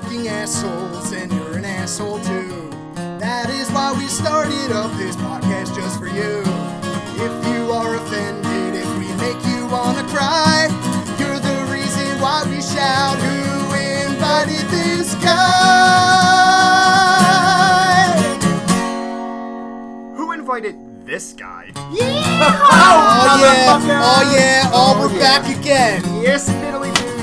fucking 0.00 0.26
assholes, 0.26 1.12
and 1.12 1.30
you're 1.30 1.58
an 1.58 1.66
asshole 1.66 2.18
too. 2.20 2.70
That 3.20 3.50
is 3.50 3.70
why 3.72 3.92
we 3.92 4.06
started 4.06 4.72
up 4.72 4.90
this 4.96 5.16
podcast 5.16 5.76
just 5.76 5.98
for 5.98 6.06
you. 6.06 6.40
If 7.20 7.32
you 7.52 7.70
are 7.70 7.96
offended, 7.96 8.74
if 8.74 8.88
we 8.96 9.12
make 9.20 9.36
you 9.44 9.66
wanna 9.66 10.02
cry, 10.08 10.72
you're 11.20 11.38
the 11.38 11.58
reason 11.70 12.08
why 12.22 12.42
we 12.48 12.62
shout, 12.62 13.18
Who 13.20 13.36
invited 14.08 14.64
this 14.70 15.14
guy? 15.16 15.82
Who 20.16 20.32
invited 20.32 21.04
this 21.04 21.34
guy? 21.34 21.70
Yeah! 21.92 22.22
Oh 22.72 23.36
yeah, 23.42 23.76
oh 23.76 24.22
yeah, 24.34 24.70
oh, 24.72 24.96
we're 24.98 25.14
oh, 25.14 25.18
back 25.20 25.44
again. 25.54 26.00
Yes, 26.22 26.48
diddly 26.48 26.80
do. 26.80 26.81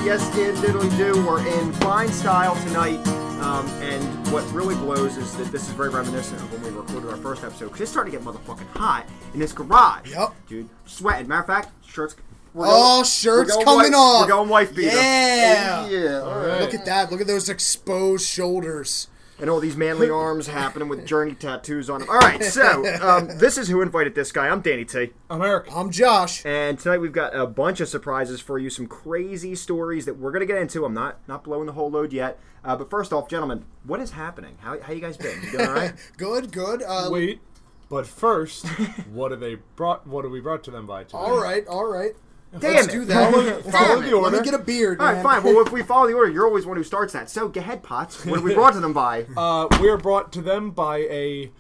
Yes, 0.10 0.28
did 0.34 0.56
diddly 0.56 0.90
do. 0.98 1.24
We're 1.24 1.46
in 1.46 1.72
fine 1.74 2.08
style 2.10 2.56
tonight. 2.66 2.98
Um, 3.44 3.68
and 3.84 4.04
what 4.32 4.44
really 4.52 4.74
blows 4.74 5.18
is 5.18 5.36
that 5.38 5.52
this 5.52 5.68
is 5.68 5.70
very 5.74 5.90
reminiscent 5.90 6.42
of 6.42 6.52
when 6.52 6.64
we 6.74 6.80
recorded 6.80 7.12
our 7.12 7.18
first 7.18 7.44
episode 7.44 7.66
because 7.66 7.82
it's 7.82 7.92
starting 7.92 8.12
to 8.14 8.18
get 8.18 8.26
motherfucking 8.26 8.66
hot 8.76 9.06
in 9.36 9.40
this 9.40 9.54
garage. 9.54 10.12
Yup. 10.12 10.36
Dude, 10.48 10.68
sweating. 10.88 11.28
Matter 11.28 11.42
of 11.42 11.46
fact, 11.48 11.70
shirts. 11.86 12.16
We're 12.56 12.66
Oh, 12.68 12.72
going- 12.72 13.06
shirts 13.06 13.50
we're 13.56 13.64
going 13.64 13.66
coming 13.66 13.92
wife- 13.92 14.00
off. 14.00 14.22
We're 14.24 14.28
going 14.30 14.50
wife 14.50 14.76
beater. 14.76 14.96
Yeah. 14.96 15.86
Oh, 15.86 15.90
yeah. 15.92 16.20
All 16.22 16.40
right. 16.48 16.62
Look 16.62 16.74
at 16.74 16.86
that. 16.86 17.12
Look 17.12 17.22
at 17.22 17.28
those 17.28 17.48
exposed 17.48 18.28
shoulders. 18.28 19.10
And 19.40 19.50
all 19.50 19.60
these 19.60 19.76
manly 19.76 20.10
arms 20.12 20.48
happening 20.48 20.88
with 20.90 21.06
journey 21.06 21.34
tattoos 21.34 21.90
on 21.90 22.02
them. 22.02 22.10
All 22.10 22.18
right, 22.18 22.44
so 22.44 22.86
um, 23.02 23.28
this 23.38 23.58
is 23.58 23.68
who 23.68 23.82
invited 23.82 24.16
this 24.16 24.32
guy. 24.32 24.48
I'm 24.48 24.62
Danny 24.62 24.86
T. 24.86 25.12
I'm 25.30 25.42
Eric. 25.42 25.68
I'm 25.76 25.92
Josh. 25.92 26.46
And 26.46 26.78
tonight 26.80 26.98
we've 27.00 27.14
got 27.14 27.36
a 27.36 27.48
bunch 27.48 27.80
of 27.80 27.88
surprises 27.88 28.42
for 28.42 28.58
you, 28.58 28.70
some 28.70 28.88
crazy 28.88 29.56
stories 29.56 30.06
that 30.06 30.18
we're 30.18 30.32
gonna 30.32 30.46
get 30.46 30.58
into. 30.62 30.86
I'm 30.86 30.94
not 30.94 31.20
not 31.28 31.44
blowing 31.44 31.66
the 31.66 31.74
whole 31.74 31.90
load 31.90 32.14
yet, 32.14 32.40
uh, 32.64 32.76
but 32.76 32.90
first 32.90 33.14
off, 33.14 33.30
gentlemen, 33.30 33.66
what 33.84 34.00
is 34.00 34.12
happening? 34.12 34.58
How, 34.62 34.80
how 34.82 34.94
you 34.94 35.02
guys 35.02 35.18
been? 35.18 35.42
You 35.44 35.52
doing 35.52 35.68
all 35.68 35.74
right? 35.74 35.94
Good, 36.18 36.52
good. 36.52 36.84
Uh, 36.84 37.10
Wait, 37.12 37.42
but 37.90 38.06
first, 38.06 38.68
what 39.12 39.32
are 39.32 39.38
they 39.38 39.56
brought? 39.76 40.06
What 40.06 40.26
are 40.26 40.30
we 40.30 40.42
brought 40.42 40.64
to 40.66 40.72
them 40.72 40.86
by 40.86 41.04
today? 41.04 41.18
all 41.18 41.42
right, 41.42 41.66
all 41.68 41.86
right. 41.86 42.12
Damn 42.58 42.74
Let's 42.74 42.88
it. 42.88 42.92
do 42.92 43.06
that. 43.06 43.64
Follow 43.66 44.02
the 44.02 44.18
Let 44.18 44.34
me 44.34 44.42
get 44.42 44.56
a 44.56 44.64
beard, 44.64 45.00
All 45.00 45.06
man. 45.06 45.24
right, 45.24 45.42
fine. 45.42 45.44
Well, 45.44 45.64
if 45.66 45.72
we 45.72 45.84
follow 45.84 46.08
the 46.08 46.14
order, 46.14 46.32
you're 46.32 46.48
always 46.48 46.66
one 46.66 46.78
who 46.78 46.84
starts 46.84 47.14
that. 47.14 47.30
So, 47.30 47.48
go 47.48 47.60
ahead, 47.60 47.84
Potts. 47.84 48.26
What 48.26 48.36
have 48.36 48.44
we 48.44 48.56
brought 48.56 48.74
to 48.74 48.80
them 48.80 48.94
by? 48.94 49.26
Uh, 49.38 49.68
we 49.80 49.88
are 49.90 49.98
brought 49.98 50.32
to 50.34 50.42
them 50.42 50.72
by 50.72 50.98
a 50.98 51.52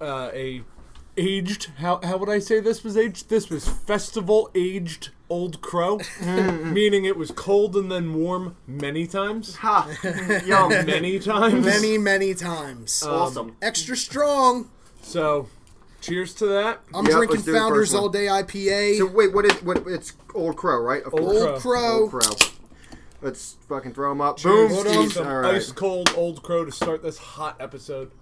uh, 0.00 0.30
a 0.32 0.62
aged. 1.16 1.70
How 1.78 2.00
how 2.02 2.16
would 2.16 2.28
I 2.28 2.38
say 2.38 2.60
this 2.60 2.84
was 2.84 2.96
aged? 2.96 3.28
This 3.28 3.50
was 3.50 3.68
festival 3.68 4.50
aged 4.54 5.10
old 5.28 5.60
crow, 5.60 6.00
meaning 6.22 7.04
it 7.04 7.16
was 7.16 7.30
cold 7.32 7.76
and 7.76 7.90
then 7.90 8.14
warm 8.14 8.56
many 8.66 9.06
times. 9.06 9.56
Ha! 9.56 10.42
Yum. 10.46 10.68
Many 10.86 11.18
times. 11.18 11.64
Many, 11.66 11.98
many 11.98 12.34
times. 12.34 13.02
Awesome. 13.02 13.56
Extra 13.60 13.96
strong. 13.96 14.70
So, 15.02 15.48
cheers 16.00 16.34
to 16.34 16.46
that. 16.46 16.80
I'm 16.94 17.04
Yep, 17.06 17.14
drinking 17.14 17.36
let's 17.36 17.44
do 17.46 17.52
the 17.52 17.58
Founders. 17.58 17.94
All 17.94 18.08
Day 18.08 18.26
IPA. 18.26 18.98
So, 18.98 19.06
wait, 19.06 19.32
what 19.34 19.44
is 19.44 19.52
what? 19.62 19.78
It's 19.86 20.12
Old 20.34 20.56
Crow, 20.56 20.80
right? 20.80 21.02
Of 21.02 21.14
Old 21.14 21.22
course. 21.22 21.42
Old 21.42 21.60
Crow. 21.60 22.00
Old 22.02 22.10
Crow. 22.10 22.48
Let's 23.20 23.56
fucking 23.68 23.94
throw 23.94 24.10
them 24.10 24.20
up. 24.20 24.40
Boom. 24.40 24.70
Hold 24.70 24.86
on. 24.86 24.92
Jeez. 24.94 25.12
Some 25.12 25.26
All 25.26 25.38
right. 25.40 25.54
ice 25.56 25.72
cold 25.72 26.12
old 26.16 26.42
crow 26.42 26.64
to 26.64 26.70
start 26.70 27.02
this 27.02 27.18
hot 27.18 27.56
episode. 27.60 28.12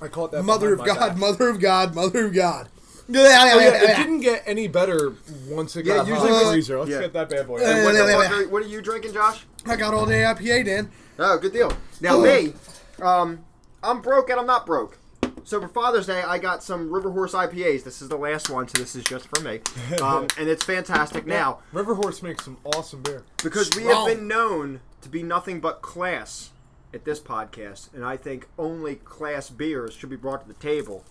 I 0.00 0.08
call 0.08 0.26
it 0.26 0.32
that. 0.32 0.42
Mother 0.42 0.72
of 0.72 0.84
God, 0.84 0.98
back. 1.10 1.16
Mother 1.18 1.48
of 1.48 1.60
God, 1.60 1.94
Mother 1.94 2.26
of 2.26 2.34
God. 2.34 2.68
Oh, 3.08 3.12
yeah, 3.14 3.56
it 3.92 3.96
didn't 3.96 4.20
get 4.20 4.42
any 4.46 4.68
better 4.68 5.14
once 5.48 5.76
it 5.76 5.84
Yeah, 5.84 5.96
got 5.96 6.06
usually 6.06 6.28
hot 6.30 6.36
in 6.38 6.38
the 6.38 6.44
we- 6.46 6.52
freezer. 6.54 6.78
Let's 6.78 6.90
yeah. 6.90 7.00
get 7.00 7.12
that 7.12 7.28
bad 7.28 7.46
boy. 7.46 7.56
Uh. 7.56 7.82
What, 7.84 7.92
the 7.92 8.04
wait, 8.04 8.16
wait, 8.18 8.30
are, 8.30 8.48
what 8.48 8.62
are 8.62 8.68
you 8.68 8.80
drinking, 8.80 9.12
Josh? 9.12 9.44
I 9.66 9.76
got 9.76 9.92
All 9.94 10.06
Day 10.06 10.22
IPA, 10.22 10.64
Dan. 10.64 10.90
Oh, 11.18 11.38
good 11.38 11.52
deal. 11.52 11.72
Now 12.00 12.20
me, 12.20 12.54
um, 13.00 13.44
I'm 13.82 14.00
broke 14.00 14.30
and 14.30 14.38
I'm 14.38 14.46
not 14.46 14.66
broke. 14.66 14.98
So 15.44 15.60
for 15.60 15.68
Father's 15.68 16.06
Day, 16.06 16.22
I 16.22 16.38
got 16.38 16.62
some 16.62 16.92
River 16.92 17.10
Horse 17.10 17.32
IPAs. 17.32 17.82
This 17.82 18.00
is 18.00 18.08
the 18.08 18.16
last 18.16 18.48
one, 18.48 18.68
so 18.68 18.80
this 18.80 18.94
is 18.94 19.02
just 19.02 19.26
for 19.34 19.42
me, 19.42 19.60
um, 20.00 20.28
and 20.38 20.48
it's 20.48 20.62
fantastic. 20.62 21.26
Now, 21.26 21.58
River 21.72 21.94
Horse 21.96 22.22
makes 22.22 22.44
some 22.44 22.58
awesome 22.64 23.02
beer. 23.02 23.24
because 23.42 23.70
we 23.74 23.82
have 23.84 23.92
Strong. 23.92 24.06
been 24.06 24.28
known 24.28 24.80
to 25.00 25.08
be 25.08 25.22
nothing 25.24 25.60
but 25.60 25.82
class 25.82 26.50
at 26.94 27.04
this 27.04 27.18
podcast, 27.18 27.92
and 27.92 28.04
I 28.04 28.16
think 28.16 28.46
only 28.56 28.96
class 28.96 29.50
beers 29.50 29.94
should 29.94 30.10
be 30.10 30.16
brought 30.16 30.42
to 30.42 30.48
the 30.48 30.54
table. 30.54 31.04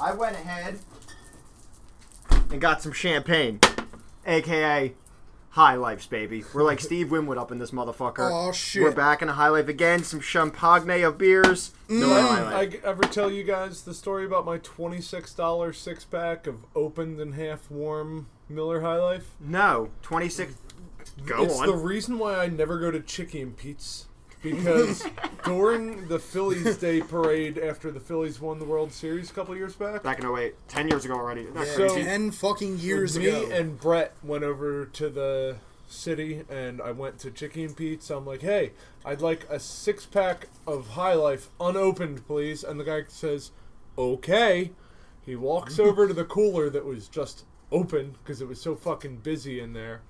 I 0.00 0.12
went 0.14 0.34
ahead 0.34 0.80
and 2.50 2.60
got 2.60 2.82
some 2.82 2.92
champagne, 2.92 3.60
aka 4.26 4.94
High 5.54 5.76
Lifes, 5.76 6.08
baby. 6.08 6.42
We're 6.52 6.64
like 6.64 6.80
Steve 6.80 7.12
Winwood 7.12 7.38
up 7.38 7.52
in 7.52 7.60
this 7.60 7.70
motherfucker. 7.70 8.28
Oh, 8.28 8.50
shit. 8.50 8.82
We're 8.82 8.90
back 8.90 9.22
in 9.22 9.28
a 9.28 9.34
High 9.34 9.50
Life 9.50 9.68
again. 9.68 10.02
Some 10.02 10.20
champagne 10.20 11.04
of 11.04 11.16
beers. 11.16 11.70
No 11.88 12.08
Did 12.08 12.22
High 12.22 12.60
I 12.60 12.80
ever 12.82 13.04
tell 13.04 13.30
you 13.30 13.44
guys 13.44 13.82
the 13.82 13.94
story 13.94 14.26
about 14.26 14.44
my 14.44 14.58
twenty-six 14.58 15.32
dollar 15.32 15.72
six-pack 15.72 16.48
of 16.48 16.66
opened 16.74 17.20
and 17.20 17.36
half 17.36 17.70
warm 17.70 18.26
Miller 18.48 18.80
High 18.80 18.98
Life? 18.98 19.36
No, 19.38 19.90
twenty 20.02 20.28
six. 20.28 20.54
Go 21.24 21.44
it's 21.44 21.60
on. 21.60 21.68
the 21.68 21.76
reason 21.76 22.18
why 22.18 22.34
I 22.34 22.48
never 22.48 22.80
go 22.80 22.90
to 22.90 22.98
Chicky 22.98 23.40
and 23.40 23.56
Pete's 23.56 24.06
because 24.44 25.04
during 25.44 26.06
the 26.06 26.18
Phillies 26.20 26.76
Day 26.76 27.00
parade 27.00 27.58
after 27.58 27.90
the 27.90 27.98
Phillies 27.98 28.40
won 28.40 28.58
the 28.60 28.64
World 28.64 28.92
Series 28.92 29.30
a 29.30 29.34
couple 29.34 29.56
years 29.56 29.74
back, 29.74 30.02
Back 30.04 30.20
in 30.20 30.26
08. 30.26 30.54
10 30.68 30.88
years 30.88 31.04
ago 31.04 31.14
already. 31.14 31.46
Not 31.52 31.66
So- 31.66 31.88
Ten 31.88 32.30
fucking 32.30 32.78
years 32.78 33.18
me 33.18 33.26
ago. 33.26 33.48
Me 33.48 33.52
and 33.56 33.80
Brett 33.80 34.12
went 34.22 34.44
over 34.44 34.84
to 34.86 35.08
the 35.08 35.56
city 35.88 36.42
and 36.50 36.80
I 36.80 36.90
went 36.92 37.18
to 37.20 37.30
Chicky 37.30 37.64
and 37.64 37.76
Pete's. 37.76 38.10
I'm 38.10 38.26
like, 38.26 38.42
hey, 38.42 38.72
I'd 39.04 39.20
like 39.20 39.46
a 39.50 39.58
six 39.58 40.06
pack 40.06 40.48
of 40.66 40.90
High 40.90 41.14
Life 41.14 41.48
unopened, 41.60 42.26
please. 42.26 42.62
And 42.62 42.78
the 42.78 42.84
guy 42.84 43.04
says, 43.08 43.50
okay. 43.98 44.70
He 45.24 45.34
walks 45.36 45.78
over 45.78 46.06
to 46.06 46.12
the 46.12 46.24
cooler 46.24 46.68
that 46.68 46.84
was 46.84 47.08
just 47.08 47.44
open 47.72 48.16
because 48.22 48.42
it 48.42 48.48
was 48.48 48.60
so 48.60 48.76
fucking 48.76 49.16
busy 49.18 49.58
in 49.58 49.72
there. 49.72 50.02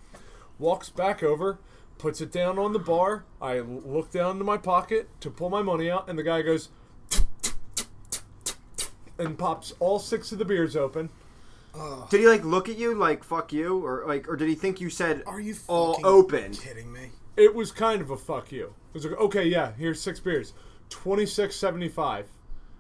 Walks 0.59 0.89
back 0.91 1.23
over, 1.23 1.59
puts 1.99 2.21
it 2.21 2.31
down 2.33 2.59
on 2.59 2.73
the 2.73 2.79
bar. 2.79 3.25
I 3.41 3.61
look 3.61 4.11
down 4.11 4.33
into 4.33 4.45
my 4.45 4.57
pocket 4.57 5.09
to 5.21 5.31
pull 5.31 5.51
my 5.51 5.63
money 5.63 5.91
out, 5.91 6.09
and 6.09 6.19
the 6.19 6.23
guy 6.23 6.43
goes 6.43 6.69
and 9.19 9.39
pops 9.39 9.73
all 9.79 9.99
six 9.99 10.33
of 10.33 10.39
the 10.39 10.45
beers 10.45 10.77
open. 10.77 11.09
Did 12.11 12.21
he 12.21 12.29
like 12.29 12.45
look 12.45 12.69
at 12.69 12.79
you 12.79 12.95
like 12.95 13.25
fuck 13.25 13.53
you 13.53 13.85
or 13.85 14.05
like 14.07 14.29
or 14.29 14.37
did 14.37 14.49
he 14.49 14.55
think 14.55 14.81
you 14.81 14.91
said 14.91 15.25
Are 15.27 15.41
you 15.41 15.57
all 15.67 15.99
open? 16.05 16.53
kidding 16.53 16.93
me? 16.93 17.11
It 17.37 17.53
was 17.53 17.73
kind 17.73 18.01
of 18.01 18.11
a 18.11 18.17
fuck 18.17 18.53
you. 18.53 18.67
It 18.67 18.95
was 18.95 19.05
like, 19.05 19.19
okay, 19.19 19.45
yeah, 19.45 19.73
here's 19.77 20.01
six 20.01 20.21
beers, 20.21 20.53
twenty 20.89 21.27
six 21.27 21.57
seventy 21.57 21.89
five. 21.89 22.29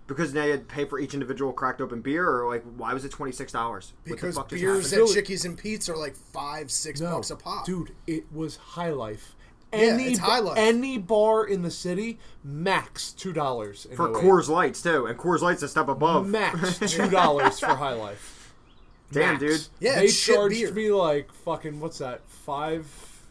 Because 0.06 0.34
now 0.34 0.44
you 0.44 0.50
had 0.52 0.68
to 0.68 0.74
pay 0.74 0.84
for 0.84 0.98
each 0.98 1.14
individual 1.14 1.52
cracked 1.52 1.80
open 1.80 2.02
beer 2.02 2.28
or 2.28 2.46
like 2.46 2.62
why 2.76 2.92
was 2.92 3.04
it 3.04 3.10
twenty 3.10 3.32
six 3.32 3.52
dollars? 3.52 3.94
Because 4.04 4.36
what 4.36 4.48
the 4.48 4.56
fuck 4.56 4.60
beers 4.60 4.90
just 4.90 5.10
at 5.10 5.14
Chickie's 5.14 5.44
and 5.44 5.56
Pete's 5.56 5.88
are 5.88 5.96
like 5.96 6.14
five, 6.14 6.70
six 6.70 7.00
bucks 7.00 7.30
a 7.30 7.36
pop. 7.36 7.64
dude, 7.64 7.92
it 8.06 8.30
was 8.32 8.56
High 8.56 8.90
Life. 8.90 9.34
Yeah, 9.72 9.96
it's 9.98 10.18
High 10.20 10.38
Life. 10.38 10.58
Any 10.58 10.98
bar 10.98 11.44
in 11.44 11.62
the 11.62 11.70
city, 11.70 12.18
max 12.44 13.12
two 13.12 13.32
dollars 13.32 13.86
for 13.96 14.10
Coors 14.10 14.48
Lights 14.48 14.82
too, 14.82 15.06
and 15.06 15.18
Coors 15.18 15.40
Lights 15.40 15.62
a 15.62 15.68
step 15.68 15.88
above. 15.88 16.28
Max 16.28 16.78
two 16.92 17.08
dollars 17.08 17.58
for 17.58 17.74
High 17.74 17.94
Life. 17.94 18.52
Damn, 19.10 19.32
Max. 19.34 19.40
dude. 19.40 19.68
Yeah, 19.80 19.96
they 19.96 20.04
it's 20.04 20.14
shit 20.14 20.34
charged 20.36 20.56
beer. 20.56 20.72
me 20.72 20.90
like 20.92 21.32
fucking 21.32 21.80
what's 21.80 21.98
that? 21.98 22.20
Five 22.28 22.86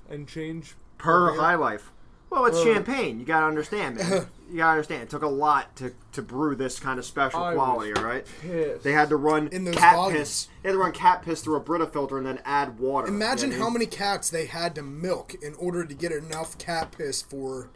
and 0.10 0.28
change 0.28 0.76
Per 0.98 1.32
beer? 1.32 1.40
High 1.42 1.56
Life. 1.56 1.92
Well, 2.34 2.46
it's 2.48 2.58
Uh, 2.58 2.64
champagne. 2.64 3.20
You 3.20 3.26
gotta 3.26 3.46
understand, 3.46 3.98
man. 3.98 4.28
you 4.50 4.58
gotta 4.58 4.72
understand. 4.72 5.04
It 5.04 5.10
took 5.10 5.22
a 5.24 5.28
lot 5.28 5.76
to, 5.78 5.94
to 6.14 6.22
brew 6.22 6.56
this 6.56 6.80
kind 6.80 6.98
of 7.00 7.06
special 7.06 7.44
I 7.44 7.54
quality, 7.54 7.94
all 7.94 8.04
right? 8.04 8.26
pissed. 8.42 8.84
They 8.84 8.92
had 8.92 9.10
to 9.10 9.16
run 9.18 9.50
In 9.50 9.66
those 9.66 9.76
cat 9.76 9.96
volumes. 9.96 10.20
piss. 10.20 10.48
They 10.64 10.70
had 10.70 10.74
to 10.74 10.80
run 10.80 10.92
cat 10.94 11.22
piss 11.24 11.42
through 11.42 11.56
a 11.58 11.60
Brita 11.60 11.86
filter 11.88 12.18
and 12.18 12.26
then 12.26 12.40
add 12.44 12.80
water. 12.80 13.08
Imagine 13.08 13.52
You 13.52 13.58
know 13.58 13.64
how 13.64 13.68
I 13.68 13.70
mean? 13.70 13.74
many 13.80 13.86
cats 13.86 14.30
they 14.30 14.46
had 14.48 14.74
to 14.76 14.82
milk 14.82 15.36
in 15.42 15.54
order 15.56 15.86
to 15.86 15.94
get 15.94 16.12
enough 16.12 16.58
cat 16.58 16.92
piss 16.98 17.22
for 17.22 17.70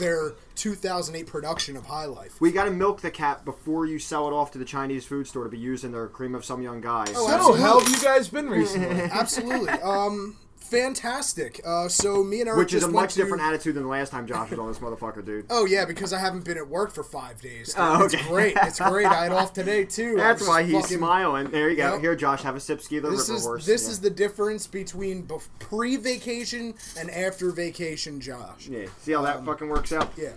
their 0.00 0.32
2008 0.56 1.24
production 1.26 1.76
of 1.76 1.86
High 1.86 2.06
Life. 2.06 2.40
We 2.40 2.50
got 2.50 2.64
to 2.64 2.72
milk 2.72 3.00
the 3.00 3.12
cat 3.12 3.44
before 3.44 3.86
you 3.86 3.98
sell 4.00 4.26
it 4.26 4.32
off 4.32 4.50
to 4.52 4.58
the 4.58 4.64
Chinese 4.64 5.04
food 5.04 5.26
store 5.28 5.44
to 5.44 5.50
be 5.50 5.58
used 5.58 5.84
in 5.84 5.92
their 5.92 6.08
cream 6.08 6.34
of 6.34 6.44
some 6.44 6.62
young 6.62 6.80
guys. 6.80 7.12
Oh, 7.14 7.28
So, 7.28 7.32
absolutely. 7.34 7.60
how 7.60 7.78
have 7.78 7.88
you 7.88 8.00
guys 8.00 8.28
been 8.28 8.48
recently? 8.50 9.02
Absolutely. 9.12 9.68
Um, 9.70 10.36
fantastic. 10.62 11.60
Uh, 11.64 11.88
so 11.88 12.22
me 12.24 12.40
and 12.40 12.48
Eric 12.48 12.58
Which 12.58 12.74
is 12.74 12.82
a 12.84 12.88
much 12.88 13.14
to- 13.14 13.20
different 13.20 13.42
attitude 13.42 13.74
than 13.74 13.82
the 13.84 13.88
last 13.88 14.10
time 14.10 14.26
Josh 14.26 14.50
was 14.50 14.58
on 14.58 14.68
this 14.68 14.78
motherfucker, 14.78 15.24
dude. 15.24 15.46
Oh 15.50 15.64
yeah, 15.66 15.84
because 15.84 16.12
I 16.12 16.18
haven't 16.18 16.44
been 16.44 16.56
at 16.56 16.66
work 16.68 16.90
for 16.92 17.02
five 17.02 17.40
days. 17.40 17.74
Oh, 17.76 18.04
okay. 18.04 18.18
It's 18.18 18.26
great. 18.28 18.56
It's 18.62 18.80
great. 18.80 19.06
I 19.06 19.24
had 19.24 19.32
off 19.32 19.52
today 19.52 19.84
too. 19.84 20.16
That's 20.16 20.46
why 20.46 20.62
he's 20.62 20.80
fucking- 20.82 20.96
smiling. 20.98 21.50
There 21.50 21.68
you 21.70 21.76
go. 21.76 21.92
Yep. 21.94 22.00
Here, 22.00 22.16
Josh, 22.16 22.42
have 22.42 22.56
a 22.56 22.60
sip 22.60 22.80
ski 22.80 22.98
the 22.98 23.10
This 23.10 23.28
river 23.28 23.36
is 23.38 23.44
horse. 23.44 23.66
this 23.66 23.84
Yeah. 23.84 23.90
is 23.90 24.00
the 24.00 24.10
difference 24.10 24.66
between 24.66 25.24
bef- 25.26 25.48
pre-vacation 25.58 26.74
and 26.98 27.10
after 27.10 27.50
vacation, 27.50 28.20
Josh. 28.20 28.68
Yeah. 28.68 28.86
See 29.02 29.12
how 29.12 29.22
that 29.22 29.44
fucking 29.44 29.68
works 29.68 29.92
out? 29.92 30.10
Yeah. 30.16 30.30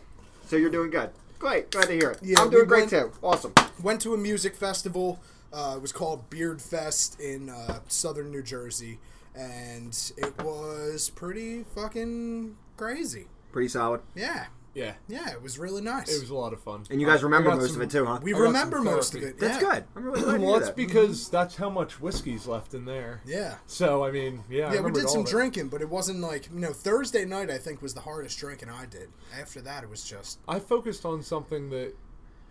So 0.48 0.56
you're 0.56 0.69
doing 0.69 0.89
good. 0.92 1.10
Great. 1.39 1.71
Glad 1.71 1.88
to 1.88 1.94
hear 1.94 2.12
it. 2.12 2.19
Yeah, 2.21 2.39
I'm 2.42 2.50
doing 2.50 2.63
we 2.63 2.68
great 2.68 2.92
went- 2.92 3.12
too. 3.13 3.19
Awesome. 3.21 3.54
Went 3.81 4.01
to 4.01 4.13
a 4.13 4.18
music 4.18 4.56
festival. 4.56 5.19
Uh, 5.54 5.74
it 5.78 5.81
was 5.81 5.92
called 5.92 6.30
Beard 6.30 6.62
Fest 6.62 7.19
in 7.19 7.50
uh, 7.50 7.80
southern 7.88 8.31
New 8.31 8.42
Jersey. 8.44 9.00
And 9.35 10.11
it 10.17 10.43
was 10.43 11.09
pretty 11.09 11.63
fucking 11.75 12.55
crazy. 12.77 13.27
Pretty 13.51 13.67
solid. 13.69 14.01
Yeah, 14.15 14.47
Yeah, 14.73 14.95
yeah, 15.07 15.31
it 15.31 15.41
was 15.41 15.57
really 15.57 15.81
nice. 15.81 16.13
it 16.13 16.19
was 16.19 16.29
a 16.29 16.35
lot 16.35 16.51
of 16.51 16.61
fun. 16.61 16.83
And 16.89 16.99
you 16.99 17.07
guys 17.07 17.19
I- 17.19 17.21
I 17.21 17.23
remember 17.23 17.49
got 17.51 17.59
most 17.59 17.71
some- 17.73 17.81
of 17.81 17.87
it 17.87 17.91
too, 17.91 18.05
huh? 18.05 18.19
we 18.21 18.33
I 18.33 18.37
got 18.37 18.43
remember 18.43 18.77
some 18.77 18.85
most 18.85 19.13
of 19.15 19.21
therapy. 19.21 19.37
it. 19.37 19.39
That's 19.39 19.61
yeah. 19.63 19.69
good. 19.75 19.83
I'm 19.95 20.03
really 20.03 20.21
glad 20.21 20.33
to 20.33 20.39
Well, 20.41 20.49
hear 20.49 20.59
that's 20.59 20.69
that. 20.71 20.75
because 20.75 21.29
that's 21.29 21.55
how 21.55 21.69
much 21.69 22.01
whiskey's 22.01 22.45
left 22.47 22.73
in 22.73 22.83
there. 22.83 23.21
Yeah. 23.25 23.55
So 23.67 24.03
I 24.03 24.11
mean, 24.11 24.43
yeah, 24.49 24.63
I 24.63 24.65
Yeah, 24.65 24.69
we 24.71 24.77
remembered 24.77 24.93
did 24.99 25.05
all 25.05 25.11
some 25.13 25.21
of 25.21 25.27
it. 25.27 25.31
drinking, 25.31 25.69
but 25.69 25.81
it 25.81 25.87
wasn't 25.89 26.19
like 26.19 26.49
you 26.53 26.59
know 26.59 26.73
Thursday 26.73 27.23
night. 27.23 27.49
I 27.49 27.57
think 27.57 27.81
was 27.81 27.93
the 27.93 28.01
hardest 28.01 28.37
drinking 28.37 28.69
I 28.69 28.85
did. 28.85 29.09
After 29.39 29.61
that, 29.61 29.83
it 29.85 29.89
was 29.89 30.03
just 30.03 30.39
I 30.47 30.59
focused 30.59 31.05
on 31.05 31.23
something 31.23 31.69
that 31.69 31.93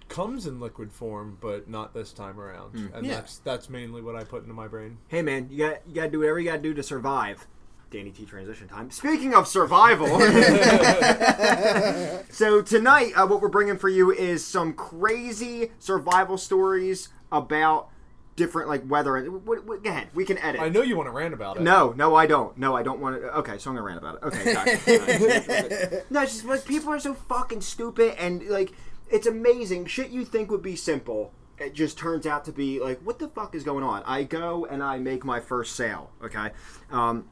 comes 0.09 0.47
in 0.47 0.61
liquid 0.61 0.93
form, 0.93 1.39
but 1.41 1.69
not 1.69 1.95
this 1.95 2.13
time 2.13 2.39
around, 2.39 2.71
Hmm. 2.73 2.87
and 2.95 3.07
Yeah. 3.07 3.15
that's 3.15 3.39
that's 3.39 3.71
mainly 3.71 4.03
what 4.03 4.15
I 4.17 4.25
put 4.25 4.43
into 4.43 4.55
my 4.55 4.69
brain. 4.69 4.99
Hey 5.09 5.23
man, 5.23 5.49
you 5.51 5.59
got 5.67 5.79
you 5.87 5.95
got 5.95 6.05
to 6.05 6.11
do 6.11 6.19
whatever 6.21 6.39
you 6.39 6.51
got 6.51 6.57
to 6.57 6.63
do 6.63 6.75
to 6.75 6.83
survive. 6.83 7.47
Danny 7.91 8.11
T 8.11 8.25
transition 8.25 8.67
time. 8.67 8.91
Speaking 8.91 9.35
of 9.35 9.47
survival, 9.47 10.09
so 12.31 12.61
tonight 12.63 13.13
uh, 13.17 13.27
what 13.27 13.41
we're 13.41 13.49
bringing 13.49 13.79
for 13.79 13.89
you 13.89 14.11
is 14.13 14.45
some 14.45 14.73
crazy 14.73 15.71
survival 15.79 16.37
stories 16.37 17.09
about 17.31 17.89
different 18.37 18.69
like 18.69 18.83
weather. 18.89 19.23
What, 19.31 19.65
what, 19.65 19.85
go 19.85 19.91
ahead, 19.91 20.09
we 20.13 20.25
can 20.25 20.39
edit. 20.39 20.61
I 20.61 20.69
know 20.71 20.83
you 20.83 20.97
want 20.97 21.07
to 21.07 21.13
rant 21.13 21.35
about 21.35 21.57
it. 21.59 21.63
No, 21.63 21.93
no, 21.97 22.17
I 22.17 22.27
don't. 22.27 22.57
No, 22.59 22.75
I 22.77 22.83
don't 22.83 22.99
want 23.01 23.21
to. 23.21 23.29
Okay, 23.39 23.59
so 23.59 23.71
I'm 23.71 23.77
gonna 23.77 23.87
rant 23.87 23.99
about 23.99 24.17
it. 24.17 24.23
Okay, 24.25 24.55
sorry. 24.55 26.03
no, 26.11 26.23
it's 26.23 26.33
just 26.33 26.45
like 26.45 26.65
people 26.65 26.93
are 26.93 26.99
so 27.01 27.15
fucking 27.15 27.61
stupid, 27.61 28.15
and 28.19 28.43
like 28.49 28.73
it's 29.15 29.29
amazing. 29.29 29.87
Shit 29.87 30.11
you 30.11 30.25
think 30.25 30.51
would 30.51 30.61
be 30.61 30.75
simple, 30.75 31.33
it 31.57 31.73
just 31.73 31.97
turns 31.97 32.27
out 32.27 32.45
to 32.47 32.53
be 32.53 32.81
like, 32.81 32.99
what 33.03 33.21
the 33.21 33.29
fuck 33.29 33.55
is 33.55 33.63
going 33.63 33.85
on? 33.85 34.03
I 34.05 34.25
go 34.25 34.67
and 34.67 34.83
I 34.83 34.99
make 34.99 35.25
my 35.25 35.39
first 35.39 35.77
sale. 35.77 36.11
Okay, 36.21 36.51
um, 36.91 37.27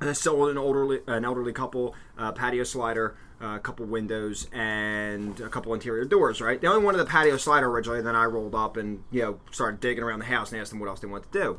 I 0.00 0.12
sold 0.12 0.50
an 0.50 0.58
elderly 0.58 1.00
an 1.06 1.24
elderly 1.24 1.52
couple 1.52 1.94
uh, 2.18 2.32
patio 2.32 2.64
slider. 2.64 3.16
A 3.42 3.58
couple 3.58 3.86
windows 3.86 4.48
and 4.52 5.40
a 5.40 5.48
couple 5.48 5.72
interior 5.72 6.04
doors. 6.04 6.42
Right, 6.42 6.60
they 6.60 6.68
only 6.68 6.84
wanted 6.84 6.98
the 6.98 7.06
patio 7.06 7.38
slider 7.38 7.70
originally. 7.70 8.02
Then 8.02 8.14
I 8.14 8.24
rolled 8.24 8.54
up 8.54 8.76
and 8.76 9.02
you 9.10 9.22
know 9.22 9.40
started 9.50 9.80
digging 9.80 10.04
around 10.04 10.18
the 10.18 10.26
house 10.26 10.52
and 10.52 10.60
asked 10.60 10.72
them 10.72 10.78
what 10.78 10.90
else 10.90 11.00
they 11.00 11.06
wanted 11.06 11.32
to 11.32 11.38
do. 11.40 11.58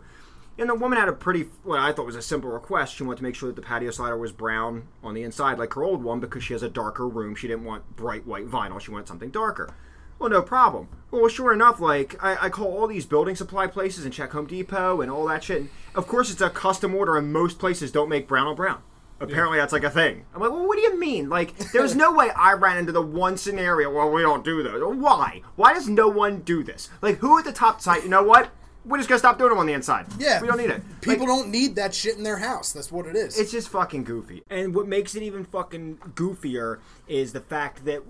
And 0.62 0.70
the 0.70 0.76
woman 0.76 1.00
had 1.00 1.10
a 1.10 1.14
pretty, 1.14 1.48
what 1.64 1.80
I 1.80 1.92
thought 1.92 2.06
was 2.06 2.16
a 2.16 2.22
simple 2.22 2.52
request. 2.52 2.94
She 2.94 3.02
wanted 3.02 3.18
to 3.18 3.24
make 3.24 3.34
sure 3.34 3.50
that 3.50 3.56
the 3.56 3.64
patio 3.64 3.90
slider 3.90 4.16
was 4.16 4.32
brown 4.32 4.88
on 5.04 5.16
the 5.16 5.24
inside, 5.24 5.58
like 5.58 5.74
her 5.74 5.84
old 5.84 6.04
one, 6.04 6.20
because 6.20 6.44
she 6.44 6.54
has 6.54 6.62
a 6.62 6.70
darker 6.70 7.08
room. 7.08 7.34
She 7.34 7.48
didn't 7.48 7.64
want 7.64 7.96
bright 7.96 8.28
white 8.28 8.48
vinyl. 8.48 8.80
She 8.80 8.92
wanted 8.92 9.08
something 9.08 9.32
darker. 9.32 9.74
Well, 10.20 10.30
no 10.30 10.44
problem. 10.44 10.88
Well, 11.10 11.28
sure 11.30 11.52
enough, 11.52 11.80
like 11.80 12.16
I, 12.24 12.46
I 12.46 12.50
call 12.50 12.78
all 12.78 12.86
these 12.86 13.08
building 13.08 13.36
supply 13.36 13.66
places 13.66 14.06
and 14.06 14.14
check 14.14 14.34
Home 14.34 14.46
Depot 14.46 15.02
and 15.02 15.10
all 15.10 15.26
that 15.30 15.44
shit. 15.44 15.62
And 15.62 15.70
of 15.96 16.06
course, 16.06 16.30
it's 16.30 16.42
a 16.42 16.52
custom 16.52 16.94
order, 16.94 17.18
and 17.18 17.34
most 17.34 17.58
places 17.58 17.92
don't 17.92 18.08
make 18.08 18.28
brown 18.28 18.46
on 18.46 18.56
brown. 18.56 18.84
Apparently, 19.20 19.58
that's 19.58 19.74
like 19.74 19.84
a 19.84 19.90
thing. 19.90 20.26
I'm 20.36 20.42
like, 20.42 20.52
well, 20.52 20.68
what 20.68 20.76
do 20.78 20.84
you 20.84 21.00
mean? 21.00 21.28
Like, 21.28 21.58
there's 21.72 21.96
no 21.96 22.12
way 22.12 22.30
I 22.36 22.54
ran 22.54 22.78
into 22.78 22.92
the 22.92 23.02
one 23.02 23.36
scenario. 23.36 23.92
where 23.92 24.06
we 24.06 24.22
don't 24.22 24.46
do 24.46 24.62
those. 24.62 24.96
Why? 24.96 25.42
Why 25.56 25.74
does 25.74 25.90
no 25.90 26.08
one 26.08 26.42
do 26.42 26.64
this? 26.64 26.90
Like, 27.02 27.18
who 27.18 27.40
at 27.40 27.46
the 27.46 27.52
top 27.52 27.80
decide? 27.80 28.04
You 28.04 28.10
know 28.10 28.24
what? 28.24 28.52
We're 28.84 28.98
just 28.98 29.10
gonna 29.10 29.20
stop 29.20 29.38
doing 29.38 29.50
them 29.50 29.60
on 29.60 29.68
the 29.68 29.74
inside. 29.74 30.08
yeah. 30.18 30.42
we 30.42 30.48
don't 30.48 30.58
need 30.58 30.70
it. 30.72 30.82
People 31.02 31.28
Like, 31.28 31.38
don't 31.42 31.50
need 31.52 31.76
that 31.76 31.94
shit 31.94 32.18
in 32.18 32.24
their 32.24 32.38
house. 32.38 32.72
That's 32.74 32.92
what 32.92 33.06
it 33.06 33.16
is. 33.16 33.38
It's 33.40 33.52
just 33.52 33.70
fucking 33.70 34.04
goofy. 34.06 34.44
And 34.50 34.74
what 34.74 34.88
makes 34.88 35.16
it 35.16 35.22
even 35.24 35.44
fucking 35.46 35.98
goofier 36.16 36.80
is 37.12 37.34
the 37.34 37.42
fact 37.42 37.84
that 37.86 38.02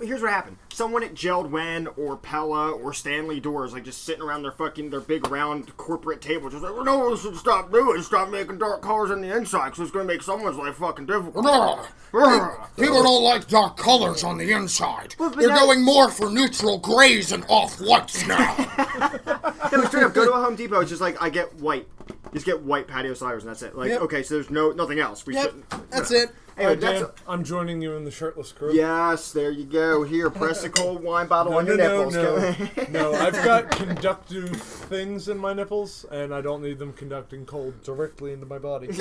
here's 0.00 0.20
what 0.20 0.30
happened: 0.32 0.56
someone 0.72 1.02
at 1.04 1.14
Jeld-Wen 1.14 1.86
or 1.96 2.16
Pella 2.16 2.70
or 2.72 2.92
Stanley 2.92 3.38
Doors, 3.40 3.72
like 3.72 3.84
just 3.84 4.02
sitting 4.04 4.22
around 4.22 4.42
their 4.42 4.52
fucking 4.52 4.90
their 4.90 5.00
big 5.00 5.28
round 5.28 5.76
corporate 5.76 6.20
table, 6.20 6.50
just 6.50 6.62
like, 6.62 6.74
well, 6.74 6.84
no, 6.84 7.10
we 7.10 7.16
should 7.16 7.36
stop 7.36 7.70
doing, 7.72 8.02
stop 8.02 8.28
making 8.30 8.58
dark 8.58 8.82
colors 8.82 9.10
on 9.10 9.20
the 9.20 9.34
inside, 9.34 9.66
because 9.66 9.80
it's 9.80 9.90
gonna 9.92 10.04
make 10.04 10.22
someone's 10.22 10.56
life 10.56 10.74
fucking 10.76 11.06
difficult. 11.06 11.44
People 12.76 13.02
don't 13.02 13.22
like 13.24 13.46
dark 13.48 13.76
colors 13.76 14.24
on 14.24 14.38
the 14.38 14.50
inside. 14.52 15.14
Well, 15.18 15.30
but 15.30 15.38
They're 15.38 15.48
that- 15.48 15.58
going 15.60 15.82
more 15.84 16.10
for 16.10 16.30
neutral 16.30 16.78
grays 16.78 17.32
and 17.32 17.44
off 17.48 17.80
whites 17.80 18.26
now. 18.26 18.56
No, 19.70 19.84
straight 19.84 20.02
up, 20.04 20.14
go 20.14 20.24
to 20.24 20.32
a 20.32 20.42
Home 20.42 20.56
Depot. 20.56 20.80
It's 20.80 20.88
just 20.88 21.02
like 21.02 21.20
I 21.22 21.28
get 21.28 21.54
white, 21.56 21.86
just 22.32 22.46
get 22.46 22.62
white 22.62 22.88
patio 22.88 23.12
sliders, 23.12 23.42
and 23.42 23.50
that's 23.50 23.60
it. 23.62 23.76
Like, 23.76 23.90
Yep. 23.90 24.00
okay, 24.02 24.22
so 24.22 24.34
there's 24.34 24.48
no 24.50 24.70
nothing 24.72 24.98
else. 24.98 25.26
We 25.26 25.34
yep, 25.34 25.44
shouldn't. 25.44 25.90
that's 25.90 26.10
it. 26.10 26.30
Anyway, 26.58 26.74
Alright, 26.74 26.80
Dan, 26.80 27.02
that's 27.02 27.22
I'm 27.28 27.44
joining 27.44 27.80
you 27.80 27.94
in 27.96 28.04
the 28.04 28.10
shirtless 28.10 28.52
crew. 28.52 28.74
yes. 28.74 29.32
There 29.32 29.50
you 29.50 29.64
go. 29.64 30.02
Here, 30.02 30.28
press 30.30 30.64
a 30.64 30.70
cold 30.70 31.02
wine 31.02 31.26
bottle 31.28 31.52
No, 31.52 31.58
on 31.58 31.64
no, 31.66 31.74
your 31.74 31.78
no, 31.78 32.08
nipples. 32.08 32.88
no, 32.88 33.10
no. 33.12 33.12
I've 33.14 33.34
got 33.44 33.70
conductive 33.70 34.50
things 34.60 35.28
in 35.28 35.38
my 35.38 35.52
nipples, 35.52 36.04
and 36.10 36.34
I 36.34 36.40
don't 36.40 36.62
need 36.62 36.78
them 36.78 36.92
conducting 36.92 37.46
cold 37.46 37.80
directly 37.82 38.32
into 38.32 38.46
my 38.46 38.58
body. 38.58 38.88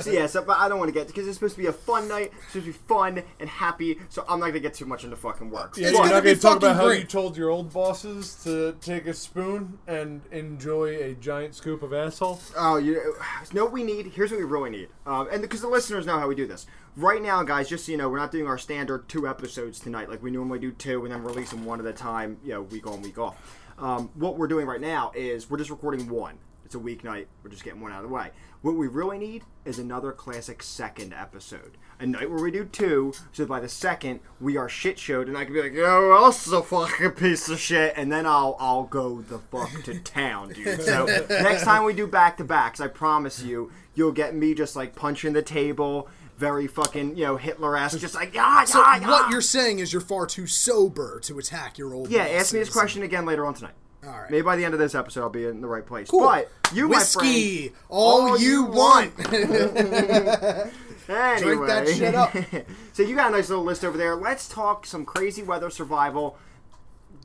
So 0.00 0.10
yeah, 0.10 0.26
so 0.26 0.42
but 0.42 0.58
I 0.58 0.68
don't 0.68 0.78
want 0.78 0.88
to 0.88 0.92
get 0.92 1.06
because 1.06 1.26
it's 1.26 1.36
supposed 1.36 1.54
to 1.56 1.60
be 1.62 1.68
a 1.68 1.72
fun 1.72 2.08
night. 2.08 2.32
It's 2.42 2.52
supposed 2.52 2.66
to 2.66 2.72
be 2.72 2.78
fun 2.86 3.22
and 3.40 3.48
happy. 3.48 3.98
So 4.08 4.24
I'm 4.28 4.40
not 4.40 4.48
gonna 4.48 4.60
get 4.60 4.74
too 4.74 4.86
much 4.86 5.04
into 5.04 5.16
fucking 5.16 5.50
work. 5.50 5.76
Yeah, 5.76 5.88
It's 5.88 5.92
you're 5.92 6.02
gonna 6.02 6.14
not 6.14 6.22
be 6.22 6.28
going 6.30 6.36
to 6.36 6.42
talk 6.42 6.56
about 6.58 6.76
fucking 6.76 6.88
how 6.90 6.92
you 6.94 7.04
told 7.04 7.36
your 7.36 7.50
old 7.50 7.72
bosses 7.72 8.42
to 8.44 8.74
take 8.80 9.06
a 9.06 9.14
spoon 9.14 9.78
and 9.86 10.20
enjoy 10.32 10.96
a 10.96 11.14
giant 11.14 11.54
scoop 11.54 11.82
of 11.82 11.92
asshole. 11.92 12.40
Oh, 12.56 12.76
you 12.76 13.14
know 13.52 13.64
what 13.64 13.72
we 13.72 13.82
need? 13.84 14.06
Here's 14.06 14.30
what 14.30 14.38
we 14.38 14.44
really 14.44 14.70
need. 14.70 14.88
Um, 15.06 15.28
and 15.30 15.40
because 15.42 15.60
the 15.60 15.68
listeners 15.68 15.93
know 16.06 16.18
how 16.18 16.28
we 16.28 16.34
do 16.34 16.46
this. 16.46 16.66
Right 16.96 17.22
now, 17.22 17.42
guys, 17.42 17.68
just 17.68 17.86
so 17.86 17.92
you 17.92 17.98
know, 17.98 18.08
we're 18.08 18.18
not 18.18 18.32
doing 18.32 18.46
our 18.46 18.58
standard 18.58 19.08
two 19.08 19.28
episodes 19.28 19.80
tonight. 19.80 20.08
Like 20.08 20.22
we 20.22 20.30
normally 20.30 20.58
do 20.58 20.72
two 20.72 21.04
and 21.04 21.12
then 21.12 21.22
release 21.22 21.50
them 21.50 21.64
one 21.64 21.80
at 21.80 21.86
a 21.86 21.92
time, 21.92 22.38
you 22.44 22.52
know, 22.52 22.62
week 22.62 22.86
on, 22.86 23.02
week 23.02 23.18
off. 23.18 23.36
Um, 23.78 24.10
what 24.14 24.36
we're 24.36 24.46
doing 24.46 24.66
right 24.66 24.80
now 24.80 25.12
is 25.14 25.50
we're 25.50 25.58
just 25.58 25.70
recording 25.70 26.08
one. 26.08 26.38
It's 26.64 26.74
a 26.74 26.78
weeknight. 26.78 27.26
We're 27.42 27.50
just 27.50 27.64
getting 27.64 27.80
one 27.80 27.92
out 27.92 28.02
of 28.02 28.08
the 28.08 28.14
way. 28.14 28.30
What 28.62 28.76
we 28.76 28.88
really 28.88 29.18
need 29.18 29.44
is 29.64 29.78
another 29.78 30.10
classic 30.12 30.62
second 30.62 31.12
episode. 31.12 31.76
A 32.00 32.06
night 32.06 32.30
where 32.30 32.42
we 32.42 32.50
do 32.50 32.64
two, 32.64 33.12
so 33.32 33.46
by 33.46 33.60
the 33.60 33.68
second 33.68 34.20
we 34.40 34.56
are 34.56 34.68
shit 34.68 34.98
showed, 34.98 35.28
and 35.28 35.36
I 35.36 35.44
can 35.44 35.52
be 35.52 35.62
like, 35.62 35.74
"Yo, 35.74 36.12
else 36.12 36.50
a 36.50 36.62
fucking 36.62 37.12
piece 37.12 37.48
of 37.48 37.60
shit," 37.60 37.92
and 37.96 38.10
then 38.10 38.26
I'll 38.26 38.56
I'll 38.58 38.84
go 38.84 39.20
the 39.20 39.38
fuck 39.38 39.70
to 39.84 40.00
town, 40.00 40.48
dude. 40.54 40.82
So 40.82 41.04
next 41.28 41.64
time 41.64 41.84
we 41.84 41.92
do 41.92 42.06
back 42.06 42.38
to 42.38 42.44
backs, 42.44 42.80
I 42.80 42.88
promise 42.88 43.42
you, 43.42 43.70
you'll 43.94 44.12
get 44.12 44.34
me 44.34 44.54
just 44.54 44.76
like 44.76 44.94
punching 44.94 45.32
the 45.32 45.42
table, 45.42 46.08
very 46.36 46.66
fucking 46.66 47.16
you 47.16 47.24
know 47.24 47.36
Hitler 47.36 47.76
esque, 47.76 47.98
just 47.98 48.14
like 48.14 48.34
yeah, 48.34 48.64
So 48.64 48.80
what 48.80 49.30
you're 49.30 49.40
saying 49.40 49.78
is 49.78 49.92
you're 49.92 50.02
far 50.02 50.26
too 50.26 50.46
sober 50.46 51.20
to 51.20 51.38
attack 51.38 51.78
your 51.78 51.94
old. 51.94 52.10
yeah, 52.10 52.22
ask 52.24 52.52
me 52.52 52.58
this 52.60 52.70
question 52.70 53.02
again 53.02 53.24
later 53.26 53.46
on 53.46 53.54
tonight. 53.54 53.74
All 54.04 54.10
right. 54.10 54.30
Maybe 54.30 54.42
by 54.42 54.56
the 54.56 54.64
end 54.64 54.74
of 54.74 54.80
this 54.80 54.94
episode, 54.94 55.22
I'll 55.22 55.30
be 55.30 55.46
in 55.46 55.62
the 55.62 55.66
right 55.66 55.86
place. 55.86 56.10
Cool. 56.10 56.20
But 56.20 56.50
you, 56.74 56.88
whiskey, 56.88 57.22
my 57.22 57.68
friend, 57.68 57.72
all, 57.88 58.38
you 58.38 58.64
want. 58.64 59.12
Anyway. 61.06 61.38
drink 61.38 61.66
that 61.66 61.88
shit 61.88 62.14
up. 62.14 62.34
so 62.94 63.02
you 63.02 63.14
got 63.14 63.28
a 63.28 63.36
nice 63.36 63.50
little 63.50 63.64
list 63.64 63.84
over 63.84 63.98
there. 63.98 64.14
Let's 64.16 64.48
talk 64.48 64.86
some 64.86 65.04
crazy 65.04 65.42
weather 65.42 65.68
survival. 65.68 66.38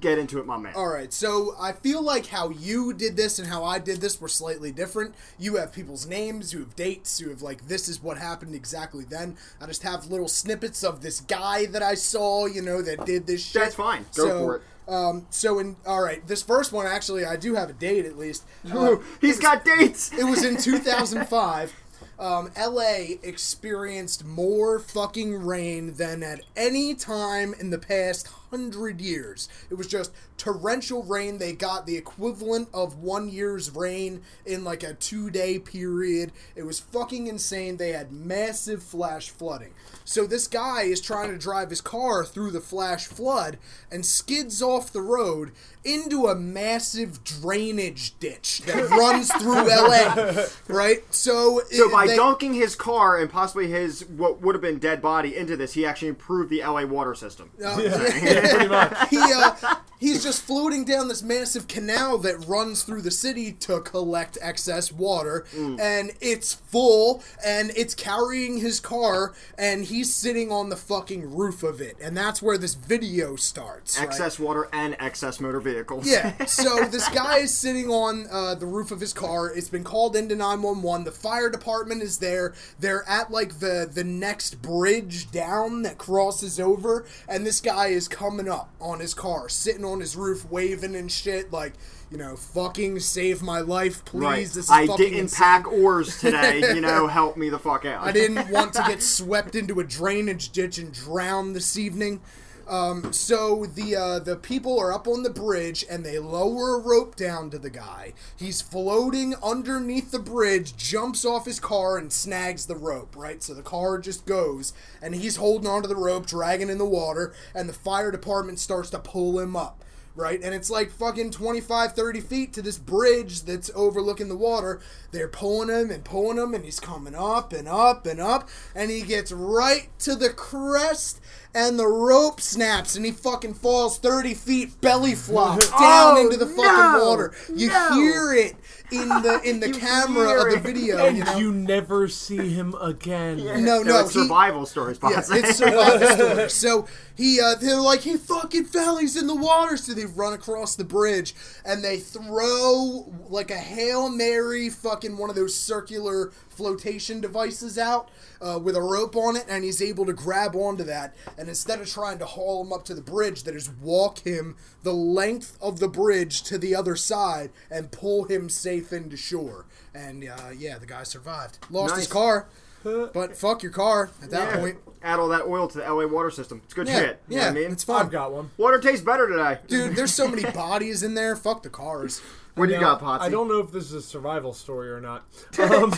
Get 0.02 0.18
into 0.18 0.40
it, 0.40 0.46
my 0.46 0.58
man. 0.58 0.74
All 0.76 0.88
right, 0.88 1.12
so 1.12 1.56
I 1.60 1.74
feel 1.74 2.02
like 2.02 2.28
how 2.28 2.50
you 2.50 2.94
did 2.94 3.18
this 3.18 3.38
and 3.38 3.48
how 3.48 3.66
I 3.66 3.80
did 3.80 4.00
this 4.00 4.22
were 4.22 4.30
slightly 4.30 4.72
different. 4.72 5.14
You 5.38 5.58
have 5.58 5.74
people's 5.74 6.08
names, 6.08 6.54
you 6.54 6.60
have 6.60 6.76
dates, 6.76 7.20
you 7.20 7.30
have 7.30 7.42
like 7.42 7.68
this 7.68 7.90
is 7.90 8.02
what 8.02 8.18
happened 8.18 8.56
exactly 8.56 9.04
then. 9.04 9.36
I 9.60 9.66
just 9.66 9.84
have 9.84 10.10
little 10.10 10.30
snippets 10.30 10.84
of 10.86 11.02
this 11.02 11.20
guy 11.20 11.66
that 11.68 11.84
I 11.84 11.96
saw, 11.96 12.46
you 12.46 12.62
know, 12.62 12.82
that 12.82 13.06
did 13.06 13.28
this 13.28 13.46
shit. 13.46 13.62
That's 13.62 13.76
fine. 13.76 14.06
Go 14.16 14.28
so, 14.28 14.46
for 14.46 14.56
it. 14.56 14.62
Um, 14.88 15.28
so 15.30 15.60
in 15.60 15.76
all 15.86 16.02
right, 16.02 16.26
this 16.26 16.42
first 16.42 16.72
one 16.72 16.88
actually 16.88 17.26
I 17.26 17.36
do 17.36 17.56
have 17.56 17.70
a 17.70 17.74
date 17.74 18.06
at 18.06 18.18
least. 18.18 18.44
Uh, 18.72 18.98
He's 19.20 19.40
got 19.40 19.66
dates. 19.66 20.14
it 20.14 20.24
was 20.24 20.46
in 20.46 20.56
2005. 20.62 21.74
Um, 22.18 22.52
LA 22.58 23.16
experienced 23.24 24.26
more 24.26 24.80
fucking 24.80 25.46
rain 25.46 25.94
than 25.94 26.22
at 26.22 26.42
any 26.56 26.94
time 26.94 27.54
in 27.60 27.70
the 27.70 27.78
past 27.78 28.28
hundred 28.52 29.02
years. 29.02 29.48
It 29.70 29.76
was 29.76 29.88
just 29.88 30.12
torrential 30.38 31.04
rain. 31.04 31.38
They 31.38 31.54
got 31.54 31.86
the 31.86 31.98
equivalent 31.98 32.70
of 32.74 32.98
one 33.00 33.30
year's 33.30 33.70
rain 33.76 34.22
in 34.46 34.64
like 34.64 34.84
a 34.84 34.94
two 34.94 35.30
day 35.30 35.60
period. 35.60 36.32
It 36.56 36.64
was 36.64 36.80
fucking 36.80 37.28
insane. 37.28 37.78
They 37.78 37.92
had 37.92 38.12
massive 38.12 38.82
flash 38.84 39.30
flooding. 39.30 39.74
So 40.06 40.26
this 40.26 40.48
guy 40.48 40.84
is 40.84 41.02
trying 41.02 41.30
to 41.32 41.38
drive 41.38 41.70
his 41.70 41.82
car 41.82 42.26
through 42.26 42.52
the 42.52 42.62
flash 42.62 43.06
flood 43.08 43.58
and 43.92 44.06
skids 44.06 44.62
off 44.62 44.92
the 44.92 45.02
road 45.02 45.52
into 45.84 46.28
a 46.28 46.36
massive 46.36 47.24
drainage 47.24 48.18
ditch 48.20 48.62
that 48.66 48.90
runs 48.90 49.32
through 49.34 49.68
LA. 49.68 50.46
Right? 50.68 51.04
So, 51.14 51.62
So 51.72 51.86
it- 51.88 51.92
by 51.92 52.08
they- 52.08 52.16
dunking 52.16 52.54
his 52.54 52.76
car 52.76 53.18
and 53.18 53.30
possibly 53.30 53.68
his 53.70 54.04
what 54.06 54.42
would 54.42 54.56
have 54.56 54.62
been 54.62 54.80
dead 54.80 55.02
body 55.02 55.36
into 55.36 55.56
this, 55.56 55.74
he 55.74 55.86
actually 55.86 56.10
improved 56.10 56.50
the 56.50 56.62
LA 56.62 56.86
water 56.86 57.14
system. 57.16 57.52
Uh, 57.64 57.80
yeah, 57.82 57.90
pretty 58.50 58.68
much. 58.68 59.10
he 59.10 59.18
uh, 59.22 59.76
he's 60.00 60.24
just 60.24 60.42
floating 60.44 60.86
down 60.86 61.08
this 61.10 61.22
massive 61.22 61.68
canal 61.68 62.18
that 62.20 62.38
runs 62.48 62.84
through 62.84 63.02
the 63.02 63.12
city 63.12 63.52
to 63.52 63.82
collect 63.82 64.38
excess 64.42 64.92
water, 64.92 65.46
Mm. 65.56 65.80
and 65.80 66.12
it's 66.22 66.54
full, 66.54 67.24
and 67.46 67.72
it's 67.76 67.94
carrying 67.96 68.58
his 68.60 68.80
car, 68.80 69.34
and 69.58 69.86
he's 69.86 70.14
sitting 70.14 70.52
on 70.52 70.70
the 70.70 70.76
fucking 70.76 71.36
roof 71.36 71.64
of 71.64 71.82
it, 71.82 71.98
and 72.02 72.16
that's 72.16 72.42
where 72.42 72.58
this 72.58 72.76
video 72.76 73.36
starts. 73.36 73.98
right? 73.98 74.08
Excess 74.08 74.40
water 74.40 74.70
and 74.74 74.96
excess 75.00 75.40
motor 75.40 75.60
vehicles. 75.60 76.08
Yeah, 76.08 76.46
so 76.46 76.86
this 76.86 77.08
guy 77.10 77.40
is 77.40 77.54
sitting 77.56 77.90
on 77.90 78.28
uh, 78.32 78.56
the 78.56 78.66
roof 78.66 78.92
of 78.92 79.00
his 79.00 79.14
car. 79.14 79.52
It's 79.54 79.70
been 79.70 79.84
called 79.84 80.16
into 80.16 80.36
911. 80.36 81.06
The 81.06 81.12
fire 81.12 81.50
department 81.50 82.02
is 82.04 82.20
there. 82.20 82.54
They're 82.80 83.08
at 83.10 83.32
like 83.32 83.60
the 83.60 83.90
the 83.92 84.04
next 84.04 84.62
bridge 84.62 85.32
down 85.32 85.82
that 85.84 85.98
crosses 85.98 86.60
over, 86.60 87.06
and 87.28 87.46
this 87.46 87.60
guy 87.60 87.88
is 87.88 88.08
coming 88.30 88.48
up 88.50 88.70
on 88.80 89.00
his 89.00 89.16
car, 89.16 89.50
sitting 89.50 89.84
on 89.84 90.00
his 90.00 90.16
roof, 90.16 90.46
waving 90.52 90.96
and 90.96 91.12
shit, 91.12 91.52
like 91.52 91.74
you 92.12 92.18
know, 92.18 92.36
fucking 92.36 93.00
save 93.00 93.42
my 93.42 93.60
life, 93.60 94.06
please. 94.06 94.22
Right. 94.22 94.40
This 94.42 94.56
is 94.58 94.70
I 94.70 94.86
fucking 94.86 95.06
didn't 95.06 95.20
insane. 95.20 95.44
pack 95.44 95.72
oars 95.72 96.20
today. 96.20 96.64
You 96.80 96.82
know, 96.82 97.08
help 97.08 97.36
me 97.36 97.50
the 97.50 97.58
fuck 97.58 97.86
out. 97.86 98.04
I 98.04 98.12
didn't 98.12 98.50
want 98.50 98.74
to 98.74 98.84
get 98.88 99.02
swept 99.02 99.56
into 99.56 99.80
a 99.80 99.84
drainage 99.84 100.50
ditch 100.50 100.78
and 100.78 100.94
drown 100.94 101.54
this 101.54 101.78
evening. 101.78 102.22
Um, 102.70 103.12
so 103.12 103.66
the 103.66 103.96
uh, 103.96 104.20
the 104.20 104.36
people 104.36 104.80
are 104.80 104.94
up 104.94 105.08
on 105.08 105.24
the 105.24 105.30
bridge 105.32 105.84
and 105.90 106.06
they 106.06 106.20
lower 106.20 106.76
a 106.76 106.80
rope 106.80 107.16
down 107.16 107.50
to 107.50 107.58
the 107.58 107.72
guy. 107.72 108.14
He's 108.36 108.62
floating 108.62 109.34
underneath 109.44 110.12
the 110.12 110.20
bridge, 110.20 110.78
jumps 110.78 111.26
off 111.26 111.46
his 111.46 111.60
car 111.60 111.98
and 111.98 112.14
snags 112.14 112.68
the 112.68 112.76
rope. 112.76 113.16
Right, 113.16 113.42
so 113.42 113.56
the 113.56 113.64
car 113.64 113.98
just 113.98 114.28
goes 114.28 114.74
and 115.02 115.16
he's 115.16 115.38
holding 115.38 115.68
onto 115.68 115.88
the 115.88 115.96
rope, 115.96 116.28
dragging 116.28 116.70
in 116.70 116.78
the 116.78 116.86
water, 116.86 117.34
and 117.56 117.68
the 117.68 117.74
fire 117.74 118.12
department 118.12 118.60
starts 118.60 118.92
to 118.92 119.00
pull 119.00 119.40
him 119.40 119.56
up 119.56 119.84
right? 120.16 120.40
And 120.44 120.54
it's 120.54 120.70
like 120.70 120.92
fucking 120.92 121.32
25, 121.32 121.94
30 121.94 122.20
feet 122.22 122.54
to 122.54 122.62
this 122.62 122.78
bridge 122.78 123.44
that's 123.44 123.72
overlooking 123.76 124.28
the 124.30 124.36
water. 124.36 124.82
They're 125.12 125.28
pulling 125.28 125.70
him 125.70 125.90
and 125.92 126.04
pulling 126.04 126.38
him, 126.38 126.54
and 126.54 126.64
he's 126.66 126.80
coming 126.80 127.16
up 127.16 127.54
and 127.54 127.68
up 127.68 128.06
and 128.06 128.20
up, 128.20 128.50
and 128.76 128.92
he 128.92 129.02
gets 129.02 129.32
right 129.32 129.90
to 130.00 130.16
the 130.16 130.30
crest, 130.30 131.20
and 131.56 131.80
the 131.80 131.88
rope 131.88 132.40
snaps, 132.42 132.96
and 132.96 133.06
he 133.06 133.12
fucking 133.12 133.56
falls 133.56 133.98
30 133.98 134.34
feet 134.36 134.82
belly 134.82 135.16
flop 135.16 135.60
down 135.80 136.18
Oh, 136.18 136.22
into 136.22 136.38
the 136.38 136.46
fucking 136.46 136.64
no, 137.00 137.06
water. 137.06 137.34
You 137.56 137.70
no. 137.70 137.94
hear 137.94 138.34
it 138.34 138.56
in 138.92 139.08
the 139.08 139.42
in 139.44 139.60
the 139.60 139.72
camera 139.80 140.46
of 140.46 140.52
the 140.52 140.60
video. 140.60 141.06
And 141.06 141.18
you 141.18 141.24
know? 141.24 141.38
you 141.38 141.52
never 141.52 142.08
see 142.08 142.50
him 142.50 142.76
again. 142.82 143.38
No, 143.64 143.82
no, 143.82 144.02
it's 144.02 144.14
he- 144.14 144.22
survival 144.22 144.66
stories, 144.66 145.00
Yeah, 145.02 145.22
it's 145.30 145.56
survival 145.58 146.08
story. 146.08 146.50
So 146.50 146.88
he, 147.16 147.40
uh, 147.42 147.56
they're 147.56 147.80
like, 147.80 148.02
he 148.02 148.18
fucking 148.18 148.66
fell. 148.66 148.98
He's 148.98 149.16
in 149.16 149.28
the 149.28 149.36
water. 149.36 149.78
So 149.78 149.94
they 149.94 150.06
run 150.06 150.34
across 150.34 150.76
the 150.76 150.84
bridge 150.84 151.36
and 151.66 151.84
they 151.84 151.98
throw 151.98 153.12
like 153.30 153.52
a 153.52 153.58
hail 153.58 154.10
mary, 154.10 154.70
fucking 154.70 155.18
one 155.18 155.30
of 155.30 155.36
those 155.36 155.56
circular 155.56 156.32
flotation 156.50 157.22
devices 157.22 157.78
out 157.78 158.10
uh, 158.42 158.60
with 158.62 158.76
a 158.76 158.82
rope 158.82 159.16
on 159.16 159.36
it, 159.36 159.46
and 159.50 159.64
he's 159.64 159.82
able 159.82 160.06
to 160.06 160.14
grab 160.14 160.56
onto 160.56 160.84
that. 160.84 161.16
And 161.38 161.50
instead 161.50 161.80
of 161.82 161.90
trying 161.90 162.20
to 162.20 162.26
haul 162.26 162.64
him 162.64 162.72
up 162.74 162.86
to 162.86 162.94
the 162.94 163.02
bridge, 163.02 163.44
they 163.44 163.52
just 163.52 163.72
walk 163.82 164.20
him 164.20 164.56
the 164.84 164.94
length 164.94 165.58
of 165.62 165.80
the 165.80 165.88
bridge 165.88 166.42
to 166.44 166.58
the 166.58 166.76
other 166.76 166.96
side 166.96 167.52
and 167.70 167.92
pull 167.92 168.24
him 168.26 168.50
safe 168.50 168.94
into 168.94 169.18
shore. 169.18 169.66
And 169.94 170.24
uh, 170.28 170.50
yeah, 170.58 170.78
the 170.78 170.86
guy 170.86 171.04
survived. 171.04 171.60
Lost 171.70 171.96
his 171.96 172.08
car. 172.08 172.48
But 172.84 173.36
fuck 173.36 173.62
your 173.62 173.74
car 173.74 174.10
at 174.24 174.30
that 174.32 174.54
Yeah. 174.56 174.60
point. 174.62 174.78
Add 175.04 175.20
all 175.20 175.28
that 175.30 175.44
oil 175.46 175.68
to 175.68 175.78
the 175.80 175.84
LA 175.84 176.06
water 176.08 176.32
system. 176.32 176.62
It's 176.64 176.74
good 176.74 176.88
Yeah, 176.88 177.00
shit. 177.00 177.22
You 177.28 177.36
know 177.36 177.42
yeah, 177.44 177.50
what 177.50 177.58
I 177.58 177.60
mean? 177.62 177.72
it's 177.74 177.84
fine. 177.84 178.06
I've 178.06 178.12
got 178.12 178.32
one. 178.32 178.52
Water 178.58 178.80
tastes 178.80 179.04
better 179.04 179.28
today. 179.28 179.60
Dude, 179.68 179.96
there's 179.98 180.14
so 180.14 180.28
many 180.30 180.44
bodies 180.54 181.04
in 181.04 181.14
there. 181.14 181.36
Fuck 181.36 181.64
the 181.64 181.70
cars. 181.70 182.22
what 182.56 182.68
do 182.68 182.74
you 182.74 182.80
got, 182.80 183.02
Potsy? 183.02 183.22
I 183.22 183.30
don't 183.30 183.50
know 183.50 183.60
if 183.60 183.72
this 183.72 183.86
is 183.86 183.94
a 183.94 184.02
survival 184.02 184.54
story 184.54 184.90
or 184.90 185.02
not. 185.02 185.26
Um, 185.60 185.94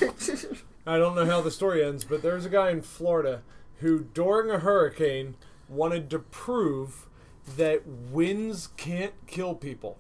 I 0.86 0.98
don't 0.98 1.16
know 1.16 1.26
how 1.26 1.42
the 1.42 1.52
story 1.52 1.84
ends, 1.84 2.04
but 2.04 2.22
there's 2.22 2.46
a 2.46 2.50
guy 2.50 2.72
in 2.72 2.82
Florida 2.82 3.42
who, 3.80 4.00
during 4.14 4.50
a 4.50 4.60
hurricane, 4.60 5.36
wanted 5.70 6.10
to 6.10 6.20
prove 6.20 7.08
that 7.58 7.86
winds 7.88 8.70
can't 8.78 9.14
kill 9.28 9.56
people. 9.56 9.98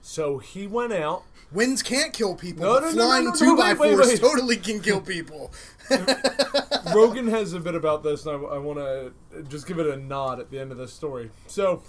So 0.00 0.38
he 0.38 0.66
went 0.66 0.92
out. 0.92 1.22
Winds 1.52 1.82
can't 1.82 2.12
kill 2.12 2.34
people, 2.34 2.64
No, 2.64 2.80
but 2.80 2.80
no, 2.80 2.90
no, 2.90 3.06
flying 3.06 3.24
no, 3.24 3.30
no, 3.30 3.36
two 3.36 3.56
by 3.56 3.74
fours 3.74 4.18
totally 4.18 4.56
can 4.56 4.80
kill 4.80 5.00
people. 5.00 5.52
Rogan 6.94 7.28
has 7.28 7.52
a 7.52 7.60
bit 7.60 7.74
about 7.74 8.02
this, 8.02 8.24
and 8.24 8.34
I, 8.34 8.54
I 8.54 8.58
want 8.58 8.78
to 8.78 9.12
just 9.48 9.66
give 9.66 9.78
it 9.78 9.86
a 9.86 9.96
nod 9.96 10.40
at 10.40 10.50
the 10.50 10.58
end 10.58 10.72
of 10.72 10.78
this 10.78 10.92
story. 10.92 11.30
So 11.46 11.82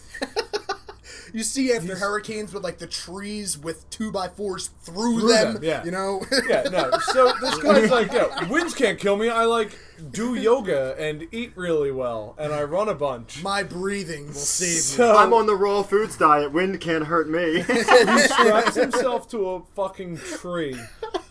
You 1.33 1.41
see 1.43 1.73
after 1.73 1.95
hurricanes 1.95 2.53
with 2.53 2.63
like 2.63 2.77
the 2.77 2.85
trees 2.85 3.57
with 3.57 3.89
two 3.89 4.11
by 4.11 4.27
fours 4.27 4.67
through, 4.83 5.19
Through 5.21 5.29
them, 5.29 5.53
them, 5.55 5.63
yeah. 5.63 5.83
you 5.83 5.89
know. 5.89 6.21
yeah, 6.47 6.63
no. 6.71 6.91
So 7.11 7.33
this 7.41 7.57
guy's 7.63 7.89
like, 7.89 8.11
yeah, 8.11 8.47
winds 8.47 8.75
can't 8.75 8.99
kill 8.99 9.17
me. 9.17 9.29
I 9.29 9.45
like 9.45 9.75
do 10.11 10.35
yoga 10.35 10.95
and 10.99 11.27
eat 11.31 11.53
really 11.55 11.91
well, 11.91 12.35
and 12.37 12.53
I 12.53 12.61
run 12.63 12.87
a 12.87 12.93
bunch. 12.93 13.41
My 13.41 13.63
breathing 13.63 14.27
will 14.27 14.33
save 14.35 14.81
So- 14.81 15.17
I'm 15.17 15.33
on 15.33 15.47
the 15.47 15.55
raw 15.55 15.81
foods 15.81 16.17
diet. 16.17 16.51
Wind 16.51 16.79
can't 16.79 17.05
hurt 17.05 17.27
me. 17.27 17.61
he 17.67 18.19
straps 18.19 18.75
himself 18.75 19.27
to 19.31 19.49
a 19.49 19.61
fucking 19.75 20.17
tree 20.17 20.77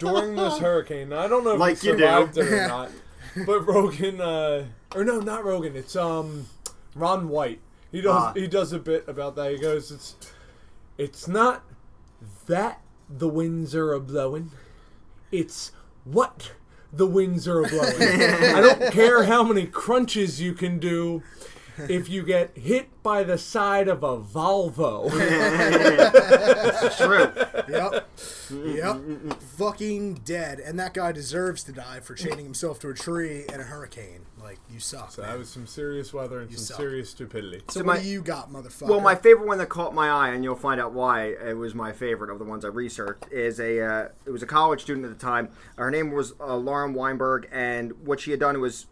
during 0.01 0.35
this 0.35 0.59
hurricane. 0.59 1.13
I 1.13 1.29
don't 1.29 1.45
know 1.45 1.53
if 1.55 1.61
Like 1.61 1.81
he 1.81 1.87
you 1.89 1.97
do. 1.97 2.03
survived 2.03 2.39
it 2.39 2.53
or 2.53 2.67
not, 2.67 2.91
but 3.47 3.61
Rogan, 3.61 4.21
uh, 4.21 4.65
or 4.97 5.05
no, 5.05 5.21
not 5.21 5.45
Rogan. 5.45 5.77
It's 5.77 5.95
um, 5.95 6.47
Ron 6.97 7.29
White. 7.29 7.61
He 7.93 8.01
does 8.01 8.15
Ah. 8.15 8.33
he 8.35 8.47
does 8.49 8.73
a 8.73 8.79
bit 8.79 9.05
about 9.07 9.37
that. 9.37 9.53
He 9.53 9.59
goes, 9.59 9.91
it's 9.93 10.17
it's 10.99 11.29
not 11.29 11.63
that 12.47 12.81
the 13.09 13.29
winds 13.29 13.75
are 13.75 13.93
a 13.93 14.01
blowing, 14.01 14.51
it's 15.31 15.73
what 16.05 16.53
the 16.93 17.07
winds 17.07 17.47
are 17.47 17.65
a 17.65 17.69
blowing. 17.69 17.95
I 18.03 18.61
don't 18.61 18.93
care 18.93 19.25
how 19.25 19.43
many 19.43 19.67
crunches 19.67 20.41
you 20.41 20.53
can 20.55 20.79
do. 20.79 21.23
If 21.89 22.09
you 22.09 22.23
get 22.23 22.57
hit 22.57 22.89
by 23.03 23.23
the 23.25 23.39
side 23.39 23.89
of 23.89 24.03
a 24.03 24.19
Volvo, 24.19 25.11
it's 25.13 26.97
true. 26.99 27.33
Yep. 27.69 28.09
Yep. 28.51 29.41
Fucking 29.57 30.15
dead. 30.25 30.61
And 30.61 30.79
that 30.79 30.95
guy 30.95 31.13
deserves 31.13 31.65
to 31.65 31.73
die 31.73 32.01
for 32.01 32.15
chaining 32.15 32.45
himself 32.45 32.79
to 32.81 32.89
a 32.91 32.95
tree 32.95 33.45
in 33.53 33.61
a 33.61 33.65
hurricane. 33.65 34.27
Like, 34.43 34.59
you 34.71 34.81
suck. 34.81 35.13
So 35.13 35.23
man. 35.23 35.31
that 35.31 35.39
was 35.39 35.49
some 35.49 35.67
serious 35.67 36.13
weather 36.13 36.41
and 36.41 36.51
some 36.51 36.59
suck. 36.59 36.77
serious 36.77 37.11
stupidity. 37.11 37.63
So, 37.69 37.81
So 37.81 37.87
what 37.87 38.03
do 38.03 38.09
you 38.09 38.23
got, 38.23 38.51
motherfucker? 38.51 38.89
Well, 38.89 39.01
my 39.01 39.15
favorite 39.15 39.47
one 39.47 39.59
that 39.59 39.69
caught 39.69 39.95
my 39.95 40.09
eye, 40.11 40.31
and 40.31 40.43
you'll 40.43 40.57
find 40.57 40.81
out 40.81 40.93
why 40.93 41.27
it 41.27 41.57
was 41.57 41.75
my 41.75 41.93
favorite 41.93 42.31
of 42.31 42.39
the 42.39 42.45
ones 42.45 42.65
I 42.65 42.69
researched, 42.69 43.27
is 43.31 43.61
a 43.61 43.81
uh, 43.81 44.09
it 44.27 44.31
was 44.31 44.43
a 44.43 44.47
college 44.47 44.83
student 44.83 45.07
at 45.07 45.17
the 45.17 45.25
time. 45.25 45.51
Her 45.77 45.91
name 45.91 46.11
was 46.11 46.35
uh, 46.41 46.57
Lauren 46.57 46.93
Weinberg, 46.93 47.49
and 47.53 47.93
what 48.07 48.21
she 48.21 48.33
had 48.33 48.41
done 48.41 48.61
was 48.61 48.87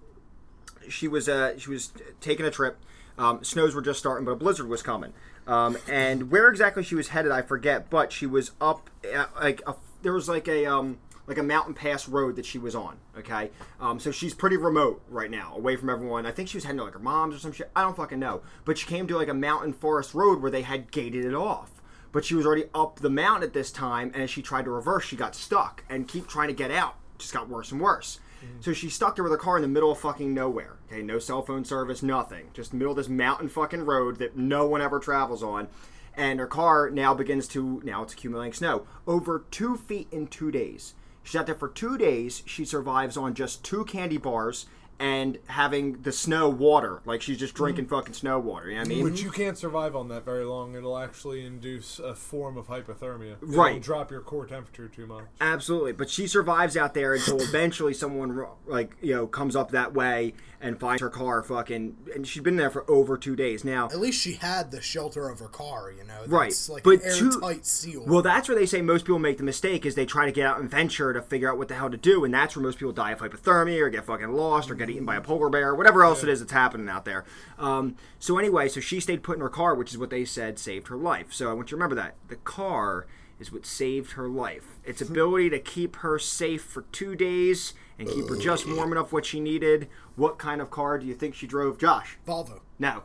she 0.91 1.09
was 1.09 1.29
uh, 1.29 1.59
she 1.59 1.71
was 1.71 1.93
taking 2.21 2.47
a 2.47 2.51
trip. 2.51 2.79
Um, 3.19 3.45
snows 3.45 3.75
were 3.75 3.83
just 3.83 3.99
starting, 3.99 4.25
but 4.25 4.33
a 4.33 4.37
blizzard 4.37 4.69
was 4.69 4.83
coming. 4.83 5.13
Um, 5.47 5.77
and 5.89 6.31
where 6.31 6.49
exactly 6.49 6.83
she 6.83 6.95
was 6.95 7.09
headed, 7.09 7.33
I 7.33 7.43
forget. 7.43 7.91
But 7.91 8.13
she 8.13 8.27
was 8.27 8.53
up 8.61 8.89
uh, 9.15 9.27
like 9.41 9.63
a, 9.67 9.75
there 10.03 10.13
was 10.13 10.29
like 10.29 10.49
a 10.49 10.67
um, 10.67 10.99
like 11.27 11.39
a 11.39 11.43
mountain 11.43 11.75
pass 11.75 12.09
road 12.09 12.37
that 12.37 12.47
she 12.47 12.59
was 12.59 12.75
on. 12.75 12.97
Okay, 13.19 13.51
um, 13.81 14.01
so 14.01 14.11
she's 14.11 14.35
pretty 14.35 14.57
remote 14.57 15.03
right 15.09 15.31
now, 15.31 15.55
away 15.57 15.77
from 15.77 15.91
everyone. 15.91 16.27
I 16.27 16.33
think 16.33 16.49
she 16.49 16.57
was 16.57 16.65
heading 16.65 16.79
to 16.79 16.85
like 16.85 16.95
her 16.95 16.99
mom's 16.99 17.35
or 17.35 17.39
some 17.39 17.53
shit. 17.53 17.71
I 17.75 17.83
don't 17.83 17.97
fucking 17.97 18.19
know. 18.19 18.43
But 18.65 18.79
she 18.79 18.87
came 18.87 19.07
to 19.09 19.17
like 19.17 19.29
a 19.29 19.35
mountain 19.35 19.73
forest 19.73 20.15
road 20.15 20.41
where 20.41 20.51
they 20.51 20.63
had 20.63 20.91
gated 20.91 21.25
it 21.25 21.35
off. 21.35 21.71
But 22.13 22.25
she 22.25 22.35
was 22.35 22.45
already 22.45 22.65
up 22.75 22.99
the 22.99 23.11
mountain 23.11 23.45
at 23.45 23.53
this 23.53 23.71
time, 23.71 24.11
and 24.15 24.25
as 24.25 24.31
she 24.31 24.43
tried 24.43 24.65
to 24.65 24.71
reverse, 24.71 25.05
she 25.05 25.17
got 25.17 25.35
stuck 25.35 25.85
and 25.89 26.09
keep 26.09 26.27
trying 26.27 26.49
to 26.49 26.55
get 26.55 26.71
out. 26.71 26.97
Just 27.19 27.33
got 27.33 27.49
worse 27.49 27.71
and 27.71 27.81
worse. 27.81 28.19
So 28.61 28.73
she's 28.73 28.95
stuck 28.95 29.17
there 29.17 29.23
with 29.23 29.33
her 29.33 29.39
car 29.39 29.57
in 29.57 29.63
the 29.63 29.69
middle 29.69 29.91
of 29.91 29.99
fucking 29.99 30.33
nowhere. 30.33 30.77
Okay, 30.91 31.03
no 31.03 31.19
cell 31.19 31.43
phone 31.43 31.65
service, 31.65 32.03
nothing. 32.03 32.49
Just 32.53 32.75
middle 32.75 32.93
of 32.93 32.97
this 32.97 33.09
mountain 33.09 33.49
fucking 33.49 33.85
road 33.85 34.19
that 34.19 34.37
no 34.37 34.67
one 34.67 34.81
ever 34.81 34.99
travels 34.99 35.43
on. 35.43 35.69
And 36.17 36.41
her 36.41 36.47
car 36.47 36.91
now 36.91 37.15
begins 37.15 37.47
to 37.49 37.81
now 37.85 38.03
it's 38.03 38.13
accumulating 38.13 38.53
snow 38.53 38.87
over 39.07 39.45
two 39.51 39.77
feet 39.77 40.09
in 40.11 40.27
two 40.27 40.51
days. 40.51 40.95
She's 41.23 41.39
out 41.39 41.47
there 41.47 41.55
for 41.55 41.69
two 41.69 41.97
days. 41.97 42.43
She 42.47 42.65
survives 42.65 43.17
on 43.17 43.35
just 43.35 43.65
two 43.65 43.85
candy 43.85 44.17
bars 44.17 44.67
and 45.01 45.39
having 45.47 46.03
the 46.03 46.13
snow 46.13 46.49
water, 46.51 47.01
like 47.07 47.23
she's 47.23 47.39
just 47.39 47.55
drinking 47.55 47.87
Mm-hmm. 47.87 47.95
fucking 47.95 48.15
snow 48.15 48.39
water. 48.39 48.69
You 48.69 48.75
know 48.77 48.81
what 48.83 48.87
I 48.87 48.89
mean? 48.91 49.05
Which 49.05 49.23
you 49.23 49.31
can't 49.31 49.57
survive 49.57 49.97
on 49.97 50.09
that 50.09 50.25
very 50.27 50.45
long. 50.45 50.75
It'll 50.75 50.99
actually 50.99 51.45
induce 51.47 51.99
a 51.99 52.15
form 52.15 52.57
of 52.59 52.67
hypothermia. 52.67 53.37
It'll 53.43 53.49
Right. 53.55 53.81
drop 53.83 54.11
your 54.11 54.21
core 54.21 54.45
temperature 54.47 54.89
too 54.89 55.07
much. 55.07 55.25
Absolutely, 55.41 55.93
but 55.93 56.11
she 56.11 56.27
survives 56.27 56.77
out 56.77 56.93
there 56.95 57.15
until 57.15 57.41
eventually 57.41 57.95
someone 57.95 58.45
like 58.67 58.95
you 59.01 59.15
know 59.15 59.27
comes 59.27 59.57
up 59.57 59.71
that 59.71 59.95
way 59.95 60.35
and 60.63 60.79
finds 60.79 61.01
her 61.01 61.09
car 61.09 61.43
fucking, 61.43 61.97
and 62.15 62.27
she's 62.27 62.43
been 62.43 62.57
there 62.57 62.69
for 62.69 62.89
over 62.91 63.17
two 63.17 63.35
days 63.35 63.65
now. 63.65 63.87
At 63.87 63.99
least 63.99 64.21
she 64.21 64.35
had 64.35 64.71
the 64.71 64.83
shelter 64.83 65.31
of 65.31 65.39
her 65.39 65.49
car, 65.49 65.91
you 65.91 66.05
know. 66.05 66.21
Right, 66.27 66.51
That's 66.51 66.69
like 66.69 66.83
but 66.83 67.03
an 67.03 67.15
two- 67.17 67.33
airtight 67.43 67.65
seal. 67.65 68.05
Well, 68.07 68.21
that's 68.21 68.47
where 68.47 68.59
they 68.59 68.67
say 68.67 68.83
most 68.83 69.07
people 69.07 69.19
make 69.19 69.39
the 69.39 69.43
mistake 69.45 69.87
is 69.87 69.95
they 69.95 70.05
try 70.05 70.27
to 70.27 70.33
get 70.33 70.45
out 70.45 70.61
and 70.61 70.71
venture 70.71 71.15
to 71.15 71.23
figure 71.23 71.51
out 71.51 71.57
what 71.57 71.69
the 71.69 71.75
hell 71.77 71.89
to 71.89 71.97
do, 71.97 72.25
and 72.25 72.35
that's 72.35 72.55
where 72.57 72.63
most 72.63 72.79
people 72.79 72.93
die 72.93 73.13
of 73.13 73.21
hypothermia 73.21 73.81
or 73.81 73.89
get 73.89 74.05
fucking 74.05 74.29
lost 74.35 74.71
or 74.71 74.75
get 74.75 74.90
eaten 74.91 75.05
by 75.05 75.17
a 75.17 75.21
polar 75.21 75.49
bear, 75.49 75.71
or 75.71 75.75
whatever 75.75 76.05
else 76.05 76.23
it 76.23 76.29
is 76.29 76.41
that's 76.41 76.53
happening 76.53 76.89
out 76.89 77.05
there. 77.05 77.25
Um, 77.59 77.97
so 78.19 78.39
anyway, 78.39 78.69
so 78.69 78.81
she 78.81 79.01
stayed 79.01 79.23
put 79.23 79.37
in 79.37 79.43
her 79.43 79.49
car, 79.49 79.75
which 79.75 79.91
is 79.91 79.99
what 79.99 80.11
they 80.11 80.25
said 80.25 80.59
saved 80.59 80.89
her 80.89 80.97
life. 80.97 81.33
So 81.33 81.51
I 81.51 81.55
want 81.55 81.69
you 81.69 81.77
to 81.77 81.77
remember 81.77 81.97
that 81.97 82.15
the 82.29 82.37
car 82.37 83.07
is 83.39 83.51
what 83.51 83.65
saved 83.65 84.13
her 84.13 84.29
life. 84.29 84.79
Its 84.85 85.01
ability 85.01 85.51
to 85.51 85.59
keep 85.59 85.97
her 85.97 86.19
safe 86.19 86.63
for 86.63 86.83
two 86.93 87.17
days 87.17 87.73
and 87.99 88.09
keep 88.09 88.29
her 88.29 88.37
just 88.37 88.69
warm 88.69 88.93
enough 88.93 89.13
what 89.13 89.25
she 89.25 89.41
needed. 89.41 89.89
What 90.17 90.39
kind 90.39 90.61
of 90.61 90.71
car 90.71 90.99
do 90.99 91.07
you 91.07 91.15
think 91.15 91.35
she 91.35 91.47
drove, 91.47 91.79
Josh? 91.79 92.19
Volvo. 92.27 92.61
No, 92.79 93.05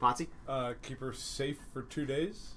Potsy. 0.00 0.28
Uh, 0.48 0.74
keep 0.82 1.00
her 1.00 1.12
safe 1.12 1.58
for 1.72 1.82
two 1.82 2.06
days. 2.06 2.54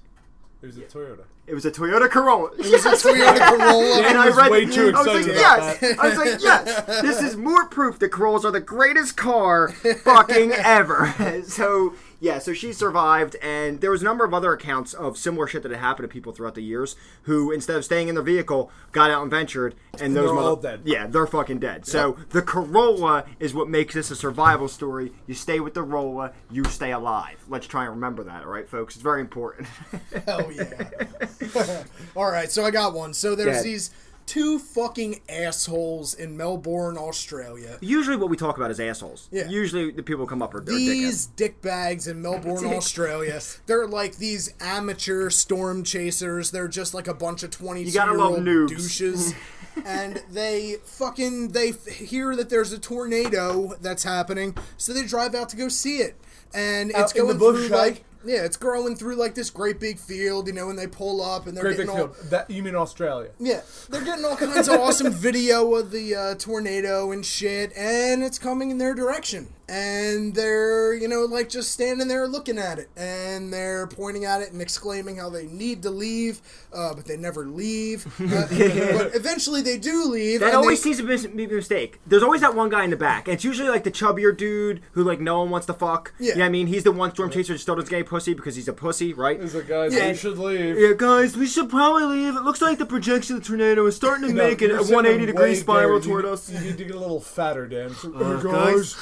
It 0.62 0.68
was 0.68 0.77
a 0.77 0.82
Toyota. 0.82 1.24
It 1.48 1.56
was 1.56 1.65
a 1.65 1.72
Toyota 1.72 2.10
Corolla. 2.10 2.51
It 2.51 2.72
was 2.72 2.86
a 2.86 2.91
Toyota 2.91 3.38
Corolla. 3.50 4.03
and 4.08 4.18
I 4.18 4.27
was 4.27 4.36
read 4.36 4.51
way 4.51 4.65
the- 4.65 4.72
too 4.74 4.94
I 4.96 5.00
was 5.00 5.08
like, 5.08 5.15
excited 5.18 5.36
yes. 5.36 5.77
about 5.94 6.06
I 6.06 6.10
was 6.10 6.18
like, 6.18 6.41
yes. 6.41 7.01
This 7.01 7.22
is 7.22 7.36
more 7.36 7.65
proof 7.68 7.98
that 8.00 8.10
Corollas 8.10 8.46
are 8.46 8.51
the 8.51 8.60
greatest 8.60 9.18
car 9.18 9.70
fucking 9.70 10.51
ever. 10.56 11.44
so 11.48 11.94
yeah, 12.22 12.38
so 12.38 12.54
she 12.54 12.72
survived, 12.72 13.36
and 13.42 13.82
there 13.82 13.90
was 13.90 14.04
a 14.04 14.06
number 14.06 14.24
of 14.24 14.32
other 14.32 14.54
accounts 14.54 14.94
of 14.94 15.18
similar 15.18 15.48
shit 15.48 15.63
that 15.63 15.72
had 15.72 15.82
happened 15.82 16.08
to 16.08 16.13
people 16.13 16.32
throughout 16.32 16.54
the 16.54 16.62
years 16.62 16.96
who, 17.24 17.51
instead 17.51 17.75
of 17.75 17.84
staying 17.84 18.10
in 18.10 18.13
their 18.16 18.24
vehicle, 18.24 18.72
got 18.92 19.10
out 19.10 19.24
and 19.24 19.32
ventured, 19.32 19.74
and 20.00 20.16
those 20.16 20.28
they're 20.28 20.36
mother- 20.36 20.48
all 20.48 20.56
dead. 20.56 20.82
Yeah, 20.86 21.08
they're 21.08 21.25
fucking 21.25 21.58
dead. 21.60 21.88
So 21.88 22.18
the 22.30 22.44
Corolla 22.44 23.25
is 23.40 23.56
what 23.56 23.68
makes 23.68 23.96
this 23.96 24.12
a 24.12 24.16
survival 24.16 24.68
story. 24.68 25.12
You 25.25 25.34
stay 25.34 25.60
with 25.60 25.74
the 25.74 25.82
Rolla, 25.82 26.32
you 26.51 26.63
stay 26.66 26.92
alive. 26.92 27.44
Let's 27.50 27.66
try 27.66 27.86
and 27.86 27.92
remember 27.96 28.24
that, 28.25 28.44
all 28.44 28.51
right, 28.51 28.70
folks? 28.70 28.94
It's 28.96 29.01
very 29.04 29.22
important. 29.22 29.68
Hell 30.28 30.51
yeah. 30.51 31.84
All 32.16 32.32
right, 32.32 32.51
so 32.51 32.63
I 32.63 32.72
got 32.72 32.94
one. 32.94 33.13
So 33.16 33.34
there's 33.36 33.50
ahead. 33.50 33.66
these 33.66 33.90
two 34.31 34.57
fucking 34.59 35.19
assholes 35.27 36.13
in 36.13 36.38
Melbourne, 36.38 36.97
Australia. 36.97 37.77
Usually, 37.81 38.15
what 38.15 38.29
we 38.29 38.38
talk 38.38 38.55
about 38.55 38.71
is 38.71 38.79
assholes. 38.79 39.27
Yeah. 39.29 39.50
Usually, 39.50 39.91
the 39.91 40.03
people 40.03 40.23
who 40.25 40.29
come 40.29 40.41
up 40.41 40.53
are, 40.55 40.61
These 40.61 41.27
dickheads. 41.27 41.35
dick 41.35 41.61
bags 41.61 42.07
in 42.07 42.21
Melbourne, 42.21 42.65
Australia. 42.73 43.41
They're 43.65 43.88
like 43.88 44.15
these 44.17 44.53
amateur 44.61 45.29
storm 45.29 45.83
chasers. 45.83 46.51
They're 46.51 46.69
just 46.69 46.93
like 46.93 47.07
a 47.07 47.13
bunch 47.13 47.43
of 47.43 47.51
22 47.51 47.91
gotta 47.91 48.11
year 48.11 48.19
love 48.19 48.31
old 48.47 48.69
douches. 48.69 49.33
and 49.85 50.23
they 50.31 50.77
fucking 50.85 51.50
they 51.50 51.69
f- 51.69 51.85
hear 51.88 52.33
that 52.35 52.50
there's 52.50 52.71
a 52.71 52.79
tornado 52.79 53.73
that's 53.81 54.03
happening, 54.03 54.55
so 54.77 54.93
they 54.93 55.03
drive 55.05 55.35
out 55.35 55.50
to 55.50 55.57
go 55.57 55.67
see 55.67 55.97
it. 55.97 56.15
And 56.53 56.89
it's 56.91 57.00
Out 57.00 57.15
in 57.17 57.27
the 57.27 57.33
going 57.33 57.53
bush, 57.53 57.67
through 57.67 57.77
like 57.77 58.03
yeah, 58.25 58.44
it's 58.44 58.58
growing 58.58 58.96
through 58.96 59.16
like 59.16 59.36
this 59.36 59.50
great 59.50 59.80
big 59.80 60.00
field, 60.00 60.48
you 60.48 60.54
know, 60.54 60.70
and 60.70 60.78
they 60.78 60.88
pull 60.88 61.22
up 61.22 61.48
and 61.48 61.56
they're 61.56 61.63
Great 61.63 61.78
big 61.78 61.88
getting 61.88 62.01
all 62.01 62.08
field. 62.13 62.30
That 62.30 62.50
you 62.50 62.63
mean 62.63 62.75
Australia? 62.75 63.30
yeah, 63.40 63.62
they're 63.90 64.04
getting 64.04 64.25
all 64.25 64.36
kinds 64.36 64.68
of 64.68 64.80
awesome 64.80 65.12
video 65.13 65.74
of 65.75 65.92
the 65.92 66.16
uh, 66.16 66.36
tornado 66.36 67.12
and 67.12 67.25
shit, 67.25 67.72
and 67.75 68.24
it's 68.24 68.40
coming 68.40 68.72
in 68.72 68.78
their 68.78 68.94
direction. 68.94 69.48
And 69.72 70.36
they're, 70.36 70.94
you 70.94 71.08
know, 71.08 71.22
like 71.24 71.48
just 71.48 71.72
standing 71.72 72.10
there 72.10 72.28
looking 72.28 72.58
at 72.58 72.78
it, 72.78 72.90
and 72.98 73.54
they're 73.54 73.88
pointing 73.88 74.25
at 74.25 74.42
it 74.42 74.51
and 74.51 74.62
exclaiming 74.62 75.16
how 75.16 75.30
they 75.30 75.46
need 75.46 75.82
to 75.84 75.90
leave, 75.90 76.42
uh, 76.74 76.94
but 76.94 77.06
they 77.06 77.16
never 77.16 77.46
leave. 77.46 78.06
Uh, 78.20 78.48
but 78.98 79.16
eventually 79.16 79.62
they 79.62 79.78
do 79.78 80.06
leave. 80.06 80.42
That 80.42 80.48
and 80.48 80.56
always 80.58 80.80
they, 80.84 80.94
seems 80.94 80.98
to 80.98 81.04
be 81.38 81.46
be 81.48 81.54
a 81.54 81.56
mistake. 81.56 82.01
There's 82.06 82.24
always 82.24 82.42
that 82.42 82.54
one 82.54 82.70
guy 82.70 82.84
in 82.84 82.90
the 82.90 82.98
back. 82.98 83.28
And 83.28 83.36
it's 83.36 83.44
usually 83.46 83.70
like 83.70 83.84
the 83.86 83.92
chubbier 83.92 84.36
dude 84.36 84.82
who 84.92 85.04
like 85.04 85.22
no 85.22 85.40
one 85.40 85.50
wants 85.50 85.68
to 85.68 85.74
fuck. 85.74 86.13
Yeah. 86.20 86.30
You 86.30 86.36
know 86.36 86.42
what 86.42 86.46
I 86.48 86.50
mean? 86.50 86.68
He's 86.68 86.84
the 86.84 86.92
one 86.92 87.12
storm 87.12 87.30
chaser 87.32 87.54
that 87.54 87.60
still 87.60 87.75
doesn't 87.75 87.90
get 87.90 88.01
a 88.01 88.04
pussy 88.04 88.34
because 88.34 88.56
he's 88.56 88.68
a 88.68 88.74
pussy, 88.74 89.13
right? 89.13 89.40
he's 89.40 89.56
it 89.56 89.68
guys? 89.68 89.94
Yeah. 89.94 90.10
We 90.10 90.16
should 90.16 90.38
leave. 90.38 90.78
Yeah, 90.78 90.94
guys, 90.98 91.38
we 91.38 91.48
should 91.48 91.70
probably 91.70 92.04
leave. 92.04 92.36
It 92.36 92.44
looks 92.44 92.62
like 92.62 92.78
the 92.78 92.86
projection 92.86 93.38
of 93.38 93.44
the 93.44 93.48
tornado 93.48 93.86
is 93.86 93.96
starting 93.96 94.28
to 94.28 94.34
No, 94.34 94.44
make 94.44 94.62
it 94.62 94.72
a 94.72 94.78
180 94.78 95.25
degree 95.25 95.56
spiral 95.56 96.00
there. 96.00 96.10
toward 96.10 96.25
you, 96.25 96.32
us. 96.32 96.50
You 96.51 96.60
need 96.60 96.78
to 96.78 96.84
get 96.86 96.96
a 96.96 97.00
little 97.00 97.22
fatter, 97.22 97.68
Dan. 97.68 97.94
So, 97.96 98.13
Uh, 98.13 98.38
hey, 98.38 98.51
guys. 98.51 98.96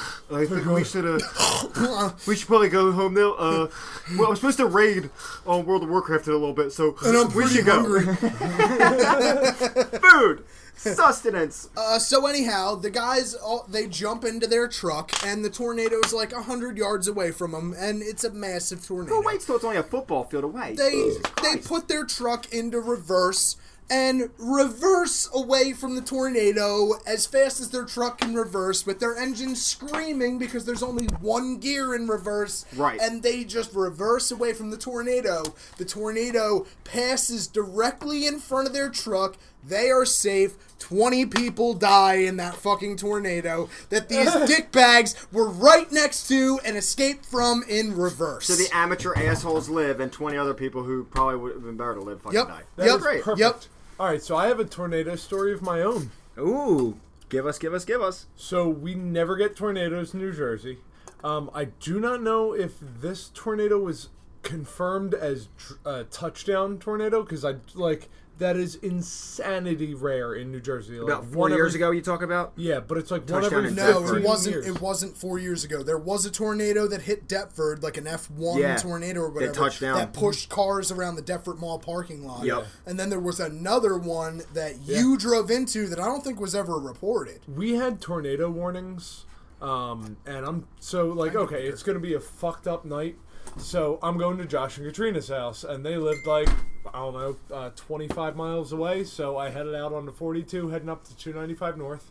I 0.60 0.64
think 0.64 0.76
we 0.76 0.84
should 0.84 1.06
uh, 1.06 2.10
we 2.26 2.36
should 2.36 2.46
probably 2.48 2.68
go 2.68 2.92
home 2.92 3.14
now. 3.14 3.32
Uh, 3.32 3.70
well, 4.18 4.28
I'm 4.30 4.36
supposed 4.36 4.58
to 4.58 4.66
raid 4.66 5.08
on 5.46 5.64
World 5.64 5.82
of 5.82 5.88
Warcraft 5.88 6.26
in 6.26 6.34
a 6.34 6.36
little 6.36 6.52
bit, 6.52 6.72
so 6.72 6.96
and 7.04 7.16
I'm 7.16 7.28
we 7.28 7.32
pretty 7.44 7.56
should 7.56 7.66
go. 7.66 8.00
Food, 10.00 10.44
sustenance. 10.76 11.68
Uh, 11.76 11.98
so 11.98 12.26
anyhow, 12.26 12.74
the 12.74 12.90
guys 12.90 13.34
all, 13.34 13.64
they 13.68 13.86
jump 13.86 14.24
into 14.24 14.46
their 14.46 14.68
truck, 14.68 15.10
and 15.24 15.44
the 15.44 15.50
tornado 15.50 15.96
is 16.04 16.12
like 16.12 16.32
hundred 16.32 16.76
yards 16.76 17.08
away 17.08 17.30
from 17.30 17.52
them, 17.52 17.74
and 17.78 18.02
it's 18.02 18.24
a 18.24 18.30
massive 18.30 18.86
tornado. 18.86 19.16
Oh 19.16 19.22
wait, 19.24 19.42
still 19.42 19.56
it's 19.56 19.64
only 19.64 19.78
a 19.78 19.82
football 19.82 20.24
field 20.24 20.44
away. 20.44 20.74
they 20.76 21.10
they 21.42 21.56
put 21.56 21.88
their 21.88 22.04
truck 22.04 22.52
into 22.52 22.80
reverse 22.80 23.56
and 23.90 24.30
reverse 24.38 25.28
away 25.34 25.72
from 25.72 25.96
the 25.96 26.00
tornado 26.00 26.92
as 27.06 27.26
fast 27.26 27.60
as 27.60 27.70
their 27.70 27.84
truck 27.84 28.18
can 28.18 28.34
reverse 28.34 28.86
with 28.86 29.00
their 29.00 29.16
engine 29.18 29.56
screaming 29.56 30.38
because 30.38 30.64
there's 30.64 30.82
only 30.82 31.06
one 31.20 31.58
gear 31.58 31.94
in 31.94 32.06
reverse 32.06 32.64
Right. 32.76 33.00
and 33.00 33.22
they 33.22 33.42
just 33.44 33.74
reverse 33.74 34.30
away 34.30 34.52
from 34.52 34.70
the 34.70 34.76
tornado 34.76 35.42
the 35.76 35.84
tornado 35.84 36.66
passes 36.84 37.46
directly 37.48 38.26
in 38.26 38.38
front 38.38 38.68
of 38.68 38.72
their 38.72 38.88
truck 38.90 39.36
they 39.66 39.90
are 39.90 40.06
safe 40.06 40.54
20 40.78 41.26
people 41.26 41.74
die 41.74 42.14
in 42.14 42.36
that 42.38 42.54
fucking 42.54 42.96
tornado 42.96 43.68
that 43.90 44.08
these 44.08 44.28
dickbags 44.48 45.14
were 45.32 45.48
right 45.50 45.90
next 45.92 46.28
to 46.28 46.58
and 46.64 46.76
escaped 46.76 47.26
from 47.26 47.62
in 47.68 47.94
reverse 47.96 48.46
So 48.46 48.54
the 48.56 48.68
amateur 48.72 49.12
assholes 49.14 49.68
live, 49.68 50.00
and 50.00 50.10
20 50.10 50.38
other 50.38 50.54
people 50.54 50.82
who 50.84 51.04
probably 51.04 51.36
would 51.36 51.52
have 51.54 51.62
been 51.64 51.76
better 51.76 51.94
to 51.96 52.00
live 52.00 52.22
fucking 52.22 52.38
Yep. 52.38 52.48
die. 52.48 52.62
That 52.76 52.86
Yep. 52.86 52.96
is 52.96 53.02
Great. 53.02 53.22
perfect. 53.22 53.40
Yep. 53.40 53.62
All 54.00 54.06
right, 54.06 54.22
so 54.22 54.34
I 54.34 54.46
have 54.46 54.58
a 54.58 54.64
tornado 54.64 55.14
story 55.14 55.52
of 55.52 55.60
my 55.60 55.82
own. 55.82 56.10
Ooh, 56.38 56.98
give 57.28 57.44
us, 57.44 57.58
give 57.58 57.74
us, 57.74 57.84
give 57.84 58.00
us. 58.00 58.28
So 58.34 58.66
we 58.66 58.94
never 58.94 59.36
get 59.36 59.54
tornadoes 59.54 60.14
in 60.14 60.20
New 60.20 60.32
Jersey. 60.32 60.78
Um, 61.22 61.50
I 61.52 61.66
do 61.66 62.00
not 62.00 62.22
know 62.22 62.54
if 62.54 62.76
this 62.80 63.30
tornado 63.34 63.78
was 63.78 64.08
confirmed 64.42 65.12
as 65.12 65.48
a 65.84 66.04
touchdown 66.04 66.78
tornado 66.78 67.22
because 67.22 67.44
I 67.44 67.56
like 67.74 68.08
that 68.40 68.56
is 68.56 68.74
insanity 68.76 69.94
rare 69.94 70.34
in 70.34 70.50
New 70.50 70.60
Jersey. 70.60 70.98
Like 70.98 71.12
About 71.12 71.24
four 71.26 71.40
one 71.42 71.52
years 71.52 71.74
every- 71.74 71.86
ago, 71.86 71.90
you 71.92 72.02
talk 72.02 72.22
about? 72.22 72.52
Yeah, 72.56 72.80
but 72.80 72.98
it's 72.98 73.10
like 73.10 73.28
one 73.30 73.44
every 73.44 73.70
No, 73.70 74.14
it 74.14 74.22
wasn't. 74.24 74.56
years. 74.56 74.66
It 74.66 74.80
wasn't 74.80 75.16
four 75.16 75.38
years 75.38 75.62
ago. 75.64 75.82
There 75.82 75.98
was 75.98 76.26
a 76.26 76.30
tornado 76.30 76.86
that 76.88 77.02
hit 77.02 77.28
Deptford, 77.28 77.82
like 77.82 77.96
an 77.96 78.06
F 78.06 78.30
one 78.30 78.58
Yeah, 78.58 78.76
tornado 78.76 79.20
or 79.20 79.30
whatever, 79.30 79.52
touched 79.52 79.80
down. 79.80 79.96
that 79.98 80.12
pushed 80.12 80.48
cars 80.48 80.90
around 80.90 81.14
the 81.16 81.22
Deptford 81.22 81.58
Mall 81.60 81.78
parking 81.78 82.26
lot. 82.26 82.44
Yep. 82.44 82.66
And 82.86 82.98
then 82.98 83.10
there 83.10 83.20
was 83.20 83.38
another 83.40 83.96
one 83.96 84.42
that 84.54 84.80
you 84.80 85.16
drove 85.16 85.50
into 85.50 85.86
that 85.88 86.00
I 86.00 86.06
don't 86.06 86.24
think 86.24 86.40
was 86.40 86.54
ever 86.54 86.78
reported. 86.78 87.40
we 87.46 87.74
had 87.74 88.00
tornado 88.00 88.50
warnings 88.50 89.24
um, 89.62 90.16
and 90.26 90.46
i'm 90.46 90.66
so 90.78 91.08
like 91.08 91.34
okay 91.34 91.66
it's 91.66 91.82
gonna 91.82 91.98
be 91.98 92.14
a 92.14 92.20
fucked 92.20 92.66
up 92.66 92.84
night 92.86 93.16
so 93.56 93.98
i'm 94.02 94.16
going 94.16 94.38
to 94.38 94.44
josh 94.46 94.76
and 94.78 94.86
katrina's 94.86 95.28
house 95.28 95.64
and 95.64 95.84
they 95.84 95.96
lived 95.96 96.26
like 96.26 96.48
i 96.94 96.98
don't 96.98 97.14
know 97.14 97.36
uh, 97.54 97.70
25 97.76 98.36
miles 98.36 98.72
away 98.72 99.04
so 99.04 99.36
i 99.36 99.50
headed 99.50 99.74
out 99.74 99.92
on 99.92 100.06
the 100.06 100.12
42 100.12 100.68
heading 100.68 100.88
up 100.88 101.04
to 101.04 101.16
295 101.16 101.76
north 101.76 102.10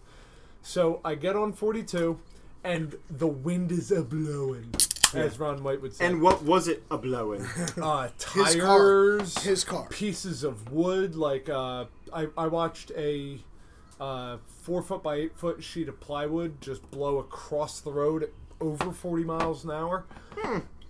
so 0.62 1.00
i 1.04 1.16
get 1.16 1.36
on 1.36 1.54
42 1.54 2.20
and 2.64 2.96
the 3.10 3.28
wind 3.28 3.72
is 3.72 3.92
a 3.92 4.04
blowing 4.04 4.74
as 5.16 5.40
ron 5.40 5.64
white 5.64 5.82
would 5.82 5.94
say 5.96 6.06
And 6.06 6.22
what 6.22 6.44
was 6.44 6.68
it 6.68 6.84
a 6.92 6.98
blowing? 6.98 7.42
uh, 7.82 8.10
His 8.34 8.56
car. 8.56 8.78
tires, 8.78 9.38
His 9.40 9.64
car. 9.64 9.88
pieces 9.90 10.44
of 10.44 10.72
wood. 10.72 11.16
Like 11.16 11.50
uh, 11.50 11.86
I, 12.14 12.28
I 12.38 12.46
watched 12.46 12.92
a 12.96 13.40
uh, 14.00 14.38
four 14.62 14.84
foot 14.84 15.02
by 15.02 15.16
eight 15.16 15.36
foot 15.36 15.64
sheet 15.64 15.90
of 15.90 16.00
plywood 16.00 16.62
just 16.62 16.92
blow 16.92 17.18
across 17.18 17.80
the 17.80 17.92
road 17.92 18.22
at 18.22 18.30
over 18.62 18.92
forty 18.92 19.24
miles 19.24 19.64
an 19.64 19.72
hour. 19.72 20.06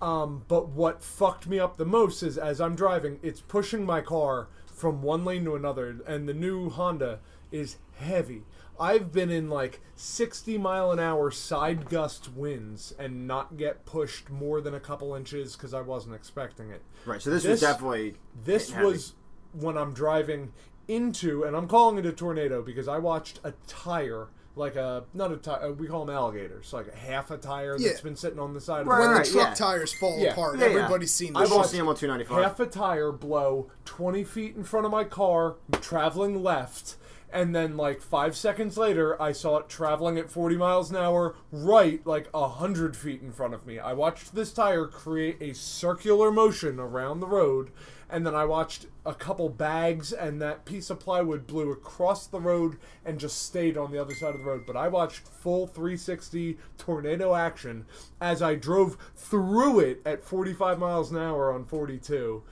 Um, 0.02 0.44
but 0.48 0.70
what 0.70 1.04
fucked 1.04 1.48
me 1.48 1.60
up 1.60 1.78
the 1.78 1.86
most 1.86 2.24
is 2.24 2.38
as 2.38 2.62
I'm 2.62 2.76
driving, 2.76 3.20
it's 3.22 3.42
pushing 3.42 3.86
my 3.86 4.02
car 4.02 4.48
from 4.66 5.02
one 5.02 5.26
lane 5.26 5.44
to 5.46 5.56
another, 5.56 6.00
and 6.08 6.28
the 6.28 6.34
new 6.34 6.70
Honda 6.70 7.20
is 7.52 7.78
heavy. 7.98 8.44
I've 8.80 9.12
been 9.12 9.30
in 9.30 9.50
like 9.50 9.82
60 9.98 10.58
mile 10.58 10.92
an 10.92 11.00
hour 11.00 11.32
side 11.32 11.90
gust 11.90 12.32
winds 12.34 12.94
and 12.98 13.28
not 13.28 13.58
get 13.58 13.86
pushed 13.86 14.30
more 14.30 14.62
than 14.62 14.74
a 14.74 14.80
couple 14.80 15.14
inches 15.16 15.58
because 15.58 15.74
I 15.74 15.82
wasn't 15.82 16.16
expecting 16.16 16.70
it. 16.70 16.82
right, 17.06 17.22
so 17.22 17.30
this, 17.30 17.44
was 17.44 17.60
definitely. 17.60 18.16
This 18.46 18.72
heavy. 18.72 18.86
was 18.86 19.16
when 19.52 19.78
I'm 19.78 19.94
driving 19.94 20.54
into, 20.88 21.44
and 21.44 21.58
I'm 21.58 21.68
calling 21.68 21.98
it 21.98 22.06
a 22.06 22.14
tornado 22.14 22.62
because 22.62 22.88
I 22.88 23.00
watched 23.00 23.42
a 23.44 23.54
tire 23.68 24.30
like 24.56 24.76
a 24.76 25.04
not 25.14 25.32
a 25.32 25.38
tire. 25.38 25.66
Uh, 25.66 25.72
we 25.72 25.88
call 25.88 26.06
them 26.06 26.14
alligators. 26.16 26.74
Like 26.74 26.88
a 26.88 26.96
half 26.96 27.32
a 27.32 27.38
tire 27.38 27.78
Yeah. 27.80 27.90
that's 27.90 28.02
been 28.02 28.16
sitting 28.16 28.40
on 28.40 28.54
the 28.54 28.62
side 28.62 28.86
Right, 28.88 28.96
of 28.96 29.00
when 29.00 29.08
the 29.10 29.14
the 29.14 29.20
right, 29.20 29.32
truck 29.32 29.48
yeah. 29.50 29.54
tires 29.54 29.94
fall 29.94 30.20
Yeah. 30.20 30.32
apart, 30.34 30.58
Yeah, 30.60 30.66
yeah. 30.68 30.72
everybody's 30.78 31.14
seen 31.14 31.36
I've 31.36 31.44
this. 31.44 31.52
I've 31.52 31.58
all 31.58 31.64
seen 31.64 31.80
them 31.80 31.88
on 31.88 31.96
295. 31.96 32.44
half 32.44 32.60
a 32.60 32.66
tire 32.66 33.12
blow 33.12 33.70
20 33.86 34.24
feet 34.24 34.56
in 34.56 34.64
front 34.64 34.86
of 34.86 34.92
my 34.92 35.04
car, 35.04 35.56
traveling 35.82 36.44
left, 36.44 36.96
and 37.32 37.56
then 37.56 37.78
like 37.78 38.02
five 38.02 38.36
seconds 38.36 38.76
later, 38.78 39.22
I 39.22 39.32
saw 39.34 39.58
it 39.58 39.70
traveling 39.70 40.18
at 40.18 40.30
40 40.32 40.58
miles 40.58 40.90
an 40.90 40.98
hour 40.98 41.36
right, 41.52 42.06
like 42.06 42.28
a 42.34 42.48
hundred 42.48 42.98
feet 42.98 43.22
in 43.22 43.32
front 43.32 43.54
of 43.54 43.66
me. 43.68 43.78
I 43.80 43.94
watched 43.94 44.34
this 44.36 44.52
tire 44.52 44.88
create 44.88 45.38
a 45.40 45.54
circular 45.54 46.32
motion 46.32 46.80
around 46.80 47.20
the 47.20 47.28
road, 47.28 47.70
and 48.10 48.26
then 48.26 48.36
I 48.36 48.46
watched 48.46 48.88
a 49.06 49.14
couple 49.14 49.50
bags 49.50 50.12
and 50.12 50.42
that 50.42 50.66
piece 50.66 50.90
of 50.90 51.00
plywood 51.00 51.46
blew 51.46 51.72
across 51.72 52.26
the 52.26 52.40
road 52.40 52.78
and 53.06 53.20
just 53.20 53.44
stayed 53.44 53.78
on 53.78 53.92
the 53.92 54.02
other 54.02 54.16
side 54.16 54.34
of 54.34 54.40
the 54.40 54.46
road. 54.46 54.66
But 54.66 54.76
I 54.76 54.88
watched 54.88 55.28
full 55.28 55.68
360 55.68 56.58
tornado 56.78 57.36
action 57.36 57.86
as 58.20 58.42
I 58.42 58.56
drove 58.56 58.98
through 59.16 59.80
it 59.82 60.02
at 60.06 60.24
45 60.24 60.80
miles 60.80 61.12
an 61.12 61.18
hour 61.18 61.54
on 61.54 61.66
42 61.66 62.44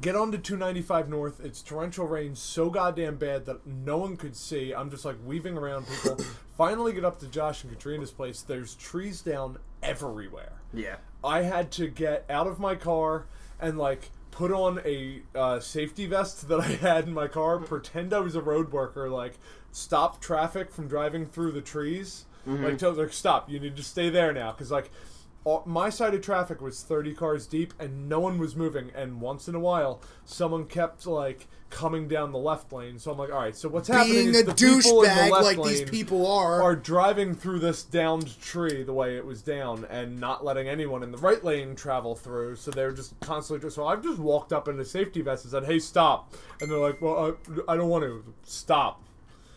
get 0.00 0.14
onto 0.14 0.38
295 0.38 1.08
north. 1.08 1.40
It's 1.44 1.62
torrential 1.62 2.06
rain 2.06 2.34
so 2.34 2.70
goddamn 2.70 3.16
bad 3.16 3.46
that 3.46 3.66
no 3.66 3.98
one 3.98 4.16
could 4.16 4.36
see. 4.36 4.72
I'm 4.72 4.90
just 4.90 5.04
like 5.04 5.16
weaving 5.24 5.56
around 5.56 5.86
people. 5.88 6.24
Finally 6.56 6.92
get 6.92 7.04
up 7.04 7.18
to 7.20 7.26
josh 7.26 7.64
and 7.64 7.72
katrina's 7.72 8.10
place. 8.10 8.42
There's 8.42 8.74
trees 8.74 9.22
down 9.22 9.58
everywhere. 9.82 10.52
Yeah. 10.72 10.96
i 11.24 11.42
had 11.42 11.72
to 11.72 11.88
get 11.88 12.24
out 12.30 12.46
of 12.46 12.60
my 12.60 12.76
car 12.76 13.26
and 13.58 13.76
like 13.78 14.10
put 14.30 14.52
on 14.52 14.80
a 14.84 15.22
uh, 15.34 15.60
safety 15.60 16.06
vest 16.06 16.48
that 16.48 16.60
i 16.60 16.66
had 16.66 17.06
in 17.06 17.14
my 17.14 17.26
car 17.26 17.58
pretend 17.58 18.12
i 18.12 18.18
was 18.18 18.34
a 18.34 18.40
road 18.40 18.72
worker 18.72 19.08
like 19.08 19.38
stop 19.72 20.20
traffic 20.20 20.70
from 20.72 20.88
driving 20.88 21.26
through 21.26 21.52
the 21.52 21.60
trees. 21.60 22.24
Like 22.64 22.78
tell 22.78 22.92
like 22.92 23.12
stop 23.12 23.50
you 23.50 23.60
need 23.60 23.76
to 23.76 23.82
stay 23.82 24.10
there 24.10 24.32
now. 24.32 24.52
Because 24.52 24.70
like 24.70 24.90
all, 25.44 25.62
my 25.66 25.88
side 25.90 26.14
of 26.14 26.20
traffic 26.20 26.60
was 26.60 26.82
30 26.82 27.14
cars 27.14 27.46
deep 27.46 27.72
and 27.78 28.08
no 28.08 28.20
one 28.20 28.38
was 28.38 28.54
moving 28.54 28.90
and 28.94 29.20
once 29.20 29.48
in 29.48 29.54
a 29.54 29.60
while 29.60 30.00
someone 30.24 30.66
kept 30.66 31.06
like 31.06 31.46
coming 31.70 32.08
down 32.08 32.32
the 32.32 32.38
left 32.38 32.72
lane 32.72 32.98
so 32.98 33.12
i'm 33.12 33.18
like 33.18 33.30
all 33.30 33.38
right 33.38 33.56
so 33.56 33.68
what's 33.68 33.86
happening 33.86 34.14
Being 34.16 34.28
is 34.30 34.40
a 34.40 34.44
the 34.44 34.54
people 34.54 35.02
in 35.02 35.08
the 35.08 35.14
douchebag 35.14 35.30
left 35.30 35.44
like 35.44 35.62
these 35.68 35.82
people 35.88 36.26
are. 36.26 36.60
are 36.62 36.74
driving 36.74 37.34
through 37.34 37.60
this 37.60 37.82
downed 37.82 38.40
tree 38.40 38.82
the 38.82 38.92
way 38.92 39.16
it 39.16 39.24
was 39.24 39.42
down 39.42 39.86
and 39.88 40.18
not 40.20 40.44
letting 40.44 40.68
anyone 40.68 41.02
in 41.02 41.12
the 41.12 41.18
right 41.18 41.42
lane 41.44 41.74
travel 41.74 42.14
through. 42.14 42.56
So 42.56 42.70
they're 42.70 42.92
just 42.92 43.18
constantly 43.20 43.66
just. 43.66 43.76
So 43.76 43.86
I've 43.86 44.02
just 44.02 44.18
walked 44.18 44.52
up 44.52 44.68
in 44.68 44.78
a 44.78 44.84
safety 44.84 45.22
vest 45.22 45.44
and 45.44 45.50
said, 45.50 45.64
"Hey, 45.64 45.78
stop!" 45.78 46.34
And 46.60 46.70
they're 46.70 46.78
like, 46.78 47.00
"Well, 47.00 47.36
uh, 47.48 47.62
I 47.68 47.76
don't 47.76 47.88
want 47.88 48.04
to 48.04 48.24
stop. 48.44 49.02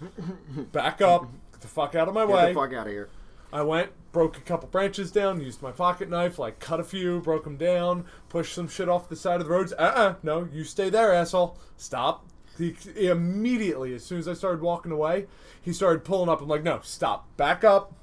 Back 0.72 1.02
up. 1.02 1.24
Get 1.52 1.62
the 1.62 1.68
fuck 1.68 1.96
out 1.96 2.08
of 2.08 2.14
my 2.14 2.26
Get 2.26 2.36
way." 2.36 2.54
the 2.54 2.60
fuck 2.60 2.74
out 2.74 2.88
of 2.88 2.94
here. 2.94 3.10
I 3.52 3.62
went, 3.62 3.92
broke 4.14 4.38
a 4.38 4.42
couple 4.42 4.70
branches 4.70 5.12
down, 5.12 5.42
used 5.42 5.62
my 5.62 5.72
pocket 5.72 6.08
knife, 6.10 6.40
like 6.40 6.60
cut 6.60 6.80
a 6.80 6.84
few, 6.86 7.20
broke 7.20 7.44
them 7.44 7.58
down, 7.58 8.06
pushed 8.30 8.54
some 8.54 8.70
shit 8.70 8.88
off 8.88 9.10
the 9.10 9.16
side 9.18 9.42
of 9.42 9.48
the 9.48 9.52
roads. 9.54 9.74
Uh 9.74 9.82
uh 9.96 10.16
no, 10.24 10.48
you 10.54 10.64
stay 10.64 10.90
there, 10.90 11.14
asshole. 11.14 11.58
Stop. 11.76 12.26
He, 12.58 12.76
he 12.96 13.08
immediately, 13.08 13.94
as 13.96 14.06
soon 14.06 14.20
as 14.20 14.28
I 14.28 14.34
started 14.36 14.62
walking 14.62 14.92
away, 14.92 15.26
he 15.60 15.74
started 15.74 16.06
pulling 16.06 16.30
up. 16.30 16.40
I'm 16.40 16.48
like, 16.48 16.62
no, 16.64 16.80
stop. 16.84 17.36
Back 17.36 17.64
up. 17.64 17.96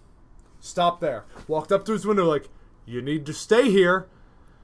Stop 0.59 1.01
there. 1.01 1.25
Walked 1.47 1.71
up 1.71 1.85
to 1.85 1.93
his 1.93 2.05
window, 2.05 2.25
like, 2.29 2.49
you 2.85 3.01
need 3.01 3.25
to 3.27 3.33
stay 3.33 3.71
here 3.71 4.09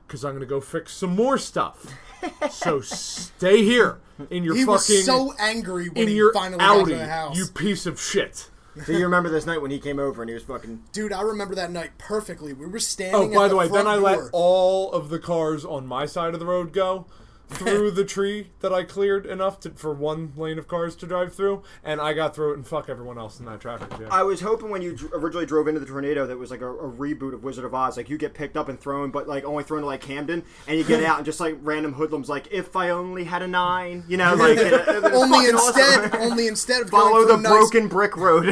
because 0.07 0.25
I'm 0.25 0.33
going 0.33 0.41
to 0.41 0.47
go 0.47 0.61
fix 0.61 0.93
some 0.93 1.15
more 1.15 1.39
stuff. 1.39 1.87
so 2.51 2.81
stay 2.81 3.63
here 3.63 4.01
in 4.29 4.43
your 4.43 4.57
he 4.57 4.63
fucking. 4.63 4.73
was 4.73 5.05
so 5.05 5.33
angry 5.39 5.89
when 5.89 6.03
in 6.03 6.09
he 6.09 6.17
your 6.17 6.33
finally 6.33 6.59
got 6.59 6.81
Audi, 6.81 6.93
to 6.93 6.99
the 6.99 7.07
house. 7.07 7.37
you 7.39 7.47
piece 7.47 7.87
of 7.87 8.01
shit. 8.01 8.51
So 8.85 8.93
you 8.93 9.05
remember 9.05 9.31
this 9.31 9.47
night 9.47 9.63
when 9.63 9.71
he 9.71 9.79
came 9.79 9.99
over 9.99 10.23
and 10.23 10.29
he 10.29 10.35
was 10.35 10.43
fucking. 10.43 10.83
Dude, 10.93 11.13
I 11.13 11.23
remember 11.23 11.55
that 11.55 11.71
night 11.71 11.93
perfectly. 11.99 12.53
We 12.53 12.67
were 12.67 12.79
standing. 12.79 13.33
Oh, 13.33 13.35
by 13.35 13.45
at 13.45 13.49
the, 13.49 13.55
the 13.55 13.57
way, 13.57 13.65
then 13.65 13.85
front 13.85 13.89
I 13.89 13.97
let 13.97 14.19
all 14.33 14.93
of 14.93 15.09
the 15.09 15.19
cars 15.19 15.65
on 15.65 15.87
my 15.87 16.07
side 16.07 16.35
of 16.35 16.41
the 16.41 16.47
road 16.47 16.73
go 16.73 17.07
through 17.49 17.91
the 17.93 18.05
tree 18.05 18.49
that 18.61 18.73
I 18.73 18.83
cleared 18.85 19.25
enough 19.27 19.61
to, 19.61 19.71
for 19.71 19.93
one 19.95 20.33
lane 20.37 20.59
of 20.59 20.67
cars 20.69 20.97
to 20.97 21.07
drive 21.07 21.35
through, 21.35 21.63
and 21.85 22.01
I 22.01 22.13
got 22.13 22.35
through 22.35 22.53
it 22.53 22.57
and 22.57 22.67
fuck 22.67 22.89
everyone 22.89 23.19
else 23.19 23.39
in 23.41 23.47
that 23.47 23.61
traffic 23.61 23.91
jam. 23.99 24.09
I 24.11 24.23
was 24.25 24.41
hoping 24.41 24.69
when 24.71 24.83
you 24.83 24.95
dr- 24.97 25.13
originally 25.15 25.47
drove 25.47 25.69
into 25.69 25.81
the 25.81 25.87
tornado 25.87 26.27
that 26.27 26.37
was 26.39 26.51
like 26.51 26.61
a, 26.61 26.69
a 26.71 26.91
reboot 26.91 27.35
of 27.35 27.45
Wizard 27.45 27.65
of 27.65 27.75
Oz. 27.75 27.97
Like 27.97 28.09
you 28.11 28.19
get 28.19 28.35
picked 28.35 28.57
up 28.57 28.69
and 28.69 28.79
thrown, 28.81 29.11
but 29.11 29.29
like 29.29 29.45
only 29.45 29.63
thrown 29.65 29.81
to 29.81 29.87
like 29.87 30.01
Camden, 30.01 30.45
and 30.67 30.79
you 30.79 30.85
get 30.85 31.03
out 31.09 31.17
and 31.19 31.25
just 31.27 31.41
like 31.41 31.57
random 31.63 31.93
hoodlums 31.95 32.29
like 32.29 32.49
if 32.51 32.75
I 32.77 32.91
only 32.91 33.25
had 33.25 33.43
a 33.43 33.49
nine, 33.49 34.05
you 34.09 34.17
know, 34.17 34.35
like 34.35 34.59
it- 34.59 34.73
it 34.89 35.03
was 35.03 35.13
only 35.13 35.49
instead, 35.49 36.13
awesome. 36.15 36.21
only 36.23 36.47
instead 36.49 36.83
of 36.83 36.91
follow 36.91 37.25
going 37.25 37.27
the 37.29 37.35
from 37.35 37.43
nice, 37.43 37.53
broken 37.53 37.89
brick 37.89 38.17
road. 38.17 38.49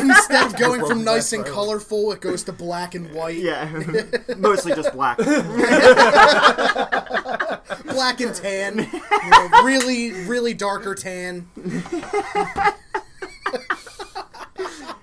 instead 0.00 0.46
of 0.46 0.56
going 0.56 0.84
from 0.86 1.04
nice 1.04 1.32
and 1.32 1.44
road. 1.44 1.52
colorful, 1.52 2.12
it 2.12 2.20
goes 2.20 2.42
to 2.44 2.52
black 2.52 2.94
and 2.94 3.12
white. 3.12 3.36
yeah, 3.36 3.68
mostly 4.36 4.74
just 4.74 4.92
black. 4.92 5.18
Black 7.84 8.20
and 8.20 8.34
tan. 8.34 8.78
You 8.78 9.30
know, 9.30 9.48
really, 9.64 10.12
really 10.26 10.54
darker 10.54 10.94
tan. 10.94 11.48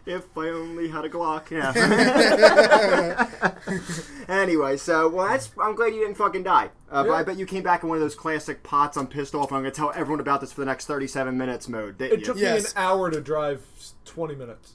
If 0.06 0.26
I 0.36 0.48
only 0.50 0.88
had 0.88 1.06
a 1.06 1.10
Glock. 1.10 1.52
Yeah. 1.52 1.72
anyway, 4.28 4.76
so 4.78 5.08
well, 5.08 5.28
that's. 5.28 5.52
I'm 5.62 5.76
glad 5.76 5.94
you 5.94 6.00
didn't 6.00 6.16
fucking 6.16 6.42
die. 6.42 6.72
Uh, 6.90 7.04
But 7.04 7.12
I 7.12 7.22
bet 7.22 7.38
you 7.38 7.46
came 7.46 7.62
back 7.62 7.84
in 7.84 7.90
one 7.90 7.98
of 7.98 8.02
those 8.02 8.16
classic 8.16 8.64
pots. 8.64 8.98
I'm 8.98 9.06
pissed 9.06 9.36
off. 9.36 9.52
I'm 9.52 9.60
gonna 9.60 9.70
tell 9.70 9.92
everyone 9.94 10.20
about 10.20 10.42
this 10.42 10.52
for 10.52 10.62
the 10.62 10.66
next 10.66 10.88
37 10.88 11.38
minutes 11.38 11.70
mode. 11.70 12.00
Didn't 12.00 12.14
it 12.14 12.20
you? 12.22 12.26
took 12.26 12.38
Yes. 12.38 12.64
me 12.64 12.70
an 12.70 12.88
hour 12.88 13.12
to 13.12 13.22
drive 13.22 13.64
20 14.06 14.34
minutes. 14.36 14.74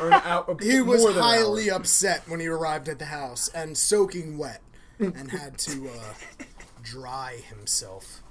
Or 0.00 0.06
an 0.06 0.22
hour, 0.24 0.56
He 0.62 0.80
was 0.80 1.02
more 1.02 1.10
than 1.10 1.18
an 1.18 1.24
highly 1.24 1.70
hour. 1.70 1.76
upset 1.80 2.22
when 2.26 2.40
he 2.40 2.46
arrived 2.46 2.88
at 2.88 2.98
the 2.98 3.04
house 3.06 3.48
and 3.48 3.76
soaking 3.76 4.38
wet 4.38 4.62
and 4.98 5.30
had 5.30 5.58
to 5.58 5.90
uh, 5.90 6.14
dry 6.82 7.36
himself. 7.48 8.22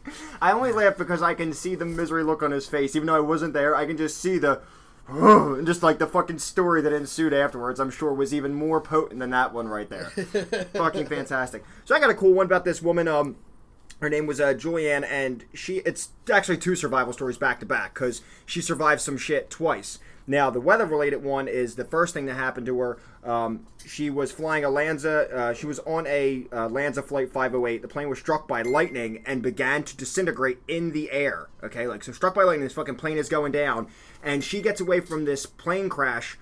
I 0.42 0.52
only 0.52 0.72
laugh 0.72 0.98
because 0.98 1.22
I 1.22 1.34
can 1.34 1.54
see 1.54 1.76
the 1.76 1.86
misery 1.86 2.24
look 2.24 2.44
on 2.44 2.52
his 2.52 2.68
face, 2.68 2.96
even 2.96 3.08
though 3.08 3.16
I 3.16 3.22
wasn't 3.22 3.54
there. 3.54 3.76
I 3.76 3.86
can 3.86 3.98
just 3.98 4.18
see 4.18 4.38
the. 4.38 4.62
and 5.08 5.66
just 5.68 5.84
like 5.84 6.00
the 6.00 6.08
fucking 6.08 6.40
story 6.40 6.82
that 6.82 6.94
ensued 6.94 7.34
afterwards, 7.34 7.80
I'm 7.80 7.92
sure 7.92 8.14
was 8.14 8.34
even 8.34 8.54
more 8.54 8.82
potent 8.82 9.20
than 9.20 9.30
that 9.32 9.54
one 9.54 9.68
right 9.68 9.90
there. 9.90 10.06
fucking 10.74 11.08
fantastic. 11.08 11.64
So 11.86 11.96
I 11.96 12.00
got 12.00 12.10
a 12.10 12.16
cool 12.16 12.34
one 12.34 12.46
about 12.46 12.66
this 12.66 12.82
woman. 12.82 13.08
Um, 13.08 13.38
her 14.02 14.10
name 14.10 14.26
was 14.26 14.40
uh, 14.40 14.54
Juliane, 14.54 15.04
and 15.04 15.46
she. 15.54 15.78
It's 15.78 16.10
actually 16.32 16.58
two 16.58 16.76
survival 16.76 17.14
stories 17.14 17.38
back 17.38 17.60
to 17.60 17.66
back 17.66 17.94
because 17.94 18.22
she 18.46 18.62
survived 18.62 19.02
some 19.02 19.18
shit 19.18 19.50
twice. 19.50 20.00
Now 20.30 20.52
the 20.52 20.62
weather-related 20.62 21.24
one 21.24 21.48
is 21.48 21.74
the 21.74 21.84
first 21.84 22.14
thing 22.14 22.28
that 22.28 22.36
happened 22.36 22.68
to 22.68 22.80
her. 22.80 23.00
Um, 23.24 23.66
she 23.84 24.12
was 24.12 24.32
flying 24.32 24.64
a 24.64 24.68
LANSA. 24.68 25.34
Uh, 25.34 25.54
she 25.56 25.66
was 25.66 25.80
on 25.80 26.06
a 26.06 26.46
uh, 26.52 26.70
LANSA 26.70 27.04
Flight 27.04 27.32
508. 27.32 27.82
The 27.82 27.88
plane 27.88 28.10
was 28.10 28.20
struck 28.20 28.48
by 28.48 28.62
lightning 28.62 29.24
and 29.26 29.42
began 29.42 29.82
to 29.84 29.98
disintegrate 29.98 30.60
in 30.68 30.92
the 30.92 31.10
air. 31.12 31.50
Okay, 31.64 31.88
like 31.88 32.04
so, 32.04 32.12
struck 32.12 32.36
by 32.36 32.44
lightning. 32.44 32.64
This 32.64 32.74
fucking 32.74 32.98
plane 32.98 33.18
is 33.18 33.28
going 33.28 33.52
down, 33.52 33.88
and 34.22 34.44
she 34.44 34.62
gets 34.62 34.80
away 34.80 35.00
from 35.00 35.26
this 35.26 35.48
plane 35.48 35.90
crash 35.90 36.38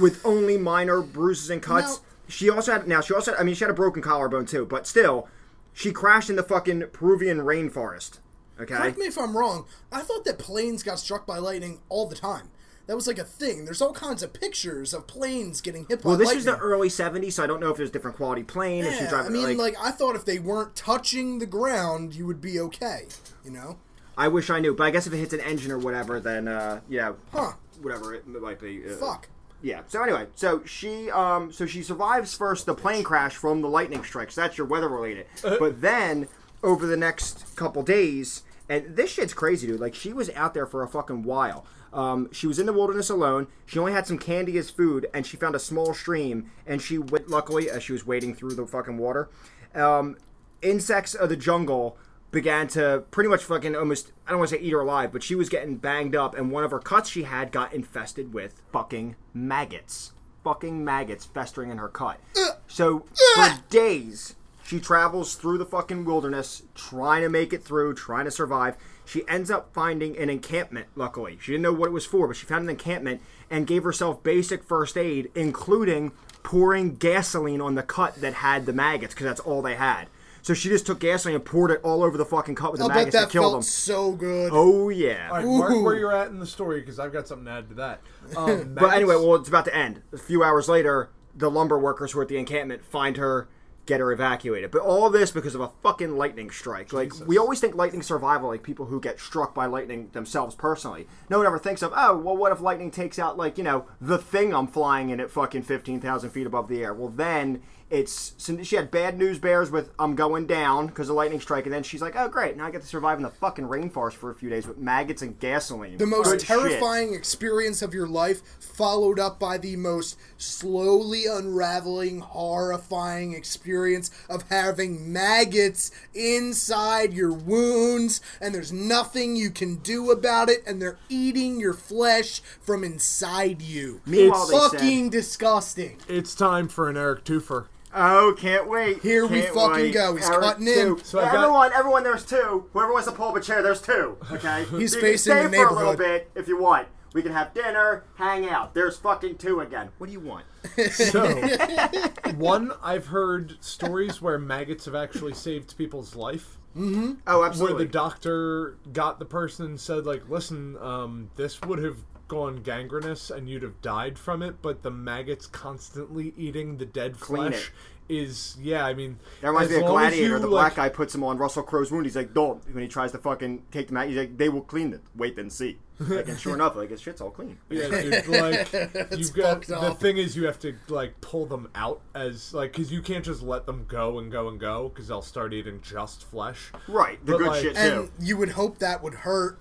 with 0.00 0.24
only 0.24 0.56
minor 0.56 1.02
bruises 1.02 1.50
and 1.50 1.60
cuts. 1.60 2.00
She 2.28 2.48
also 2.48 2.72
had 2.72 2.88
now 2.88 3.02
she 3.02 3.12
also 3.12 3.32
had, 3.32 3.40
I 3.40 3.44
mean 3.44 3.54
she 3.54 3.64
had 3.64 3.70
a 3.70 3.74
broken 3.74 4.00
collarbone 4.00 4.46
too, 4.46 4.64
but 4.64 4.86
still 4.86 5.28
she 5.74 5.92
crashed 5.92 6.30
in 6.30 6.36
the 6.36 6.42
fucking 6.42 6.84
Peruvian 6.94 7.40
rainforest. 7.40 8.20
Okay. 8.58 8.74
Correct 8.74 8.96
me 8.96 9.04
if 9.04 9.18
I'm 9.18 9.36
wrong. 9.36 9.66
I 9.92 10.00
thought 10.00 10.24
that 10.24 10.38
planes 10.38 10.82
got 10.82 10.98
struck 10.98 11.26
by 11.26 11.36
lightning 11.36 11.80
all 11.90 12.08
the 12.08 12.16
time. 12.16 12.48
That 12.86 12.94
was 12.94 13.06
like 13.08 13.18
a 13.18 13.24
thing. 13.24 13.64
There's 13.64 13.82
all 13.82 13.92
kinds 13.92 14.22
of 14.22 14.32
pictures 14.32 14.94
of 14.94 15.06
planes 15.08 15.60
getting 15.60 15.86
hit 15.88 16.02
by 16.02 16.10
Well, 16.10 16.16
this 16.18 16.26
lightning. 16.26 16.36
was 16.38 16.44
the 16.44 16.58
early 16.58 16.88
'70s, 16.88 17.32
so 17.32 17.42
I 17.42 17.46
don't 17.48 17.60
know 17.60 17.70
if 17.70 17.76
there's 17.76 17.90
different 17.90 18.16
quality 18.16 18.42
plane. 18.44 18.84
if 18.84 18.92
she's 18.92 19.02
yeah, 19.02 19.08
driving 19.10 19.32
I 19.32 19.34
mean, 19.34 19.58
like, 19.58 19.76
like 19.76 19.84
I 19.84 19.90
thought 19.90 20.14
if 20.14 20.24
they 20.24 20.38
weren't 20.38 20.76
touching 20.76 21.38
the 21.40 21.46
ground, 21.46 22.14
you 22.14 22.26
would 22.26 22.40
be 22.40 22.60
okay. 22.60 23.06
You 23.44 23.50
know? 23.50 23.78
I 24.16 24.28
wish 24.28 24.48
I 24.50 24.60
knew, 24.60 24.74
but 24.74 24.84
I 24.84 24.90
guess 24.90 25.06
if 25.06 25.12
it 25.12 25.18
hits 25.18 25.32
an 25.34 25.40
engine 25.40 25.70
or 25.72 25.78
whatever, 25.78 26.20
then 26.20 26.46
uh, 26.48 26.80
yeah, 26.88 27.12
Huh? 27.32 27.52
whatever 27.82 28.14
it 28.14 28.26
might 28.26 28.60
be. 28.60 28.82
Uh, 28.88 28.94
Fuck. 28.96 29.28
Yeah. 29.62 29.80
So 29.88 30.02
anyway, 30.02 30.26
so 30.36 30.62
she 30.64 31.10
um 31.10 31.50
so 31.52 31.66
she 31.66 31.82
survives 31.82 32.34
first 32.34 32.66
the 32.66 32.74
plane 32.74 33.02
crash 33.02 33.34
from 33.34 33.62
the 33.62 33.68
lightning 33.68 34.04
strikes. 34.04 34.34
That's 34.36 34.56
your 34.56 34.66
weather 34.66 34.88
related. 34.88 35.26
but 35.42 35.80
then 35.80 36.28
over 36.62 36.86
the 36.86 36.96
next 36.96 37.56
couple 37.56 37.82
days, 37.82 38.42
and 38.68 38.94
this 38.96 39.10
shit's 39.10 39.34
crazy, 39.34 39.66
dude. 39.66 39.80
Like 39.80 39.94
she 39.94 40.12
was 40.12 40.30
out 40.30 40.54
there 40.54 40.66
for 40.66 40.82
a 40.82 40.88
fucking 40.88 41.24
while. 41.24 41.66
Um, 41.96 42.28
she 42.30 42.46
was 42.46 42.58
in 42.58 42.66
the 42.66 42.74
wilderness 42.74 43.08
alone. 43.08 43.48
She 43.64 43.78
only 43.78 43.92
had 43.92 44.06
some 44.06 44.18
candy 44.18 44.58
as 44.58 44.68
food, 44.68 45.08
and 45.14 45.26
she 45.26 45.38
found 45.38 45.54
a 45.54 45.58
small 45.58 45.94
stream. 45.94 46.50
And 46.66 46.80
she 46.82 46.98
went, 46.98 47.30
luckily, 47.30 47.70
as 47.70 47.82
she 47.82 47.92
was 47.92 48.06
wading 48.06 48.34
through 48.34 48.54
the 48.54 48.66
fucking 48.66 48.98
water, 48.98 49.30
um, 49.74 50.16
insects 50.60 51.14
of 51.14 51.30
the 51.30 51.36
jungle 51.36 51.96
began 52.30 52.68
to 52.68 53.02
pretty 53.10 53.30
much 53.30 53.42
fucking 53.44 53.74
almost 53.74 54.12
I 54.26 54.30
don't 54.30 54.40
want 54.40 54.50
to 54.50 54.56
say 54.56 54.62
eat 54.62 54.72
her 54.72 54.80
alive, 54.80 55.10
but 55.10 55.22
she 55.22 55.34
was 55.34 55.48
getting 55.48 55.76
banged 55.76 56.14
up, 56.14 56.36
and 56.36 56.52
one 56.52 56.64
of 56.64 56.70
her 56.70 56.78
cuts 56.78 57.08
she 57.08 57.22
had 57.22 57.50
got 57.50 57.72
infested 57.72 58.34
with 58.34 58.60
fucking 58.72 59.16
maggots. 59.32 60.12
Fucking 60.44 60.84
maggots 60.84 61.24
festering 61.24 61.70
in 61.70 61.78
her 61.78 61.88
cut. 61.88 62.20
So 62.68 63.06
for 63.34 63.58
days 63.70 64.35
She 64.66 64.80
travels 64.80 65.36
through 65.36 65.58
the 65.58 65.64
fucking 65.64 66.04
wilderness, 66.04 66.62
trying 66.74 67.22
to 67.22 67.28
make 67.28 67.52
it 67.52 67.62
through, 67.62 67.94
trying 67.94 68.24
to 68.24 68.30
survive. 68.32 68.76
She 69.04 69.22
ends 69.28 69.48
up 69.50 69.72
finding 69.72 70.18
an 70.18 70.28
encampment, 70.28 70.88
luckily. 70.96 71.38
She 71.40 71.52
didn't 71.52 71.62
know 71.62 71.72
what 71.72 71.86
it 71.86 71.92
was 71.92 72.04
for, 72.04 72.26
but 72.26 72.36
she 72.36 72.46
found 72.46 72.64
an 72.64 72.70
encampment 72.70 73.20
and 73.48 73.66
gave 73.66 73.84
herself 73.84 74.24
basic 74.24 74.64
first 74.64 74.96
aid, 74.96 75.30
including 75.36 76.10
pouring 76.42 76.96
gasoline 76.96 77.60
on 77.60 77.76
the 77.76 77.82
cut 77.84 78.16
that 78.16 78.34
had 78.34 78.66
the 78.66 78.72
maggots, 78.72 79.14
because 79.14 79.26
that's 79.26 79.40
all 79.40 79.62
they 79.62 79.76
had. 79.76 80.08
So 80.42 80.52
she 80.54 80.68
just 80.68 80.86
took 80.86 80.98
gasoline 81.00 81.36
and 81.36 81.44
poured 81.44 81.70
it 81.70 81.80
all 81.84 82.02
over 82.02 82.16
the 82.16 82.24
fucking 82.24 82.56
cut 82.56 82.72
with 82.72 82.78
the 82.80 82.84
I'll 82.84 82.88
bet 82.88 82.96
maggots 82.98 83.14
that 83.14 83.20
that 83.26 83.30
killed 83.30 83.44
felt 83.44 83.54
them. 83.54 83.62
so 83.62 84.12
good. 84.12 84.50
Oh, 84.52 84.88
yeah. 84.88 85.28
All 85.30 85.36
right, 85.36 85.44
mark 85.44 85.72
Ooh. 85.72 85.84
where 85.84 85.94
you're 85.96 86.12
at 86.16 86.28
in 86.28 86.38
the 86.40 86.46
story 86.46 86.80
because 86.80 86.98
I've 86.98 87.12
got 87.12 87.28
something 87.28 87.46
to 87.46 87.50
add 87.52 87.68
to 87.68 87.74
that. 87.76 88.00
Um, 88.36 88.74
But 88.74 88.94
anyway, 88.94 89.14
well, 89.14 89.36
it's 89.36 89.48
about 89.48 89.64
to 89.66 89.74
end. 89.76 90.02
A 90.12 90.18
few 90.18 90.42
hours 90.42 90.68
later, 90.68 91.10
the 91.36 91.50
lumber 91.50 91.78
workers 91.78 92.12
who 92.12 92.18
are 92.20 92.22
at 92.22 92.28
the 92.28 92.36
encampment 92.38 92.84
find 92.84 93.16
her, 93.16 93.48
get 93.86 94.00
her 94.00 94.12
evacuated. 94.12 94.70
But 94.70 94.82
all 94.82 95.08
this 95.10 95.30
because 95.30 95.54
of 95.54 95.60
a 95.60 95.70
fucking 95.82 96.16
lightning 96.16 96.50
strike. 96.50 96.92
Like 96.92 97.12
we 97.26 97.38
always 97.38 97.60
think 97.60 97.74
lightning 97.74 98.02
survival, 98.02 98.48
like 98.48 98.62
people 98.62 98.86
who 98.86 99.00
get 99.00 99.20
struck 99.20 99.54
by 99.54 99.66
lightning 99.66 100.10
themselves 100.12 100.54
personally. 100.54 101.06
No 101.30 101.38
one 101.38 101.46
ever 101.46 101.58
thinks 101.58 101.82
of, 101.82 101.92
oh, 101.94 102.16
well, 102.16 102.36
what 102.36 102.52
if 102.52 102.60
lightning 102.60 102.90
takes 102.90 103.18
out 103.18 103.36
like 103.36 103.56
you 103.56 103.64
know 103.64 103.86
the 104.00 104.18
thing 104.18 104.54
I'm 104.54 104.66
flying 104.66 105.10
in 105.10 105.20
at 105.20 105.30
fucking 105.30 105.62
fifteen 105.62 106.00
thousand 106.00 106.30
feet 106.30 106.46
above 106.46 106.68
the 106.68 106.82
air? 106.82 106.92
Well, 106.92 107.08
then. 107.08 107.62
It's 107.88 108.34
she 108.64 108.74
had 108.74 108.90
bad 108.90 109.16
news 109.16 109.38
bears 109.38 109.70
with 109.70 109.90
I'm 109.96 110.16
going 110.16 110.46
down 110.48 110.88
because 110.88 111.08
of 111.08 111.14
lightning 111.14 111.40
strike, 111.40 111.66
and 111.66 111.72
then 111.72 111.84
she's 111.84 112.02
like, 112.02 112.16
"Oh 112.16 112.28
great, 112.28 112.56
now 112.56 112.66
I 112.66 112.72
get 112.72 112.80
to 112.82 112.86
survive 112.86 113.16
in 113.18 113.22
the 113.22 113.30
fucking 113.30 113.68
rainforest 113.68 114.14
for 114.14 114.28
a 114.28 114.34
few 114.34 114.50
days 114.50 114.66
with 114.66 114.76
maggots 114.76 115.22
and 115.22 115.38
gasoline." 115.38 115.96
The 115.98 116.04
most 116.06 116.24
Good 116.30 116.40
shit. 116.40 116.48
terrifying 116.48 117.14
experience 117.14 117.82
of 117.82 117.94
your 117.94 118.08
life, 118.08 118.42
followed 118.58 119.20
up 119.20 119.38
by 119.38 119.58
the 119.58 119.76
most 119.76 120.18
slowly 120.36 121.26
unraveling, 121.26 122.18
horrifying 122.22 123.34
experience 123.34 124.10
of 124.28 124.42
having 124.50 125.12
maggots 125.12 125.92
inside 126.12 127.12
your 127.14 127.32
wounds, 127.32 128.20
and 128.40 128.52
there's 128.52 128.72
nothing 128.72 129.36
you 129.36 129.48
can 129.50 129.76
do 129.76 130.10
about 130.10 130.48
it, 130.50 130.64
and 130.66 130.82
they're 130.82 130.98
eating 131.08 131.60
your 131.60 131.72
flesh 131.74 132.40
from 132.60 132.82
inside 132.82 133.62
you. 133.62 134.00
Meanwhile, 134.04 134.46
they 134.48 134.58
said- 134.58 134.70
Fucking 134.72 135.10
disgusting. 135.10 135.98
it's 136.08 136.34
time 136.34 136.66
for 136.66 136.88
an 136.88 136.96
Eric 136.96 137.22
Twofer. 137.24 137.66
Oh, 137.98 138.34
can't 138.36 138.68
wait. 138.68 139.00
Here 139.00 139.26
we 139.26 139.40
Can't 139.40 139.54
fucking 139.54 139.72
wait. 139.72 139.94
go. 139.94 140.14
He's 140.16 140.28
Eric, 140.28 140.40
cutting 140.42 140.68
in. 140.68 140.74
two. 140.74 141.00
So 141.02 141.18
I've 141.18 141.32
got- 141.32 141.34
everyone, 141.44 141.72
everyone, 141.72 142.02
there's 142.04 142.24
two. 142.26 142.66
Whoever 142.74 142.92
wants 142.92 143.08
to 143.08 143.14
pull 143.14 143.28
up 143.30 143.36
a 143.36 143.40
chair, 143.40 143.62
there's 143.62 143.80
two. 143.80 144.18
Okay. 144.30 144.64
He's 144.70 144.94
you 144.94 145.00
facing 145.00 145.32
can 145.32 145.44
the 145.44 145.48
stay 145.50 145.56
for 145.64 145.68
a 145.68 145.72
little 145.74 145.92
neighborhood. 145.92 146.26
bit 146.34 146.40
if 146.40 146.46
you 146.48 146.60
want. 146.60 146.88
We 147.14 147.22
can 147.22 147.32
have 147.32 147.54
dinner, 147.54 148.04
hang 148.16 148.46
out. 148.50 148.74
There's 148.74 148.98
fucking 148.98 149.38
two 149.38 149.60
again. 149.60 149.88
What 149.96 150.08
do 150.08 150.12
you 150.12 150.20
want? 150.20 150.44
So, 150.92 151.24
one, 152.36 152.72
I've 152.82 153.06
heard 153.06 153.56
stories 153.64 154.20
where 154.20 154.38
maggots 154.38 154.84
have 154.84 154.94
actually 154.94 155.32
saved 155.32 155.78
people's 155.78 156.14
life. 156.14 156.58
Oh, 156.78 157.16
absolutely. 157.42 157.76
Where 157.76 157.84
the 157.86 157.90
doctor 157.90 158.76
got 158.92 159.18
the 159.18 159.24
person 159.24 159.64
and 159.64 159.80
said, 159.80 160.04
like, 160.04 160.28
listen, 160.28 160.76
um, 160.78 161.30
this 161.36 161.58
would 161.62 161.78
have 161.82 161.96
gone 162.28 162.62
gangrenous 162.62 163.30
and 163.30 163.48
you'd 163.48 163.62
have 163.62 163.80
died 163.82 164.18
from 164.18 164.42
it, 164.42 164.60
but 164.62 164.82
the 164.82 164.90
maggots 164.90 165.46
constantly 165.46 166.32
eating 166.36 166.78
the 166.78 166.86
dead 166.86 167.18
Clean 167.20 167.50
flesh 167.52 167.72
is, 168.08 168.56
yeah, 168.60 168.84
I 168.86 168.94
mean, 168.94 169.18
that 169.40 169.48
reminds 169.48 169.72
as 169.72 169.78
me 169.78 169.82
of 169.84 169.90
long 169.90 170.02
as 170.04 170.08
Gladiator. 170.10 170.34
you, 170.34 170.38
the 170.38 170.46
like- 170.46 170.74
black 170.74 170.74
guy 170.76 170.88
puts 170.88 171.12
him 171.14 171.24
on 171.24 171.38
Russell 171.38 171.64
Crowe's 171.64 171.90
wound. 171.90 172.06
He's 172.06 172.14
like, 172.14 172.32
"Don't." 172.32 172.64
When 172.72 172.82
he 172.82 172.88
tries 172.88 173.10
to 173.12 173.18
fucking 173.18 173.64
take 173.72 173.88
them 173.88 173.96
out, 173.96 174.06
he's 174.06 174.16
like, 174.16 174.38
"They 174.38 174.48
will 174.48 174.60
clean 174.62 174.92
it. 174.92 175.00
Wait 175.16 175.36
and 175.38 175.52
see." 175.52 175.78
Like, 175.98 176.28
and 176.28 176.38
sure 176.38 176.52
enough, 176.54 176.76
like 176.76 176.90
his 176.90 177.00
shit's 177.00 177.22
all 177.22 177.30
clean. 177.30 177.56
Yeah, 177.70 177.88
dude, 177.88 178.28
like 178.28 178.70
you've 179.18 179.32
got 179.32 179.62
the 179.66 179.80
up. 179.80 179.98
thing 179.98 180.18
is 180.18 180.36
you 180.36 180.44
have 180.44 180.58
to 180.60 180.76
like 180.88 181.18
pull 181.22 181.46
them 181.46 181.68
out 181.74 182.02
as 182.14 182.52
like 182.52 182.72
because 182.72 182.92
you 182.92 183.00
can't 183.00 183.24
just 183.24 183.40
let 183.42 183.64
them 183.64 183.86
go 183.88 184.18
and 184.18 184.30
go 184.30 184.48
and 184.48 184.60
go 184.60 184.90
because 184.90 185.08
they'll 185.08 185.22
start 185.22 185.54
eating 185.54 185.80
just 185.80 186.22
flesh. 186.24 186.70
Right. 186.86 187.18
The 187.24 187.32
But, 187.32 187.38
good 187.38 187.46
like- 187.48 187.62
shit 187.62 187.76
And 187.78 188.08
too. 188.08 188.12
you 188.20 188.36
would 188.36 188.50
hope 188.50 188.78
that 188.80 189.02
would 189.02 189.14
hurt, 189.14 189.58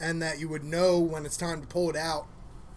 and 0.00 0.22
that 0.22 0.38
you 0.38 0.48
would 0.48 0.64
know 0.64 0.98
when 0.98 1.24
it's 1.26 1.36
time 1.36 1.60
to 1.60 1.66
pull 1.66 1.90
it 1.90 1.96
out. 1.96 2.26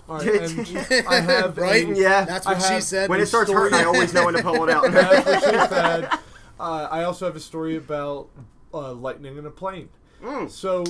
All 0.10 0.18
right, 0.18 0.28
and 0.42 0.78
I 1.08 1.20
have 1.22 1.58
Right? 1.58 1.88
a- 1.88 1.96
Yeah. 1.96 2.26
That's 2.26 2.46
I 2.48 2.54
what 2.54 2.62
she 2.64 2.74
have- 2.74 2.84
said. 2.84 3.10
When 3.10 3.20
it 3.22 3.28
starts 3.28 3.50
story- 3.50 3.70
hurting, 3.72 3.80
I 3.80 3.86
always 3.86 4.14
know 4.14 4.26
when 4.26 4.34
to 4.34 4.42
pull 4.44 4.64
it 4.64 4.70
out. 4.70 4.84
That's 4.92 5.26
what 5.44 5.44
she 5.44 5.70
said. 5.70 6.06
Uh, 6.60 6.88
I 6.92 7.04
also 7.04 7.26
have 7.26 7.36
a 7.36 7.40
story 7.40 7.76
about 7.76 8.28
uh, 8.74 8.94
lightning 8.94 9.38
in 9.38 9.46
a 9.46 9.52
plane. 9.52 9.90
So 10.50 10.84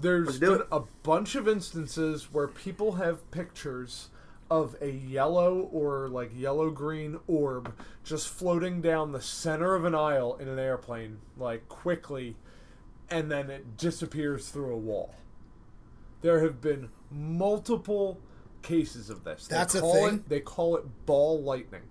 there's 0.00 0.26
Let's 0.26 0.38
been 0.38 0.52
it. 0.60 0.66
a 0.70 0.80
bunch 1.02 1.34
of 1.34 1.48
instances 1.48 2.32
where 2.32 2.46
people 2.46 2.92
have 2.92 3.28
pictures 3.32 4.10
of 4.48 4.76
a 4.80 4.90
yellow 4.90 5.68
or 5.72 6.08
like 6.08 6.30
yellow 6.32 6.70
green 6.70 7.18
orb 7.26 7.74
just 8.04 8.28
floating 8.28 8.80
down 8.80 9.10
the 9.10 9.20
center 9.20 9.74
of 9.74 9.84
an 9.84 9.92
aisle 9.94 10.36
in 10.36 10.46
an 10.48 10.58
airplane, 10.60 11.18
like 11.36 11.68
quickly, 11.68 12.36
and 13.10 13.28
then 13.28 13.50
it 13.50 13.76
disappears 13.76 14.48
through 14.50 14.72
a 14.72 14.76
wall. 14.78 15.16
There 16.22 16.42
have 16.42 16.60
been 16.60 16.88
multiple 17.10 18.20
cases 18.62 19.10
of 19.10 19.24
this. 19.24 19.46
They 19.46 19.56
That's 19.56 19.74
a 19.74 19.80
thing? 19.80 20.14
It, 20.16 20.28
they 20.28 20.40
call 20.40 20.76
it 20.76 20.84
ball 21.06 21.42
lightning. 21.42 21.82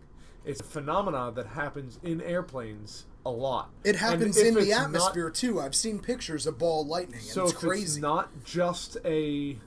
It's 0.43 0.59
a 0.59 0.63
phenomenon 0.63 1.33
that 1.35 1.47
happens 1.47 1.99
in 2.03 2.21
airplanes 2.21 3.05
a 3.25 3.31
lot. 3.31 3.71
It 3.83 3.95
happens 3.95 4.37
in 4.37 4.53
the 4.53 4.61
it's 4.61 4.69
not- 4.69 4.85
atmosphere 4.85 5.29
too. 5.31 5.59
I've 5.59 5.73
seen 5.75 5.99
pictures 5.99 6.45
of 6.45 6.59
ball 6.59 6.85
lightning, 6.85 7.19
and 7.19 7.23
so 7.23 7.43
it's 7.45 7.53
if 7.53 7.59
crazy. 7.59 7.83
it's 7.83 7.97
not 7.97 8.29
just 8.43 8.97
a 9.03 9.57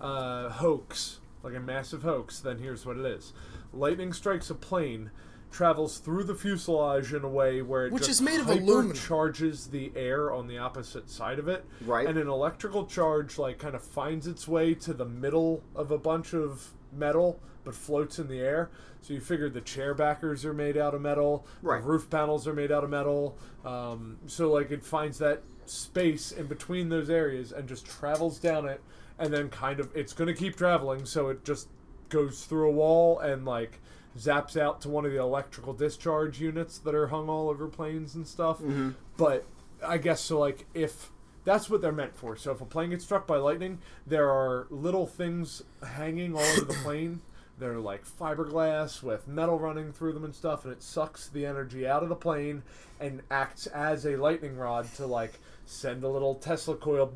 uh, 0.00 0.50
hoax, 0.50 1.18
like 1.42 1.54
a 1.54 1.60
massive 1.60 2.02
hoax, 2.02 2.38
then 2.38 2.58
here's 2.58 2.86
what 2.86 2.96
it 2.96 3.04
is: 3.04 3.32
lightning 3.72 4.12
strikes 4.12 4.50
a 4.50 4.54
plane, 4.54 5.10
travels 5.50 5.98
through 5.98 6.24
the 6.24 6.34
fuselage 6.34 7.12
in 7.14 7.24
a 7.24 7.28
way 7.28 7.62
where 7.62 7.86
it 7.86 7.92
Which 7.92 8.02
just 8.06 8.20
is 8.20 8.22
made 8.22 8.40
of 8.40 8.48
aluminum. 8.48 8.92
charges 8.94 9.68
the 9.68 9.90
air 9.96 10.32
on 10.32 10.46
the 10.46 10.58
opposite 10.58 11.08
side 11.10 11.38
of 11.38 11.48
it, 11.48 11.64
Right. 11.84 12.06
And 12.06 12.18
an 12.18 12.28
electrical 12.28 12.86
charge 12.86 13.38
like 13.38 13.58
kind 13.58 13.74
of 13.74 13.82
finds 13.82 14.26
its 14.26 14.46
way 14.46 14.74
to 14.74 14.92
the 14.92 15.04
middle 15.06 15.62
of 15.74 15.90
a 15.90 15.98
bunch 15.98 16.34
of 16.34 16.68
metal, 16.92 17.40
but 17.64 17.74
floats 17.74 18.18
in 18.18 18.28
the 18.28 18.40
air. 18.40 18.70
So 19.00 19.14
you 19.14 19.20
figure 19.20 19.48
the 19.48 19.60
chair 19.60 19.94
backers 19.94 20.44
are 20.44 20.52
made 20.54 20.76
out 20.76 20.94
of 20.94 21.00
metal, 21.00 21.46
Right. 21.62 21.80
the 21.80 21.88
roof 21.88 22.10
panels 22.10 22.46
are 22.46 22.54
made 22.54 22.70
out 22.72 22.84
of 22.84 22.90
metal. 22.90 23.36
Um, 23.64 24.18
so 24.26 24.50
like 24.52 24.70
it 24.70 24.84
finds 24.84 25.18
that 25.18 25.42
space 25.66 26.32
in 26.32 26.46
between 26.46 26.88
those 26.88 27.08
areas 27.10 27.52
and 27.52 27.68
just 27.68 27.86
travels 27.86 28.38
down 28.38 28.66
it, 28.68 28.80
and 29.18 29.32
then 29.32 29.48
kind 29.48 29.80
of 29.80 29.90
it's 29.96 30.12
going 30.12 30.28
to 30.28 30.34
keep 30.34 30.56
traveling. 30.56 31.04
So 31.06 31.28
it 31.28 31.44
just 31.44 31.68
goes 32.08 32.44
through 32.44 32.68
a 32.68 32.72
wall 32.72 33.18
and 33.20 33.44
like 33.44 33.80
zaps 34.18 34.56
out 34.60 34.80
to 34.82 34.88
one 34.88 35.04
of 35.04 35.12
the 35.12 35.18
electrical 35.18 35.72
discharge 35.72 36.40
units 36.40 36.78
that 36.78 36.94
are 36.94 37.08
hung 37.08 37.28
all 37.28 37.48
over 37.48 37.68
planes 37.68 38.14
and 38.14 38.26
stuff. 38.26 38.58
Mm-hmm. 38.58 38.90
But 39.16 39.44
I 39.86 39.98
guess 39.98 40.20
so. 40.20 40.38
Like 40.38 40.66
if 40.74 41.10
that's 41.44 41.70
what 41.70 41.80
they're 41.80 41.92
meant 41.92 42.16
for. 42.16 42.36
So 42.36 42.52
if 42.52 42.60
a 42.60 42.66
plane 42.66 42.90
gets 42.90 43.04
struck 43.04 43.26
by 43.26 43.36
lightning, 43.36 43.78
there 44.06 44.28
are 44.28 44.66
little 44.70 45.06
things 45.06 45.62
hanging 45.82 46.34
all 46.34 46.42
over 46.42 46.66
the 46.66 46.74
plane. 46.82 47.22
They're 47.58 47.78
like 47.78 48.04
fiberglass 48.06 49.02
with 49.02 49.26
metal 49.26 49.58
running 49.58 49.92
through 49.92 50.12
them 50.12 50.24
and 50.24 50.34
stuff, 50.34 50.64
and 50.64 50.72
it 50.72 50.82
sucks 50.82 51.28
the 51.28 51.46
energy 51.46 51.86
out 51.86 52.02
of 52.02 52.08
the 52.08 52.14
plane 52.14 52.62
and 53.00 53.22
acts 53.30 53.66
as 53.66 54.04
a 54.04 54.16
lightning 54.16 54.56
rod 54.56 54.92
to 54.96 55.06
like 55.06 55.40
send 55.66 56.04
a 56.04 56.08
little 56.08 56.34
Tesla 56.34 56.76
coil 56.76 57.12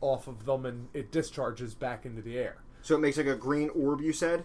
off 0.00 0.28
of 0.28 0.46
them, 0.46 0.64
and 0.64 0.88
it 0.94 1.10
discharges 1.10 1.74
back 1.74 2.06
into 2.06 2.22
the 2.22 2.38
air. 2.38 2.56
So 2.82 2.94
it 2.94 3.00
makes 3.00 3.16
like 3.16 3.26
a 3.26 3.36
green 3.36 3.68
orb. 3.70 4.00
You 4.00 4.12
said. 4.12 4.44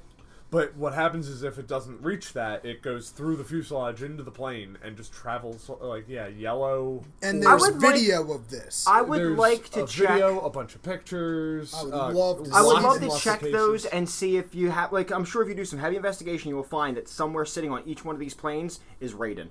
But 0.55 0.77
what 0.77 0.93
happens 0.93 1.27
is 1.27 1.43
if 1.43 1.59
it 1.59 1.67
doesn't 1.67 2.01
reach 2.01 2.31
that, 2.31 2.63
it 2.63 2.81
goes 2.81 3.09
through 3.09 3.35
the 3.35 3.43
fuselage 3.43 4.01
into 4.01 4.23
the 4.23 4.31
plane 4.31 4.77
and 4.81 4.95
just 4.95 5.11
travels 5.11 5.69
like 5.81 6.05
yeah, 6.07 6.27
yellow. 6.27 7.03
and 7.21 7.43
there's 7.43 7.59
would 7.59 7.81
like- 7.81 7.95
video 7.95 8.31
of 8.31 8.49
this. 8.49 8.85
I 8.87 9.01
would 9.01 9.19
There's 9.19 9.37
like 9.37 9.67
to 9.71 9.83
a 9.83 9.87
check. 9.87 10.07
video, 10.07 10.39
a 10.39 10.49
bunch 10.49 10.73
of 10.73 10.81
pictures. 10.81 11.73
I 11.73 11.83
would 11.83 11.93
uh, 11.93 12.11
love 12.13 12.43
to 12.45 12.51
I 12.55 12.61
would 12.61 12.81
love 12.81 13.01
to 13.01 13.19
check 13.19 13.41
those 13.41 13.83
and 13.83 14.09
see 14.09 14.37
if 14.37 14.55
you 14.55 14.69
have 14.69 14.93
like 14.93 15.11
I'm 15.11 15.25
sure 15.25 15.41
if 15.41 15.49
you 15.49 15.55
do 15.55 15.65
some 15.65 15.79
heavy 15.79 15.97
investigation 15.97 16.47
you 16.47 16.55
will 16.55 16.63
find 16.63 16.95
that 16.95 17.09
somewhere 17.09 17.43
sitting 17.43 17.71
on 17.71 17.83
each 17.85 18.05
one 18.05 18.15
of 18.15 18.21
these 18.21 18.33
planes 18.33 18.79
is 19.01 19.11
Raiden. 19.11 19.49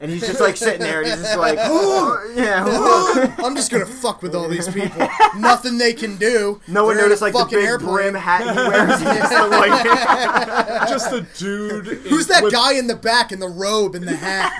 And 0.00 0.12
he's 0.12 0.24
just 0.24 0.40
like 0.40 0.56
sitting 0.56 0.80
there 0.80 1.00
and 1.02 1.08
he's 1.10 1.20
just 1.20 1.36
like 1.36 1.56
yeah. 2.36 3.34
I'm 3.38 3.56
just 3.56 3.70
gonna 3.72 3.84
fuck 3.84 4.22
with 4.22 4.34
all 4.34 4.48
these 4.48 4.68
people. 4.68 5.08
Nothing 5.36 5.76
they 5.78 5.92
can 5.92 6.16
do. 6.16 6.60
No 6.68 6.84
one 6.84 6.94
They're 6.94 7.04
in 7.06 7.08
noticed 7.10 7.22
like 7.22 7.32
the 7.32 7.40
fucking 7.40 7.58
big 7.58 7.66
airplane. 7.66 7.92
brim 7.94 8.14
hat 8.14 8.42
he 8.42 8.68
wears. 8.68 9.00
He's 9.00 9.08
just 9.30 9.50
like, 9.50 10.88
just 10.88 11.12
a 11.12 11.26
dude. 11.36 11.88
in- 11.88 11.98
Who's 12.02 12.28
that 12.28 12.44
with 12.44 12.52
guy 12.52 12.74
in 12.74 12.86
the 12.86 12.94
back 12.94 13.32
in 13.32 13.40
the 13.40 13.48
robe 13.48 13.94
and 13.96 14.06
the 14.06 14.14
hat? 14.16 14.52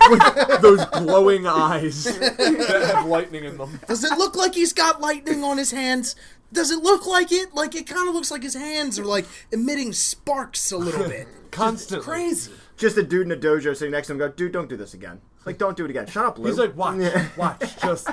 Those 0.61 0.83
glowing 0.87 1.47
eyes 1.47 2.03
that 2.03 2.91
have 2.93 3.05
lightning 3.05 3.45
in 3.45 3.57
them. 3.57 3.79
Does 3.87 4.03
it 4.03 4.17
look 4.17 4.35
like 4.35 4.55
he's 4.55 4.73
got 4.73 4.99
lightning 4.99 5.43
on 5.43 5.57
his 5.57 5.71
hands? 5.71 6.15
Does 6.51 6.69
it 6.71 6.83
look 6.83 7.05
like 7.05 7.31
it? 7.31 7.53
Like 7.53 7.75
it 7.75 7.87
kind 7.87 8.09
of 8.09 8.13
looks 8.15 8.29
like 8.31 8.43
his 8.43 8.55
hands 8.55 8.99
are 8.99 9.05
like 9.05 9.25
emitting 9.53 9.93
sparks 9.93 10.71
a 10.71 10.77
little 10.77 11.07
bit. 11.07 11.27
Constantly. 11.51 12.03
Crazy. 12.05 12.51
just 12.75 12.97
a 12.97 13.03
dude 13.03 13.25
in 13.27 13.31
a 13.31 13.35
dojo 13.37 13.75
sitting 13.75 13.91
next 13.91 14.07
to 14.07 14.13
him. 14.13 14.19
Go, 14.19 14.27
dude, 14.29 14.51
don't 14.51 14.67
do 14.69 14.75
this 14.77 14.93
again. 14.93 15.21
Like, 15.45 15.57
don't 15.57 15.75
do 15.77 15.85
it 15.85 15.89
again. 15.91 16.07
Shut 16.07 16.25
up, 16.25 16.37
Lou. 16.37 16.47
He's 16.47 16.57
like, 16.57 16.75
watch, 16.75 16.97
watch, 17.37 17.81
just. 17.81 18.07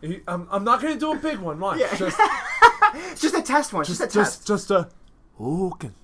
He, 0.00 0.20
I'm, 0.28 0.46
I'm 0.50 0.64
not 0.64 0.80
gonna 0.80 0.96
do 0.96 1.12
a 1.12 1.16
big 1.16 1.38
one. 1.38 1.58
Watch, 1.58 1.80
Yeah. 1.80 1.94
just, 1.96 2.18
just 3.20 3.34
a 3.34 3.42
test 3.42 3.72
one. 3.72 3.84
Just, 3.84 4.00
just, 4.00 4.14
a 4.14 4.18
test. 4.18 4.46
just, 4.46 4.68
just 4.68 4.70
a. 4.70 4.88
Hogan. 5.38 5.94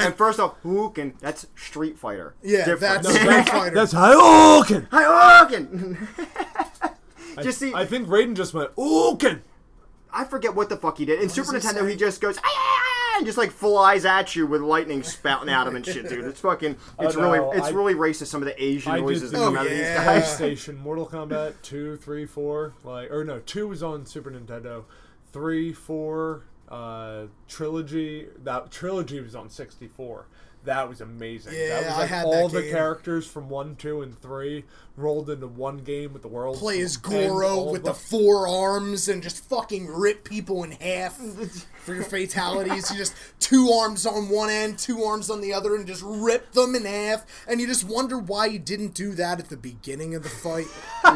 And 0.00 0.14
first 0.16 0.40
off, 0.40 0.56
who? 0.62 0.92
That's 1.20 1.46
Street 1.54 1.96
Fighter. 1.96 2.34
Yeah, 2.42 2.64
Different. 2.64 3.04
that's 3.04 3.14
Street 3.14 3.48
Fighter. 3.48 3.74
That's 3.74 3.92
Hogan. 3.92 4.88
Hi, 4.90 5.44
Hogan. 5.44 6.08
just 7.42 7.60
see, 7.60 7.72
I, 7.72 7.86
think 7.86 8.08
Raiden 8.08 8.34
just 8.34 8.52
went 8.52 8.72
Hogan. 8.76 9.44
forget 10.28 10.56
what 10.56 10.68
the 10.68 10.76
fuck 10.76 10.98
he 10.98 11.04
did. 11.04 11.22
In 11.22 11.28
Super 11.28 11.52
Nintendo, 11.52 11.88
he 11.88 11.94
just 11.94 12.20
goes. 12.20 12.36
"Ah, 12.38 12.42
ah, 12.44 12.89
and 13.20 13.26
just 13.26 13.38
like 13.38 13.50
flies 13.50 14.04
at 14.04 14.34
you 14.34 14.46
with 14.46 14.60
lightning 14.62 15.02
spouting 15.02 15.48
out 15.48 15.66
of 15.66 15.72
him 15.72 15.76
and 15.76 15.86
shit, 15.86 16.08
dude. 16.08 16.24
It's 16.24 16.40
fucking, 16.40 16.76
it's 17.00 17.16
Oh, 17.16 17.20
really, 17.20 17.56
it's 17.58 17.68
I- 17.68 17.70
really 17.70 17.94
racist. 17.94 18.26
Some 18.26 18.42
of 18.42 18.46
the 18.46 18.62
Asian 18.62 18.92
I 18.92 19.00
noises 19.00 19.30
that 19.30 19.38
come 19.38 19.56
out 19.56 19.66
of 19.66 19.72
these 19.72 19.82
guys. 19.86 20.32
Station 20.36 20.76
Mortal 20.78 21.06
Kombat 21.06 21.54
2, 21.62 21.96
3, 21.98 22.26
4, 22.26 22.74
like 22.84 23.10
or 23.10 23.24
no, 23.24 23.38
2 23.40 23.68
was 23.68 23.82
on 23.82 24.04
Super 24.06 24.30
Nintendo. 24.30 24.84
3, 25.32 25.72
4, 25.72 26.42
uh 26.70 27.22
Trilogy, 27.48 28.26
that 28.42 28.70
Trilogy 28.70 29.20
was 29.20 29.34
on 29.34 29.48
64. 29.50 30.26
That 30.64 30.88
was 30.88 31.00
amazing. 31.00 31.54
Yeah, 31.54 31.68
that 31.68 31.84
was 31.86 31.94
I 31.94 32.06
had 32.06 32.26
all 32.26 32.48
that 32.48 32.54
the 32.54 32.62
game. 32.62 32.72
characters 32.72 33.26
from 33.26 33.48
1, 33.48 33.76
2 33.76 34.02
and 34.02 34.20
3 34.20 34.64
rolled 34.96 35.30
into 35.30 35.46
one 35.46 35.78
game 35.78 36.12
with 36.12 36.22
the 36.22 36.28
world. 36.28 36.58
Play 36.58 36.80
as 36.80 36.96
Goro 36.96 37.70
with 37.70 37.84
the 37.84 37.90
the 37.90 37.94
four 37.94 38.46
arms 38.46 39.08
and 39.08 39.22
just 39.22 39.42
fucking 39.44 39.86
rip 39.86 40.24
people 40.24 40.62
in 40.62 40.72
half 40.72 41.16
for 41.78 41.94
your 41.94 42.04
fatalities. 42.04 42.90
You 42.90 42.98
just 42.98 43.14
two 43.38 43.70
arms 43.70 44.04
on 44.04 44.28
one 44.28 44.50
end, 44.50 44.78
two 44.78 45.02
arms 45.02 45.30
on 45.30 45.40
the 45.40 45.52
other, 45.52 45.74
and 45.74 45.86
just 45.86 46.02
rip 46.04 46.52
them 46.52 46.74
in 46.74 46.84
half. 46.84 47.24
And 47.48 47.60
you 47.60 47.66
just 47.66 47.84
wonder 47.84 48.18
why 48.18 48.46
you 48.46 48.58
didn't 48.58 48.94
do 48.94 49.12
that 49.14 49.40
at 49.40 49.48
the 49.48 49.56
beginning 49.56 50.14
of 50.14 50.22
the 50.22 50.28
fight. 50.28 50.66
Yeah. 51.04 51.14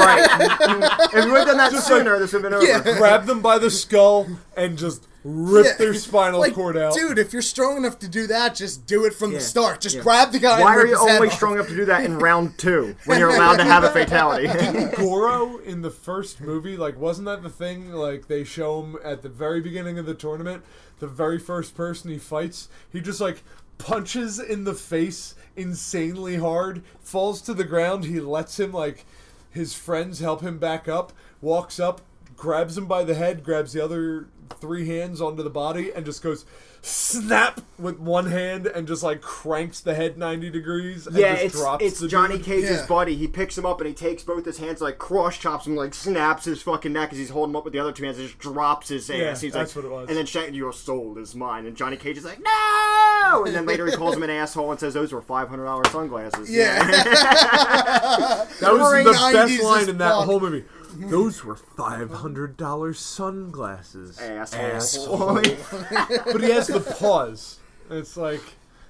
right. 0.00 1.10
if 1.12 1.24
we 1.24 1.30
would 1.30 1.38
have 1.38 1.48
done 1.48 1.56
that 1.58 1.72
sooner, 1.72 2.18
this 2.18 2.32
would 2.32 2.44
have 2.44 2.52
been 2.52 2.54
over. 2.54 2.64
Yeah. 2.90 2.98
grab 2.98 3.26
them 3.26 3.42
by 3.42 3.58
the 3.58 3.70
skull 3.70 4.28
and 4.56 4.78
just 4.78 5.08
rip 5.24 5.64
Yeah. 5.66 5.72
their 5.76 5.94
spinal 5.94 6.40
Like, 6.40 6.54
cord 6.54 6.76
out. 6.76 6.94
Dude, 6.94 7.18
if 7.18 7.32
you're 7.32 7.42
strong 7.42 7.76
enough 7.76 7.98
to 8.00 8.08
do 8.08 8.26
that, 8.26 8.54
just 8.54 8.86
do 8.86 9.04
it 9.04 9.14
from 9.14 9.32
Yeah. 9.32 9.38
the 9.38 9.44
start. 9.44 9.80
Just 9.80 9.96
Yeah. 9.96 10.02
grab 10.02 10.32
the 10.32 10.38
guy 10.38 10.60
Why 10.60 10.72
and 10.72 10.80
are 10.82 10.86
you 10.86 10.92
his 10.98 11.10
only 11.10 11.30
strong 11.30 11.54
enough 11.54 11.68
to 11.68 11.76
do 11.76 11.84
that 11.84 12.04
in 12.04 12.18
round 12.20 12.58
two 12.58 12.96
when 13.06 13.18
you're 13.20 13.30
allowed 13.30 13.56
to 13.58 13.64
have 13.64 13.84
a 13.84 13.90
fatality? 13.90 14.48
Goro 14.96 15.58
in 15.58 15.82
the 15.82 15.90
first 15.90 16.40
movie, 16.40 16.76
like, 16.76 16.98
wasn't 16.98 17.26
that 17.26 17.42
the 17.42 17.50
thing? 17.50 17.92
Like, 17.92 18.26
they 18.28 18.44
show 18.44 18.82
him 18.82 18.96
at 19.04 19.22
the 19.22 19.28
very 19.28 19.60
beginning 19.60 19.98
of 19.98 20.06
the 20.06 20.14
tournament, 20.14 20.62
the 20.98 21.06
very 21.06 21.38
first 21.38 21.76
person 21.76 22.10
he 22.10 22.18
fights, 22.18 22.68
he 22.90 23.00
just, 23.00 23.20
like, 23.20 23.42
punches 23.78 24.38
in 24.38 24.64
the 24.64 24.74
face 24.74 25.34
insanely 25.56 26.36
hard, 26.36 26.82
falls 27.00 27.40
to 27.42 27.54
the 27.54 27.64
ground, 27.64 28.04
he 28.04 28.20
lets 28.20 28.58
him, 28.58 28.72
like, 28.72 29.04
his 29.50 29.74
friends 29.74 30.20
help 30.20 30.40
him 30.40 30.58
back 30.58 30.88
up, 30.88 31.12
walks 31.40 31.78
up, 31.78 32.00
grabs 32.36 32.76
him 32.78 32.86
by 32.86 33.04
the 33.04 33.14
head, 33.14 33.44
grabs 33.44 33.72
the 33.72 33.84
other 33.84 34.26
three 34.60 34.86
hands 34.86 35.20
onto 35.20 35.42
the 35.42 35.50
body, 35.50 35.92
and 35.92 36.04
just 36.04 36.22
goes 36.22 36.44
snap 36.84 37.60
with 37.78 38.00
one 38.00 38.26
hand 38.26 38.66
and 38.66 38.88
just 38.88 39.04
like 39.04 39.20
cranks 39.20 39.78
the 39.78 39.94
head 39.94 40.18
90 40.18 40.50
degrees 40.50 41.06
and 41.06 41.14
yeah, 41.14 41.34
just 41.34 41.44
it's 41.44 41.54
drops 41.54 41.84
it's 41.84 42.00
the 42.00 42.08
Johnny 42.08 42.38
dude. 42.38 42.44
Cage's 42.44 42.70
Yeah. 42.80 42.86
buddy. 42.86 43.14
He 43.14 43.28
picks 43.28 43.56
him 43.56 43.64
up 43.64 43.80
and 43.80 43.86
he 43.86 43.94
takes 43.94 44.24
both 44.24 44.44
his 44.44 44.58
hands, 44.58 44.80
like 44.80 44.98
cross 44.98 45.38
chops 45.38 45.64
him, 45.64 45.76
like 45.76 45.94
snaps 45.94 46.44
his 46.44 46.60
fucking 46.60 46.92
neck 46.92 47.12
as 47.12 47.18
he's 47.18 47.30
holding 47.30 47.52
him 47.52 47.56
up 47.56 47.62
with 47.64 47.72
the 47.72 47.78
other 47.78 47.92
two 47.92 48.02
hands, 48.04 48.18
and 48.18 48.26
just 48.26 48.40
drops 48.40 48.88
his 48.88 49.08
ass. 49.10 49.16
Yeah, 49.16 49.34
he's 49.36 49.52
that's 49.52 49.76
like, 49.76 49.84
what 49.84 49.92
it 49.92 49.94
was. 49.94 50.08
And 50.08 50.18
then 50.18 50.26
shouting, 50.26 50.54
"Your 50.54 50.72
soul 50.72 51.18
is 51.18 51.36
mine." 51.36 51.66
And 51.66 51.76
Johnny 51.76 51.96
Cage 51.96 52.18
is 52.18 52.24
like, 52.24 52.40
"No!" 52.42 53.44
And 53.46 53.54
then 53.54 53.64
later 53.64 53.86
he 53.86 53.92
calls 53.92 54.16
him 54.16 54.24
an 54.24 54.30
asshole 54.42 54.72
and 54.72 54.80
says, 54.80 54.92
"Those 54.92 55.12
were 55.12 55.22
five 55.22 55.48
hundred 55.48 55.66
dollars 55.66 55.88
sunglasses." 55.90 56.50
Yeah. 56.50 56.82
That 58.62 58.72
was 58.74 59.04
the 59.04 59.32
best 59.32 59.62
line 59.62 59.88
in 59.88 59.98
that 59.98 60.14
fuck. 60.14 60.24
whole 60.26 60.40
movie. 60.40 60.64
Those 61.10 61.44
were 61.44 61.56
five 61.56 62.10
hundred 62.10 62.56
dollars 62.56 62.98
sunglasses. 62.98 64.18
asshole. 64.20 65.34
but 66.32 66.40
he 66.40 66.50
has 66.50 66.66
the 66.68 66.80
pause. 66.80 67.58
It's 67.90 68.16
like, 68.16 68.42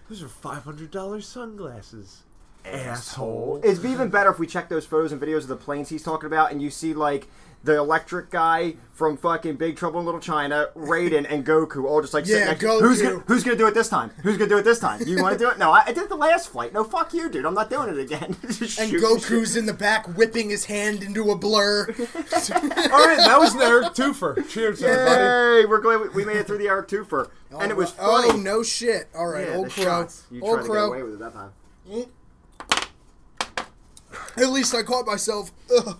those 0.08 0.22
are 0.22 0.28
five 0.28 0.64
hundred 0.64 0.90
dollars 0.90 1.26
sunglasses. 1.26 2.22
Asshole. 2.64 3.60
It'd 3.64 3.82
be 3.82 3.90
even 3.90 4.08
better 4.08 4.30
if 4.30 4.38
we 4.38 4.46
check 4.46 4.68
those 4.68 4.86
photos 4.86 5.12
and 5.12 5.20
videos 5.20 5.38
of 5.38 5.48
the 5.48 5.56
planes 5.56 5.88
he's 5.88 6.02
talking 6.02 6.26
about, 6.26 6.52
and 6.52 6.62
you 6.62 6.70
see 6.70 6.94
like 6.94 7.28
the 7.64 7.76
electric 7.76 8.30
guy 8.30 8.74
from 8.92 9.16
fucking 9.16 9.56
Big 9.56 9.76
Trouble 9.76 10.00
in 10.00 10.06
Little 10.06 10.20
China, 10.20 10.68
Raiden, 10.76 11.26
and 11.28 11.44
Goku 11.46 11.84
all 11.84 12.00
just 12.00 12.12
like 12.14 12.26
sitting 12.26 12.40
Yeah, 12.40 12.50
next. 12.50 12.62
Who's 12.62 13.00
gonna, 13.02 13.18
who's 13.26 13.44
gonna 13.44 13.56
do 13.56 13.66
it 13.66 13.74
this 13.74 13.88
time? 13.88 14.10
Who's 14.22 14.36
gonna 14.36 14.48
do 14.48 14.58
it 14.58 14.64
this 14.64 14.78
time? 14.78 15.00
You 15.06 15.22
want 15.22 15.38
to 15.38 15.44
do 15.44 15.50
it? 15.50 15.58
No, 15.58 15.70
I, 15.70 15.84
I 15.86 15.92
did 15.92 16.08
the 16.08 16.16
last 16.16 16.48
flight. 16.50 16.72
No, 16.72 16.84
fuck 16.84 17.14
you, 17.14 17.28
dude. 17.28 17.46
I'm 17.46 17.54
not 17.54 17.70
doing 17.70 17.88
it 17.88 17.98
again. 17.98 18.36
Just 18.48 18.78
And 18.78 18.90
shooting 18.90 19.00
Goku's 19.00 19.56
in 19.56 19.66
the 19.66 19.72
back 19.72 20.06
whipping 20.16 20.50
his 20.50 20.64
hand 20.66 21.02
into 21.02 21.30
a 21.30 21.36
blur. 21.36 21.86
All 21.88 21.94
right, 21.94 23.18
that 23.18 23.36
was 23.38 23.54
an 23.54 23.62
Eric 23.62 23.94
Twofer. 23.94 24.48
Cheers, 24.48 24.80
shit. 24.80 24.88
everybody. 24.88 25.60
Yay! 25.60 25.66
We're 25.66 25.80
glad 25.80 26.00
we, 26.00 26.08
we 26.10 26.24
made 26.24 26.36
it 26.36 26.46
through 26.46 26.58
the 26.58 26.68
Eric 26.68 26.88
Twofer, 26.88 27.30
oh, 27.52 27.58
and 27.60 27.70
it 27.70 27.76
was 27.76 27.94
oh, 27.98 28.22
funny. 28.22 28.38
Oh, 28.38 28.42
no 28.42 28.62
shit. 28.62 29.08
All 29.14 29.28
right, 29.28 29.46
yeah, 29.48 29.54
old 29.54 29.66
the 29.66 29.70
crow. 29.70 29.84
shots. 29.84 30.26
You 30.30 30.42
Old 30.42 30.58
tried 30.60 30.66
to 30.66 30.72
get 30.72 30.78
away 30.84 30.98
crow. 30.98 31.10
with 31.10 31.14
it 31.14 31.18
that 31.20 31.32
time. 31.32 31.52
At 34.36 34.50
least 34.50 34.74
I 34.74 34.82
caught 34.82 35.06
myself. 35.06 35.52
Ugh. 35.76 35.98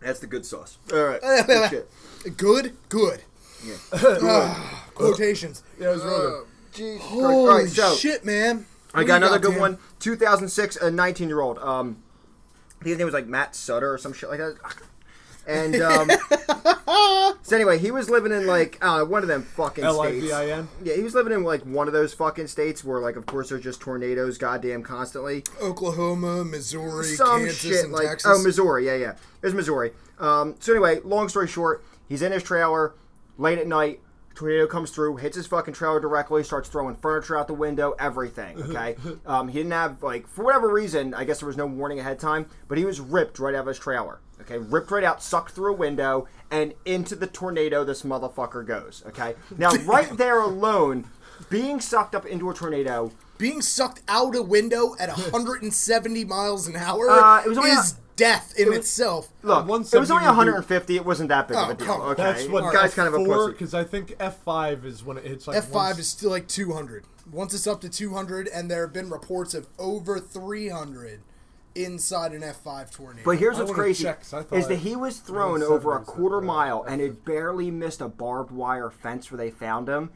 That's 0.00 0.20
the 0.20 0.26
good 0.26 0.46
sauce. 0.46 0.78
All 0.92 1.02
right. 1.04 1.20
Good 1.46 1.70
shit. 1.70 2.36
Good, 2.36 2.76
good. 2.88 3.22
Ah, 3.92 4.88
quotations. 4.94 5.62
Yeah, 5.80 5.90
it 5.90 5.94
was 5.94 6.04
really 6.04 6.18
good. 6.18 6.32
Oh, 6.32 6.46
Jesus 6.72 7.00
Christ. 7.00 7.10
Holy 7.12 7.34
All 7.34 7.48
right, 7.58 7.68
so 7.68 7.94
shit, 7.94 8.24
man. 8.24 8.66
I 8.94 9.04
got 9.04 9.18
do 9.18 9.24
you 9.24 9.26
another 9.32 9.38
good 9.38 9.52
Dan? 9.52 9.60
one. 9.60 9.78
2006, 10.00 10.76
a 10.76 10.90
19 10.90 11.28
year 11.28 11.40
old. 11.40 11.58
Um, 11.58 12.02
his 12.82 12.96
name 12.96 13.06
was 13.06 13.14
like 13.14 13.26
Matt 13.26 13.56
Suter 13.56 13.92
or 13.92 13.98
some 13.98 14.12
shit 14.12 14.28
like 14.30 14.38
that. 14.38 14.56
And 15.48 15.76
um, 15.76 16.10
so 17.42 17.56
anyway, 17.56 17.78
he 17.78 17.90
was 17.90 18.10
living 18.10 18.32
in 18.32 18.46
like 18.46 18.78
I 18.82 19.02
one 19.02 19.22
of 19.22 19.28
them 19.28 19.42
fucking 19.42 19.82
L 19.82 20.00
I 20.00 20.08
states. 20.10 20.26
V 20.26 20.32
I 20.32 20.50
N. 20.50 20.68
Yeah, 20.84 20.94
he 20.94 21.02
was 21.02 21.14
living 21.14 21.32
in 21.32 21.42
like 21.42 21.62
one 21.62 21.86
of 21.86 21.94
those 21.94 22.12
fucking 22.14 22.46
states 22.48 22.84
where 22.84 23.00
like 23.00 23.16
of 23.16 23.26
course 23.26 23.48
there's 23.48 23.62
just 23.64 23.80
tornadoes, 23.80 24.36
goddamn 24.38 24.82
constantly. 24.82 25.44
Oklahoma, 25.62 26.44
Missouri, 26.44 27.04
Some 27.06 27.40
Kansas, 27.40 27.56
shit 27.58 27.84
and 27.84 27.92
like 27.92 28.08
Texas. 28.08 28.30
oh 28.32 28.42
Missouri, 28.42 28.86
yeah, 28.86 28.96
yeah, 28.96 29.10
it 29.12 29.46
was 29.46 29.54
Missouri. 29.54 29.92
Um, 30.18 30.54
so 30.60 30.72
anyway, 30.72 31.00
long 31.04 31.28
story 31.28 31.48
short, 31.48 31.82
he's 32.08 32.22
in 32.22 32.32
his 32.32 32.42
trailer 32.42 32.94
late 33.38 33.58
at 33.58 33.66
night. 33.66 34.00
Tornado 34.34 34.68
comes 34.68 34.92
through, 34.92 35.16
hits 35.16 35.36
his 35.36 35.48
fucking 35.48 35.74
trailer 35.74 35.98
directly, 35.98 36.44
starts 36.44 36.68
throwing 36.68 36.94
furniture 36.94 37.36
out 37.36 37.48
the 37.48 37.54
window, 37.54 37.94
everything. 37.98 38.56
Okay, 38.68 38.94
um, 39.26 39.48
he 39.48 39.58
didn't 39.58 39.72
have 39.72 40.02
like 40.02 40.28
for 40.28 40.44
whatever 40.44 40.68
reason, 40.72 41.14
I 41.14 41.24
guess 41.24 41.40
there 41.40 41.46
was 41.48 41.56
no 41.56 41.66
warning 41.66 41.98
ahead 41.98 42.12
of 42.12 42.18
time, 42.18 42.46
but 42.68 42.78
he 42.78 42.84
was 42.84 43.00
ripped 43.00 43.38
right 43.40 43.54
out 43.54 43.62
of 43.62 43.66
his 43.66 43.78
trailer. 43.78 44.20
Okay, 44.40 44.58
ripped 44.58 44.90
right 44.90 45.04
out, 45.04 45.22
sucked 45.22 45.52
through 45.52 45.72
a 45.72 45.76
window, 45.76 46.26
and 46.50 46.74
into 46.84 47.14
the 47.16 47.26
tornado. 47.26 47.84
This 47.84 48.02
motherfucker 48.02 48.66
goes. 48.66 49.02
Okay, 49.08 49.34
now 49.56 49.70
right 49.84 50.16
there 50.16 50.40
alone, 50.40 51.06
being 51.50 51.80
sucked 51.80 52.14
up 52.14 52.24
into 52.26 52.48
a 52.50 52.54
tornado. 52.54 53.10
Being 53.36 53.62
sucked 53.62 54.02
out 54.08 54.34
a 54.34 54.42
window 54.42 54.96
at 54.98 55.10
170 55.32 56.24
miles 56.24 56.66
an 56.66 56.74
hour 56.76 57.08
Uh, 57.08 57.42
it 57.44 57.48
was 57.48 57.56
only 57.58 57.70
is 57.70 57.92
a- 57.92 57.96
death 58.16 58.52
in 58.58 58.68
was- 58.70 58.78
itself. 58.78 59.28
Look, 59.42 59.64
it 59.64 59.68
was 59.98 60.10
only 60.10 60.24
would 60.24 60.36
150. 60.36 60.96
It 60.96 61.04
wasn't 61.04 61.28
that 61.28 61.46
big 61.46 61.56
of 61.56 61.68
Oh, 61.68 61.70
a 61.70 61.74
deal. 61.74 61.86
come 61.86 62.00
on. 62.00 62.10
Okay, 62.12 62.22
That's 62.24 62.48
what 62.48 62.64
the 62.64 62.70
guy's 62.76 62.94
kind 62.94 63.06
of 63.06 63.14
a 63.14 63.24
pussy. 63.24 63.52
because 63.52 63.74
I 63.74 63.84
think 63.84 64.14
F 64.18 64.38
five 64.42 64.84
is 64.84 65.04
when 65.04 65.18
it 65.18 65.24
hits 65.24 65.46
like 65.46 65.62
F5 65.62 65.72
once- 65.72 65.98
is 66.00 66.08
still 66.08 66.30
like 66.30 66.48
200. 66.48 67.04
Once 67.30 67.54
it's 67.54 67.66
up 67.68 67.80
to 67.82 67.88
200, 67.88 68.48
and 68.48 68.68
there 68.70 68.80
have 68.82 68.92
been 68.92 69.08
reports 69.10 69.54
of 69.54 69.68
over 69.78 70.18
300 70.18 71.20
inside 71.84 72.32
an 72.32 72.42
F5 72.42 72.90
tornado. 72.90 73.22
But 73.24 73.38
here's 73.38 73.58
what's 73.58 73.72
crazy 73.72 74.04
check, 74.04 74.20
'cause 74.20 74.34
I 74.34 74.42
thought 74.42 74.58
is 74.58 74.68
that 74.68 74.76
he 74.80 74.96
was 74.96 75.18
thrown 75.18 75.62
over 75.62 75.96
a 75.96 76.00
quarter 76.00 76.38
right. 76.38 76.46
mile 76.46 76.82
and 76.82 77.00
it 77.00 77.24
barely 77.24 77.70
missed 77.70 78.00
a 78.00 78.08
barbed 78.08 78.50
wire 78.50 78.90
fence 78.90 79.30
where 79.30 79.38
they 79.38 79.50
found 79.50 79.88
him. 79.88 80.10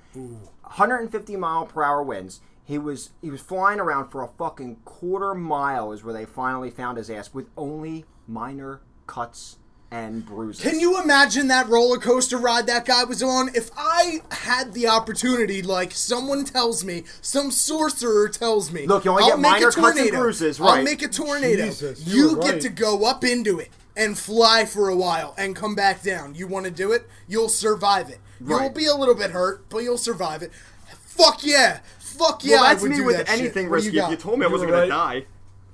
150 0.63 1.37
mile 1.37 1.67
per 1.67 1.83
hour 1.83 2.03
winds. 2.03 2.41
He 2.65 2.79
was 2.79 3.11
he 3.21 3.31
was 3.31 3.41
flying 3.41 3.81
around 3.81 4.11
for 4.11 4.23
a 4.23 4.29
fucking 4.29 4.77
quarter 4.85 5.35
mile 5.35 5.93
is 5.93 6.05
where 6.05 6.15
they 6.15 6.25
finally 6.25 6.71
found 6.71 6.97
his 6.97 7.11
ass 7.11 7.35
with 7.35 7.49
only 7.57 8.05
minor 8.27 8.81
cuts 9.07 9.59
and 9.93 10.25
bruises. 10.25 10.63
Can 10.65 10.81
you 10.81 11.01
imagine 11.01 11.49
that 11.49 11.69
roller 11.69 11.99
coaster 11.99 12.39
ride 12.39 12.67
that 12.67 12.87
guy 12.87 13.05
was 13.05 13.23
on? 13.23 13.51
If 13.55 13.71
I 13.77 14.23
had 14.31 14.73
the 14.73 14.89
opportunity, 14.89 15.61
like 15.61 15.93
someone 15.93 16.45
tells 16.45 16.83
me, 16.83 17.05
some 17.21 17.51
sorcerer 17.51 18.29
tells 18.31 18.73
me, 18.73 18.87
Look, 18.87 19.05
you 19.05 19.11
only 19.11 19.25
I'll 19.25 19.29
get 19.31 19.39
make 19.39 19.53
minor 19.53 19.69
a 19.69 19.73
cuts 19.73 19.77
and 19.77 19.97
tornado. 19.97 20.19
bruises, 20.19 20.61
I'll 20.61 20.83
make 20.83 21.03
a 21.03 21.09
tornado. 21.09 21.67
Jesus, 21.67 22.07
you 22.07 22.17
you 22.17 22.37
were 22.37 22.43
get 22.43 22.53
right. 22.53 22.63
to 22.63 22.69
go 22.71 23.05
up 23.05 23.23
into 23.23 23.59
it 23.59 23.69
and 23.95 24.19
fly 24.19 24.65
for 24.65 24.89
a 24.89 24.97
while 24.97 25.35
and 25.37 25.55
come 25.55 25.75
back 25.75 26.03
down. 26.03 26.35
You 26.35 26.47
want 26.47 26.65
to 26.65 26.73
do 26.73 26.93
it? 26.93 27.07
You'll 27.29 27.51
survive 27.51 28.09
it. 28.09 28.19
You'll 28.45 28.71
be 28.71 28.87
a 28.87 28.95
little 28.95 29.15
bit 29.15 29.31
hurt, 29.33 29.69
but 29.69 29.79
you'll 29.81 29.99
survive 29.99 30.43
it. 30.43 30.53
Fuck 30.89 31.45
yeah. 31.45 31.81
Fuck 31.99 32.45
yeah. 32.45 32.57
well, 32.57 32.65
that's 32.65 32.81
I 32.81 32.83
would 32.83 32.91
me 32.93 32.97
do 32.97 33.05
with 33.05 33.17
that 33.19 33.29
shit. 33.29 33.41
anything 33.41 33.71
What 33.71 33.81
do 33.81 33.85
risky. 33.85 33.97
you 33.99 34.05
if 34.05 34.11
you 34.11 34.17
told 34.17 34.39
me 34.39 34.47
I 34.47 34.49
wasn't 34.49 34.71
were 34.71 34.77
going 34.77 34.89
to 34.89 34.95
die. 34.95 35.27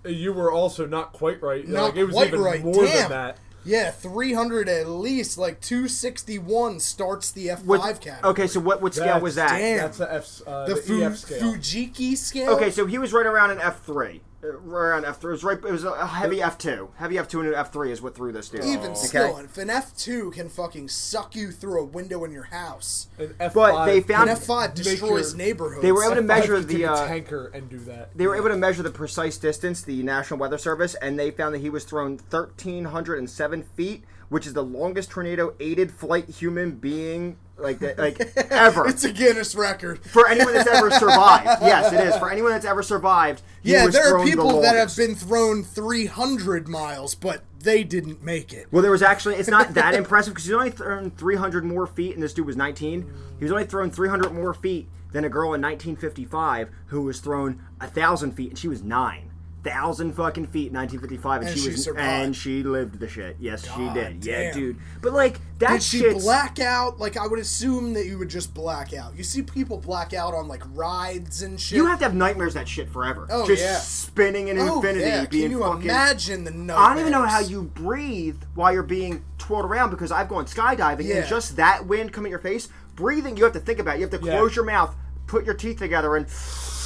You 0.07 0.33
were 0.33 0.51
also 0.53 0.87
not 0.87 1.13
quite 1.13 1.41
right. 1.41 1.67
Not 1.67 1.83
like 1.91 1.97
it 1.97 2.05
was 2.05 2.15
quite 2.15 2.29
even 2.29 2.41
right. 2.41 2.63
more 2.63 2.75
Damn. 2.75 2.85
than 2.85 3.11
that. 3.11 3.39
Yeah, 3.64 3.90
300 3.90 4.68
at 4.68 4.88
least, 4.88 5.37
like 5.37 5.61
261 5.61 6.81
starts 6.81 7.31
the 7.31 7.49
F5 7.49 7.64
What- 7.64 8.01
category. 8.01 8.31
okay, 8.33 8.47
so 8.47 8.61
what 8.61 8.81
what 8.81 8.94
scale 8.94 9.07
That's- 9.07 9.23
was 9.23 9.35
that? 9.35 9.59
Damn. 9.59 9.79
That's 9.79 9.99
the 9.99 10.14
F 10.14 10.40
uh, 10.47 10.66
the, 10.66 10.75
the, 10.75 10.81
Fu- 10.81 11.03
EF 11.03 11.16
scale. 11.18 11.42
Fujita 11.55 12.16
scale? 12.16 12.51
Okay, 12.53 12.71
so 12.71 12.87
he 12.87 12.99
was 12.99 13.12
right 13.12 13.27
around 13.27 13.51
an 13.51 13.59
F 13.61 13.85
three. 13.85 14.16
Uh, 14.25 14.28
Around 14.40 15.05
F 15.05 15.20
three, 15.20 15.31
it 15.31 15.33
was 15.33 15.42
right. 15.44 15.59
It 15.59 15.72
was 15.72 15.83
a 15.83 16.07
heavy 16.07 16.40
F 16.40 16.59
two, 16.59 16.90
heavy 16.94 17.18
F 17.18 17.27
two 17.27 17.40
and 17.40 17.48
an 17.48 17.57
F 17.57 17.72
three 17.72 17.90
is 17.90 18.01
what 18.01 18.14
threw 18.14 18.31
this 18.31 18.48
dude. 18.48 18.62
Even 18.64 18.92
Oh. 18.92 18.94
still, 18.94 19.37
if 19.38 19.59
an 19.59 19.68
F 19.68 19.96
two 19.96 20.31
can 20.31 20.48
fucking 20.48 20.88
suck 20.90 21.35
you 21.35 21.51
through 21.51 21.81
a 21.81 21.85
window 21.85 22.22
in 22.22 22.31
your 22.31 22.44
house, 22.44 23.09
An 23.18 23.35
F5, 23.40 23.53
But 23.53 23.87
they 23.87 24.01
found- 24.01 24.31
an 24.31 24.37
F 24.37 24.44
five 24.44 24.74
destroys 24.74 25.31
your- 25.33 25.38
neighborhoods. 25.38 25.83
They 25.83 25.90
were 25.90 26.05
able 26.05 26.14
to 26.14 26.20
F5 26.22 26.27
measure 26.27 26.61
the, 26.61 26.85
uh, 26.85 27.07
tanker 27.09 27.51
and 27.53 27.68
do 27.68 27.81
that. 27.81 28.16
They 28.16 28.29
were 28.29 28.37
able 28.37 28.51
to 28.51 28.57
measure 28.57 28.85
the 28.85 28.90
precise 28.90 29.38
distance, 29.38 29.83
the 29.83 30.05
National 30.05 30.38
Weather 30.38 30.59
Service, 30.59 30.94
and 31.03 31.18
they 31.18 31.33
found 31.33 31.53
that 31.57 31.59
he 31.59 31.70
was 31.70 31.83
thrown 31.83 32.20
1,307 32.31 33.64
feet, 33.74 34.05
which 34.29 34.46
is 34.46 34.53
the 34.53 34.62
longest 34.62 35.11
tornado 35.11 35.55
aided 35.59 35.90
flight 35.90 36.29
human 36.29 36.72
being 36.72 37.38
like 37.59 37.79
that, 37.81 37.99
like 37.99 38.21
ever. 38.51 38.87
It's 38.88 39.05
a 39.05 39.12
Guinness 39.12 39.55
record. 39.55 40.05
for 40.05 40.29
anyone 40.29 40.55
that's 40.55 40.68
ever 40.68 40.90
survived. 40.90 41.62
Yes, 41.62 41.92
it 41.92 42.01
is. 42.07 42.16
For 42.16 42.31
anyone 42.31 42.53
that's 42.53 42.64
ever 42.64 42.83
survived, 42.83 43.42
Yeah, 43.62 43.87
there 43.88 44.03
are 44.07 44.11
thrown 44.11 44.25
the 44.27 44.31
people 44.31 44.61
that 44.62 44.77
have 44.77 44.97
been 44.97 45.14
thrown 45.14 45.64
300 45.64 46.68
miles, 46.68 47.14
but 47.14 47.43
they 47.61 47.83
didn't 47.85 48.22
make 48.22 48.53
it. 48.53 48.66
Well, 48.70 48.83
there 48.83 48.91
was 48.91 49.03
actually. 49.03 49.37
It's 49.37 49.49
not 49.49 49.74
that 49.74 49.95
impressive 50.03 50.33
because 50.35 50.45
he's 50.45 50.55
only 50.55 50.70
thrown 50.70 51.11
300 51.11 51.64
more 51.64 51.87
feet, 51.87 52.14
and 52.14 52.22
this 52.22 52.33
dude 52.33 52.47
was 52.47 52.57
19. 52.57 53.11
He 53.39 53.45
was 53.45 53.51
only 53.53 53.64
thrown 53.64 53.91
300 53.91 54.33
more 54.33 54.55
feet 54.55 54.89
than 55.12 55.24
a 55.24 55.28
girl 55.28 55.55
in 55.55 55.62
1955 55.62 56.70
who 56.87 57.03
was 57.03 57.20
thrown 57.20 57.61
a 57.80 57.87
thousand 57.89 58.33
feet, 58.33 58.51
and 58.51 58.59
she 58.59 58.68
was 58.68 58.83
nine. 58.83 59.28
Thousand 59.65 60.13
fucking 60.13 60.47
feet 60.47 60.69
in 60.69 60.75
1955, 60.75 61.41
and, 61.41 61.49
And 61.51 61.59
she 61.59 61.65
she 61.65 61.71
was 61.73 61.85
survived. 61.85 62.07
and 62.27 62.37
she 62.37 62.63
lived 62.63 63.01
the 63.01 63.09
shit. 63.09 63.37
Yes, 63.41 63.63
she 63.65 63.69
God 63.71 63.95
did. 63.95 64.25
Yeah, 64.25 64.53
dude. 64.53 64.79
But 65.03 65.13
like 65.13 65.41
that 65.59 65.73
Did 65.73 65.83
she 65.83 65.99
shit's- 65.99 66.23
black 66.25 66.61
out? 66.61 67.01
Like, 67.01 67.17
I 67.17 67.27
would 67.27 67.41
assume 67.41 67.93
that 67.95 68.07
you 68.07 68.19
would 68.19 68.29
just 68.31 68.55
black 68.55 68.95
out. 68.95 69.17
You 69.17 69.25
see 69.25 69.43
people 69.43 69.77
black 69.79 70.15
out 70.15 70.33
on, 70.33 70.47
like, 70.47 70.63
rides 70.75 71.43
and 71.43 71.61
shit. 71.61 71.77
You 71.77 71.87
have 71.87 71.99
to 71.99 72.05
have 72.05 72.15
nightmares 72.15 72.55
that 72.55 72.69
shit 72.69 72.89
forever. 72.89 73.27
Oh, 73.31 73.47
just 73.49 73.61
yeah. 73.63 73.79
spinning 73.79 74.47
in 74.49 74.59
oh, 74.61 74.77
infinity, 74.77 75.05
yeah. 75.07 75.27
being 75.27 75.43
Can 75.51 75.51
you 75.51 75.61
fucking. 75.65 75.83
imagine 75.83 76.45
the 76.45 76.53
nightmares? 76.53 76.79
I 76.79 76.89
don't 76.91 77.01
even 77.01 77.13
know 77.13 77.27
how 77.27 77.41
you 77.41 77.63
breathe 77.63 78.41
while 78.55 78.73
you're 78.73 78.85
being 78.85 79.25
twirled 79.39 79.65
around 79.65 79.91
because 79.91 80.13
I've 80.13 80.29
gone 80.29 80.47
skydiving 80.47 81.05
Yeah. 81.07 81.17
and 81.17 81.27
just 81.29 81.57
that 81.57 81.87
wind 81.87 82.13
coming 82.13 82.31
at 82.31 82.35
your 82.35 82.39
face, 82.39 82.69
breathing, 82.95 83.37
you 83.37 83.43
have 83.43 83.53
to 83.55 83.61
think 83.61 83.81
about. 83.81 83.97
it. 83.97 83.99
You 84.01 84.07
have 84.09 84.21
to 84.21 84.25
Yeah. 84.25 84.39
close 84.39 84.55
your 84.55 84.65
mouth, 84.65 84.95
put 85.27 85.45
your 85.45 85.55
teeth 85.55 85.79
together, 85.79 86.15
and 86.15 86.27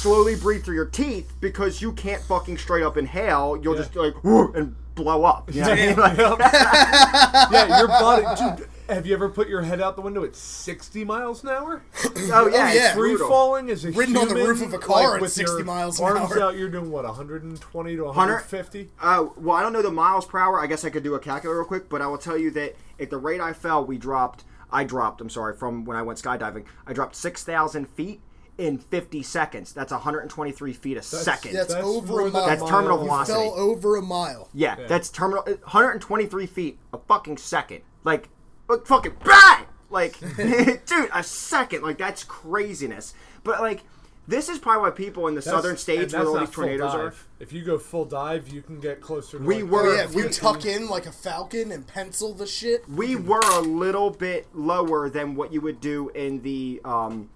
slowly 0.03 0.35
breathe 0.35 0.65
through 0.65 0.75
your 0.75 0.85
teeth 0.85 1.33
because 1.39 1.81
you 1.81 1.93
can't 1.93 2.21
fucking 2.23 2.57
straight 2.57 2.83
up 2.83 2.97
inhale. 2.97 3.57
You'll 3.61 3.75
just 3.75 3.95
like 3.95 4.13
"Whoa," 4.15 4.51
and 4.53 4.75
blow 4.95 5.23
up. 5.23 5.53
You 5.53 5.61
know 5.61 5.69
what 5.69 5.79
I 5.79 5.85
mean? 5.87 5.95
Like- 6.03 6.17
yeah, 7.51 7.79
your 7.79 7.87
body. 7.87 8.57
Dude, 8.57 8.67
have 8.89 9.05
you 9.05 9.13
ever 9.13 9.29
put 9.29 9.47
your 9.47 9.61
head 9.61 9.79
out 9.79 9.95
the 9.95 10.01
window 10.01 10.25
at 10.25 10.35
60 10.35 11.05
miles 11.05 11.41
an 11.43 11.49
hour? 11.49 11.83
oh 12.05 12.49
yeah, 12.51 12.67
it's 12.67 12.75
yeah. 12.75 12.93
Free 12.93 13.15
falling 13.15 13.69
is 13.69 13.85
a 13.85 13.91
Ridden 13.91 14.17
on 14.17 14.27
the 14.27 14.35
roof 14.35 14.61
of 14.61 14.73
a 14.73 14.77
car 14.77 15.03
like, 15.03 15.15
at 15.15 15.21
with 15.21 15.31
60 15.31 15.55
your 15.55 15.65
miles 15.65 15.99
an 15.99 16.05
hour. 16.05 16.17
arms 16.17 16.31
hour. 16.33 16.41
out, 16.41 16.57
you're 16.57 16.69
doing 16.69 16.91
what 16.91 17.05
120 17.05 17.95
to 17.95 18.03
150. 18.03 18.89
Uh, 19.01 19.27
well, 19.37 19.55
I 19.55 19.61
don't 19.61 19.71
know 19.71 19.81
the 19.81 19.89
miles 19.89 20.25
per 20.25 20.37
hour. 20.37 20.59
I 20.59 20.67
guess 20.67 20.83
I 20.83 20.89
could 20.89 21.03
do 21.03 21.15
a 21.15 21.19
calculator 21.19 21.59
real 21.59 21.65
quick, 21.67 21.87
but 21.87 22.01
I 22.01 22.07
will 22.07 22.17
tell 22.17 22.37
you 22.37 22.51
that 22.51 22.75
at 22.99 23.09
the 23.09 23.17
rate 23.17 23.39
I 23.39 23.53
fell, 23.53 23.85
we 23.85 23.97
dropped. 23.97 24.43
I 24.69 24.83
dropped. 24.83 25.21
I'm 25.21 25.29
sorry, 25.29 25.55
from 25.55 25.85
when 25.85 25.95
I 25.95 26.01
went 26.01 26.19
skydiving, 26.19 26.65
I 26.85 26.91
dropped 26.91 27.15
six 27.15 27.43
thousand 27.45 27.87
feet 27.87 28.19
in 28.63 28.77
50 28.77 29.21
seconds. 29.23 29.73
That's 29.73 29.91
123 29.91 30.73
feet 30.73 30.97
a 30.97 31.01
second. 31.01 31.53
That's, 31.53 31.73
That's 31.73 31.85
over 31.85 32.21
a 32.27 32.31
mile. 32.31 32.45
That's 32.47 32.63
terminal 32.63 32.97
You 32.99 33.03
velocity. 33.05 33.39
fell 33.39 33.53
over 33.55 33.95
a 33.97 34.01
mile. 34.01 34.49
yeah, 34.53 34.75
that's 34.87 35.09
terminal. 35.09 35.43
123 35.43 36.45
feet 36.47 36.79
a 36.93 36.97
fucking 36.97 37.37
second. 37.37 37.81
Like, 38.03 38.29
like 38.69 38.85
fucking 38.87 39.15
bang! 39.23 39.65
Like, 39.89 40.17
dude, 40.37 41.09
a 41.13 41.23
second. 41.23 41.83
Like 41.83 41.97
that's 41.97 42.23
craziness. 42.23 43.13
But 43.43 43.59
like, 43.61 43.81
this 44.27 44.47
is 44.47 44.57
probably 44.57 44.83
why 44.83 44.89
people 44.91 45.27
in 45.27 45.35
the 45.35 45.41
That's- 45.41 45.53
southern 45.61 45.77
states 45.77 46.13
where 46.13 46.25
all 46.25 46.39
these 46.39 46.49
tornadoes 46.49 46.93
are. 46.95 47.13
If 47.41 47.51
you 47.51 47.61
go 47.63 47.77
full 47.77 48.05
dive, 48.05 48.47
you 48.47 48.61
can 48.61 48.79
get 48.79 49.01
closer. 49.01 49.37
To 49.37 49.43
We 49.43 49.63
like, 49.63 49.71
were- 49.71 49.87
Oh, 49.89 49.95
yeah, 49.95 50.03
if 50.05 50.15
you 50.15 50.23
we- 50.23 50.29
tuck 50.31 50.63
in 50.65 50.87
like 50.87 51.05
a 51.05 51.11
falcon 51.11 51.73
and 51.73 51.85
pencil 51.85 52.33
the 52.33 52.47
shit. 52.47 52.87
we 52.89 53.17
were 53.17 53.41
a 53.51 53.59
little 53.59 54.09
bit 54.11 54.47
lower 54.53 55.09
than 55.09 55.35
what 55.35 55.51
you 55.51 55.59
would 55.59 55.81
do 55.81 56.07
in 56.15 56.41
the 56.41 56.79
um, 56.85 57.29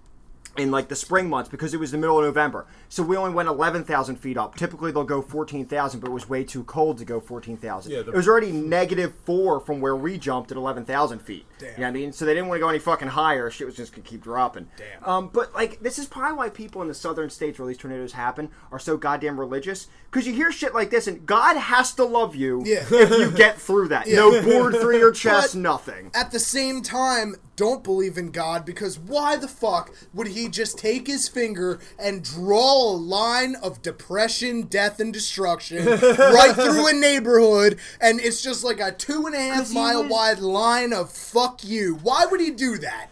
in 0.58 0.70
like 0.70 0.88
the 0.88 0.96
spring 0.96 1.28
months 1.28 1.48
because 1.48 1.72
it 1.74 1.80
was 1.80 1.90
the 1.90 1.98
middle 1.98 2.18
of 2.18 2.24
November. 2.24 2.66
So 2.88 3.02
we 3.02 3.16
only 3.16 3.32
went 3.32 3.48
eleven 3.48 3.84
thousand 3.84 4.16
feet 4.16 4.36
up. 4.36 4.56
Typically 4.56 4.92
they'll 4.92 5.04
go 5.04 5.22
fourteen 5.22 5.66
thousand, 5.66 6.00
but 6.00 6.08
it 6.08 6.12
was 6.12 6.28
way 6.28 6.44
too 6.44 6.64
cold 6.64 6.98
to 6.98 7.04
go 7.04 7.20
fourteen 7.20 7.56
thousand. 7.56 7.92
Yeah, 7.92 8.02
the- 8.02 8.12
it 8.12 8.16
was 8.16 8.28
already 8.28 8.52
negative 8.52 9.14
four 9.24 9.60
from 9.60 9.80
where 9.80 9.96
we 9.96 10.18
jumped 10.18 10.50
at 10.50 10.56
eleven 10.56 10.84
thousand 10.84 11.20
feet. 11.20 11.46
Damn. 11.58 11.68
You 11.70 11.76
know 11.78 11.82
what 11.82 11.88
I 11.88 11.92
mean? 11.92 12.12
So 12.12 12.24
they 12.24 12.34
didn't 12.34 12.48
want 12.48 12.58
to 12.58 12.60
go 12.62 12.68
any 12.68 12.78
fucking 12.78 13.08
higher. 13.08 13.50
Shit 13.50 13.66
was 13.66 13.76
just 13.76 13.92
gonna 13.92 14.02
keep 14.06 14.22
dropping. 14.22 14.68
Damn. 14.76 15.04
Um, 15.08 15.30
but 15.32 15.54
like 15.54 15.80
this 15.80 15.98
is 15.98 16.06
probably 16.06 16.36
why 16.36 16.48
people 16.50 16.82
in 16.82 16.88
the 16.88 16.94
southern 16.94 17.30
states 17.30 17.58
where 17.58 17.68
these 17.68 17.78
tornadoes 17.78 18.12
happen 18.12 18.50
are 18.72 18.78
so 18.78 18.96
goddamn 18.96 19.38
religious. 19.38 19.86
Because 20.10 20.26
you 20.26 20.32
hear 20.32 20.50
shit 20.52 20.74
like 20.74 20.90
this, 20.90 21.06
and 21.06 21.26
God 21.26 21.56
has 21.56 21.92
to 21.94 22.04
love 22.04 22.34
you 22.34 22.62
Yeah. 22.64 22.84
if 22.90 23.10
you 23.10 23.30
get 23.30 23.60
through 23.60 23.88
that. 23.88 24.06
No 24.18 24.42
board 24.42 24.74
through 24.76 24.98
your 24.98 25.12
chest, 25.12 25.52
But- 25.54 25.60
nothing. 25.60 26.10
At 26.14 26.30
the 26.32 26.40
same 26.40 26.82
time, 26.82 27.36
don't 27.58 27.82
believe 27.84 28.16
in 28.16 28.30
God 28.30 28.64
because 28.64 28.98
why 28.98 29.36
the 29.36 29.48
fuck 29.48 29.92
would 30.14 30.28
he 30.28 30.48
just 30.48 30.78
take 30.78 31.06
his 31.08 31.28
finger 31.28 31.80
and 31.98 32.22
draw 32.24 32.92
a 32.92 32.96
line 32.96 33.56
of 33.56 33.82
depression, 33.82 34.62
death, 34.62 35.00
and 35.00 35.12
destruction 35.12 35.84
right 36.00 36.54
through 36.54 36.86
a 36.88 36.92
neighborhood 36.92 37.78
and 38.00 38.20
it's 38.20 38.40
just 38.40 38.62
like 38.64 38.78
a 38.80 38.92
two 38.92 39.26
and 39.26 39.34
a 39.34 39.40
half 39.40 39.70
mile 39.72 40.02
was- 40.04 40.10
wide 40.10 40.38
line 40.38 40.92
of 40.92 41.12
fuck 41.12 41.64
you? 41.64 41.96
Why 41.96 42.24
would 42.24 42.40
he 42.40 42.50
do 42.52 42.78
that? 42.78 43.10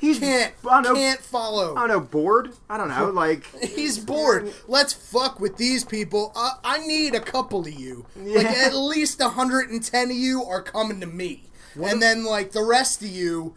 He's- 0.00 0.18
can't 0.18 0.54
I 0.66 0.80
know. 0.80 0.94
can't 0.94 1.20
follow. 1.20 1.74
I 1.76 1.80
don't 1.80 1.88
know, 1.88 2.00
bored? 2.00 2.52
I 2.70 2.78
don't 2.78 2.88
know, 2.88 3.10
like 3.10 3.44
He's 3.62 3.98
bored. 3.98 4.52
Let's 4.66 4.92
fuck 4.94 5.40
with 5.40 5.56
these 5.58 5.84
people. 5.84 6.32
Uh, 6.34 6.52
I 6.64 6.78
need 6.86 7.14
a 7.14 7.20
couple 7.20 7.60
of 7.60 7.68
you. 7.72 8.06
Like 8.16 8.46
at 8.46 8.74
least 8.74 9.20
110 9.20 10.10
of 10.10 10.16
you 10.16 10.42
are 10.44 10.62
coming 10.62 11.00
to 11.00 11.06
me. 11.06 11.42
And 11.84 12.00
then 12.02 12.24
like 12.24 12.52
the 12.52 12.62
rest 12.64 13.02
of 13.02 13.08
you, 13.08 13.54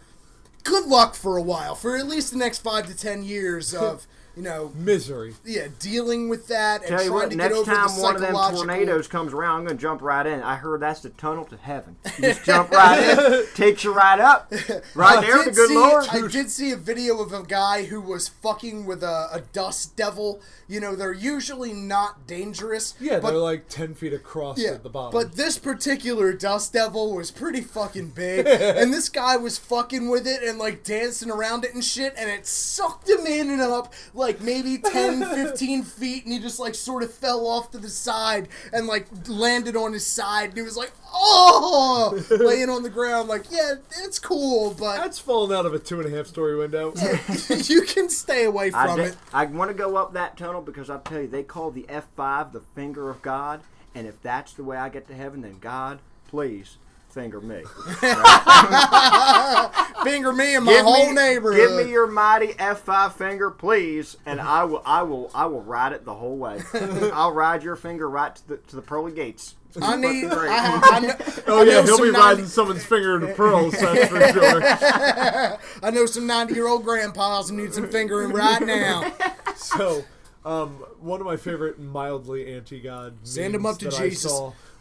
good 0.63 0.86
luck 0.86 1.15
for 1.15 1.38
a 1.38 1.41
while. 1.41 1.76
For 1.76 1.95
at 1.97 2.07
least 2.07 2.32
the 2.32 2.38
next 2.38 2.59
5 2.59 2.88
to 2.88 2.95
10 2.95 3.24
years 3.24 3.74
of, 3.76 4.07
you 4.36 4.43
know, 4.43 4.71
misery. 4.75 5.34
yeah, 5.45 5.67
dealing 5.80 6.30
with 6.30 6.47
that 6.47 6.82
and 6.82 6.89
tell 6.89 7.03
you 7.03 7.09
trying 7.09 7.19
what, 7.21 7.32
to 7.32 7.36
get 7.36 7.38
next 7.38 7.55
over 7.55 7.69
the 7.69 7.75
time 7.75 8.01
one 8.01 8.15
of 8.15 8.21
them 8.21 8.30
psychological 8.34 8.65
tornadoes 8.65 9.07
comes 9.07 9.34
around, 9.34 9.59
I'm 9.59 9.65
gonna 9.67 9.77
jump 9.80 10.01
right 10.01 10.25
in. 10.25 10.41
I 10.41 10.55
heard 10.55 10.80
that's 10.82 11.01
the 11.01 11.09
tunnel 11.09 11.45
to 11.45 11.57
heaven. 11.57 11.95
You 12.17 12.23
just 12.23 12.43
jump 12.45 12.71
right 12.71 12.99
in, 12.99 13.45
takes 13.55 13.84
you 13.84 13.93
right 13.93 14.19
up, 14.19 14.51
right 14.95 15.17
I 15.17 15.21
there. 15.21 15.38
The 15.39 15.43
did 15.45 15.55
good 15.55 15.69
see, 15.69 15.75
Lord. 15.75 16.05
I 16.11 16.27
did 16.27 16.49
see 16.49 16.71
a 16.71 16.77
video 16.77 17.19
of 17.19 17.34
a 17.34 17.43
guy 17.43 17.86
who 17.86 17.99
was 18.01 18.27
fucking 18.27 18.86
with 18.86 19.03
a, 19.03 19.27
a 19.32 19.41
dust 19.53 19.95
devil. 19.95 20.41
You 20.67 20.80
know, 20.80 20.95
they're 20.95 21.11
usually 21.11 21.73
not 21.73 22.27
dangerous. 22.27 22.93
Yeah, 22.99 23.19
but 23.19 23.32
they're 23.32 23.39
like 23.39 23.69
10 23.69 23.95
feet 23.95 24.13
across 24.13 24.59
Yeah, 24.59 24.73
at 24.73 24.84
the 24.84 24.89
bottom. 24.89 25.19
but 25.19 25.36
this 25.36 25.57
particular 25.57 26.32
dust 26.32 26.73
devil 26.73 27.15
was 27.15 27.32
pretty 27.32 27.61
fucking 27.61 28.09
big, 28.09 28.45
and 28.47 28.93
this 28.93 29.09
guy 29.09 29.36
was 29.36 29.57
fucking 29.57 30.09
with 30.09 30.27
it 30.27 30.43
and 30.43 30.59
like 30.59 30.84
dancing 30.84 31.32
around 31.32 31.65
it 31.65 31.73
and 31.73 31.84
shit, 31.84 32.13
and 32.17 32.30
it 32.30 32.45
sucked 32.45 33.09
him 33.09 33.25
in 33.25 33.49
and 33.49 33.61
up 33.61 33.91
like 34.20 34.41
maybe 34.41 34.78
10, 34.84 35.22
15 35.22 35.84
feet, 35.84 36.26
and 36.26 36.34
he 36.34 36.39
just 36.39 36.59
like 36.59 36.76
sort 36.76 37.01
of 37.01 37.13
fell 37.13 37.47
off 37.47 37.72
to 37.72 37.78
the 37.78 37.89
side 37.89 38.49
and 38.72 38.86
like 38.86 39.07
landed 39.28 39.76
on 39.76 39.93
his 39.93 40.05
side, 40.05 40.49
and 40.49 40.57
he 40.57 40.63
was 40.63 40.78
like, 40.78 40.91
oh, 41.11 42.22
laying 42.30 42.70
on 42.70 42.84
the 42.84 42.89
ground, 42.89 43.30
like, 43.30 43.49
yeah, 43.49 43.76
it's 44.03 44.20
cool, 44.20 44.76
but 44.78 44.97
That's 44.97 45.17
falling 45.17 45.57
out 45.57 45.65
of 45.65 45.74
a 45.74 45.80
two 45.80 45.99
and 45.99 46.13
a 46.13 46.15
half 46.15 46.28
story 46.28 46.55
window. 46.55 46.93
you 47.49 47.82
can 47.82 48.09
stay 48.09 48.43
away 48.43 48.72
I, 48.74 48.88
from 48.88 48.99
it. 48.99 49.15
I 49.34 49.45
want 49.45 49.70
to 49.70 49.76
go 49.76 49.95
up 49.95 50.13
that 50.13 50.38
tunnel 50.38 50.61
because 50.61 50.89
I 50.89 50.99
tell 50.99 51.22
you, 51.22 51.28
they 51.28 51.43
call 51.43 51.72
the 51.72 51.84
F5 51.84 52.51
the 52.51 52.61
finger 52.76 53.09
of 53.09 53.22
God, 53.22 53.61
and 53.95 54.05
if 54.05 54.22
that's 54.22 54.53
the 54.53 54.63
way 54.63 54.78
I 54.78 54.89
get 54.89 55.07
to 55.07 55.15
heaven, 55.15 55.41
then 55.41 55.57
God, 55.59 55.99
please 56.28 56.78
finger 57.10 57.41
me. 57.41 57.64
Finger 60.03 60.32
me 60.32 60.55
and 60.55 60.66
my 60.66 60.74
give 60.74 60.86
whole 60.86 61.07
me, 61.07 61.14
neighborhood. 61.14 61.60
Give 61.60 61.86
me 61.86 61.91
your 61.91 62.07
mighty 62.07 62.53
F5 62.53 63.14
finger, 63.14 63.49
please, 63.49 64.16
and 64.26 64.39
I 64.39 64.64
will, 64.64 64.82
I 64.86 65.03
will, 65.03 65.30
I 65.34 65.45
will 65.47 65.62
ride 65.62 65.91
it 65.91 66.05
the 66.05 66.14
whole 66.14 66.38
way. 66.38 66.62
I'll 67.14 67.34
ride 67.34 67.64
your 67.64 67.76
finger 67.76 68.10
right 68.10 68.34
to 68.36 68.47
the 68.47 68.57
to 68.57 68.76
the 68.78 68.82
pearly 68.82 69.12
gates. 69.12 69.55
I 69.82 69.95
need. 69.97 70.30
Fucking. 70.30 70.49
I, 70.49 70.80
I 70.84 70.99
know, 70.99 71.16
oh, 71.47 71.62
I 71.62 71.64
yeah, 71.64 71.82
know 71.82 71.84
he'll 71.84 71.97
be 71.97 72.12
90 72.12 72.18
riding 72.18 72.45
someone's 72.47 72.86
finger 72.86 73.16
into 73.16 73.34
pearls, 73.36 73.74
that's 73.74 74.10
for 74.10 74.20
sure. 74.34 74.62
I 75.84 75.91
know 75.91 76.05
some 76.05 76.26
90 76.26 76.53
year 76.53 76.68
old 76.68 76.84
grandpas 76.84 77.49
who 77.49 77.57
need 77.57 77.74
some 77.74 77.88
fingering 77.89 78.32
right 78.32 78.66
now. 78.66 79.12
So, 79.55 80.03
um, 80.43 80.70
one 80.99 81.20
of 81.20 81.28
my 81.28 81.38
favorite 81.38 81.80
mildly 81.80 82.51
anti-god 82.53 83.18
Send 83.24 83.53
'em 83.53 83.62
memes 83.62 83.76
up 83.76 83.80
to 83.82 83.89
that 83.89 83.99
I 83.99 84.10
Jesus. 84.10 84.32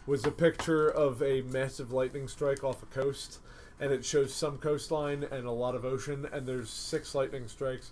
Was 0.09 0.25
a 0.25 0.31
picture 0.31 0.89
of 0.89 1.21
a 1.21 1.41
massive 1.43 1.91
lightning 1.91 2.27
strike 2.27 2.63
off 2.63 2.81
a 2.83 2.85
coast, 2.87 3.37
and 3.79 3.91
it 3.93 4.03
shows 4.03 4.33
some 4.33 4.57
coastline 4.57 5.23
and 5.23 5.45
a 5.45 5.51
lot 5.51 5.75
of 5.75 5.85
ocean, 5.85 6.27
and 6.33 6.47
there's 6.47 6.69
six 6.69 7.13
lightning 7.13 7.47
strikes, 7.47 7.91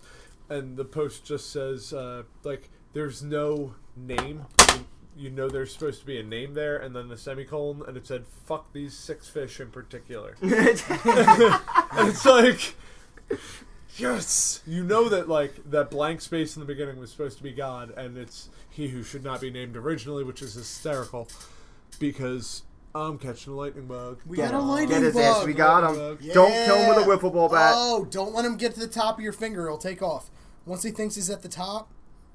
and 0.50 0.76
the 0.78 0.84
post 0.86 1.24
just 1.24 1.52
says 1.52 1.94
uh, 1.94 2.24
like 2.44 2.70
there's 2.94 3.22
no 3.24 3.76
name. 3.96 4.46
You- 4.74 4.86
You 5.18 5.32
know 5.32 5.50
there's 5.50 5.74
supposed 5.74 6.00
to 6.02 6.06
be 6.06 6.20
a 6.20 6.24
name 6.24 6.54
there, 6.54 6.78
and 6.78 6.96
then 6.96 7.08
the 7.08 7.18
semicolon, 7.18 7.82
and 7.88 7.98
it 7.98 8.06
said 8.06 8.26
"fuck 8.46 8.72
these 8.72 8.94
six 8.96 9.28
fish 9.28 9.60
in 9.60 9.72
particular." 9.72 10.36
and 10.42 10.52
it's 12.10 12.24
like, 12.26 12.76
yes, 13.98 14.62
you 14.68 14.84
know 14.84 15.10
that 15.10 15.28
like 15.28 15.54
that 15.72 15.90
blank 15.90 16.22
space 16.22 16.56
in 16.56 16.60
the 16.60 16.66
beginning 16.68 17.00
was 17.00 17.12
supposed 17.12 17.38
to 17.38 17.44
be 17.44 17.52
God, 17.52 17.92
and 17.98 18.18
it's 18.18 18.50
he 18.70 18.90
who 18.90 19.02
should 19.04 19.24
not 19.24 19.42
be 19.42 19.50
named 19.50 19.76
originally, 19.76 20.24
which 20.24 20.42
is 20.44 20.54
hysterical 20.54 21.28
because 22.00 22.64
I'm 22.96 23.18
catching 23.18 23.54
a 23.54 23.56
lightning 23.56 23.86
bug. 23.86 24.20
We 24.26 24.38
got 24.38 24.54
a 24.54 24.58
him. 24.60 24.68
lightning 24.68 24.98
Get 25.00 25.04
his 25.04 25.14
bug. 25.16 25.24
ass. 25.24 25.46
We 25.46 25.54
got 25.54 25.84
him. 25.92 26.00
Lightning 26.00 26.34
Don't 26.34 26.52
kill 26.52 26.76
him 26.78 26.96
with 26.96 27.06
a 27.06 27.10
wiffle 27.10 27.34
ball 27.34 27.50
bat. 27.50 27.74
Oh, 27.76 28.06
don't 28.10 28.34
let 28.34 28.46
him 28.46 28.58
get 28.58 28.74
to 28.76 28.80
the 28.80 28.88
top 28.88 29.18
of 29.18 29.24
your 29.24 29.34
finger. 29.34 29.68
He'll 29.68 29.78
take 29.78 30.02
off. 30.02 30.30
Once 30.66 30.84
he 30.84 30.92
thinks 30.92 31.16
he's 31.16 31.30
at 31.30 31.42
the 31.42 31.50
top, 31.50 31.90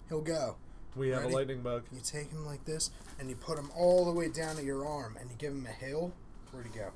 he'll 0.08 0.20
go. 0.22 0.56
We 0.94 1.08
have 1.10 1.22
Ready? 1.22 1.32
a 1.32 1.36
lightning 1.36 1.60
bug. 1.62 1.84
You 1.92 2.00
take 2.04 2.30
him 2.30 2.44
like 2.44 2.64
this, 2.64 2.90
and 3.18 3.28
you 3.30 3.36
put 3.36 3.58
him 3.58 3.70
all 3.76 4.04
the 4.04 4.12
way 4.12 4.28
down 4.28 4.56
to 4.56 4.62
your 4.64 4.86
arm, 4.86 5.16
and 5.18 5.30
you 5.30 5.36
give 5.36 5.52
him 5.52 5.66
a 5.66 5.72
hill. 5.84 6.12
Where'd 6.50 6.66
he 6.66 6.78
go? 6.78 6.90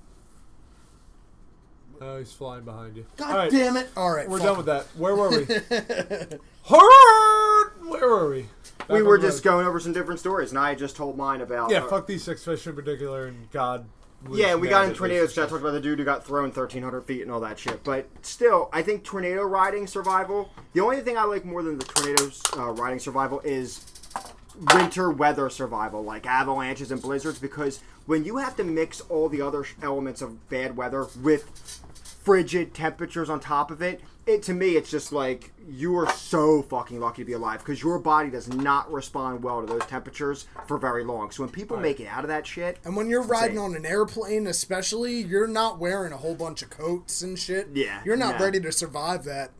Oh, 1.99 2.19
he's 2.19 2.33
flying 2.33 2.65
behind 2.65 2.95
you. 2.97 3.07
God 3.17 3.31
All 3.31 3.37
right, 3.39 3.51
damn 3.51 3.77
it! 3.79 3.89
All 3.97 4.11
right, 4.15 4.29
we're 4.29 4.37
fuck 4.39 4.49
done 4.49 4.57
with 4.59 4.67
that. 4.67 4.85
Where 4.99 5.17
were 5.17 5.31
we? 5.31 5.45
him. 5.47 6.41
Horror! 6.63 7.56
Where 7.89 8.09
were 8.09 8.31
we? 8.31 8.43
Back 8.79 8.89
we 8.91 9.03
were 9.03 9.19
just 9.19 9.43
going 9.43 9.67
over 9.67 9.81
some 9.81 9.93
different 9.93 10.21
stories, 10.21 10.51
and 10.51 10.59
I 10.59 10.75
just 10.75 10.97
told 10.97 11.17
mine 11.17 11.41
about. 11.41 11.71
Yeah, 11.71 11.85
uh, 11.85 11.89
fuck 11.89 12.07
these 12.07 12.23
six 12.23 12.45
fish 12.45 12.67
in 12.67 12.75
particular, 12.75 13.27
and 13.27 13.51
God. 13.51 13.87
Yeah, 14.33 14.55
we 14.57 14.69
got 14.69 14.89
in 14.89 14.95
tornadoes. 14.95 15.35
'cause 15.35 15.39
I 15.39 15.49
talked 15.49 15.61
about 15.61 15.73
the 15.73 15.81
dude 15.81 15.99
who 15.99 16.05
got 16.05 16.25
thrown 16.25 16.51
1,300 16.51 17.03
feet 17.03 17.23
and 17.23 17.31
all 17.31 17.41
that 17.41 17.59
shit. 17.59 17.85
But 17.85 18.09
still, 18.23 18.69
I 18.73 18.83
think 18.83 19.05
tornado 19.05 19.43
riding 19.43 19.87
survival. 19.87 20.51
The 20.73 20.81
only 20.81 21.01
thing 21.01 21.17
I 21.19 21.25
like 21.25 21.45
more 21.45 21.63
than 21.63 21.79
the 21.79 21.85
tornadoes 21.85 22.41
uh, 22.57 22.71
riding 22.73 22.99
survival 22.99 23.41
is 23.45 23.85
winter 24.75 25.11
weather 25.11 25.51
survival, 25.51 26.03
like 26.03 26.27
avalanches 26.27 26.91
and 26.91 27.01
blizzards, 27.01 27.39
because 27.39 27.81
when 28.07 28.25
you 28.25 28.39
have 28.39 28.57
to 28.57 28.65
mix 28.65 29.01
all 29.03 29.29
the 29.29 29.43
other 29.43 29.65
elements 29.83 30.23
of 30.23 30.49
bad 30.49 30.77
weather 30.77 31.07
with 31.23 31.81
frigid 32.25 32.75
temperatures 32.75 33.29
on 33.29 33.39
top 33.39 33.71
of 33.71 33.83
it, 33.83 34.01
it 34.27 34.43
to 34.45 34.53
me 34.55 34.71
it's 34.77 34.91
just 34.91 35.13
like 35.13 35.53
you 35.69 35.97
are 35.97 36.11
so 36.11 36.63
fucking 36.63 36.99
lucky 37.01 37.23
to 37.23 37.27
be 37.27 37.33
alive 37.33 37.61
because 37.61 37.81
your 37.83 37.99
body 37.99 38.29
does 38.31 38.49
not 38.49 38.91
respond 38.93 39.43
well 39.43 39.61
to 39.61 39.67
those 39.67 39.87
temperatures 39.87 40.47
for 40.67 40.79
very 40.79 41.05
long. 41.05 41.31
So 41.31 41.43
when 41.45 41.51
people 41.53 41.77
make 41.77 42.01
it 42.01 42.07
out 42.07 42.25
of 42.25 42.29
that 42.29 42.47
shit, 42.47 42.79
And 42.85 42.97
when 42.97 43.09
you're 43.09 43.23
riding 43.23 43.57
insane. 43.57 43.71
on 43.71 43.77
an 43.77 43.87
airplane, 43.87 44.47
especially, 44.47 45.21
you're 45.21 45.47
not 45.49 45.79
wearing 45.79 46.13
a 46.13 46.17
whole 46.17 46.35
bunch 46.35 46.63
of 46.63 46.71
coats 46.71 47.23
and 47.23 47.39
shit. 47.39 47.69
Yeah, 47.75 48.01
You're 48.05 48.17
not 48.17 48.39
no. 48.39 48.45
ready 48.45 48.61
to 48.61 48.73
survive 48.73 49.25
that. 49.25 49.51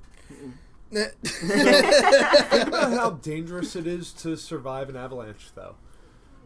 Think 0.93 2.69
about 2.69 2.93
how 2.93 3.11
dangerous 3.11 3.75
it 3.77 3.87
is 3.87 4.13
to 4.15 4.37
survive 4.37 4.89
an 4.89 4.97
avalanche, 4.97 5.51
though. 5.55 5.75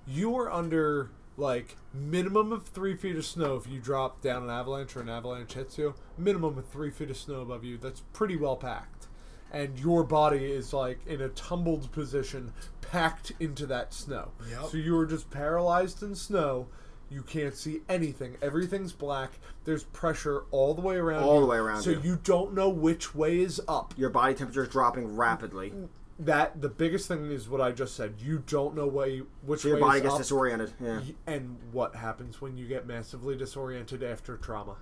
You 0.06 0.36
are 0.36 0.50
under 0.50 1.10
like 1.40 1.76
minimum 1.92 2.52
of 2.52 2.66
three 2.66 2.94
feet 2.94 3.16
of 3.16 3.24
snow 3.24 3.56
if 3.56 3.66
you 3.66 3.80
drop 3.80 4.20
down 4.20 4.44
an 4.44 4.50
avalanche 4.50 4.94
or 4.94 5.00
an 5.00 5.08
avalanche 5.08 5.54
hits 5.54 5.78
you. 5.78 5.94
Minimum 6.16 6.58
of 6.58 6.66
three 6.68 6.90
feet 6.90 7.10
of 7.10 7.16
snow 7.16 7.40
above 7.40 7.64
you. 7.64 7.78
That's 7.78 8.02
pretty 8.12 8.36
well 8.36 8.56
packed, 8.56 9.08
and 9.50 9.78
your 9.78 10.04
body 10.04 10.44
is 10.52 10.72
like 10.72 11.00
in 11.06 11.20
a 11.20 11.28
tumbled 11.30 11.90
position, 11.92 12.52
packed 12.82 13.32
into 13.40 13.66
that 13.66 13.92
snow. 13.94 14.30
Yep. 14.48 14.66
So 14.70 14.76
you 14.76 14.96
are 14.98 15.06
just 15.06 15.30
paralyzed 15.30 16.02
in 16.02 16.14
snow. 16.14 16.68
You 17.12 17.22
can't 17.22 17.56
see 17.56 17.80
anything. 17.88 18.36
Everything's 18.40 18.92
black. 18.92 19.32
There's 19.64 19.82
pressure 19.82 20.44
all 20.52 20.74
the 20.74 20.80
way 20.80 20.94
around. 20.94 21.24
All 21.24 21.36
you, 21.36 21.40
the 21.40 21.46
way 21.48 21.56
around 21.56 21.82
So 21.82 21.90
you. 21.90 22.00
you 22.04 22.18
don't 22.22 22.54
know 22.54 22.68
which 22.68 23.16
way 23.16 23.40
is 23.40 23.60
up 23.66 23.94
your 23.96 24.10
body 24.10 24.34
temperature 24.34 24.62
is 24.62 24.68
dropping 24.68 25.16
rapidly. 25.16 25.70
Mm, 25.70 25.88
that 26.20 26.60
the 26.60 26.68
biggest 26.68 27.08
thing 27.08 27.30
is 27.30 27.48
what 27.48 27.60
I 27.60 27.72
just 27.72 27.96
said. 27.96 28.14
You 28.18 28.42
don't 28.46 28.74
know 28.76 28.86
way 28.86 29.22
which 29.44 29.60
So 29.62 29.68
your 29.68 29.76
way 29.78 29.80
body 29.80 29.96
is 29.98 30.02
gets 30.02 30.14
up, 30.14 30.20
disoriented. 30.20 30.72
Yeah. 30.80 31.00
and 31.26 31.56
what 31.72 31.94
happens 31.96 32.40
when 32.40 32.56
you 32.56 32.66
get 32.68 32.86
massively 32.86 33.36
disoriented 33.36 34.02
after 34.02 34.36
trauma. 34.36 34.76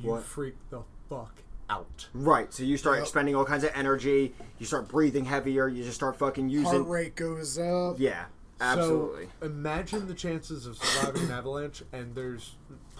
You 0.00 0.10
What? 0.10 0.22
freak 0.22 0.54
the 0.70 0.82
fuck 1.08 1.42
out. 1.68 2.08
Right. 2.14 2.52
So 2.52 2.62
you 2.62 2.76
start 2.76 2.96
Yep. 2.98 3.02
expending 3.04 3.34
all 3.34 3.44
kinds 3.44 3.64
of 3.64 3.70
energy. 3.74 4.34
You 4.58 4.66
start 4.66 4.88
breathing 4.88 5.24
heavier. 5.24 5.68
You 5.68 5.82
just 5.82 5.96
start 5.96 6.16
fucking 6.16 6.48
using. 6.48 6.66
Heart 6.72 6.86
rate 6.88 7.16
goes 7.16 7.58
up. 7.58 7.96
Yeah. 7.98 8.26
Absolutely. 8.60 9.28
So 9.40 9.46
imagine 9.46 10.06
the 10.06 10.14
chances 10.14 10.66
of 10.66 10.78
surviving 10.78 11.24
an 11.24 11.30
avalanche, 11.32 11.82
and 11.92 12.14
there's 12.14 12.56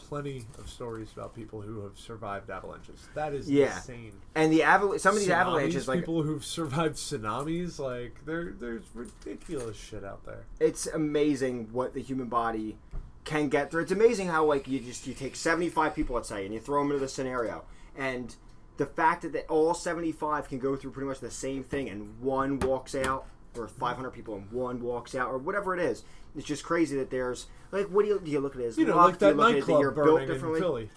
plenty 0.09 0.45
of 0.59 0.69
stories 0.69 1.09
about 1.13 1.35
people 1.35 1.61
who 1.61 1.83
have 1.83 1.99
survived 1.99 2.49
avalanches. 2.51 3.09
That 3.15 3.35
is 3.35 3.51
Yeah. 3.51 3.77
insane. 3.77 4.13
and 4.35 4.53
the 4.53 4.63
avalanche. 4.63 5.01
Some 5.03 5.15
of 5.15 5.21
these 5.21 5.29
Tsunamis, 5.29 5.35
avalanches, 5.35 5.89
like 5.89 6.01
people 6.01 6.23
who've 6.23 6.45
survived 6.45 6.97
tsunamis, 6.97 7.79
like 7.79 8.25
there, 8.25 8.53
there's 8.59 8.85
ridiculous 8.95 9.77
shit 9.77 10.05
out 10.05 10.25
there. 10.25 10.45
it's 10.61 10.87
amazing 10.87 11.69
what 11.73 11.95
the 11.95 12.01
human 12.03 12.29
body 12.29 12.77
can 13.25 13.49
get 13.49 13.71
through. 13.71 13.83
It's 13.83 13.93
amazing 13.93 14.29
how 14.29 14.45
like 14.45 14.69
you 14.69 14.79
just 14.81 15.07
you 15.07 15.15
take 15.15 15.35
75 15.37 15.95
people 15.95 16.15
let's 16.17 16.29
say 16.29 16.45
and 16.45 16.55
you 16.55 16.61
throw 16.61 16.83
them 16.83 16.93
into 16.93 17.01
the 17.01 17.09
scenario 17.09 17.65
and 17.97 18.37
the 18.77 18.87
fact 18.87 19.23
that 19.23 19.33
they, 19.33 19.41
all 19.43 19.73
75 19.75 20.49
can 20.49 20.59
go 20.59 20.77
through 20.77 20.91
pretty 20.93 21.09
much 21.09 21.21
the 21.21 21.31
same 21.31 21.65
thing 21.65 21.89
and 21.89 22.21
one 22.21 22.61
walks 22.61 22.95
out 22.95 23.27
or 23.59 23.69
500 23.69 24.11
people 24.11 24.35
and 24.37 24.51
one 24.53 24.81
walks 24.83 25.15
out 25.15 25.29
or 25.29 25.39
whatever 25.39 25.75
it 25.75 25.81
is. 25.81 26.05
It's 26.37 26.47
just 26.47 26.65
crazy 26.65 26.97
that 26.97 27.11
there's 27.11 27.47
like 27.73 27.87
what 27.87 28.03
do 28.05 28.09
you 28.09 28.21
do 28.23 28.31
you 28.31 28.41
look 28.41 28.55
at 28.57 28.63
it 28.63 28.67
as 28.67 28.79
you 28.79 28.85
know, 28.87 28.97
luck? 28.97 29.07
like 29.11 29.19
Do 29.19 29.27
you 29.27 29.31
that 29.33 29.37
look 29.37 29.47
at 29.49 29.51
it 29.51 29.59
nightclub 29.61 29.81
you're 29.81 29.91
built 29.91 30.07
burning 30.07 30.29
in 30.29 30.35
differently? 30.35 30.61
Philly. 30.61 30.91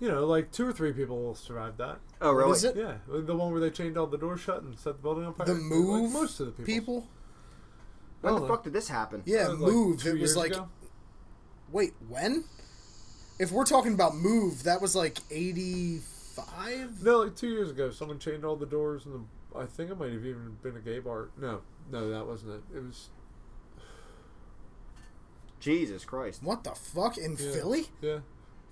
You 0.00 0.08
know, 0.08 0.26
like 0.26 0.50
two 0.50 0.66
or 0.66 0.72
three 0.72 0.92
people 0.92 1.22
will 1.22 1.34
survive 1.34 1.76
that. 1.76 1.98
Oh 2.20 2.32
really? 2.32 2.48
What 2.48 2.56
is 2.56 2.64
it? 2.64 2.76
Yeah, 2.76 2.94
the 3.08 3.36
one 3.36 3.52
where 3.52 3.60
they 3.60 3.70
chained 3.70 3.96
all 3.96 4.06
the 4.06 4.18
doors 4.18 4.40
shut 4.40 4.62
and 4.62 4.76
set 4.78 4.96
the 4.96 5.02
building 5.02 5.24
on 5.24 5.34
fire. 5.34 5.46
The 5.46 5.54
Like, 5.54 5.62
move 5.62 6.12
most 6.12 6.40
of 6.40 6.46
the 6.46 6.52
people. 6.52 6.64
people? 6.64 7.08
When 8.22 8.34
the 8.34 8.40
know. 8.40 8.46
fuck 8.48 8.60
uh, 8.60 8.62
did 8.64 8.72
this 8.72 8.88
happen? 8.88 9.22
Yeah, 9.26 9.48
like, 9.48 9.58
move. 9.72 10.06
it 10.06 10.18
was 10.18 10.36
like, 10.36 10.52
ago. 10.52 10.68
wait, 11.70 11.92
when? 12.08 12.44
If 13.38 13.50
we're 13.50 13.64
talking 13.64 13.94
about 13.94 14.14
move, 14.14 14.62
that 14.64 14.80
was 14.80 14.94
like 14.94 15.18
85? 15.30 17.02
No, 17.02 17.18
like 17.22 17.36
two 17.36 17.48
years 17.48 17.70
ago, 17.70 17.90
someone 17.90 18.18
chained 18.18 18.44
all 18.44 18.56
the 18.56 18.66
doors, 18.66 19.06
and 19.06 19.14
the, 19.14 19.20
I 19.56 19.66
think 19.66 19.90
it 19.90 19.98
might 19.98 20.12
have 20.12 20.24
even 20.24 20.56
been 20.62 20.76
a 20.76 20.80
gay 20.80 20.98
bar. 20.98 21.28
No, 21.40 21.60
no, 21.90 22.10
that 22.10 22.26
wasn't 22.26 22.54
it. 22.54 22.76
It 22.76 22.80
was 22.80 23.10
Jesus 25.60 26.04
Christ. 26.04 26.42
What 26.42 26.64
the 26.64 26.70
fuck? 26.70 27.16
In 27.18 27.36
yeah, 27.38 27.52
Philly? 27.52 27.86
Yeah, 28.00 28.18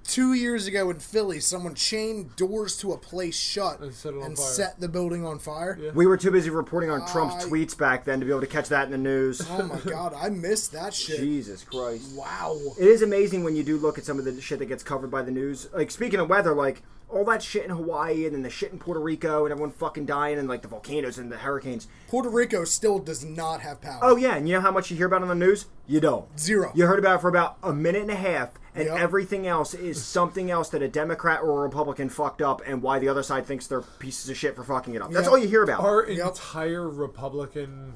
Two 0.04 0.32
years 0.32 0.66
ago 0.66 0.90
in 0.90 0.98
Philly, 0.98 1.40
someone 1.40 1.74
chained 1.74 2.34
doors 2.34 2.76
to 2.78 2.92
a 2.92 2.96
place 2.96 3.38
shut 3.38 3.80
And 3.80 3.94
set 3.94 4.14
and 4.14 4.36
set 4.36 4.80
the 4.80 4.88
building 4.88 5.24
on 5.24 5.38
fire. 5.38 5.78
Yeah. 5.80 5.90
We 5.92 6.06
were 6.06 6.16
too 6.16 6.30
busy 6.30 6.50
reporting 6.50 6.90
on 6.90 7.06
Trump's 7.06 7.44
I- 7.44 7.48
tweets 7.48 7.76
back 7.76 8.04
then 8.04 8.18
to 8.18 8.26
be 8.26 8.32
able 8.32 8.40
to 8.40 8.46
catch 8.46 8.68
that 8.70 8.86
in 8.86 8.90
the 8.90 8.98
news. 8.98 9.40
Oh 9.50 9.62
my 9.62 9.78
god, 9.90 10.14
I 10.14 10.30
missed 10.30 10.72
that 10.72 10.94
shit. 10.94 11.20
Jesus 11.20 11.62
Christ. 11.62 12.12
Wow. 12.16 12.58
It 12.78 12.86
is 12.86 13.02
amazing 13.02 13.44
when 13.44 13.54
you 13.54 13.62
do 13.62 13.76
look 13.76 13.98
at 13.98 14.04
some 14.04 14.18
of 14.18 14.24
the 14.24 14.40
shit 14.40 14.58
that 14.58 14.66
gets 14.66 14.82
covered 14.82 15.10
by 15.10 15.22
the 15.22 15.30
news. 15.30 15.68
Like 15.72 15.90
speaking 15.90 16.18
of 16.18 16.28
weather, 16.28 16.54
like 16.54 16.82
all 17.12 17.24
that 17.24 17.42
shit 17.42 17.64
in 17.64 17.70
Hawaii 17.70 18.24
and 18.26 18.34
then 18.34 18.42
the 18.42 18.50
shit 18.50 18.72
in 18.72 18.78
Puerto 18.78 19.00
Rico 19.00 19.44
and 19.44 19.52
everyone 19.52 19.70
fucking 19.72 20.06
dying 20.06 20.38
and 20.38 20.48
like 20.48 20.62
the 20.62 20.68
volcanoes 20.68 21.18
and 21.18 21.30
the 21.30 21.36
hurricanes. 21.38 21.88
Puerto 22.08 22.28
Rico 22.28 22.64
still 22.64 22.98
does 22.98 23.24
not 23.24 23.60
have 23.60 23.80
power. 23.80 23.98
Oh 24.02 24.16
yeah, 24.16 24.36
and 24.36 24.48
you 24.48 24.54
know 24.54 24.60
how 24.60 24.70
much 24.70 24.90
you 24.90 24.96
hear 24.96 25.06
about 25.06 25.22
on 25.22 25.28
the 25.28 25.34
news? 25.34 25.66
You 25.86 26.00
don't. 26.00 26.26
Zero. 26.38 26.70
You 26.74 26.86
heard 26.86 26.98
about 26.98 27.16
it 27.16 27.20
for 27.20 27.28
about 27.28 27.56
a 27.62 27.72
minute 27.72 28.02
and 28.02 28.10
a 28.10 28.14
half, 28.16 28.50
and 28.74 28.86
Yep. 28.86 28.98
everything 28.98 29.46
else 29.46 29.74
is 29.74 30.02
something 30.04 30.50
else 30.50 30.68
that 30.70 30.82
a 30.82 30.88
Democrat 30.88 31.40
or 31.42 31.58
a 31.60 31.62
Republican 31.62 32.08
fucked 32.08 32.40
up, 32.42 32.62
and 32.66 32.80
why 32.82 32.98
the 32.98 33.08
other 33.08 33.22
side 33.22 33.44
thinks 33.46 33.66
they're 33.66 33.80
pieces 33.82 34.30
of 34.30 34.36
shit 34.36 34.54
for 34.56 34.62
fucking 34.64 34.94
it 34.94 35.02
up. 35.02 35.10
That's 35.10 35.26
all 35.28 35.36
you 35.38 35.48
hear 35.48 35.62
about. 35.64 35.80
our 35.80 36.08
Yep. 36.08 36.26
entire 36.28 36.88
Republican, 36.88 37.94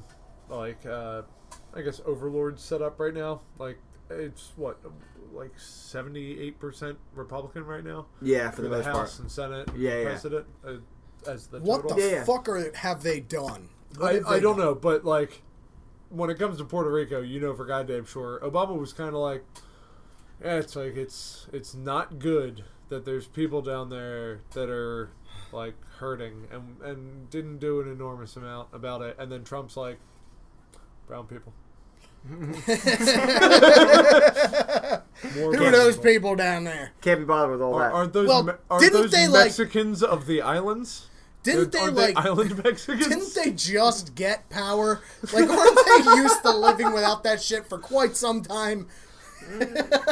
like, 0.49 0.85
uh, 0.85 1.21
I 1.73 1.81
guess, 1.81 2.01
overlord 2.05 2.59
setup 2.59 2.99
right 2.99 3.13
now. 3.13 3.41
Like, 3.59 3.77
it's 4.09 4.51
what, 4.55 4.77
like 5.35 5.57
seventy-eight 5.59 6.59
percent 6.59 6.97
Republican 7.13 7.65
right 7.65 7.83
now 7.83 8.05
yeah, 8.21 8.49
for 8.49 8.57
for 8.57 8.61
the, 8.63 8.69
the 8.69 8.75
most 8.77 8.85
House 8.85 8.95
part. 8.95 9.19
and 9.19 9.31
Senate, 9.31 9.69
and 9.69 9.77
Yeah, 9.77 9.91
the 9.91 9.97
yeah. 10.01 10.03
President 10.05 10.45
uh, 10.65 10.71
as 11.27 11.47
the 11.47 11.59
What 11.59 11.81
total. 11.83 11.97
the 11.97 12.03
Yeah, 12.03 12.11
yeah. 12.11 12.23
fuck 12.23 12.47
are 12.49 12.71
have 12.77 13.03
they 13.03 13.19
done? 13.19 13.69
What 13.97 14.11
I, 14.11 14.13
have 14.15 14.27
I 14.27 14.39
don't 14.39 14.57
done? 14.57 14.65
know, 14.65 14.75
but 14.75 15.05
like 15.05 15.41
when 16.09 16.29
it 16.29 16.37
comes 16.39 16.57
to 16.59 16.65
Puerto 16.65 16.89
Rico, 16.91 17.21
you 17.21 17.39
know 17.39 17.53
for 17.53 17.65
goddamn 17.65 18.05
sure, 18.05 18.39
Obama 18.41 18.77
was 18.77 18.93
kind 18.93 19.09
of 19.09 19.15
like, 19.15 19.43
yeah, 20.43 20.55
it's 20.57 20.75
like 20.75 20.95
it's 20.95 21.47
it's 21.51 21.73
not 21.73 22.19
good 22.19 22.63
that 22.89 23.05
there's 23.05 23.27
people 23.27 23.61
down 23.61 23.89
there 23.89 24.41
that 24.53 24.69
are 24.69 25.09
like 25.51 25.75
hurting 25.97 26.47
and 26.51 26.81
and 26.81 27.29
didn't 27.29 27.57
do 27.59 27.81
an 27.81 27.91
enormous 27.91 28.35
amount 28.35 28.69
about 28.73 29.01
it, 29.01 29.15
and 29.19 29.31
then 29.31 29.43
Trump's 29.43 29.75
like, 29.77 29.97
brown 31.07 31.25
people. 31.27 31.53
More 35.35 35.55
Who 35.55 35.63
are 35.65 35.71
those 35.71 35.95
people. 35.97 36.11
people 36.11 36.35
down 36.35 36.63
there? 36.63 36.91
Can't 37.01 37.19
be 37.19 37.25
bothered 37.25 37.51
with 37.51 37.61
all 37.61 37.75
Are, 37.75 37.83
that. 37.89 37.93
are 37.93 38.07
those 38.07 38.27
Well, 38.27 38.43
Me- 38.43 38.53
are 38.69 38.79
didn't 38.79 38.93
those 39.01 39.11
they, 39.11 39.27
like- 39.27 39.45
Mexicans 39.45 40.03
of 40.03 40.25
the 40.27 40.41
islands? 40.41 41.07
Didn't 41.43 41.71
they 41.71 41.79
Are 41.79 41.91
like? 41.91 42.17
island 42.17 42.57
Mexicans? 42.63 43.07
Didn't 43.07 43.35
they 43.35 43.51
just 43.51 44.15
get 44.15 44.49
power? 44.49 45.01
Like, 45.31 45.47
aren't 45.49 45.79
they 46.05 46.11
used 46.15 46.41
to 46.41 46.51
living 46.51 46.91
without 46.91 47.23
that 47.23 47.41
shit 47.41 47.67
for 47.67 47.77
quite 47.77 48.15
some 48.17 48.41
time? 48.41 48.87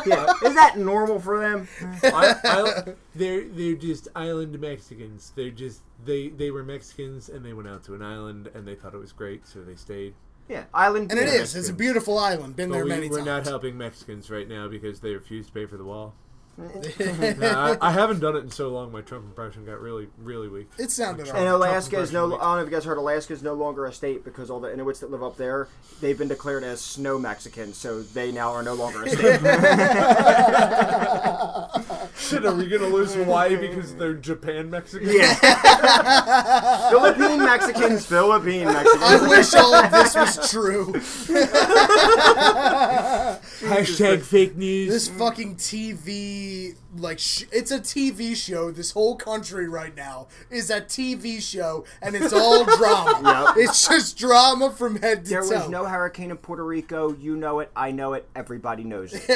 yeah, 0.05 0.31
is 0.45 0.53
that 0.53 0.75
normal 0.77 1.19
for 1.19 1.39
them? 1.39 1.67
I, 2.03 2.35
I, 2.43 2.93
they're 3.15 3.43
they're 3.47 3.73
just 3.73 4.07
island 4.15 4.59
Mexicans. 4.59 5.31
They're 5.35 5.49
just 5.49 5.81
they 6.05 6.27
they 6.27 6.51
were 6.51 6.61
Mexicans 6.63 7.29
and 7.29 7.43
they 7.43 7.51
went 7.53 7.67
out 7.67 7.83
to 7.85 7.95
an 7.95 8.03
island 8.03 8.51
and 8.53 8.67
they 8.67 8.75
thought 8.75 8.93
it 8.93 8.99
was 8.99 9.11
great, 9.11 9.47
so 9.47 9.63
they 9.63 9.73
stayed. 9.75 10.13
Yeah, 10.49 10.65
island. 10.73 11.11
And 11.11 11.19
it 11.19 11.27
is. 11.27 11.33
yeah. 11.33 11.41
is. 11.41 11.55
It's 11.55 11.69
a 11.69 11.73
beautiful 11.73 12.17
island. 12.19 12.55
Been 12.55 12.69
But 12.69 12.75
there 12.75 12.83
we, 12.83 12.89
many 12.89 13.09
we're 13.09 13.17
times. 13.17 13.27
not 13.27 13.45
helping 13.45 13.77
Mexicans 13.77 14.29
right 14.29 14.47
now 14.47 14.67
because 14.67 14.99
they 14.99 15.13
refuse 15.13 15.47
to 15.47 15.53
pay 15.53 15.65
for 15.65 15.77
the 15.77 15.85
wall. 15.85 16.13
Nah, 17.39 17.75
I, 17.81 17.89
I 17.89 17.91
haven't 17.91 18.19
done 18.19 18.35
it 18.35 18.43
in 18.43 18.51
so 18.51 18.69
long. 18.69 18.91
My 18.91 19.01
Trump 19.01 19.25
impression 19.25 19.65
got 19.65 19.81
really, 19.81 20.07
really 20.19 20.47
weak. 20.47 20.69
It 20.77 20.91
sounded 20.91 21.27
And. 21.27 21.47
Alaska 21.47 21.99
is 21.99 22.11
no. 22.11 22.25
I 22.25 22.29
don't 22.29 22.39
know 22.39 22.57
if 22.59 22.65
you 22.67 22.71
guys 22.71 22.85
heard. 22.85 22.97
Alaska 22.99 23.33
is 23.33 23.41
no 23.41 23.53
longer 23.53 23.85
a 23.85 23.93
state 23.93 24.23
because 24.23 24.51
all 24.51 24.59
the 24.59 24.71
Inuits 24.71 24.99
that 24.99 25.09
live 25.09 25.23
up 25.23 25.35
there, 25.37 25.67
they've 25.99 26.17
been 26.17 26.27
declared 26.27 26.63
as 26.63 26.79
snow 26.79 27.17
Mexicans, 27.17 27.75
so 27.77 28.03
they 28.03 28.31
now 28.31 28.51
are 28.51 28.61
no 28.61 28.75
longer 28.75 29.01
a 29.03 29.09
state. 29.09 29.39
Shit, 32.17 32.45
are 32.45 32.53
we 32.53 32.67
gonna 32.67 32.87
lose 32.87 33.15
Hawaii 33.15 33.55
because 33.55 33.95
they're 33.95 34.13
Japan 34.13 34.69
Mexicans? 34.69 35.11
yeah. 35.11 35.33
Philippine 36.91 37.39
Mexicans, 37.39 38.05
Philippine 38.05 38.65
Mexicans. 38.65 39.01
I 39.03 39.27
wish 39.27 39.53
all 39.55 39.73
of 39.73 39.91
this 39.91 40.13
was 40.15 40.51
true. 40.51 40.93
Hashtag 43.63 44.21
fake 44.21 44.55
news. 44.55 44.89
This 44.89 45.07
fucking 45.07 45.55
TV, 45.55 46.42
like, 46.97 47.19
sh- 47.19 47.43
it's 47.51 47.71
a 47.71 47.79
TV 47.79 48.35
show. 48.35 48.71
This 48.71 48.91
whole 48.91 49.15
country 49.15 49.67
right 49.67 49.95
now 49.95 50.27
is 50.49 50.69
a 50.69 50.81
TV 50.81 51.41
show, 51.41 51.85
and 52.01 52.15
it's 52.15 52.33
all 52.33 52.65
drama. 52.77 53.53
Yep. 53.55 53.65
It's 53.65 53.87
just 53.87 54.17
drama 54.17 54.71
from 54.71 55.01
head 55.01 55.23
to 55.25 55.29
There 55.29 55.41
toe. 55.41 55.59
was 55.59 55.69
no 55.69 55.85
hurricane 55.85 56.31
in 56.31 56.37
Puerto 56.37 56.65
Rico. 56.65 57.13
You 57.15 57.35
know 57.35 57.59
it. 57.59 57.71
I 57.75 57.91
know 57.91 58.13
it. 58.13 58.27
Everybody 58.35 58.83
knows 58.83 59.13
it. 59.13 59.23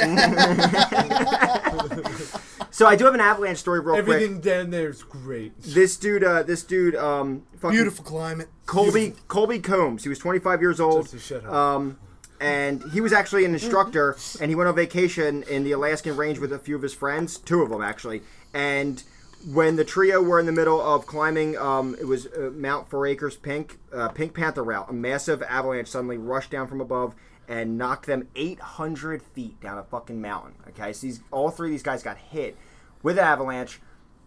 so 2.70 2.86
I 2.86 2.96
do 2.96 3.04
have 3.04 3.14
an 3.14 3.20
avalanche 3.20 3.58
story, 3.58 3.80
real 3.80 4.02
quick. 4.02 4.14
Everything 4.16 4.40
down 4.40 4.70
there 4.70 4.88
is 4.88 5.02
great. 5.02 5.60
This 5.62 5.96
dude, 5.96 6.24
uh, 6.24 6.42
this 6.42 6.62
dude, 6.62 6.96
um, 6.96 7.44
fucking 7.58 7.76
Beautiful 7.76 8.04
climate. 8.04 8.48
Colby 8.66 9.14
Colby 9.28 9.58
Coombs. 9.60 10.02
He 10.02 10.08
was 10.08 10.18
25 10.18 10.60
years 10.60 10.80
old. 10.80 11.10
Just 11.10 11.30
a 11.30 11.34
shithole. 11.40 11.52
Um, 11.52 11.98
and 12.40 12.82
he 12.92 13.00
was 13.00 13.12
actually 13.12 13.44
an 13.44 13.52
instructor, 13.52 14.16
and 14.40 14.50
he 14.50 14.54
went 14.54 14.68
on 14.68 14.74
vacation 14.74 15.42
in 15.44 15.64
the 15.64 15.72
Alaskan 15.72 16.16
range 16.16 16.38
with 16.38 16.52
a 16.52 16.58
few 16.58 16.76
of 16.76 16.82
his 16.82 16.94
friends, 16.94 17.38
two 17.38 17.62
of 17.62 17.70
them 17.70 17.82
actually. 17.82 18.22
And 18.54 19.02
when 19.46 19.76
the 19.76 19.84
trio 19.84 20.22
were 20.22 20.40
in 20.40 20.46
the 20.46 20.52
middle 20.52 20.80
of 20.80 21.06
climbing, 21.06 21.56
um, 21.58 21.96
it 22.00 22.04
was 22.04 22.26
uh, 22.26 22.50
Mount 22.54 22.90
Foraker 22.90 23.30
Pink 23.40 23.78
uh, 23.92 24.08
Pink 24.08 24.34
Panther 24.34 24.64
route. 24.64 24.88
A 24.88 24.92
massive 24.92 25.42
avalanche 25.42 25.88
suddenly 25.88 26.18
rushed 26.18 26.50
down 26.50 26.66
from 26.66 26.80
above 26.80 27.14
and 27.48 27.78
knocked 27.78 28.06
them 28.06 28.28
800 28.36 29.22
feet 29.22 29.60
down 29.60 29.78
a 29.78 29.84
fucking 29.84 30.20
mountain. 30.20 30.54
Okay, 30.68 30.92
so 30.92 31.06
these 31.06 31.20
all 31.30 31.50
three 31.50 31.68
of 31.68 31.72
these 31.72 31.82
guys 31.82 32.02
got 32.02 32.18
hit 32.18 32.56
with 33.02 33.18
an 33.18 33.24
avalanche 33.24 33.80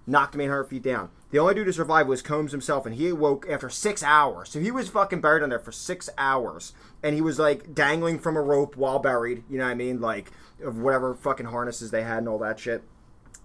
knocked 0.07 0.35
him 0.35 0.41
800 0.41 0.63
feet 0.65 0.83
down. 0.83 1.09
The 1.31 1.39
only 1.39 1.55
dude 1.55 1.67
to 1.67 1.73
survive 1.73 2.07
was 2.07 2.21
Coombs 2.21 2.51
himself, 2.51 2.85
and 2.85 2.95
he 2.95 3.07
awoke 3.07 3.47
after 3.49 3.69
six 3.69 4.03
hours. 4.03 4.49
So 4.49 4.59
he 4.59 4.69
was 4.69 4.89
fucking 4.89 5.21
buried 5.21 5.43
on 5.43 5.49
there 5.49 5.59
for 5.59 5.71
six 5.71 6.09
hours, 6.17 6.73
and 7.01 7.15
he 7.15 7.21
was 7.21 7.39
like 7.39 7.73
dangling 7.73 8.19
from 8.19 8.35
a 8.35 8.41
rope 8.41 8.75
while 8.75 8.99
buried. 8.99 9.43
You 9.49 9.57
know 9.57 9.63
what 9.63 9.71
I 9.71 9.75
mean? 9.75 10.01
Like 10.01 10.31
of 10.61 10.77
whatever 10.77 11.13
fucking 11.13 11.47
harnesses 11.47 11.89
they 11.89 12.03
had 12.03 12.19
and 12.19 12.27
all 12.27 12.39
that 12.39 12.59
shit. 12.59 12.83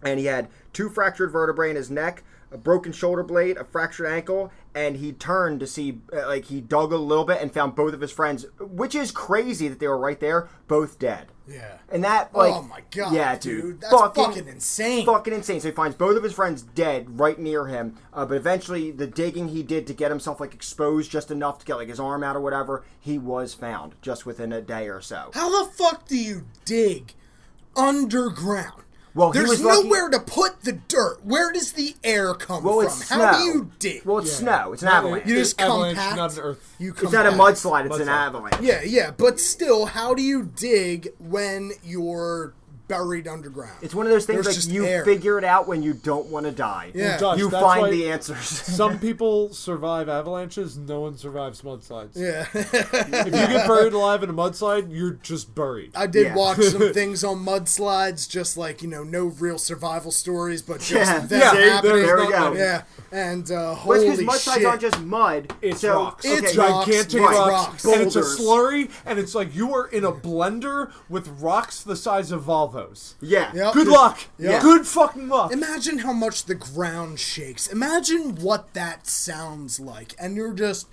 And 0.03 0.18
he 0.18 0.26
had 0.26 0.49
two 0.72 0.89
fractured 0.89 1.30
vertebrae 1.30 1.70
in 1.70 1.76
his 1.76 1.91
neck, 1.91 2.24
a 2.57 2.59
broken 2.59 2.91
shoulder 2.91 3.23
blade, 3.23 3.59
a 3.59 3.65
fractured 3.65 4.07
ankle, 4.07 4.51
and 4.75 4.97
he 4.97 5.13
turned 5.13 5.61
to 5.61 5.67
see, 5.67 6.01
uh, 6.13 6.27
like, 6.27 6.47
he 6.47 6.61
dug 6.61 6.91
a 6.93 6.97
little 6.97 7.25
bit 7.25 7.41
and 7.41 7.53
found 7.53 7.75
both 7.77 7.93
of 7.93 8.01
his 8.01 8.11
friends, 8.11 8.47
which 8.59 8.95
is 8.95 9.11
crazy 9.11 9.69
that 9.69 9.79
they 9.79 9.87
were 9.87 9.99
right 9.99 10.19
there, 10.19 10.49
both 10.67 10.99
dead. 10.99 11.29
Yeah. 11.47 11.79
And 11.91 12.03
that, 12.03 12.35
like, 12.35 12.55
oh 12.55 12.63
my 12.63 12.83
god, 12.91 13.13
yeah, 13.13 13.39
dude, 13.39 13.63
dude, 13.63 13.81
that's 13.83 13.93
fucking, 13.93 14.49
insane. 14.49 15.07
fucking 15.07 15.33
insane. 15.33 15.61
So 15.61 15.69
he 15.69 15.75
finds 15.75 15.95
both 15.95 16.17
of 16.17 16.25
his 16.25 16.33
friends 16.33 16.63
dead 16.63 17.21
right 17.21 17.39
near 17.39 17.67
him. 17.67 17.97
Uh, 18.13 18.25
but 18.27 18.37
eventually, 18.37 18.91
the 18.91 19.07
digging 19.07 19.49
he 19.49 19.63
did 19.63 19.87
to 19.87 19.95
get 19.95 20.11
himself 20.11 20.41
like 20.41 20.55
exposed 20.55 21.11
just 21.11 21.31
enough 21.31 21.61
to 21.61 21.67
get 21.67 21.77
like 21.77 21.89
his 21.89 22.01
arm 22.01 22.25
out 22.25 22.35
or 22.35 22.41
whatever, 22.41 22.85
he 22.99 23.17
was 23.17 23.55
found 23.55 23.95
just 24.03 24.27
within 24.27 24.53
a 24.53 24.61
day 24.61 24.89
or 24.89 25.01
so. 25.01 25.31
How 25.35 25.65
the 25.65 25.71
fuck 25.71 26.09
do 26.09 26.17
you 26.17 26.47
dig 26.65 27.15
underground? 27.77 28.83
Well, 29.17 29.33
he 29.33 29.39
There's 29.39 29.49
was 29.49 29.62
lucky- 29.62 29.85
nowhere 29.85 30.11
to 30.11 30.21
put 30.21 30.61
the 30.62 30.73
dirt. 30.73 31.21
Where 31.25 31.51
does 31.51 31.73
the 31.73 31.97
air 32.05 32.35
come 32.35 32.62
Well, 32.62 32.77
from? 32.77 32.85
it's 32.87 33.09
How 33.09 33.39
do 33.39 33.45
you 33.45 33.71
dig? 33.79 34.05
Well, 34.05 34.19
it's 34.19 34.31
snow. 34.33 34.75
It's 34.75 34.83
an 34.83 34.89
avalanche. 34.89 35.27
you 35.27 35.37
just 35.37 35.59
avalanche, 35.59 35.97
compact. 35.97 36.17
not 36.19 36.33
an 36.35 36.41
earth. 36.41 36.75
You 36.79 36.95
it's 37.03 37.12
not 37.12 37.25
a 37.27 37.31
mudslide. 37.31 37.87
It's 37.87 37.99
an 37.99 38.11
avalanche. 38.11 38.57
Yeah, 38.61 38.83
yeah, 38.83 39.11
but 39.17 39.41
still, 39.41 39.87
how 39.87 40.12
do 40.12 40.21
you 40.23 40.43
dig 40.43 41.14
when 41.19 41.73
you're 41.83 42.53
buried 42.89 43.26
underground? 43.28 43.76
It's 43.82 43.95
one 43.95 44.07
of 44.07 44.12
those 44.12 44.26
things 44.26 44.45
There's 44.45 44.66
like 44.66 44.74
you 44.74 44.87
air. 44.87 45.05
figure 45.05 45.39
it 45.39 45.45
out 45.45 45.66
when 45.68 45.82
you 45.82 45.93
don't 45.95 46.26
want 46.26 46.47
to 46.47 46.53
die. 46.53 46.91
Yeah. 46.95 47.18
Josh, 47.18 47.39
You 47.39 47.51
that's 47.51 47.62
find 47.62 47.82
why 47.82 47.91
the 47.91 48.09
answers. 48.11 48.39
Some 48.49 48.99
people 48.99 49.53
survive 49.53 50.09
avalanches. 50.09 50.76
No 50.76 51.01
one 51.01 51.16
survives 51.16 51.62
mudslides. 51.62 52.11
Yeah, 52.16 52.47
If 52.55 53.24
you 53.26 53.30
get 53.30 53.66
buried 53.66 53.93
alive 53.93 54.22
in 54.22 54.30
a 54.30 54.34
mudslide, 54.34 54.89
you're 54.91 55.12
just 55.22 55.55
buried. 55.55 55.93
I 55.95 56.07
did 56.07 56.26
Yeah. 56.26 56.34
watch 56.37 56.59
some 56.62 56.93
things 56.95 57.24
on 57.24 57.45
mudslides, 57.45 58.28
just 58.28 58.57
like 58.57 58.82
you 58.82 58.89
know, 58.89 59.03
no 59.05 59.26
real 59.26 59.59
survival 59.59 60.11
stories, 60.11 60.62
but 60.62 60.80
just 60.80 60.93
Yeah. 60.93 61.18
them 61.20 61.41
Yeah, 61.41 61.55
happening. 61.74 61.97
there 62.07 62.16
we 62.18 62.28
go. 62.28 62.53
Yeah, 62.55 62.82
and 63.12 63.51
uh, 63.51 63.55
Well, 63.55 63.74
holy 63.74 64.07
it's 64.09 64.18
because 64.20 64.45
mudslides 64.47 64.55
shit! 64.55 64.64
aren't 64.66 64.80
just 64.80 65.01
mud. 65.01 65.53
It's 65.62 65.80
so, 65.80 65.95
rocks. 65.97 66.24
Okay, 66.24 66.34
It's 66.34 66.57
right. 66.57 66.87
gigantic 66.87 67.20
Rocks, 67.20 67.37
rocks, 67.37 67.84
rocks. 67.84 67.84
and 67.84 68.03
it's 68.03 68.16
a 68.16 68.20
slurry, 68.22 68.91
and 69.05 69.18
it's 69.18 69.34
like 69.34 69.55
you 69.55 69.74
are 69.74 69.87
in 69.89 70.05
a 70.05 70.12
blender 70.12 70.93
with 71.09 71.28
rocks 71.41 71.82
the 71.82 71.97
size 71.97 72.30
of 72.30 72.43
Volvos. 72.77 73.14
Yeah. 73.20 73.53
Yep. 73.55 73.74
Good 73.74 73.89
luck. 73.89 74.20
Yeah. 74.39 74.61
Good 74.61 74.87
fucking 74.87 75.29
luck. 75.29 75.53
Imagine 75.53 75.99
how 75.99 76.12
much 76.12 76.45
the 76.45 76.55
ground 76.55 77.18
shakes. 77.18 77.66
Imagine 77.66 78.37
what 78.37 78.74
that 78.74 79.07
sounds 79.07 79.81
like, 79.81 80.14
and 80.18 80.37
you're 80.37 80.55
just 80.55 80.89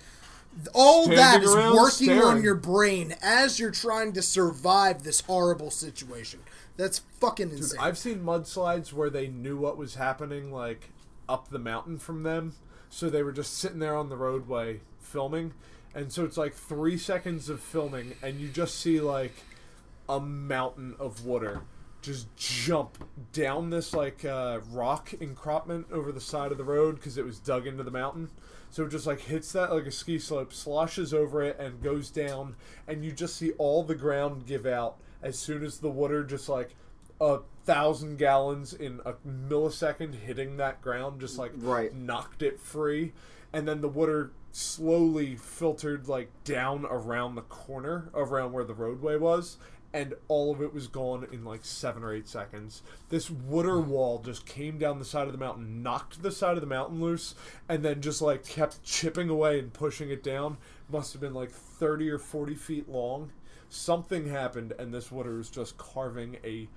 all 0.72 1.04
Standing 1.04 1.18
that 1.18 1.42
is 1.42 1.54
around 1.54 1.74
working 1.74 2.22
on 2.22 2.42
your 2.42 2.54
brain 2.54 3.14
as 3.22 3.58
you're 3.58 3.70
trying 3.70 4.12
to 4.12 4.22
survive 4.22 5.02
this 5.02 5.20
horrible 5.22 5.70
situation. 5.70 6.40
That's 6.76 7.00
fucking 7.20 7.50
insane. 7.50 7.80
I've 7.80 7.98
seen 7.98 8.20
mudslides 8.20 8.92
where 8.92 9.10
they 9.10 9.28
knew 9.28 9.56
what 9.56 9.76
was 9.76 9.96
happening, 9.96 10.52
like 10.52 10.90
up 11.28 11.48
the 11.48 11.58
mountain 11.58 11.98
from 11.98 12.22
them, 12.22 12.54
so 12.88 13.08
they 13.08 13.22
were 13.22 13.32
just 13.32 13.56
sitting 13.58 13.78
there 13.78 13.96
on 13.96 14.08
the 14.08 14.16
roadway 14.16 14.80
filming, 15.00 15.52
and 15.94 16.12
so 16.12 16.24
it's 16.24 16.36
like 16.36 16.54
three 16.54 16.98
seconds 16.98 17.48
of 17.48 17.60
filming, 17.60 18.14
and 18.22 18.40
you 18.40 18.48
just 18.48 18.78
see 18.80 19.00
like 19.00 19.34
a 20.08 20.20
mountain 20.20 20.94
of 20.98 21.24
water 21.24 21.62
just 22.04 22.28
jump 22.36 23.02
down 23.32 23.70
this 23.70 23.94
like 23.94 24.24
uh, 24.24 24.60
rock 24.70 25.14
encroachment 25.20 25.86
over 25.90 26.12
the 26.12 26.20
side 26.20 26.52
of 26.52 26.58
the 26.58 26.64
road 26.64 26.96
because 26.96 27.16
it 27.16 27.24
was 27.24 27.38
dug 27.38 27.66
into 27.66 27.82
the 27.82 27.90
mountain. 27.90 28.30
So 28.70 28.84
it 28.84 28.90
just 28.90 29.06
like 29.06 29.20
hits 29.20 29.52
that 29.52 29.72
like 29.72 29.86
a 29.86 29.90
ski 29.90 30.18
slope, 30.18 30.52
sloshes 30.52 31.14
over 31.14 31.42
it, 31.42 31.58
and 31.58 31.82
goes 31.82 32.10
down, 32.10 32.56
and 32.86 33.04
you 33.04 33.12
just 33.12 33.36
see 33.36 33.52
all 33.52 33.82
the 33.82 33.94
ground 33.94 34.46
give 34.46 34.66
out 34.66 34.96
as 35.22 35.38
soon 35.38 35.64
as 35.64 35.78
the 35.78 35.90
water 35.90 36.24
just 36.24 36.48
like 36.48 36.74
a 37.20 37.38
thousand 37.64 38.18
gallons 38.18 38.74
in 38.74 39.00
a 39.06 39.14
millisecond 39.26 40.14
hitting 40.14 40.56
that 40.58 40.82
ground, 40.82 41.20
just 41.20 41.38
like 41.38 41.52
Right. 41.56 41.94
knocked 41.94 42.42
it 42.42 42.60
free, 42.60 43.12
and 43.52 43.66
then 43.66 43.80
the 43.80 43.88
water 43.88 44.32
slowly 44.50 45.34
filtered 45.36 46.06
like 46.06 46.30
down 46.44 46.84
around 46.88 47.34
the 47.34 47.42
corner 47.42 48.08
around 48.14 48.52
where 48.52 48.62
the 48.62 48.74
roadway 48.74 49.16
was 49.16 49.56
and 49.94 50.12
all 50.26 50.52
of 50.52 50.60
it 50.60 50.74
was 50.74 50.88
gone 50.88 51.24
in 51.32 51.44
like 51.44 51.64
seven 51.64 52.02
or 52.02 52.12
eight 52.12 52.28
seconds. 52.28 52.82
This 53.10 53.30
water 53.30 53.80
hmm. 53.80 53.88
wall 53.88 54.18
just 54.18 54.44
came 54.44 54.76
down 54.76 54.98
the 54.98 55.04
side 55.04 55.26
of 55.28 55.32
the 55.32 55.38
mountain, 55.38 55.82
knocked 55.82 56.20
the 56.22 56.32
side 56.32 56.56
of 56.56 56.60
the 56.60 56.66
mountain 56.66 57.00
loose, 57.00 57.36
and 57.68 57.84
then 57.84 58.02
just 58.02 58.20
like 58.20 58.44
kept 58.44 58.82
chipping 58.82 59.30
away 59.30 59.60
and 59.60 59.72
pushing 59.72 60.10
it 60.10 60.24
down. 60.24 60.58
Must 60.90 61.12
have 61.12 61.22
been 61.22 61.32
like 61.32 61.50
30 61.50 62.10
or 62.10 62.18
40 62.18 62.56
feet 62.56 62.88
long. 62.88 63.30
Something 63.70 64.28
happened, 64.28 64.72
and 64.78 64.92
this 64.92 65.12
water 65.12 65.36
was 65.36 65.48
just 65.48 65.78
carving 65.78 66.36
a 66.44 66.68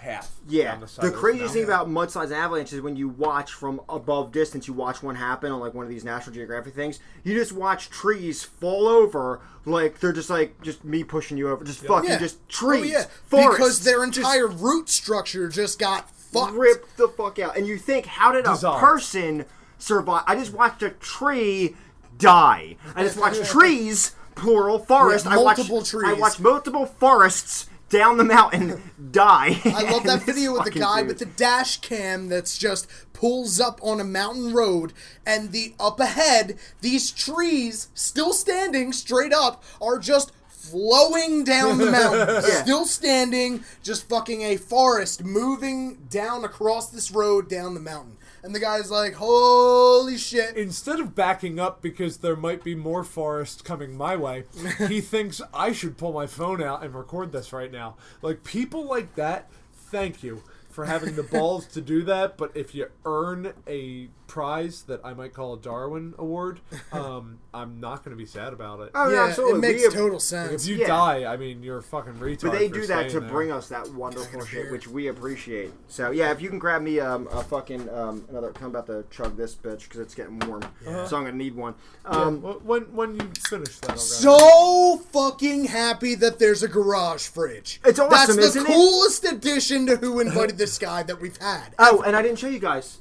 path 0.00 0.38
Yeah, 0.48 0.72
down 0.72 0.80
the 0.80 0.88
side 0.88 1.02
the 1.02 1.06
of 1.08 1.12
this 1.14 1.20
craziest 1.20 1.54
thing 1.54 1.64
about 1.64 1.88
mudslides 1.88 2.24
and 2.26 2.34
avalanches 2.34 2.74
is 2.74 2.80
when 2.80 2.96
you 2.96 3.08
watch 3.08 3.52
from 3.52 3.80
above 3.88 4.32
distance, 4.32 4.66
you 4.68 4.74
watch 4.74 5.02
one 5.02 5.14
happen 5.16 5.50
on 5.52 5.60
like 5.60 5.74
one 5.74 5.84
of 5.84 5.90
these 5.90 6.04
National 6.04 6.34
Geographic 6.34 6.74
things. 6.74 7.00
You 7.24 7.34
just 7.34 7.52
watch 7.52 7.90
trees 7.90 8.42
fall 8.44 8.86
over, 8.88 9.40
like 9.64 10.00
they're 10.00 10.12
just 10.12 10.30
like 10.30 10.60
just 10.62 10.84
me 10.84 11.04
pushing 11.04 11.36
you 11.36 11.48
over, 11.48 11.64
just 11.64 11.84
fucking 11.84 12.10
yeah. 12.10 12.18
just 12.18 12.46
trees, 12.48 12.94
Oh, 12.94 12.98
yeah. 13.00 13.04
forests, 13.24 13.56
because 13.58 13.84
their 13.84 14.04
just 14.06 14.18
entire 14.18 14.46
root 14.46 14.88
structure 14.88 15.48
just 15.48 15.78
got 15.78 16.10
fucked. 16.10 16.52
ripped 16.54 16.96
the 16.96 17.08
fuck 17.08 17.38
out. 17.38 17.56
And 17.56 17.66
you 17.66 17.78
think, 17.78 18.06
how 18.06 18.32
did 18.32 18.46
a 18.46 18.54
person 18.78 19.44
survive? 19.78 20.24
I 20.26 20.34
just 20.36 20.52
watched 20.52 20.82
a 20.82 20.90
tree 20.90 21.76
die. 22.18 22.76
I 22.94 23.02
just 23.04 23.18
watched 23.18 23.44
trees, 23.50 24.14
plural, 24.34 24.78
forest. 24.78 25.24
Yeah, 25.26 25.32
I 25.32 25.36
watched 25.38 25.58
multiple 25.58 25.82
trees. 25.82 26.08
I 26.08 26.12
watched 26.14 26.40
multiple 26.40 26.86
forests 26.86 27.68
down 27.88 28.16
the 28.16 28.24
mountain 28.24 28.82
die. 29.10 29.60
I 29.64 29.90
love 29.90 30.04
that 30.04 30.22
video 30.26 30.52
with 30.52 30.64
the 30.64 30.70
guy 30.78 30.98
dude- 31.00 31.08
with 31.08 31.18
the 31.18 31.24
dash 31.26 31.78
cam 31.80 32.28
that's 32.28 32.58
just 32.58 32.86
pulls 33.12 33.58
up 33.60 33.80
on 33.82 34.00
a 34.00 34.04
mountain 34.04 34.52
road, 34.52 34.92
and 35.26 35.52
the 35.52 35.74
up 35.80 35.98
ahead, 36.00 36.58
these 36.80 37.10
trees 37.10 37.88
still 37.94 38.32
standing 38.32 38.92
straight 38.92 39.32
up 39.32 39.64
are 39.80 39.98
just 39.98 40.32
flowing 40.48 41.44
down 41.44 41.78
the 41.78 41.90
mountain. 41.90 42.28
Yeah. 42.48 42.62
Still 42.62 42.84
standing, 42.84 43.64
just 43.82 44.08
fucking 44.08 44.42
a 44.42 44.56
forest 44.56 45.24
moving 45.24 45.96
down 46.10 46.44
across 46.44 46.90
this 46.90 47.10
road 47.10 47.48
down 47.48 47.72
the 47.74 47.80
mountain. 47.80 48.17
And 48.42 48.54
the 48.54 48.60
guy's 48.60 48.90
like, 48.90 49.14
holy 49.14 50.16
shit. 50.16 50.56
instead 50.56 51.00
of 51.00 51.14
backing 51.14 51.58
up 51.58 51.82
because 51.82 52.18
there 52.18 52.36
might 52.36 52.62
be 52.62 52.74
more 52.74 53.04
forest 53.04 53.64
coming 53.64 53.96
my 53.96 54.16
way, 54.16 54.44
he 54.86 55.00
thinks 55.02 55.40
I 55.52 55.72
should 55.72 55.96
pull 55.96 56.12
my 56.12 56.26
phone 56.26 56.62
out 56.62 56.82
and 56.84 56.94
record 56.94 57.32
this 57.32 57.52
right 57.52 57.72
now. 57.72 57.96
Like 58.22 58.44
people 58.44 58.84
like 58.84 59.14
that, 59.16 59.50
thank 59.72 60.22
you 60.22 60.42
for 60.70 60.84
having 60.84 61.16
the 61.16 61.22
balls 61.24 61.66
to 61.66 61.80
do 61.80 62.04
that, 62.04 62.36
but 62.36 62.52
if 62.54 62.74
you 62.74 62.86
earn 63.04 63.52
a 63.66 64.08
prize 64.28 64.82
that 64.82 65.00
I 65.02 65.14
might 65.14 65.34
call 65.34 65.54
a 65.54 65.58
Darwin 65.58 66.14
Award, 66.18 66.60
um, 66.92 67.38
I'm 67.52 67.80
not 67.80 68.04
going 68.04 68.16
to 68.16 68.20
be 68.20 68.26
sad 68.26 68.52
about 68.52 68.78
it. 68.80 68.90
Oh, 68.94 69.10
yeah, 69.10 69.24
absolutely. 69.24 69.58
it 69.58 69.60
makes 69.62 69.78
We 69.80 69.84
have- 69.86 69.92
total 69.94 70.12
Like, 70.12 70.20
sense. 70.20 70.62
if 70.64 70.68
you 70.70 70.76
Yeah. 70.76 70.86
die, 70.86 71.24
I 71.32 71.36
mean, 71.36 71.62
you're 71.64 71.78
a 71.78 71.82
fucking 71.82 72.14
retard. 72.14 72.42
But 72.42 72.52
they 72.52 72.68
for 72.68 72.74
do 72.74 72.86
that 72.86 73.10
to 73.10 73.18
there. 73.20 73.28
bring 73.28 73.50
us 73.50 73.68
that 73.70 73.88
wonderful 73.92 74.44
shit, 74.44 74.70
which 74.70 74.86
we 74.86 75.08
appreciate. 75.08 75.72
So 75.88 76.10
yeah, 76.12 76.30
if 76.30 76.40
you 76.40 76.48
can 76.48 76.58
grab 76.60 76.82
me 76.82 77.00
um, 77.00 77.26
a 77.32 77.42
fucking 77.42 77.88
um, 77.90 78.24
another. 78.28 78.52
I'm 78.60 78.66
about 78.66 78.86
to 78.86 79.04
chug 79.10 79.36
this 79.36 79.54
bitch 79.56 79.84
because 79.84 80.00
it's 80.00 80.14
getting 80.14 80.38
warm, 80.40 80.62
so 80.84 81.16
I'm 81.16 81.24
gonna 81.24 81.32
need 81.32 81.54
one. 81.56 81.74
Um, 82.04 82.40
wh- 82.42 82.64
when 82.64 82.82
when 82.94 83.14
you 83.16 83.30
finish 83.48 83.78
that, 83.80 83.90
I'll 83.90 83.96
grab 83.96 83.98
so 83.98 84.96
fucking 85.10 85.64
happy 85.66 86.14
that 86.16 86.38
there's 86.38 86.62
a 86.62 86.68
garage 86.68 87.26
fridge. 87.28 87.80
It's 87.84 87.98
awesome, 87.98 88.10
That's 88.10 88.36
the 88.36 88.42
isn't 88.42 88.62
it? 88.62 88.66
coolest 88.74 89.24
addition 89.24 89.86
to 89.86 89.96
Who 89.96 90.20
Invited 90.20 90.58
This 90.58 90.76
Guy 90.78 91.02
that 91.04 91.20
we've 91.20 91.36
had. 91.38 91.74
oh, 91.78 92.02
and 92.02 92.14
I 92.14 92.22
didn't 92.22 92.38
show 92.38 92.48
you 92.48 92.58
guys 92.58 92.98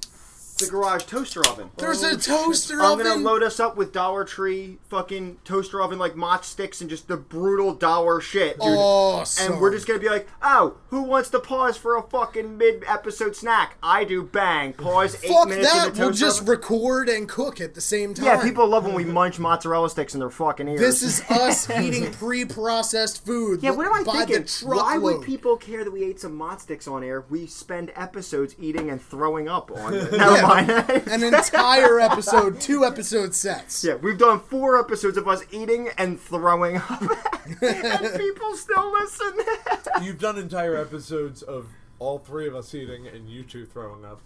the 0.57 0.67
garage 0.67 1.03
toaster 1.03 1.41
oven. 1.47 1.69
There's 1.77 2.03
Oh, 2.03 2.07
a 2.07 2.11
shit. 2.19 2.29
oven. 2.29 2.79
I'm 2.81 2.97
gonna 2.97 3.15
load 3.15 3.43
us 3.43 3.59
up 3.59 3.77
with 3.77 3.91
Dollar 3.93 4.23
Tree 4.23 4.77
fucking 4.89 5.37
toaster 5.43 5.81
oven 5.81 5.99
like 5.99 6.15
match 6.15 6.45
sticks 6.45 6.81
and 6.81 6.89
just 6.89 7.07
the 7.07 7.17
brutal 7.17 7.73
dollar 7.73 8.19
shit, 8.21 8.55
dude. 8.59 8.63
Awesome. 8.77 9.53
And 9.53 9.61
we're 9.61 9.71
just 9.71 9.87
gonna 9.87 9.99
be 9.99 10.09
like, 10.09 10.27
oh, 10.41 10.75
who 10.89 11.01
wants 11.03 11.29
to 11.31 11.39
pause 11.39 11.77
for 11.77 11.95
a 11.97 12.01
fucking 12.01 12.57
mid-episode 12.57 13.35
snack? 13.35 13.77
I 13.83 14.03
do. 14.03 14.23
Bang. 14.23 14.73
Pause. 14.73 15.17
Eight 15.23 15.27
Fuck 15.29 15.47
minutes 15.49 15.71
in 15.71 15.77
that. 15.77 15.93
the 15.95 16.01
We'll 16.01 16.11
just 16.11 16.41
oven. 16.41 16.51
record 16.51 17.09
and 17.09 17.27
cook 17.29 17.61
at 17.61 17.73
the 17.75 17.81
same 17.81 18.13
time. 18.13 18.25
Yeah, 18.25 18.41
people 18.41 18.67
love 18.67 18.85
when 18.85 18.93
we 18.95 19.03
munch 19.05 19.39
mozzarella 19.39 19.89
sticks 19.89 20.13
in 20.13 20.19
their 20.19 20.29
fucking 20.29 20.67
ears. 20.67 20.79
This 20.79 21.03
is 21.03 21.21
us 21.29 21.69
eating 21.79 22.11
pre-processed 22.13 23.25
food. 23.25 23.61
Yeah, 23.63 23.71
what 23.71 23.85
am 23.87 23.93
I 23.93 24.03
by 24.03 24.25
thinking? 24.25 24.45
Why 24.67 24.97
would 24.97 25.21
people 25.21 25.57
care 25.57 25.83
that 25.83 25.91
we 25.91 26.03
ate 26.03 26.19
some 26.19 26.35
mod 26.35 26.61
sticks 26.61 26.87
on 26.87 27.03
air? 27.03 27.25
We 27.29 27.45
spend 27.47 27.91
episodes 27.95 28.55
eating 28.59 28.89
and 28.89 29.01
throwing 29.01 29.47
up 29.47 29.71
on 29.71 29.93
it. 29.93 30.11
Never 30.17 30.35
Yeah. 30.35 30.46
Mind. 30.47 30.69
An 31.07 31.23
entire 31.23 31.99
episode, 31.99 32.59
two 32.59 32.85
episode 32.85 33.35
sets. 33.35 33.83
yeah, 33.83 33.95
we've 33.95 34.17
done 34.17 34.39
four 34.39 34.79
episodes 34.79 35.17
of 35.17 35.27
us 35.27 35.43
eating 35.51 35.89
and 35.97 36.19
throwing 36.19 36.77
up, 36.77 37.01
and 37.61 38.19
people 38.19 38.55
still 38.55 38.91
listen. 38.93 39.33
You've 40.01 40.19
done 40.19 40.37
entire 40.37 40.75
episodes 40.75 41.41
of 41.41 41.67
all 41.99 42.19
three 42.19 42.47
of 42.47 42.55
us 42.55 42.73
eating 42.73 43.07
and 43.07 43.29
you 43.29 43.43
two 43.43 43.65
throwing 43.65 44.05
up. 44.05 44.21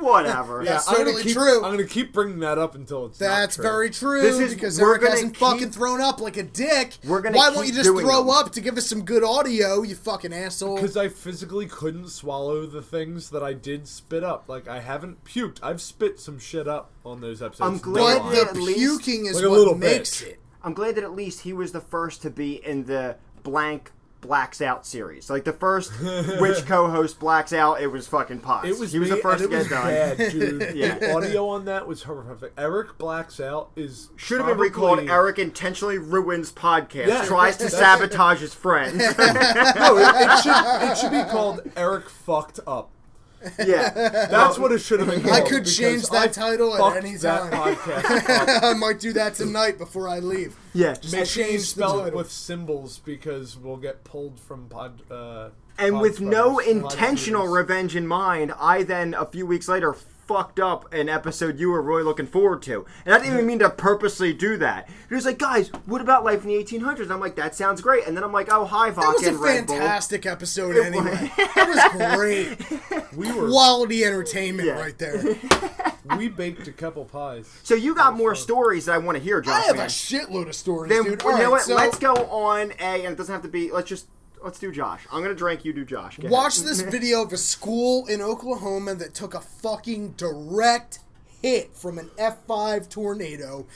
Whatever. 0.00 0.64
That's 0.64 0.88
I'm 0.88 0.94
gonna 0.94 1.04
totally 1.06 1.22
keep- 1.24 1.36
true. 1.36 1.56
I'm 1.64 1.70
gonna 1.72 1.84
keep 1.84 2.12
bringing 2.12 2.40
that 2.40 2.58
up 2.58 2.74
until 2.74 3.06
it's. 3.06 3.20
not 3.20 3.26
That's 3.28 3.56
true. 3.56 3.62
very 3.62 3.90
true. 3.90 4.22
This 4.22 4.38
is- 4.38 4.54
because 4.54 4.80
we're 4.80 4.90
Eric 4.90 5.00
gonna 5.02 5.10
hasn't 5.12 5.34
keep- 5.34 5.40
fucking 5.40 5.70
thrown 5.70 6.00
up 6.00 6.20
like 6.20 6.36
a 6.36 6.42
dick. 6.42 6.98
We're 7.04 7.20
gonna 7.20 7.36
Why 7.36 7.48
keep 7.48 7.56
won't 7.56 7.66
you 7.68 7.74
just 7.74 7.88
throw 7.90 8.18
them. 8.20 8.30
up 8.30 8.52
to 8.52 8.60
give 8.60 8.76
us 8.78 8.86
some 8.86 9.02
good 9.02 9.22
audio? 9.22 9.82
You 9.82 9.94
fucking 9.94 10.32
asshole. 10.32 10.76
Because 10.76 10.96
I 10.96 11.08
physically 11.08 11.66
couldn't 11.66 12.08
swallow 12.08 12.66
the 12.66 12.82
things 12.82 13.30
that 13.30 13.42
I 13.42 13.52
did 13.52 13.86
spit 13.88 14.24
up. 14.24 14.44
Like 14.48 14.66
I 14.68 14.80
haven't 14.80 15.24
puked. 15.24 15.58
I've 15.62 15.80
spit 15.82 16.18
some 16.18 16.38
shit 16.38 16.66
up 16.66 16.90
on 17.04 17.20
those 17.20 17.42
episodes. 17.42 17.68
I'm 17.70 17.78
glad 17.78 18.18
But 18.18 18.24
lie. 18.26 18.34
that- 18.36 18.54
the 18.54 18.60
at 18.60 18.64
least- 18.66 18.78
puking 18.78 19.26
is 19.26 19.36
Like 19.36 19.44
a 19.44 19.50
what 19.50 19.58
little 19.58 19.74
makes 19.76 20.22
bitch. 20.22 20.26
it. 20.28 20.40
I'm 20.62 20.74
glad 20.74 20.94
that 20.96 21.04
at 21.04 21.14
least 21.14 21.40
he 21.40 21.52
was 21.52 21.72
the 21.72 21.80
first 21.80 22.22
to 22.22 22.30
be 22.30 22.54
in 22.64 22.84
the 22.84 23.16
blank 23.42 23.92
blacks 24.20 24.60
out 24.60 24.86
series. 24.86 25.30
Like 25.30 25.44
the 25.44 25.52
first 25.52 25.92
which 26.40 26.64
co-host 26.66 27.18
blacks 27.18 27.52
out, 27.52 27.80
it 27.80 27.86
was 27.88 28.06
fucking 28.08 28.40
Potts. 28.40 28.68
It 28.68 28.78
was 28.78 28.92
he 28.92 28.98
was 28.98 29.10
me, 29.10 29.16
the 29.16 29.22
first 29.22 29.42
to 29.42 29.48
get 29.48 29.68
done. 29.68 29.84
bad, 29.84 30.16
dude. 30.30 30.74
Yeah. 30.76 30.98
The 30.98 31.14
audio 31.14 31.48
on 31.48 31.64
that 31.66 31.86
was 31.86 32.02
horrific. 32.04 32.52
Eric 32.56 32.96
blacks 32.98 33.40
out 33.40 33.70
is 33.76 34.10
Should 34.16 34.38
have 34.38 34.46
been 34.48 34.58
recalled 34.58 35.00
Eric 35.00 35.38
intentionally 35.38 35.98
ruins 35.98 36.52
podcast, 36.52 37.06
Yeah. 37.08 37.24
tries 37.24 37.56
to 37.58 37.68
sabotage 37.70 38.40
his 38.40 38.54
friends. 38.54 38.96
No, 39.80 39.96
it, 39.98 40.14
it 40.14 40.42
should 40.42 40.90
it 40.90 40.98
should 40.98 41.10
be 41.10 41.22
called 41.30 41.60
Eric 41.76 42.08
fucked 42.08 42.60
up. 42.66 42.90
Yeah. 43.58 43.90
That's 44.30 44.58
what 44.58 44.72
it 44.72 44.78
should 44.80 45.00
have 45.00 45.08
been. 45.08 45.24
I 45.28 45.40
called, 45.40 45.50
could 45.50 45.66
change 45.66 46.02
that 46.08 46.22
I 46.22 46.26
title 46.28 46.74
at 46.74 46.80
fucked 46.80 46.96
any 47.04 47.16
that 47.16 47.50
time. 47.50 47.74
podcast. 47.76 48.62
I 48.62 48.74
might 48.74 49.00
do 49.00 49.12
that 49.14 49.34
tonight 49.34 49.78
before 49.78 50.08
I 50.08 50.18
leave. 50.18 50.56
Yeah. 50.74 50.94
just- 50.94 51.14
Make 51.14 51.26
sure 51.26 51.44
you 51.44 51.50
change 51.52 51.74
the 51.74 51.82
spell 51.82 52.00
it 52.00 52.04
title. 52.04 52.18
with 52.18 52.30
symbols 52.30 52.98
because 52.98 53.56
we'll 53.56 53.76
get 53.76 54.04
pulled 54.04 54.38
from 54.40 54.68
pod. 54.68 55.02
Uh, 55.10 55.50
and 55.78 55.94
pod 55.94 56.02
with 56.02 56.20
no 56.20 56.58
stars, 56.60 56.66
intentional 56.68 57.46
revenge 57.48 57.96
in 57.96 58.06
mind, 58.06 58.52
I 58.58 58.82
then 58.82 59.14
a 59.14 59.24
few 59.24 59.46
weeks 59.46 59.68
later 59.68 59.94
fucked 60.30 60.60
up 60.60 60.94
an 60.94 61.08
episode 61.08 61.58
you 61.58 61.70
were 61.70 61.82
really 61.82 62.04
looking 62.04 62.24
forward 62.26 62.62
to. 62.62 62.86
And 63.04 63.12
I 63.12 63.18
didn't 63.18 63.32
even 63.34 63.46
mean 63.46 63.58
to 63.58 63.68
purposely 63.68 64.32
do 64.32 64.56
that. 64.58 64.88
He 65.08 65.14
was 65.16 65.26
like, 65.26 65.38
guys, 65.38 65.70
what 65.86 66.00
about 66.00 66.22
life 66.24 66.42
in 66.44 66.48
the 66.48 66.54
1800s? 66.54 67.00
And 67.00 67.12
I'm 67.12 67.18
like, 67.18 67.34
that 67.34 67.56
sounds 67.56 67.80
great. 67.80 68.06
And 68.06 68.16
then 68.16 68.22
I'm 68.22 68.32
like, 68.32 68.46
oh, 68.52 68.64
hi, 68.64 68.90
That 68.90 68.96
was 69.12 69.26
a 69.26 69.30
and 69.30 69.40
Red 69.40 69.66
Bull. 69.66 69.76
fantastic 69.76 70.26
episode 70.26 70.76
It 70.76 70.84
anyway. 70.86 71.32
That 71.36 71.92
was 71.98 72.16
great. 72.16 72.58
We 73.16 73.32
were 73.32 73.48
Quality 73.48 74.04
entertainment 74.04 74.68
Yeah. 74.68 74.78
right 74.80 74.96
there. 74.96 75.36
we 76.16 76.28
baked 76.28 76.68
a 76.68 76.72
couple 76.72 77.04
pies. 77.06 77.50
So 77.64 77.74
you 77.74 77.92
got 77.96 78.16
more 78.16 78.36
stories 78.36 78.86
that 78.86 78.94
I 78.94 78.98
want 78.98 79.18
to 79.18 79.24
hear, 79.24 79.40
Josh. 79.40 79.64
I 79.64 79.66
have 79.66 79.76
a 79.80 79.86
shitload 79.86 80.46
of 80.46 80.54
stories, 80.54 80.90
then 80.90 81.02
dude. 81.02 81.20
you 81.22 81.28
All 81.28 81.36
know 81.36 81.50
what? 81.50 81.62
so 81.62 81.74
let's 81.74 81.98
go 81.98 82.14
on 82.14 82.70
a, 82.78 82.82
and 82.84 83.12
it 83.12 83.16
doesn't 83.16 83.32
have 83.32 83.42
to 83.42 83.48
be. 83.48 83.72
Let's 83.72 83.88
just 83.88 84.06
let's 84.44 84.58
do 84.58 84.72
Josh. 84.72 85.06
I'm 85.12 85.22
gonna 85.22 85.34
drink. 85.34 85.64
You 85.64 85.72
do 85.72 85.84
Josh. 85.84 86.18
Ahead. 86.18 86.30
watch 86.30 86.58
this 86.60 86.80
video 86.96 87.22
of 87.22 87.32
a 87.32 87.36
school 87.36 88.06
in 88.06 88.20
Oklahoma 88.20 88.94
that 88.96 89.14
took 89.14 89.34
a 89.34 89.40
fucking 89.40 90.12
direct 90.12 91.00
hit 91.42 91.74
from 91.76 91.98
an 91.98 92.10
F5 92.18 92.88
tornado. 92.88 93.66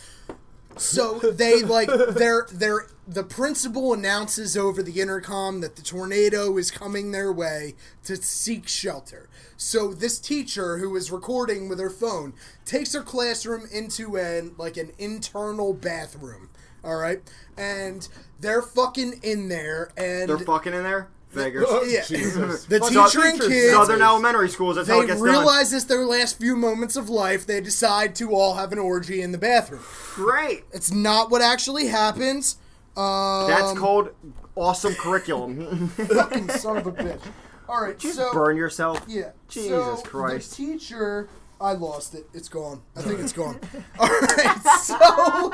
So 0.76 1.18
they 1.18 1.62
like 1.62 1.88
they're 1.88 2.46
they're 2.52 2.86
the 3.06 3.22
principal 3.22 3.92
announces 3.92 4.56
over 4.56 4.82
the 4.82 5.00
intercom 5.00 5.60
that 5.60 5.76
the 5.76 5.82
tornado 5.82 6.56
is 6.56 6.70
coming 6.70 7.12
their 7.12 7.32
way 7.32 7.74
to 8.04 8.16
seek 8.16 8.66
shelter. 8.66 9.28
So 9.56 9.92
this 9.92 10.18
teacher 10.18 10.78
who 10.78 10.96
is 10.96 11.12
recording 11.12 11.68
with 11.68 11.78
her 11.78 11.90
phone 11.90 12.32
takes 12.64 12.92
her 12.92 13.02
classroom 13.02 13.68
into 13.70 14.16
an 14.16 14.54
like 14.58 14.76
an 14.76 14.92
internal 14.98 15.74
bathroom. 15.74 16.50
All 16.84 16.96
right, 16.96 17.20
and 17.56 18.06
they're 18.40 18.62
fucking 18.62 19.20
in 19.22 19.48
there, 19.48 19.90
and 19.96 20.28
They're 20.28 20.38
fucking 20.38 20.74
in 20.74 20.82
there. 20.82 21.08
Figures. 21.30 21.64
Oh, 21.66 21.82
Yeah. 21.82 22.04
Jesus. 22.06 22.64
The 22.66 22.78
Fuck, 22.78 22.90
teacher 22.90 23.24
and 23.26 23.32
teachers 23.34 23.48
kids- 23.48 23.72
Southern 23.72 24.02
elementary 24.02 24.48
schools. 24.48 24.76
That's 24.76 24.86
how 24.88 24.98
they 24.98 25.04
it 25.04 25.06
gets 25.08 25.20
realize 25.20 25.72
this 25.72 25.82
their 25.84 26.04
last 26.06 26.38
few 26.38 26.54
moments 26.54 26.94
of 26.94 27.08
life. 27.08 27.44
They 27.44 27.60
decide 27.60 28.14
to 28.16 28.30
all 28.32 28.54
have 28.54 28.70
an 28.70 28.78
orgy 28.78 29.20
in 29.20 29.32
the 29.32 29.38
bathroom. 29.38 29.82
Great. 30.14 30.62
It's 30.72 30.92
not 30.92 31.30
what 31.32 31.42
actually 31.42 31.88
happens. 31.88 32.58
Um, 32.96 33.48
That's 33.48 33.76
called 33.76 34.10
awesome 34.54 34.94
curriculum. 34.94 35.88
fucking 35.96 36.50
son 36.50 36.76
of 36.76 36.86
a 36.86 36.92
bitch. 36.92 37.20
All 37.68 37.82
right, 37.82 38.00
so 38.00 38.32
Burn 38.32 38.56
yourself. 38.56 39.02
yeah, 39.08 39.30
Jesus 39.48 39.70
so 39.70 40.02
Christ. 40.04 40.50
The 40.50 40.56
teacher, 40.66 41.28
I 41.60 41.72
lost 41.72 42.14
it. 42.14 42.26
It's 42.32 42.48
gone. 42.48 42.82
I 42.94 43.02
think 43.02 43.18
it's 43.18 43.32
gone. 43.32 43.58
All 43.98 44.06
right, 44.08 44.60
so 44.82 45.50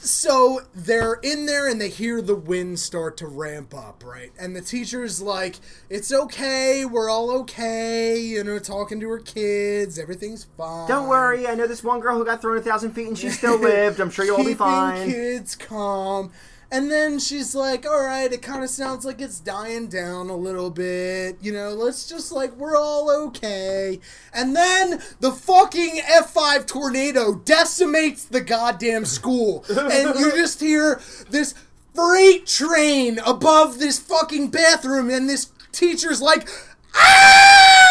so 0.00 0.60
they're 0.74 1.14
in 1.22 1.46
there 1.46 1.68
and 1.68 1.80
they 1.80 1.88
hear 1.88 2.20
the 2.20 2.34
wind 2.34 2.78
start 2.78 3.16
to 3.18 3.26
ramp 3.26 3.74
up, 3.74 4.02
right? 4.04 4.32
And 4.38 4.54
the 4.56 4.60
teacher's 4.60 5.20
like, 5.22 5.56
"It's 5.88 6.12
okay. 6.12 6.84
We're 6.84 7.08
all 7.10 7.30
okay." 7.40 8.18
You 8.18 8.44
know, 8.44 8.58
talking 8.58 9.00
to 9.00 9.08
her 9.08 9.18
kids, 9.18 9.98
everything's 9.98 10.44
fine. 10.56 10.88
Don't 10.88 11.08
worry. 11.08 11.46
I 11.46 11.54
know 11.54 11.66
this 11.66 11.84
one 11.84 12.00
girl 12.00 12.16
who 12.16 12.24
got 12.24 12.40
thrown 12.40 12.56
a 12.56 12.60
thousand 12.62 12.92
feet 12.92 13.08
and 13.08 13.18
she 13.18 13.30
still 13.30 13.58
lived. 13.60 14.00
I'm 14.00 14.10
sure 14.10 14.24
you'll 14.24 14.36
all 14.36 14.42
be 14.42 14.50
keeping 14.50 14.58
fine. 14.58 15.10
kids 15.10 15.54
calm. 15.54 16.32
And 16.70 16.90
then 16.90 17.18
she's 17.18 17.54
like, 17.54 17.86
all 17.86 18.02
right, 18.02 18.30
it 18.30 18.42
kind 18.42 18.62
of 18.62 18.68
sounds 18.68 19.04
like 19.04 19.22
it's 19.22 19.40
dying 19.40 19.88
down 19.88 20.28
a 20.28 20.36
little 20.36 20.70
bit. 20.70 21.38
You 21.40 21.52
know, 21.52 21.70
let's 21.70 22.06
just 22.06 22.30
like, 22.30 22.54
we're 22.56 22.76
all 22.76 23.10
okay. 23.28 24.00
And 24.34 24.54
then 24.54 25.00
the 25.20 25.32
fucking 25.32 26.00
F5 26.00 26.66
tornado 26.66 27.34
decimates 27.34 28.24
the 28.24 28.42
goddamn 28.42 29.06
school. 29.06 29.64
and 29.70 30.18
you 30.20 30.30
just 30.36 30.60
hear 30.60 31.00
this 31.30 31.54
freight 31.94 32.46
train 32.46 33.18
above 33.26 33.78
this 33.78 33.98
fucking 33.98 34.50
bathroom, 34.50 35.10
and 35.10 35.28
this 35.28 35.50
teacher's 35.72 36.20
like, 36.20 36.46
ah! 36.94 37.88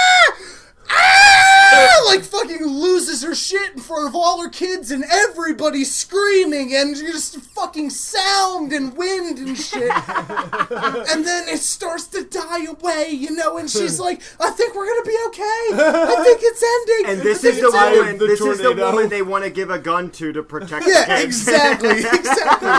Ah! 0.89 2.03
Like 2.05 2.21
fucking 2.21 2.46
loses 2.46 2.46
her 3.27 3.35
shit 3.35 3.73
in 3.73 3.79
front 3.79 4.07
of 4.07 4.15
all 4.15 4.41
her 4.41 4.49
kids 4.49 4.89
and 4.89 5.03
everybody 5.11 5.83
screaming 5.83 6.73
and 6.73 6.95
just 6.95 7.37
fucking 7.41 7.89
sound 7.89 8.71
and 8.71 8.95
wind 8.95 9.37
and 9.37 9.57
shit. 9.57 9.91
and 9.91 11.25
then 11.25 11.47
it 11.49 11.59
starts 11.59 12.07
to 12.07 12.23
die 12.23 12.65
away, 12.65 13.09
you 13.11 13.31
know, 13.35 13.57
and 13.57 13.69
she's 13.69 13.99
like, 14.07 14.21
I 14.39 14.49
think 14.51 14.73
we're 14.75 14.87
gonna 14.87 15.05
be 15.05 15.17
okay. 15.27 15.43
I 15.73 16.21
think 16.23 16.39
it's 16.41 16.63
ending. 16.63 17.11
And 17.11 17.21
this 17.21 17.43
is 17.43 17.59
the 17.59 17.67
it's 17.67 17.73
woman. 17.97 18.17
The 18.17 18.27
This 18.27 18.41
is 18.41 18.57
the 18.59 18.63
tornado. 18.63 18.91
woman 18.91 19.09
they 19.09 19.21
want 19.21 19.43
to 19.43 19.49
give 19.49 19.69
a 19.69 19.79
gun 19.79 20.09
to 20.11 20.31
to 20.31 20.41
protect 20.43 20.85
the 20.85 20.91
Yeah, 20.91 21.05
kids. 21.05 21.25
exactly, 21.47 21.89
exactly. 21.99 22.69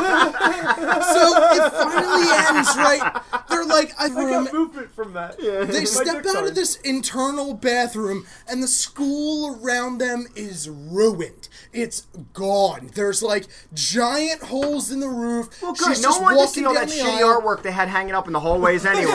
so 1.13 1.25
it 1.53 1.73
finally 1.73 2.29
ends, 2.57 2.77
right? 2.77 3.23
They're 3.49 3.59
they're 3.59 3.67
like 3.67 3.93
I 4.01 4.05
I 4.05 4.09
room. 4.09 4.45
got 4.45 4.53
movement 4.53 4.91
from 4.95 5.13
that. 5.15 5.37
Yeah. 5.41 5.65
They 5.65 5.81
My 5.81 5.85
step 5.85 6.25
out 6.27 6.35
hard. 6.37 6.49
of 6.49 6.55
this 6.55 6.77
internal 6.77 7.55
bathroom, 7.55 8.27
and 8.49 8.63
the 8.63 8.69
school 8.69 9.59
around 9.63 9.99
them 9.99 10.27
is 10.39 10.69
ruined. 10.69 11.49
It's 11.73 12.07
gone. 12.33 12.91
There's 12.95 13.23
like 13.23 13.47
giant 13.75 14.43
holes 14.45 14.91
in 14.91 15.01
the 15.01 15.09
roof. 15.09 15.61
Well, 15.61 15.75
good. 15.75 15.89
She's 15.89 16.03
no 16.03 16.11
just 16.11 16.23
one 16.23 16.37
to 16.39 16.47
see 16.47 16.65
all 16.65 16.75
that 16.75 16.89
the 16.89 16.95
shitty 16.95 17.19
aisle. 17.19 17.43
artwork 17.43 17.63
they 17.63 17.73
had 17.73 17.89
hanging 17.89 18.15
up 18.15 18.27
in 18.27 18.33
the 18.33 18.41
hallways 18.41 18.87
anyway. 18.87 19.13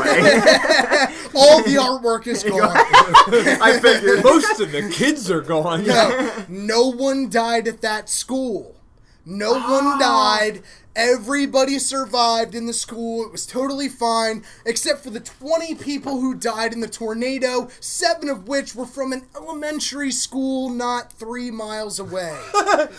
All 1.36 1.63
the 1.63 1.78
artwork 1.80 2.28
is 2.28 2.43
gone. 2.43 2.61
I 2.61 3.80
figured. 3.82 4.24
Most 4.24 4.59
of 4.59 4.71
the 4.71 4.89
kids 4.89 5.32
are 5.32 5.41
gone. 5.41 5.86
No, 5.86 6.45
no 6.47 6.88
one 6.88 7.30
died 7.30 7.67
at 7.67 7.82
that 7.82 8.09
school. 8.09 8.76
No 9.26 9.53
one 9.53 9.63
oh. 9.63 9.99
died. 9.99 10.61
Everybody 10.95 11.79
survived 11.79 12.53
in 12.53 12.67
the 12.67 12.73
school. 12.73 13.25
It 13.25 13.31
was 13.31 13.47
totally 13.47 13.89
fine, 13.89 14.43
except 14.63 15.03
for 15.03 15.09
the 15.09 15.19
20 15.19 15.75
people 15.75 16.19
who 16.19 16.35
died 16.35 16.71
in 16.71 16.81
the 16.81 16.87
tornado, 16.87 17.69
seven 17.79 18.29
of 18.29 18.47
which 18.47 18.75
were 18.75 18.85
from 18.85 19.11
an 19.11 19.23
elementary 19.35 20.11
school 20.11 20.69
not 20.69 21.11
three 21.11 21.49
miles 21.49 21.99
away. 21.99 22.37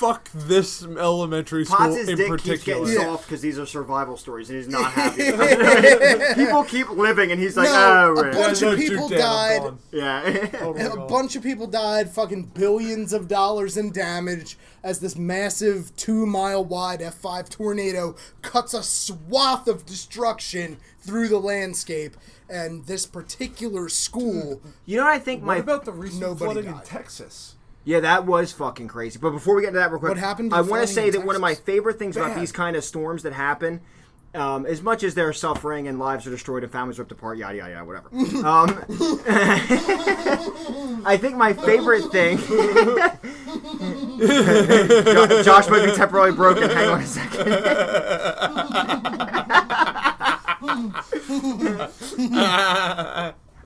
Fuck 0.00 0.30
this 0.32 0.82
elementary 0.82 1.66
school 1.66 1.76
Potts' 1.76 1.96
in 2.08 2.16
dick 2.16 2.16
keeps 2.16 2.30
particular. 2.30 2.86
getting 2.86 3.00
Yeah. 3.00 3.04
soft 3.10 3.26
because 3.26 3.42
these 3.42 3.58
are 3.58 3.66
survival 3.66 4.16
stories, 4.16 4.48
and 4.48 4.56
he's 4.58 4.66
not 4.68 4.90
happy. 4.92 5.30
People 6.34 6.64
keep 6.64 6.88
living, 6.88 7.30
and 7.30 7.40
he's 7.40 7.54
like, 7.56 7.68
No, 7.68 8.14
"Oh, 8.16 8.20
a 8.20 8.22
right." 8.24 8.32
bunch- 8.32 8.62
of 8.62 8.70
no, 8.72 8.76
people 8.78 9.08
dude, 9.08 9.18
Dan, 9.18 9.26
I'm 9.28 9.60
died. 9.60 9.60
gone. 9.60 9.78
yeah." 9.92 10.46
Totally 10.58 10.84
a 10.84 10.88
gone. 10.88 11.06
bunch 11.08 11.36
of 11.36 11.42
people 11.42 11.66
died, 11.66 12.10
fucking 12.10 12.44
billions 12.54 13.12
of 13.12 13.28
dollars 13.28 13.76
in 13.76 13.92
damage 13.92 14.56
as 14.82 15.00
this 15.00 15.16
massive 15.16 15.94
two 15.96 16.24
mile 16.24 16.64
wide 16.64 17.00
F5 17.00 17.50
tornado 17.50 18.16
cuts 18.40 18.72
a 18.72 18.82
swath 18.82 19.68
of 19.68 19.84
destruction 19.84 20.78
through 21.00 21.28
the 21.28 21.38
landscape. 21.38 22.16
And 22.48 22.86
this 22.86 23.04
particular 23.06 23.88
school, 23.88 24.60
you 24.86 24.96
know 24.96 25.04
what 25.04 25.12
I 25.12 25.18
think? 25.18 25.42
What 25.42 25.46
My 25.46 25.56
about 25.58 25.84
the 25.84 25.92
recent 25.92 26.20
Nobody 26.22 26.44
flooding 26.54 26.64
in 26.70 26.72
died. 26.72 26.84
Texas? 26.84 27.54
Yeah, 27.84 28.00
that 28.00 28.26
was 28.26 28.52
fucking 28.52 28.88
crazy. 28.88 29.18
But 29.18 29.30
before 29.30 29.54
we 29.54 29.62
get 29.62 29.68
into 29.68 29.78
that, 29.80 29.90
real 29.90 30.00
quick, 30.00 30.10
What 30.10 30.18
happened 30.18 30.52
I 30.52 30.60
want 30.60 30.86
to 30.86 30.92
say 30.92 31.06
in 31.08 31.12
that 31.12 31.24
one 31.24 31.34
of 31.34 31.40
my 31.40 31.54
favorite 31.54 31.98
things 31.98 32.16
about 32.16 32.38
these 32.38 32.52
kind 32.52 32.76
of 32.76 32.84
storms 32.84 33.22
that 33.22 33.32
happen. 33.32 33.80
Um, 34.32 34.64
as 34.64 34.80
much 34.80 35.02
as 35.02 35.16
they're 35.16 35.32
suffering 35.32 35.88
and 35.88 35.98
lives 35.98 36.24
are 36.24 36.30
destroyed 36.30 36.62
and 36.62 36.70
families 36.70 37.00
ripped 37.00 37.10
apart, 37.10 37.36
yada 37.36 37.56
yada 37.56 37.72
yada, 37.72 37.84
whatever. 37.84 38.08
Um, 38.46 38.68
I 41.04 41.16
think 41.20 41.36
my 41.36 41.52
favorite 41.52 42.04
thing. 42.12 42.38
Josh 45.44 45.68
might 45.68 45.84
be 45.84 45.92
temporarily 45.96 46.30
broken. 46.36 46.70
Hang 46.70 46.88
on 46.90 47.00
a 47.00 47.06
second. 47.06 47.54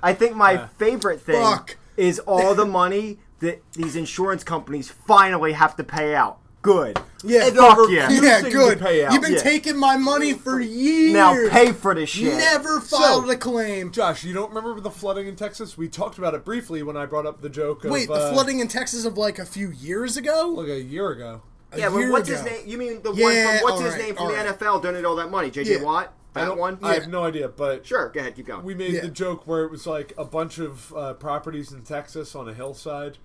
I 0.02 0.12
think 0.14 0.36
my 0.36 0.66
favorite 0.78 1.20
thing 1.20 1.42
Fuck. 1.42 1.76
is 1.96 2.18
all 2.20 2.54
the 2.54 2.66
money 2.66 3.18
that 3.40 3.62
these 3.72 3.96
insurance 3.96 4.44
companies 4.44 4.88
finally 4.90 5.52
have 5.52 5.76
to 5.76 5.84
pay 5.84 6.14
out. 6.14 6.38
Good. 6.62 6.98
yeah, 7.22 7.50
Fuck 7.50 7.90
yeah. 7.90 8.08
yeah, 8.10 8.40
good. 8.40 8.80
pay 8.80 9.04
out. 9.04 9.12
You've 9.12 9.20
been 9.20 9.34
Yeah. 9.34 9.40
taking 9.42 9.76
my 9.76 9.98
money 9.98 10.32
for 10.32 10.58
years. 10.60 11.12
Now 11.12 11.34
pay 11.50 11.72
for 11.72 11.94
this 11.94 12.08
shit. 12.08 12.32
Never 12.38 12.80
filed 12.80 13.26
So- 13.26 13.30
a 13.30 13.36
claim. 13.36 13.92
Josh, 13.92 14.24
you 14.24 14.32
don't 14.32 14.48
remember 14.48 14.80
the 14.80 14.90
flooding 14.90 15.26
in 15.28 15.36
Texas? 15.36 15.76
We 15.76 15.88
talked 15.88 16.16
about 16.16 16.32
it 16.32 16.42
briefly 16.42 16.82
when 16.82 16.96
I 16.96 17.04
brought 17.04 17.26
up 17.26 17.42
the 17.42 17.50
joke 17.50 17.84
of 17.84 17.90
Wait, 17.90 18.08
the 18.08 18.14
uh, 18.14 18.32
flooding 18.32 18.60
in 18.60 18.68
Texas 18.68 19.04
of 19.04 19.18
like 19.18 19.38
a 19.38 19.44
few 19.44 19.70
years 19.72 20.16
ago? 20.16 20.54
like 20.56 20.68
a 20.68 20.80
year 20.80 21.10
ago. 21.10 21.42
A 21.72 21.80
Yeah, 21.80 21.90
but 21.90 21.98
year 21.98 22.10
what's 22.12 22.30
ago. 22.30 22.38
his 22.40 22.46
name? 22.50 22.62
You 22.66 22.78
mean 22.78 23.02
the 23.02 23.10
one 23.10 23.18
Yeah, 23.20 23.58
from 23.58 23.64
what's 23.64 23.80
his 23.82 23.92
alright, 23.92 24.06
name 24.06 24.14
from 24.16 24.28
the 24.28 24.38
alright. 24.38 24.58
NFL 24.58 24.80
donated 24.82 25.04
all 25.04 25.16
that 25.16 25.30
money? 25.30 25.50
JJ 25.50 25.66
Yeah. 25.78 25.82
Watt? 25.82 26.14
I 26.34 26.40
That 26.40 26.46
don't. 26.48 26.58
one? 26.58 26.78
I 26.82 26.94
have 26.94 27.08
no 27.08 27.24
idea, 27.24 27.48
but 27.48 27.86
Sure, 27.86 28.08
go 28.08 28.20
ahead, 28.20 28.34
keep 28.34 28.46
going. 28.46 28.64
we 28.64 28.74
made 28.74 28.92
Yeah. 28.94 29.02
the 29.02 29.08
joke 29.08 29.46
where 29.46 29.62
it 29.64 29.70
was 29.70 29.86
like 29.86 30.12
a 30.18 30.24
bunch 30.24 30.58
of 30.58 30.92
uh, 30.96 31.14
properties 31.14 31.70
in 31.72 31.82
Texas 31.82 32.34
on 32.34 32.48
a 32.48 32.54
hillside, 32.54 33.18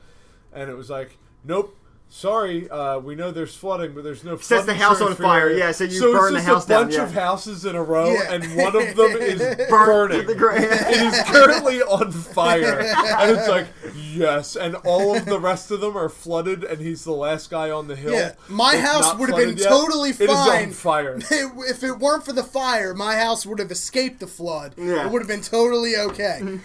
and 0.53 0.70
it 0.70 0.76
was 0.76 0.89
like, 0.89 1.18
nope. 1.43 1.76
Sorry, 2.12 2.68
uh, 2.72 2.97
we 2.97 3.14
know 3.14 3.30
there's 3.30 3.55
flooding, 3.55 3.93
but 3.93 4.03
there's 4.03 4.24
no. 4.24 4.36
Sets 4.38 4.47
flood 4.47 4.66
the 4.66 4.74
house 4.74 4.93
insurance 4.99 5.20
on 5.20 5.26
fire, 5.26 5.51
yeah, 5.51 5.72
so 5.72 5.84
you 5.84 5.91
so 5.91 6.12
burn 6.12 6.34
it's 6.36 6.43
the 6.43 6.47
just 6.47 6.47
house 6.47 6.66
a 6.66 6.70
down, 6.70 6.84
bunch 6.86 6.95
yeah. 6.95 7.03
of 7.03 7.14
houses 7.14 7.66
in 7.66 7.76
a 7.76 7.84
row, 7.84 8.12
Yeah. 8.14 8.34
and 8.34 8.55
one 8.57 8.76
of 8.76 8.95
them 8.95 9.12
is 9.22 9.39
burning. 9.70 10.26
the 10.26 10.34
ground. 10.34 10.64
it 10.64 11.14
is 11.14 11.22
currently 11.26 11.84
on 11.84 12.12
fire, 12.12 12.80
and 12.97 13.38
it's 13.38 13.47
like 13.47 13.68
yes, 14.12 14.55
and 14.55 14.74
all 14.86 15.16
of 15.16 15.26
the 15.26 15.39
rest 15.39 15.70
of 15.70 15.82
them 15.82 15.95
are 15.95 16.10
flooded, 16.10 16.64
and 16.64 16.82
he's 16.82 17.03
the 17.03 17.12
last 17.12 17.51
guy 17.51 17.70
on 17.70 17.88
the 17.88 17.95
hill. 17.95 18.14
Yeah, 18.14 18.34
my 18.47 18.76
that's 18.76 18.88
house 18.88 19.03
not 19.03 19.20
would 19.20 19.30
have 19.30 19.38
been 19.38 19.55
flooded 19.55 19.60
yet. 19.60 19.70
totally 19.70 20.10
It 20.10 20.20
is 20.22 20.28
fine. 20.32 20.64
on 20.66 20.72
fire. 20.72 21.20
if 21.30 21.84
it 21.84 21.99
weren't 21.99 22.26
for 22.26 22.34
the 22.34 22.43
fire, 22.43 22.95
my 22.95 23.18
house 23.18 23.45
would 23.45 23.60
have 23.60 23.70
escaped 23.70 24.20
the 24.20 24.28
flood. 24.28 24.74
Yeah. 24.78 25.05
It 25.05 25.12
would 25.12 25.22
have 25.22 25.30
been 25.30 25.41
totally 25.41 25.95
okay. 25.95 26.60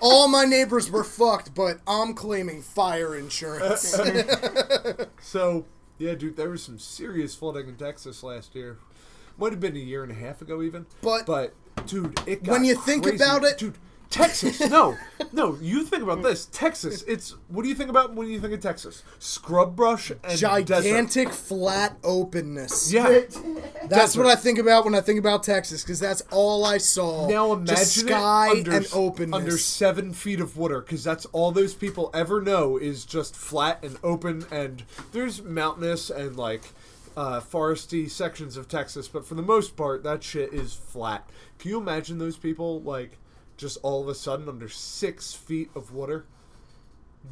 All 0.00 0.28
my 0.28 0.44
neighbors 0.44 0.90
were 0.90 1.04
fucked, 1.04 1.54
but 1.54 1.78
I'm 1.86 2.14
claiming 2.14 2.62
fire 2.62 3.16
insurance. 3.16 3.94
Uh, 3.98 5.06
so 5.20 5.64
yeah, 5.98 6.14
dude, 6.14 6.36
there 6.36 6.50
was 6.50 6.62
some 6.62 6.78
serious 6.78 7.34
flooding 7.34 7.68
in 7.68 7.76
Texas 7.76 8.22
last 8.22 8.54
year. 8.54 8.78
Might 9.36 9.52
have 9.52 9.60
been 9.60 9.76
a 9.76 9.80
year 9.80 10.02
and 10.02 10.12
a 10.12 10.14
half 10.14 10.40
ago, 10.42 10.62
even. 10.62 10.86
But- 11.02 11.26
but 11.26 11.54
dude, 11.86 12.18
it 12.26 12.42
got 12.42 12.52
When 12.52 12.64
you 12.64 12.74
think 12.76 13.04
crazy. 13.04 13.16
about 13.22 13.44
it- 13.44 13.58
dude. 13.58 13.74
Texas, 14.10 14.60
no, 14.70 14.96
no. 15.32 15.58
You 15.60 15.84
think 15.84 16.02
about 16.02 16.22
this, 16.22 16.46
Texas. 16.46 17.02
It's 17.02 17.34
what 17.48 17.62
do 17.62 17.68
you 17.68 17.74
think 17.74 17.90
about 17.90 18.14
when 18.14 18.28
you 18.28 18.40
think 18.40 18.54
of 18.54 18.60
Texas? 18.60 19.02
Scrub 19.18 19.76
brush 19.76 20.10
and 20.10 20.22
desert. 20.22 20.38
Gigantic 20.38 21.30
flat 21.30 21.98
openness. 22.02 22.90
Yeah. 22.90 23.02
That's 23.08 23.88
desert. 23.88 24.22
what 24.24 24.30
I 24.30 24.40
think 24.40 24.58
about 24.58 24.84
when 24.86 24.94
I 24.94 25.02
think 25.02 25.18
about 25.18 25.42
Texas, 25.42 25.82
because 25.82 26.00
that's 26.00 26.22
all 26.30 26.64
I 26.64 26.78
saw. 26.78 27.28
Now 27.28 27.52
imagine 27.52 27.76
Just 27.76 27.96
sky 28.00 28.50
under, 28.50 28.72
and 28.72 28.88
openness. 28.94 29.38
under 29.38 29.58
seven 29.58 30.14
feet 30.14 30.40
of 30.40 30.56
water, 30.56 30.80
because 30.80 31.04
that's 31.04 31.26
all 31.26 31.52
those 31.52 31.74
people 31.74 32.10
ever 32.14 32.40
know 32.40 32.78
is 32.78 33.04
just 33.04 33.36
flat 33.36 33.84
and 33.84 33.98
open. 34.02 34.46
And 34.50 34.84
there's 35.12 35.42
mountainous 35.42 36.08
and 36.08 36.36
like 36.36 36.72
uh, 37.14 37.40
foresty 37.40 38.10
sections 38.10 38.56
of 38.56 38.68
Texas, 38.68 39.06
but 39.08 39.26
for 39.26 39.34
the 39.34 39.42
most 39.42 39.76
part, 39.76 40.02
that 40.04 40.22
shit 40.22 40.54
is 40.54 40.72
flat. 40.72 41.28
Can 41.58 41.70
you 41.72 41.78
imagine 41.78 42.18
those 42.18 42.36
people 42.36 42.80
like 42.80 43.18
just 43.58 43.76
all 43.82 44.00
of 44.00 44.08
a 44.08 44.14
sudden 44.14 44.48
under 44.48 44.68
six 44.68 45.34
feet 45.34 45.70
of 45.74 45.92
water? 45.92 46.24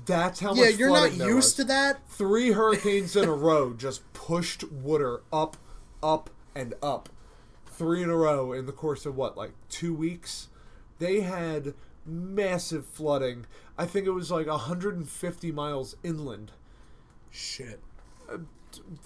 That's 0.05 0.41
how 0.41 0.55
yeah, 0.55 0.63
much 0.63 0.71
Yeah, 0.73 0.77
you're 0.77 0.91
not 0.91 1.13
used 1.13 1.35
was. 1.35 1.55
to 1.55 1.65
that. 1.65 2.07
Three 2.09 2.53
hurricanes 2.53 3.17
in 3.17 3.27
a 3.27 3.33
row 3.33 3.73
just 3.73 4.13
pushed 4.13 4.71
water 4.71 5.23
up, 5.33 5.57
up, 6.03 6.29
and 6.55 6.75
up. 6.83 7.09
Three 7.67 8.03
in 8.03 8.11
a 8.11 8.17
row 8.17 8.53
in 8.53 8.67
the 8.67 8.73
course 8.73 9.07
of 9.07 9.17
what, 9.17 9.37
like 9.37 9.53
two 9.71 9.95
weeks? 9.95 10.49
They 10.99 11.21
had 11.21 11.75
massive 12.05 12.87
flooding. 12.87 13.47
I 13.79 13.87
think 13.87 14.07
it 14.07 14.11
was 14.11 14.31
like 14.31 14.47
150 14.47 15.53
miles 15.53 15.97
inland. 16.03 16.53
Shit. 17.31 17.81
Uh, 18.31 18.39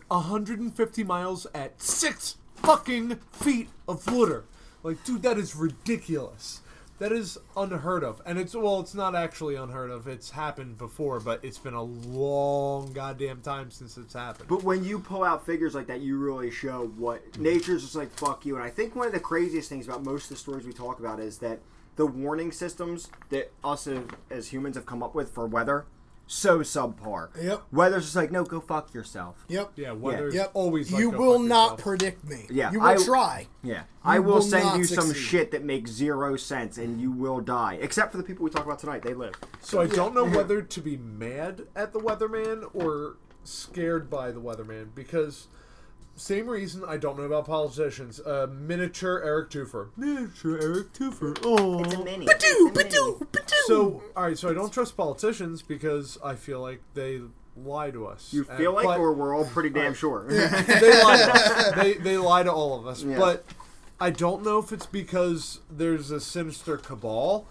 150 0.09 1.05
miles 1.05 1.47
at 1.55 1.81
six 1.81 2.37
fucking 2.57 3.17
feet 3.33 3.69
of 3.89 4.11
water. 4.11 4.45
Like, 4.83 5.05
dude, 5.05 5.23
that 5.23 5.39
is 5.39 5.55
ridiculous. 5.55 6.61
That 7.01 7.13
is 7.13 7.39
unheard 7.57 8.05
of. 8.05 8.21
And 8.27 8.39
it's, 8.39 8.55
well, 8.55 8.79
it's 8.81 8.95
not 8.95 9.15
actually 9.15 9.55
unheard 9.55 9.91
of. 9.91 10.07
It's 10.07 10.31
happened 10.31 10.77
before, 10.77 11.19
but 11.19 11.43
it's 11.43 11.57
been 11.57 11.73
a 11.73 11.83
long 11.83 12.93
goddamn 12.93 13.41
time 13.41 13.71
since 13.71 13.97
it's 13.97 14.13
happened. 14.13 14.51
But 14.51 14.65
when 14.65 14.85
you 14.85 14.99
pull 14.99 15.25
out 15.25 15.47
figures 15.47 15.75
like 15.75 15.87
that, 15.87 16.01
you 16.01 16.19
really 16.19 16.51
show 16.51 16.93
what 16.99 17.25
mm-hmm. 17.33 17.43
nature's 17.43 17.83
just 17.83 17.97
like 17.97 18.13
fuck 18.13 18.45
you. 18.45 18.57
And 18.57 18.63
I 18.63 18.69
think 18.69 18.95
one 18.95 19.07
of 19.07 19.15
the 19.15 19.21
craziest 19.21 19.71
things 19.71 19.89
about 19.89 20.05
most 20.05 20.25
of 20.25 20.29
the 20.29 20.37
stories 20.37 20.67
we 20.67 20.75
talk 20.75 21.01
about 21.01 21.21
is 21.21 21.39
that 21.39 21.61
the 21.97 22.05
warning 22.05 22.53
systems 22.53 23.09
that 23.31 23.51
us 23.65 23.87
as, 23.87 24.05
as 24.29 24.49
humans 24.49 24.77
have 24.77 24.85
come 24.85 25.03
up 25.03 25.15
with 25.15 25.33
for 25.33 25.47
weather 25.47 25.87
so 26.33 26.61
subpar. 26.61 27.29
Yep. 27.43 27.65
Weather's 27.73 28.05
just 28.05 28.15
like 28.15 28.31
no, 28.31 28.45
go 28.45 28.61
fuck 28.61 28.95
yourself. 28.95 29.45
Yep. 29.49 29.73
Yeah, 29.75 29.91
weather's 29.93 30.33
Yep. 30.33 30.53
always 30.55 30.93
like 30.93 31.01
you 31.01 31.11
go 31.11 31.19
will 31.19 31.39
fuck 31.39 31.49
not 31.49 31.63
yourself. 31.65 31.81
predict 31.83 32.25
me. 32.25 32.47
Yeah, 32.49 32.71
You 32.71 32.79
will 32.79 32.87
I- 32.87 32.97
try. 33.05 33.47
Yeah, 33.65 33.83
I 34.05 34.21
will, 34.21 34.35
will 34.35 34.43
send 34.43 34.65
not 34.65 34.79
you 34.79 34.85
some 34.85 35.13
shit 35.13 35.51
that 35.51 35.65
makes 35.65 35.91
zero 35.91 36.37
sense, 36.37 36.79
and 36.79 37.01
you 37.01 37.11
will 37.11 37.41
die. 37.41 37.79
Except 37.81 38.13
for 38.13 38.17
the 38.19 38.23
people 38.23 38.45
we 38.45 38.51
talk 38.51 38.65
about 38.65 38.79
tonight, 38.79 39.03
they 39.03 39.13
live. 39.13 39.35
So 39.61 39.81
I 39.81 39.89
don't 39.89 40.15
know 40.15 40.25
whether 40.25 40.63
to 40.63 40.81
be 40.81 40.97
mad 40.97 41.63
at 41.75 41.93
the 41.93 41.99
weatherman 41.99 42.71
or 42.73 43.17
scared 43.43 44.09
by 44.09 44.31
the 44.31 44.41
weatherman 44.41 44.95
because 44.95 45.49
same 46.21 46.47
reason 46.49 46.85
I 46.87 46.97
don't 46.99 47.17
know 47.19 47.25
about 47.25 47.47
politicians. 47.47 48.21
Uh, 48.21 48.47
miniature 48.53 49.23
Eric 49.25 49.51
Twofer. 49.51 49.89
Miniature 49.97 50.59
Eric 50.61 50.93
Twofer. 50.93 51.39
Oh. 51.43 51.83
It's 51.83 51.95
a 51.95 52.05
mini. 52.05 52.27
Badoo, 52.27 52.73
badoo, 52.73 53.19
badoo. 53.31 53.53
So 53.67 54.03
all 54.17 54.25
right, 54.25 54.37
so 54.39 54.51
I 54.51 54.55
don't 54.55 54.73
trust 54.73 54.97
politicians 54.97 55.63
because 55.63 56.19
I 56.23 56.35
feel 56.35 56.61
like 56.61 56.83
they 56.95 57.21
lie 57.57 57.91
to 57.91 58.07
us. 58.07 58.33
You 58.33 58.47
And- 58.49 58.59
feel 58.59 58.73
like, 58.75 58.85
but- 58.85 58.99
or 59.01 59.13
we're 59.15 59.35
all 59.35 59.45
pretty 59.47 59.71
damn 59.71 59.95
sure. 59.95 60.27
they 60.29 61.03
lie 61.03 61.17
to 61.17 61.33
us. 61.33 61.73
They, 61.77 61.95
they 61.95 62.17
lie 62.19 62.43
to 62.43 62.53
all 62.53 62.79
of 62.79 62.87
us. 62.87 63.03
Yeah. 63.03 63.19
But 63.19 63.45
I 64.01 64.11
don't 64.11 64.43
know 64.45 64.59
if 64.59 64.73
it's 64.73 64.87
because 64.87 65.61
there's 65.71 66.11
a 66.11 66.21
sinister 66.21 66.77
cabal 66.77 67.47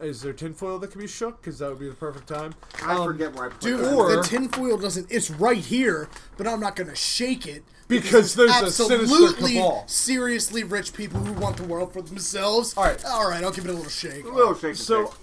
Is 0.00 0.22
there 0.22 0.32
tinfoil 0.32 0.78
that 0.80 0.90
can 0.92 1.00
be 1.00 1.06
shook? 1.08 1.40
Because 1.40 1.58
that 1.60 1.70
would 1.70 1.80
be 1.80 1.88
the 1.88 1.94
perfect 1.94 2.28
time. 2.28 2.54
I 2.84 2.94
Um, 2.96 3.04
forget 3.04 3.32
where 3.34 3.46
I 3.46 3.48
put 3.50 3.60
Dude, 3.60 3.80
that. 3.80 3.94
Or- 3.94 4.16
the 4.16 4.22
tinfoil 4.22 4.76
doesn't. 4.76 5.06
It's 5.10 5.30
right 5.30 5.58
here, 5.58 6.08
but 6.36 6.46
I'm 6.46 6.60
not 6.60 6.74
gonna 6.76 6.94
shake 6.96 7.46
it 7.46 7.64
Because 7.88 8.34
there's 8.34 8.50
a 8.50 8.70
sinister 8.70 9.02
absolutely 9.02 9.54
cabal. 9.54 9.84
seriously 9.86 10.62
rich 10.62 10.92
people 10.92 11.20
who 11.20 11.32
want 11.32 11.56
the 11.56 11.64
world 11.64 11.92
for 11.92 12.02
themselves. 12.02 12.74
All 12.76 12.84
right. 12.84 13.02
all 13.04 13.28
right, 13.28 13.42
I'll 13.42 13.50
give 13.50 13.64
it 13.64 13.70
a 13.70 13.72
little 13.74 13.88
shake. 13.90 14.24
A 14.24 14.28
little 14.28 14.54
shake. 14.54 14.76
So, 14.76 15.14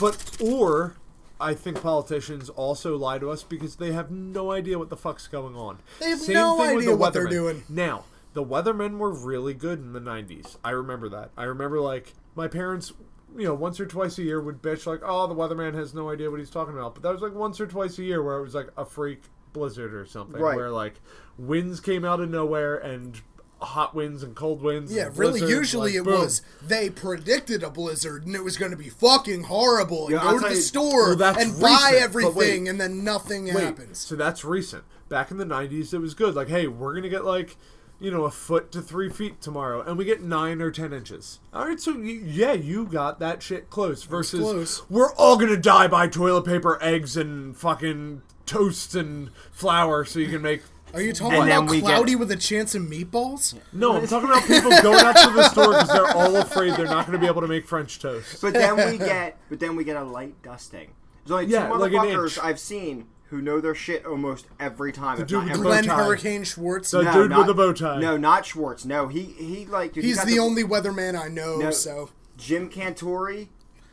but 0.00 0.36
or 0.40 0.96
I 1.40 1.54
think 1.54 1.80
politicians 1.80 2.48
also 2.50 2.96
lie 2.96 3.18
to 3.18 3.30
us 3.30 3.44
because 3.44 3.76
they 3.76 3.92
have 3.92 4.10
no 4.10 4.50
idea 4.50 4.78
what 4.78 4.90
the 4.90 4.96
fuck's 4.96 5.28
going 5.28 5.54
on. 5.54 5.78
They 6.00 6.10
have 6.10 6.18
Same 6.20 6.34
no 6.34 6.56
thing 6.58 6.74
with 6.74 6.82
idea 6.84 6.90
the 6.90 6.96
what 6.96 7.12
they're 7.12 7.28
doing. 7.28 7.62
Now, 7.68 8.04
the 8.32 8.44
weathermen 8.44 8.98
were 8.98 9.12
really 9.12 9.54
good 9.54 9.78
in 9.78 9.92
the 9.92 10.00
'90s. 10.00 10.56
I 10.64 10.70
remember 10.70 11.08
that. 11.10 11.30
I 11.36 11.44
remember 11.44 11.80
like 11.80 12.14
my 12.34 12.48
parents. 12.48 12.92
You 13.36 13.44
know, 13.44 13.54
once 13.54 13.78
or 13.78 13.84
twice 13.86 14.16
a 14.18 14.22
year 14.22 14.40
would 14.40 14.62
bitch 14.62 14.86
like, 14.86 15.00
"Oh, 15.04 15.26
the 15.26 15.34
weatherman 15.34 15.74
has 15.74 15.92
no 15.94 16.10
idea 16.10 16.30
what 16.30 16.40
he's 16.40 16.50
talking 16.50 16.72
about." 16.74 16.94
But 16.94 17.02
that 17.04 17.12
was 17.12 17.20
like 17.20 17.34
once 17.34 17.60
or 17.60 17.66
twice 17.66 17.98
a 17.98 18.02
year 18.02 18.22
where 18.22 18.38
it 18.38 18.42
was 18.42 18.54
like 18.54 18.68
a 18.76 18.84
freak 18.86 19.20
blizzard 19.52 19.92
or 19.94 20.06
something, 20.06 20.40
Right. 20.40 20.56
where 20.56 20.70
like 20.70 20.94
winds 21.38 21.80
came 21.80 22.04
out 22.04 22.20
of 22.20 22.28
nowhere 22.30 22.76
and 22.76 23.20
hot 23.60 23.94
winds 23.94 24.22
and 24.22 24.36
cold 24.36 24.62
winds. 24.62 24.92
Yeah, 24.94 25.08
really. 25.14 25.40
Usually 25.40 25.92
like, 25.92 26.00
it 26.00 26.04
boom. 26.04 26.20
was 26.20 26.42
they 26.62 26.90
predicted 26.90 27.62
a 27.62 27.70
blizzard 27.70 28.24
and 28.26 28.34
it 28.36 28.44
was 28.44 28.56
going 28.56 28.70
to 28.70 28.76
be 28.76 28.88
fucking 28.88 29.44
horrible. 29.44 30.04
And 30.06 30.12
Yeah, 30.14 30.22
go 30.22 30.38
to 30.38 30.48
the 30.48 30.54
you- 30.54 30.60
store 30.60 31.16
Well, 31.16 31.22
and 31.36 31.36
recent, 31.54 31.60
buy 31.60 31.78
but 31.90 31.92
wait. 31.92 32.02
everything, 32.02 32.68
and 32.68 32.80
then 32.80 33.02
nothing 33.02 33.46
Wait, 33.46 33.54
happens. 33.54 33.98
So 33.98 34.14
that's 34.16 34.44
recent. 34.44 34.84
Back 35.08 35.30
in 35.30 35.38
the 35.38 35.44
'90s, 35.46 35.92
it 35.94 35.98
was 35.98 36.14
good. 36.14 36.34
Like, 36.34 36.48
hey, 36.48 36.66
we're 36.68 36.94
gonna 36.94 37.08
get 37.08 37.24
like, 37.24 37.56
you 37.98 38.10
know, 38.12 38.24
a 38.24 38.30
foot 38.30 38.70
to 38.72 38.80
three 38.82 39.08
feet 39.08 39.40
tomorrow, 39.40 39.80
and 39.82 39.96
we 39.98 40.04
get 40.04 40.22
nine 40.22 40.60
or 40.60 40.70
ten 40.70 40.92
inches. 40.92 41.40
All 41.52 41.66
right, 41.66 41.80
so 41.80 41.92
y- 41.96 42.20
yeah, 42.24 42.52
you 42.52 42.84
got 42.84 43.18
that 43.18 43.42
shit 43.42 43.70
close. 43.70 44.04
Versus, 44.04 44.38
close. 44.40 44.82
we're 44.90 45.12
all 45.14 45.36
gonna 45.36 45.56
die 45.56 45.88
by 45.88 46.06
toilet 46.08 46.44
paper, 46.44 46.78
eggs, 46.82 47.16
and 47.16 47.56
fucking 47.56 48.22
toast 48.46 48.94
and 48.94 49.30
flour, 49.50 50.04
so 50.04 50.18
you 50.20 50.28
can 50.28 50.42
make. 50.42 50.62
Are 50.94 51.02
you 51.02 51.12
talking 51.12 51.38
And 51.40 51.48
about 51.50 51.70
we 51.70 51.80
get- 51.80 51.86
cloudy 51.86 52.16
with 52.16 52.30
a 52.30 52.36
chance 52.36 52.74
of 52.74 52.82
meatballs? 52.82 53.54
No, 53.72 53.96
I'm 53.96 54.06
talking 54.06 54.28
about 54.30 54.44
people 54.46 54.70
going 54.82 55.04
out 55.04 55.16
to 55.16 55.30
the 55.34 55.48
store 55.50 55.72
because 55.72 55.88
they're 55.88 56.16
all 56.16 56.36
afraid 56.36 56.74
they're 56.74 56.86
not 56.86 57.06
going 57.06 57.18
to 57.18 57.22
be 57.22 57.26
able 57.26 57.42
to 57.42 57.46
make 57.48 57.66
French 57.66 57.98
toast. 57.98 58.40
But 58.40 58.54
then 58.54 58.76
we 58.90 58.98
get, 58.98 59.38
but 59.50 59.60
then 59.60 59.76
we 59.76 59.84
get 59.84 59.96
a 59.96 60.02
light 60.04 60.40
dusting. 60.42 60.90
There's 61.26 61.32
only 61.32 61.46
two 61.46 61.52
Yeah, 61.52 61.68
like 61.72 61.92
motherfuckers 61.92 62.24
inch. 62.24 62.38
I've 62.42 62.58
seen 62.58 63.06
who 63.24 63.42
know 63.42 63.60
their 63.60 63.74
shit 63.74 64.06
almost 64.06 64.46
every 64.58 64.90
time. 64.92 65.20
if 65.20 65.26
dude 65.26 65.44
not 65.44 65.44
with 65.44 65.48
the 65.48 65.52
every 65.52 65.62
bow 65.64 65.68
Glenn 65.70 65.84
tie. 65.84 66.04
Hurricane 66.04 66.44
Schwartz. 66.44 66.90
The 66.90 67.02
No, 67.02 67.12
dude 67.12 67.30
not- 67.30 67.38
with 67.38 67.46
the 67.48 67.54
bow 67.54 67.72
tie. 67.74 68.00
No, 68.00 68.16
not 68.16 68.46
Schwartz. 68.46 68.86
No, 68.86 69.08
he 69.08 69.22
he 69.24 69.66
like 69.66 69.92
dude, 69.92 70.04
he 70.04 70.08
He's 70.10 70.16
got 70.18 70.26
the 70.26 70.38
only 70.38 70.64
weatherman 70.64 71.20
I 71.20 71.28
know, 71.28 71.58
No. 71.58 71.70
so 71.70 72.08
Jim 72.38 72.70
Cantore 72.70 73.48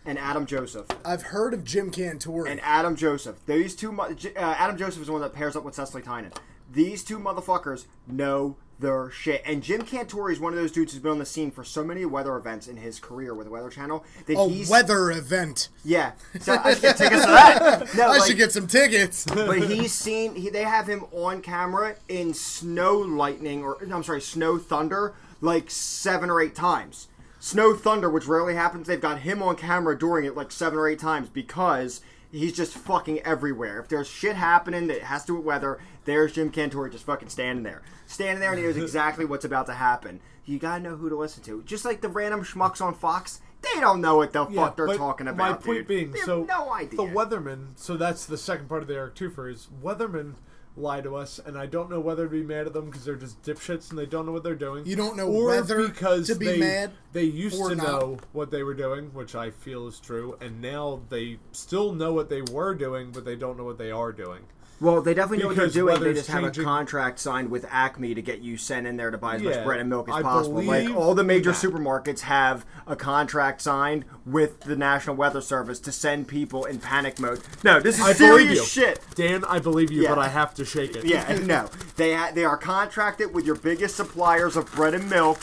and 0.06 0.18
Adam 0.18 0.46
Joseph. 0.46 0.86
I've 1.04 1.24
heard 1.24 1.54
of 1.54 1.66
Jim 1.66 1.92
Cantore. 1.92 2.50
and 2.50 2.62
Adam 2.64 2.96
Joseph. 2.96 3.36
These 3.46 3.76
two, 3.76 3.92
mo- 3.92 4.04
uh, 4.04 4.40
Adam 4.40 4.78
Joseph 4.78 5.02
is 5.02 5.08
the 5.08 5.12
one 5.14 5.22
that 5.22 5.34
pairs 5.34 5.56
up 5.58 5.64
with 5.66 5.76
Cecily 5.76 6.02
Tynan. 6.04 6.32
These 6.72 7.04
two 7.04 7.20
motherfuckers 7.20 7.86
know 8.08 8.58
their 8.80 9.10
shit. 9.10 9.42
And 9.46 9.64
Jim 9.64 9.84
Cantore 9.84 10.32
is 10.32 10.40
one 10.40 10.52
of 10.54 10.60
those 10.60 10.72
dudes 10.72 10.92
who's 10.94 11.02
been 11.02 11.12
on 11.14 11.20
the 11.20 11.26
scene 11.26 11.50
for 11.52 11.64
so 11.64 11.84
many 11.84 12.06
weather 12.06 12.36
events 12.36 12.68
in 12.68 12.78
his 12.78 13.00
career 13.00 13.34
with 13.34 13.46
the 13.48 13.52
Weather 13.52 13.70
Channel 13.70 14.04
that 14.26 14.38
a 14.38 14.50
he's 14.50 14.70
weather 14.70 15.12
event. 15.12 15.70
yeah. 15.84 16.12
So 16.42 16.58
I 16.62 16.74
should 16.74 16.82
get 16.82 16.98
tickets 16.98 17.22
to 17.26 17.32
that. 17.32 17.96
No, 17.96 18.04
I 18.04 18.18
like, 18.18 18.28
should 18.28 18.38
get 18.38 18.52
some 18.52 18.68
tickets. 18.68 19.26
but 19.26 19.60
he's 19.70 19.94
seen. 19.94 20.36
He, 20.36 20.50
they 20.50 20.64
have 20.64 20.88
him 20.88 21.06
on 21.12 21.42
camera 21.42 21.96
in 22.10 22.34
snow 22.34 22.98
lightning, 22.98 23.64
or 23.64 23.78
I'm 23.82 24.04
sorry, 24.04 24.22
snow 24.22 24.58
thunder, 24.58 25.14
like 25.42 25.72
seven 25.72 26.30
or 26.30 26.42
eight 26.42 26.56
times. 26.56 27.08
Snow 27.40 27.76
thunder, 27.76 28.10
which 28.10 28.26
rarely 28.26 28.56
happens, 28.56 28.88
they've 28.88 29.00
got 29.00 29.20
him 29.20 29.44
on 29.44 29.56
camera 29.56 29.98
during 29.98 30.26
it 30.26 30.36
like 30.36 30.52
seven 30.52 30.80
or 30.80 30.90
eight 30.90 31.00
times 31.00 31.30
because 31.30 32.02
he's 32.36 32.54
just 32.54 32.74
fucking 32.74 33.20
everywhere. 33.22 33.80
If 33.80 33.88
there's 33.88 34.08
shit 34.08 34.36
happening 34.36 34.88
that 34.88 35.04
has 35.04 35.22
to 35.24 35.28
do 35.28 35.36
with 35.38 35.46
weather, 35.46 35.80
there's 36.06 36.34
Jim 36.34 36.52
Cantore 36.52 36.92
just 36.92 37.06
fucking 37.06 37.30
standing 37.30 37.64
there, 37.64 37.82
standing 38.06 38.40
there, 38.40 38.52
and 38.52 38.60
he 38.60 38.66
knows 38.66 38.78
exactly 38.78 39.26
what's 39.26 39.46
about 39.46 39.66
to 39.68 39.74
happen. 39.74 40.20
You 40.46 40.60
gotta 40.60 40.84
know 40.84 40.96
who 40.96 41.10
to 41.10 41.16
listen 41.16 41.44
to. 41.44 41.64
Just 41.64 41.86
like 41.86 42.02
the 42.02 42.10
random 42.10 42.44
schmucks 42.44 42.82
on 42.82 42.94
Fox, 42.94 43.42
they 43.62 43.80
don't 43.80 44.02
know 44.02 44.18
what 44.18 44.34
the 44.34 44.46
fuck 44.46 44.76
they're 44.78 44.96
talking 44.96 45.28
about. 45.28 45.50
My 45.50 45.54
point 45.58 45.80
dude. 45.80 45.88
being, 45.88 46.12
They 46.12 46.20
have 46.20 46.26
so 46.26 46.44
no 46.44 46.72
idea. 46.72 46.98
the 46.98 47.04
weatherman. 47.08 47.70
So 47.78 47.98
that's 47.98 48.26
the 48.26 48.38
second 48.38 48.70
part 48.70 48.82
of 48.82 48.88
the 48.88 48.96
Eric 48.96 49.16
Twofer 49.16 49.52
is 49.52 49.68
weathermen 49.84 50.34
lie 50.78 51.02
to 51.02 51.16
us, 51.16 51.40
and 51.46 51.58
I 51.58 51.66
don't 51.66 51.90
know 51.90 52.00
whether 52.00 52.26
to 52.26 52.30
be 52.30 52.44
mad 52.44 52.68
at 52.68 52.74
them 52.74 52.86
because 52.86 53.06
they're 53.06 53.16
just 53.16 53.42
dipshits 53.44 53.90
and 53.90 54.00
they 54.00 54.06
don't 54.06 54.26
know 54.26 54.32
what 54.32 54.44
they're 54.44 54.56
doing. 54.56 54.86
You 54.86 54.96
don't 54.96 55.16
know 55.16 55.28
or 55.28 55.48
whether 55.48 55.88
because 55.88 56.28
to 56.28 56.36
be 56.36 56.46
they, 56.48 56.58
mad 56.60 56.92
They 57.14 57.24
used 57.24 57.58
to 57.58 57.76
not. 57.76 57.86
know 57.86 58.18
what 58.34 58.52
they 58.52 58.64
were 58.64 58.74
doing, 58.74 59.14
which 59.14 59.36
I 59.36 59.52
feel 59.52 59.88
is 59.88 60.00
true, 60.00 60.38
and 60.42 60.62
now 60.62 61.02
they 61.10 61.40
still 61.52 61.94
know 61.94 62.14
what 62.14 62.30
they 62.30 62.42
were 62.42 62.76
doing, 62.76 63.12
but 63.12 63.26
they 63.26 63.36
don't 63.36 63.58
know 63.58 63.64
what 63.66 63.78
they 63.78 63.92
are 63.92 64.12
doing. 64.12 64.42
Well, 64.82 65.02
they 65.02 65.14
definitely 65.14 65.38
know 65.40 65.48
what 65.48 65.56
they're 65.56 65.68
doing. 65.68 65.96
They 65.96 66.00
weather's 66.08 66.18
just 66.18 66.30
have 66.30 66.44
a 66.44 66.52
contract 66.52 67.20
signed 67.20 67.50
with 67.50 67.66
Acme 67.70 68.14
to 68.14 68.22
get 68.22 68.40
you 68.40 68.58
sent 68.58 68.86
in 68.86 68.98
there 68.98 69.10
to 69.10 69.18
buy 69.18 69.36
as 69.36 69.42
much 69.42 69.64
bread 69.64 69.80
and 69.80 69.90
milk 69.90 70.10
as 70.10 70.16
I 70.16 70.22
possible. 70.22 70.62
Like 70.64 70.90
all 70.94 71.16
the 71.16 71.24
major 71.24 71.52
that. 71.52 71.58
supermarkets 71.58 72.22
have 72.22 72.66
a 72.86 72.96
contract 72.96 73.62
signed 73.62 74.06
with 74.26 74.60
the 74.62 74.76
National 74.76 75.16
Weather 75.16 75.40
Service 75.42 75.80
to 75.82 75.92
send 75.92 76.28
people 76.28 76.66
in 76.66 76.80
panic 76.80 77.20
mode. 77.20 77.42
No, 77.64 77.80
this 77.80 77.96
is 78.00 78.02
I 78.06 78.14
believe 78.14 78.50
you, 78.50 78.56
serious 78.58 78.72
shit. 78.72 79.00
Dan. 79.16 79.46
I 79.46 79.60
believe 79.60 79.92
you, 79.92 80.04
Yeah. 80.04 80.10
but 80.10 80.20
I 80.20 80.28
have 80.28 80.54
to 80.56 80.66
shake 80.66 80.96
it. 80.96 81.06
Yeah, 81.06 81.40
no, 81.44 81.70
they 81.96 82.14
ha- 82.14 82.32
they 82.34 82.44
are 82.44 82.58
contracted 82.58 83.34
with 83.34 83.46
your 83.46 83.56
biggest 83.56 83.96
suppliers 83.96 84.56
of 84.58 84.72
bread 84.74 84.94
and 84.94 85.10
milk. 85.10 85.40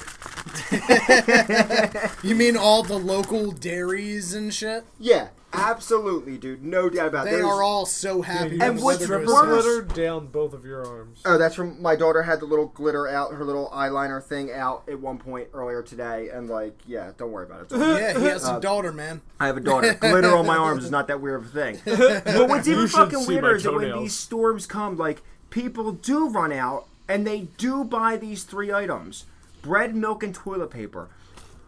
You 2.22 2.35
mean 2.35 2.57
all 2.57 2.83
the 2.83 2.99
local 2.99 3.51
dairies 3.53 4.35
and 4.35 4.53
shit? 4.55 4.85
Yeah, 4.99 5.28
absolutely, 5.53 6.38
dude. 6.38 6.62
No 6.64 6.88
doubt 6.88 7.09
about 7.09 7.26
it. 7.26 7.30
They 7.30 7.36
There's- 7.36 7.50
are 7.50 7.62
all 7.62 7.86
so 7.86 8.22
happy. 8.22 8.57
You 8.57 8.62
And 8.62 8.78
the 8.78 8.82
what's 8.84 9.00
weather 9.00 9.05
strip 9.05 9.26
goes 9.26 9.40
of 9.42 9.48
worse- 9.48 9.62
glitter 9.64 9.82
down 10.07 10.26
both 10.28 10.53
of 10.55 10.64
your 10.64 10.84
arms. 10.86 11.20
Oh, 11.24 11.38
that's 11.38 11.55
from 11.55 11.80
my 11.80 11.96
daughter 11.96 12.22
had 12.22 12.40
the 12.40 12.46
little 12.46 12.66
glitter 12.66 13.07
out, 13.09 13.32
her 13.34 13.44
little 13.44 13.70
eyeliner 13.74 14.22
thing 14.22 14.53
out 14.53 14.82
at 14.88 15.00
one 15.00 15.18
point 15.18 15.48
earlier 15.55 15.82
today, 15.82 16.28
and 16.32 16.48
like, 16.48 16.78
yeah, 16.86 17.12
don't 17.16 17.30
worry 17.32 17.46
about 17.46 17.61
it. 17.61 17.64
It's 17.64 17.72
all 17.74 17.78
good. 17.80 18.00
Yeah, 18.00 18.18
he 18.18 18.24
has 18.26 18.44
Uh, 18.48 18.57
a 18.57 18.61
daughter, 18.61 18.92
man. 18.92 19.20
I 19.40 19.46
have 19.46 19.57
a 19.57 19.61
daughter. 19.61 19.94
Glitter 20.00 20.34
on 20.36 20.46
my 20.46 20.57
arms 20.57 20.84
is 20.84 20.90
not 20.90 21.09
that 21.09 21.20
weird 21.20 21.40
of 21.42 21.46
a 21.46 21.48
thing. 21.50 21.80
But 22.24 22.48
what's 22.48 22.66
even 22.68 22.80
You 22.82 22.86
should 22.88 22.96
fucking 22.96 23.20
see 23.20 23.34
my 23.36 23.40
weirder 23.42 23.57
is 23.57 23.62
that 23.64 23.72
when 23.72 23.82
toenails. 23.82 24.03
these 24.03 24.14
storms 24.14 24.66
come, 24.66 24.96
like 24.96 25.22
people 25.50 25.92
do 25.92 26.28
run 26.28 26.53
out 26.53 26.86
and 27.09 27.26
they 27.26 27.48
do 27.59 27.84
buy 27.84 28.16
these 28.16 28.44
three 28.44 28.72
items: 28.72 29.26
bread, 29.61 29.94
milk, 29.94 30.22
and 30.22 30.34
toilet 30.34 30.70
paper. 30.70 31.09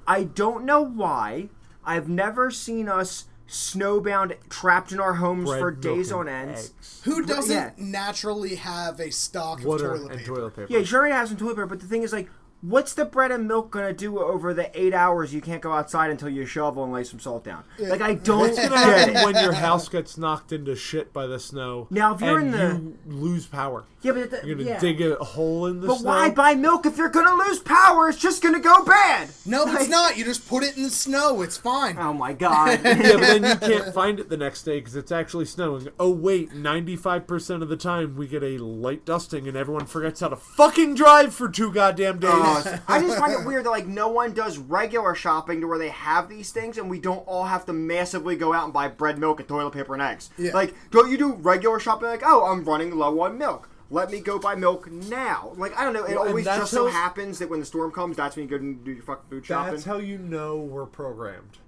I 0.07 0.24
don't 0.24 0.64
know 0.64 0.82
why. 0.85 1.49
I've 1.87 2.09
never 2.09 2.51
seen 2.51 2.89
us 2.89 3.26
snowbound, 3.49 4.37
trapped 4.49 4.93
in 4.93 5.01
our 5.01 5.15
homes 5.15 5.49
Bread, 5.49 5.61
for 5.61 5.71
days 5.71 6.11
on 6.13 6.29
ends. 6.29 6.73
eggs. 6.79 7.03
Who 7.05 7.25
doesn't 7.25 7.55
yeah. 7.55 7.71
naturally 7.77 8.57
have 8.57 9.01
a 9.01 9.11
stock 9.11 9.59
of 9.59 9.65
toilet 9.65 10.11
and 10.11 10.21
paper? 10.21 10.35
toilet 10.35 10.57
paper. 10.57 10.67
Yeah, 10.71 10.79
you 10.79 10.85
sure 10.85 11.07
have 11.07 11.29
some 11.29 11.37
toilet 11.37 11.55
paper, 11.55 11.67
but 11.67 11.81
the 11.81 11.87
thing 11.87 12.03
is, 12.03 12.13
like, 12.13 12.29
what's 12.63 12.95
the 12.95 13.05
bread 13.05 13.31
and 13.31 13.47
milk 13.47 13.71
gonna 13.71 13.93
do 13.93 14.19
over 14.19 14.55
the 14.55 14.71
eight 14.79 14.95
hours 14.95 15.35
you 15.35 15.41
can't 15.41 15.61
go 15.61 15.73
outside 15.73 16.11
until 16.11 16.31
you 16.31 16.47
shovel 16.47 16.83
and 16.85 16.93
lay 16.93 17.05
some 17.05 17.21
salt 17.21 17.45
down? 17.45 17.65
Like, 17.79 18.01
I 18.01 18.15
don't 18.15 18.39
What's 18.41 18.57
gonna 18.69 18.71
get 18.71 18.99
happen 18.99 19.17
it. 19.17 19.25
when 19.25 19.45
your 19.45 19.53
house 19.53 19.89
gets 19.89 20.17
knocked 20.17 20.53
into 20.53 20.75
shit 20.75 21.13
by 21.13 21.27
the 21.27 21.39
snow? 21.39 21.87
Now, 21.91 22.15
if 22.15 22.21
you're 22.21 22.39
and 22.39 22.55
in 22.55 22.99
you 23.07 23.13
lose 23.15 23.47
power, 23.47 23.85
Yeah, 24.05 24.13
but 24.13 24.31
the, 24.31 24.47
you're 24.47 24.57
gonna 24.57 24.69
yeah. 24.69 24.79
dig 24.79 25.01
a 25.01 25.17
hole 25.17 25.67
in 25.67 25.81
the 25.81 25.87
snow? 25.87 25.95
But 25.95 26.01
snow. 26.01 26.09
why 26.11 26.31
buy 26.31 26.55
milk 26.55 26.87
if 26.87 26.99
you're 26.99 27.09
gonna 27.09 27.43
lose 27.45 27.59
power? 27.59 28.09
It's 28.09 28.19
just 28.19 28.43
gonna 28.43 28.61
go 28.61 28.85
bad. 28.85 29.31
No, 29.47 29.67
it's 29.67 29.89
not. 29.89 30.17
You 30.17 30.25
just 30.25 30.47
put 30.49 30.63
it 30.63 30.77
in 30.77 30.83
the 30.83 30.91
snow. 30.91 31.43
It's 31.43 31.57
fine. 31.57 31.97
Oh 31.99 32.13
my 32.13 32.33
god. 32.35 32.81
yeah, 32.85 33.17
but 33.17 33.21
then 33.21 33.45
you 33.45 33.57
can't 33.57 33.95
find 33.95 34.21
it 34.21 34.29
the 34.29 34.37
next 34.37 34.65
day 34.65 34.79
because 34.79 34.95
it's 34.95 35.11
actually 35.11 35.47
snowing. 35.47 35.89
Oh 35.99 36.11
wait, 36.11 36.53
ninety-five 36.53 37.27
percent 37.27 37.63
of 37.63 37.69
the 37.69 37.77
time 37.77 38.17
we 38.17 38.27
get 38.27 38.43
a 38.43 38.59
light 38.59 39.05
dusting 39.05 39.49
and 39.49 39.57
everyone 39.57 39.87
forgets 39.87 40.21
how 40.21 40.29
to 40.29 40.37
fucking 40.37 40.95
drive 40.95 41.35
for 41.35 41.49
two 41.49 41.73
goddamn 41.73 42.19
days. 42.19 42.31
Oh, 42.33 42.81
I 42.89 43.01
just 43.01 43.19
find 43.19 43.33
it 43.33 43.47
weird 43.47 43.65
that 43.65 43.71
like 43.71 43.87
no 43.87 44.09
one 44.09 44.35
does 44.35 44.59
regular 44.59 45.15
shopping 45.15 45.61
to 45.63 45.67
where 45.67 45.79
they 45.79 45.89
have 45.89 46.29
these 46.29 46.53
things 46.53 46.79
and 46.79 46.91
we 46.91 46.99
don't 46.99 47.27
all 47.27 47.45
have 47.45 47.65
to 47.67 47.73
massively 47.73 48.37
go 48.37 48.53
out 48.53 48.65
and 48.65 48.73
buy 48.73 48.89
bread, 48.89 49.19
milk, 49.19 49.41
and 49.41 49.49
toilet 49.49 49.73
paper 49.73 49.95
and 49.95 50.03
eggs. 50.03 50.31
Yeah. 50.37 50.53
Like, 50.53 50.75
don't 50.91 51.11
you 51.11 51.17
do 51.17 51.33
regular 51.35 51.79
shopping? 51.81 52.09
Like, 52.09 52.23
oh, 52.25 52.45
I'm 52.45 52.65
running 52.65 52.91
low 52.97 53.21
on 53.21 53.39
milk. 53.39 53.69
Let 53.91 54.11
me 54.11 54.20
go 54.20 54.39
buy 54.39 54.55
milk 54.55 54.91
now. 54.91 55.53
Like, 55.57 55.76
I 55.76 55.85
don't 55.85 55.93
know. 55.93 56.05
It 56.05 56.16
Well, 56.16 56.28
always 56.28 56.45
just 56.47 56.70
so 56.72 56.87
happens 56.89 57.39
that 57.39 57.51
when 57.51 57.61
the 57.61 57.66
storm 57.66 57.93
comes, 57.93 58.16
that's 58.16 58.35
when 58.37 58.45
you 58.45 58.51
go 58.51 58.57
and 58.57 58.85
do 58.85 58.93
your 58.93 59.03
fucking 59.03 59.28
food 59.28 59.47
shopping. 59.47 59.72
That's 59.72 59.85
how 59.85 59.99
you 59.99 60.18
know 60.18 60.57
we're 60.57 60.87
programmed. 60.87 61.59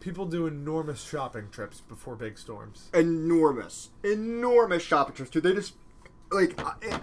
People 0.00 0.26
do 0.26 0.46
enormous 0.46 1.02
shopping 1.02 1.48
trips 1.50 1.80
before 1.80 2.16
big 2.16 2.38
storms. 2.38 2.88
enormous, 2.92 3.90
enormous 4.02 4.82
shopping 4.82 5.14
trips. 5.14 5.30
Dude, 5.30 5.42
they 5.44 5.52
just 5.54 5.74
like 6.30 6.58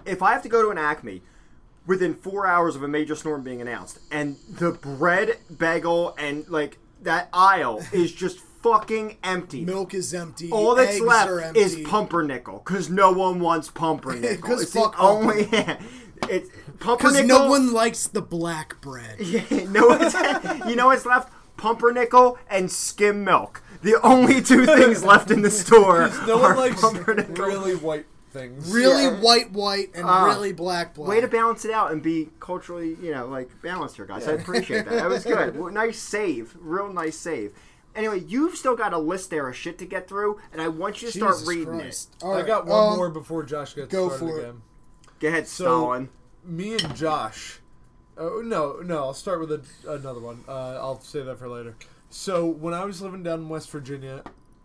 if 0.06 0.22
I 0.22 0.34
have 0.34 0.44
to 0.44 0.50
go 0.50 0.62
to 0.64 0.70
an 0.70 0.78
Acme 0.78 1.22
within 1.86 2.14
four 2.14 2.46
hours 2.46 2.76
of 2.76 2.84
a 2.84 2.88
major 2.88 3.16
storm 3.16 3.42
being 3.44 3.62
announced, 3.62 4.00
and 4.12 4.36
the 4.50 4.72
bread 4.72 5.38
bagel 5.56 6.14
and 6.18 6.48
like 6.50 6.78
that 7.02 7.30
aisle 7.32 7.82
is 7.94 8.12
just 8.12 8.40
fucking 8.62 9.18
empty. 9.24 9.64
Milk 9.66 9.94
is 9.94 10.14
empty. 10.14 10.50
All 10.52 10.76
that's 10.76 10.96
eggs 10.98 11.02
left 11.06 11.56
is 11.58 11.76
pumpernickel 11.86 12.62
because 12.66 12.90
no 12.90 13.12
one 13.12 13.40
wants 13.40 13.70
pumpernickel. 13.70 14.38
'Cause 14.48 14.62
it's 14.64 14.72
the 14.74 14.80
fuck 14.82 14.96
only. 15.02 15.44
it's 16.30 16.50
Because 16.50 16.78
pumpernickel. 16.80 17.28
no 17.28 17.50
one 17.50 17.72
likes 17.74 18.08
the 18.08 18.22
black 18.22 18.80
bread. 18.82 19.18
Yeah, 19.20 19.42
no, 19.70 20.66
you 20.68 20.76
know 20.76 20.88
what's 20.88 21.06
left? 21.06 21.32
Pumpernickel 21.58 22.38
and 22.50 22.72
skim 22.72 23.24
milk. 23.24 23.62
The 23.82 24.00
only 24.02 24.42
two 24.42 24.66
things 24.66 25.04
left 25.04 25.32
in 25.32 25.42
the 25.42 25.52
store 25.52 26.10
No 26.28 26.42
are 26.44 26.56
one 26.56 26.58
likes 26.70 26.82
pumpernickel. 26.82 27.46
really 27.46 27.76
white 27.76 28.06
things. 28.32 28.72
Really 28.72 29.04
Yeah. 29.04 29.20
white, 29.22 29.52
white, 29.52 29.90
and 29.96 30.06
Ah. 30.06 30.26
really 30.28 30.52
black, 30.54 30.94
black. 30.94 31.10
Way 31.10 31.22
to 31.22 31.28
balance 31.28 31.64
it 31.66 31.72
out 31.72 31.92
and 31.92 32.02
be 32.04 32.30
culturally, 32.40 32.98
you 33.02 33.12
know, 33.12 33.26
like 33.28 33.50
balanced 33.62 33.96
here, 33.96 34.06
guys. 34.06 34.28
I 34.28 34.34
appreciate 34.34 34.86
that. 34.86 34.96
That 34.96 35.10
was 35.10 35.24
good. 35.24 35.56
Nice 35.74 35.98
save. 36.00 36.56
Real 36.60 36.92
nice 36.94 37.18
save. 37.18 37.54
Anyway, 37.96 38.20
you've 38.28 38.56
still 38.56 38.76
got 38.76 38.94
a 38.94 38.98
list 38.98 39.30
there 39.30 39.48
of 39.48 39.56
shit 39.56 39.78
to 39.80 39.86
get 39.86 40.08
through, 40.08 40.40
and 40.54 40.62
I 40.62 40.68
want 40.68 41.02
you 41.02 41.10
to 41.12 41.18
start 41.18 41.34
Jesus 41.34 41.48
reading 41.48 41.80
Christ. 41.80 42.16
it. 42.18 42.24
All 42.24 42.34
I 42.34 42.38
right, 42.38 42.48
got 42.48 42.66
one 42.68 42.92
um, 42.92 42.96
more 42.98 43.10
before 43.10 43.44
Josh 43.44 43.74
gets 43.74 43.92
go 43.92 44.08
started 44.10 44.20
for 44.26 44.40
it. 44.40 44.44
again. 44.44 44.62
Go 45.20 45.28
ahead, 45.28 45.48
So- 45.48 45.64
Stalin. 45.66 46.10
Me 46.44 46.74
and 46.74 46.96
Josh. 46.96 47.60
Oh 48.18 48.42
no, 48.44 48.78
no. 48.84 48.98
I'll 49.00 49.14
start 49.14 49.40
with 49.42 49.52
a, 49.52 49.62
another 49.92 50.20
one. 50.22 50.44
Uh, 50.48 50.76
I'll 50.78 51.00
say 51.02 51.22
that 51.22 51.38
for 51.40 51.50
later. 51.50 51.76
So 52.10 52.46
when 52.46 52.74
I 52.74 52.86
was 52.86 53.02
living 53.02 53.24
down 53.24 53.40
in 53.42 53.50
West 53.50 53.70
Virginia, 53.72 54.24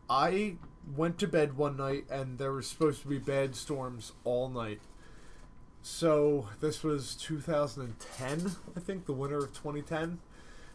I 0.08 0.56
went 0.96 1.18
to 1.18 1.26
bed 1.26 1.56
one 1.56 1.76
night 1.76 2.04
and 2.10 2.38
there 2.38 2.52
was 2.52 2.66
supposed 2.68 3.02
to 3.02 3.08
be 3.08 3.18
bad 3.18 3.54
storms 3.56 4.12
all 4.24 4.48
night. 4.48 4.80
So 5.82 6.48
this 6.60 6.82
was 6.82 7.14
2010, 7.16 8.52
I 8.76 8.80
think, 8.80 9.06
the 9.06 9.12
winter 9.12 9.38
of 9.38 9.52
2010. 9.52 10.18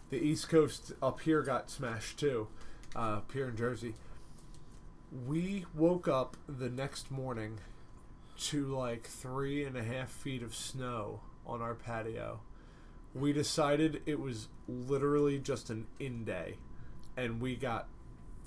The 0.10 0.18
East 0.18 0.49
Coast 0.49 0.93
up 1.03 1.22
here 1.22 1.43
got 1.43 1.70
smashed 1.70 2.20
too, 2.20 2.47
uh, 2.95 3.18
up 3.18 3.32
here 3.32 3.47
in 3.47 3.55
Jersey. 3.55 3.93
We 5.28 5.66
woke 5.76 6.07
up 6.07 6.36
the 6.47 6.70
next 6.70 7.12
morning 7.12 7.60
to 8.39 8.66
like 8.66 9.05
three 9.05 9.64
and 9.64 9.78
a 9.78 9.84
half 9.84 10.10
feet 10.10 10.41
of 10.41 10.55
snow 10.55 11.22
on 11.45 11.62
our 11.62 11.76
patio. 11.76 12.39
We 13.14 13.34
decided 13.34 14.01
it 14.05 14.20
was 14.20 14.47
literally 14.68 15.38
just 15.38 15.70
an 15.70 15.86
in 15.99 16.26
day, 16.26 16.55
and 17.16 17.39
we 17.39 17.55
got 17.55 17.88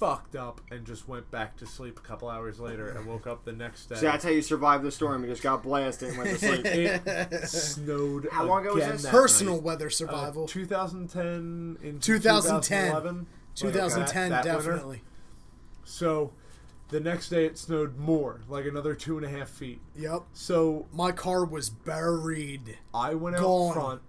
fucked 0.03 0.35
up 0.35 0.61
and 0.73 0.85
just 0.85 1.07
went 1.07 1.31
back 1.31 1.57
to 1.57 1.65
sleep 1.65 1.97
a 1.97 2.03
couple 2.03 2.29
hours 2.29 2.59
later 2.59 2.89
and 2.89 3.07
woke 3.07 3.29
up 3.29 3.45
the 3.45 3.53
next 3.53 3.87
day. 3.87 3.95
So 3.95 4.01
that's 4.03 4.25
how 4.25 4.31
you 4.31 4.43
survived 4.43 4.83
the 4.83 4.91
storm. 4.91 5.23
You 5.23 5.31
just 5.31 5.45
got 5.45 5.63
blasted 5.63 6.09
and 6.09 6.19
went 6.19 6.31
to 6.31 6.39
sleep. 6.39 6.67
it 6.67 7.49
snowed. 7.49 8.29
How 8.33 8.43
long 8.45 8.63
ago 8.67 8.75
was 8.75 8.83
again 8.83 8.97
this? 8.97 9.07
Personal 9.09 9.55
night. 9.55 9.63
weather 9.63 9.87
Uh, 9.87 9.91
survival. 9.91 10.49
2010 10.49 11.79
into 11.83 12.01
2010. 12.01 12.89
2011. 12.91 13.27
2010, 13.55 14.31
that- 14.31 14.45
that 14.45 14.57
winter. 14.57 14.71
definitely. 14.73 15.03
So 15.85 16.33
the 16.89 16.99
next 16.99 17.29
day 17.29 17.45
it 17.47 17.57
snowed 17.57 17.97
more, 17.97 18.41
like 18.49 18.67
another 18.67 18.95
two 18.97 19.17
and 19.19 19.25
a 19.25 19.29
half 19.31 19.49
feet. 19.51 19.81
Yep. 19.97 20.23
So 20.33 20.87
My 20.93 21.13
car 21.13 21.45
was 21.45 21.71
buried. 21.71 22.77
I 22.93 23.15
went 23.15 23.37
out 23.37 23.43
Gone. 23.43 23.73
front. 23.75 24.03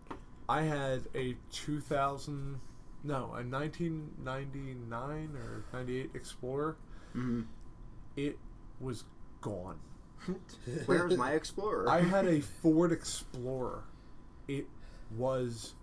I 0.50 0.64
had 0.64 1.04
a 1.14 1.36
2000, 1.52 2.60
no, 3.04 3.26
a 3.36 3.44
1999 3.44 5.36
or 5.36 5.64
98 5.74 6.12
Explorer. 6.14 6.78
Mhm. 7.16 7.46
It 8.16 8.38
was 8.80 9.04
gone. 9.42 9.80
Where's 10.86 11.18
my 11.18 11.34
Explorer? 11.34 11.90
I 11.90 12.02
had 12.02 12.26
a 12.28 12.40
Ford 12.42 12.92
Explorer. 12.92 13.84
It 14.48 14.68
was 15.16 15.74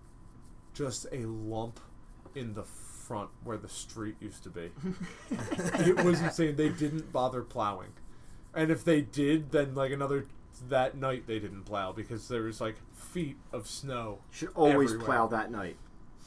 just 0.72 1.06
a 1.12 1.26
lump 1.26 1.80
in 2.34 2.54
the 2.54 2.62
front 2.62 3.30
where 3.42 3.56
the 3.58 3.68
street 3.68 4.16
used 4.20 4.42
to 4.44 4.50
be. 4.50 4.70
it 5.30 6.04
was 6.04 6.20
insane. 6.20 6.56
They 6.56 6.68
didn't 6.68 7.12
bother 7.12 7.42
plowing. 7.42 7.92
And 8.54 8.70
if 8.70 8.84
they 8.84 9.00
did, 9.00 9.52
then 9.52 9.74
like 9.74 9.92
another 9.92 10.26
that 10.68 10.96
night 10.96 11.26
they 11.26 11.38
didn't 11.38 11.64
plow 11.64 11.92
because 11.92 12.28
there 12.28 12.42
was 12.42 12.60
like 12.60 12.76
feet 12.92 13.36
of 13.52 13.66
snow. 13.66 14.20
should 14.30 14.50
always 14.54 14.90
everywhere. 14.92 15.06
plow 15.06 15.26
that 15.26 15.50
night. 15.50 15.76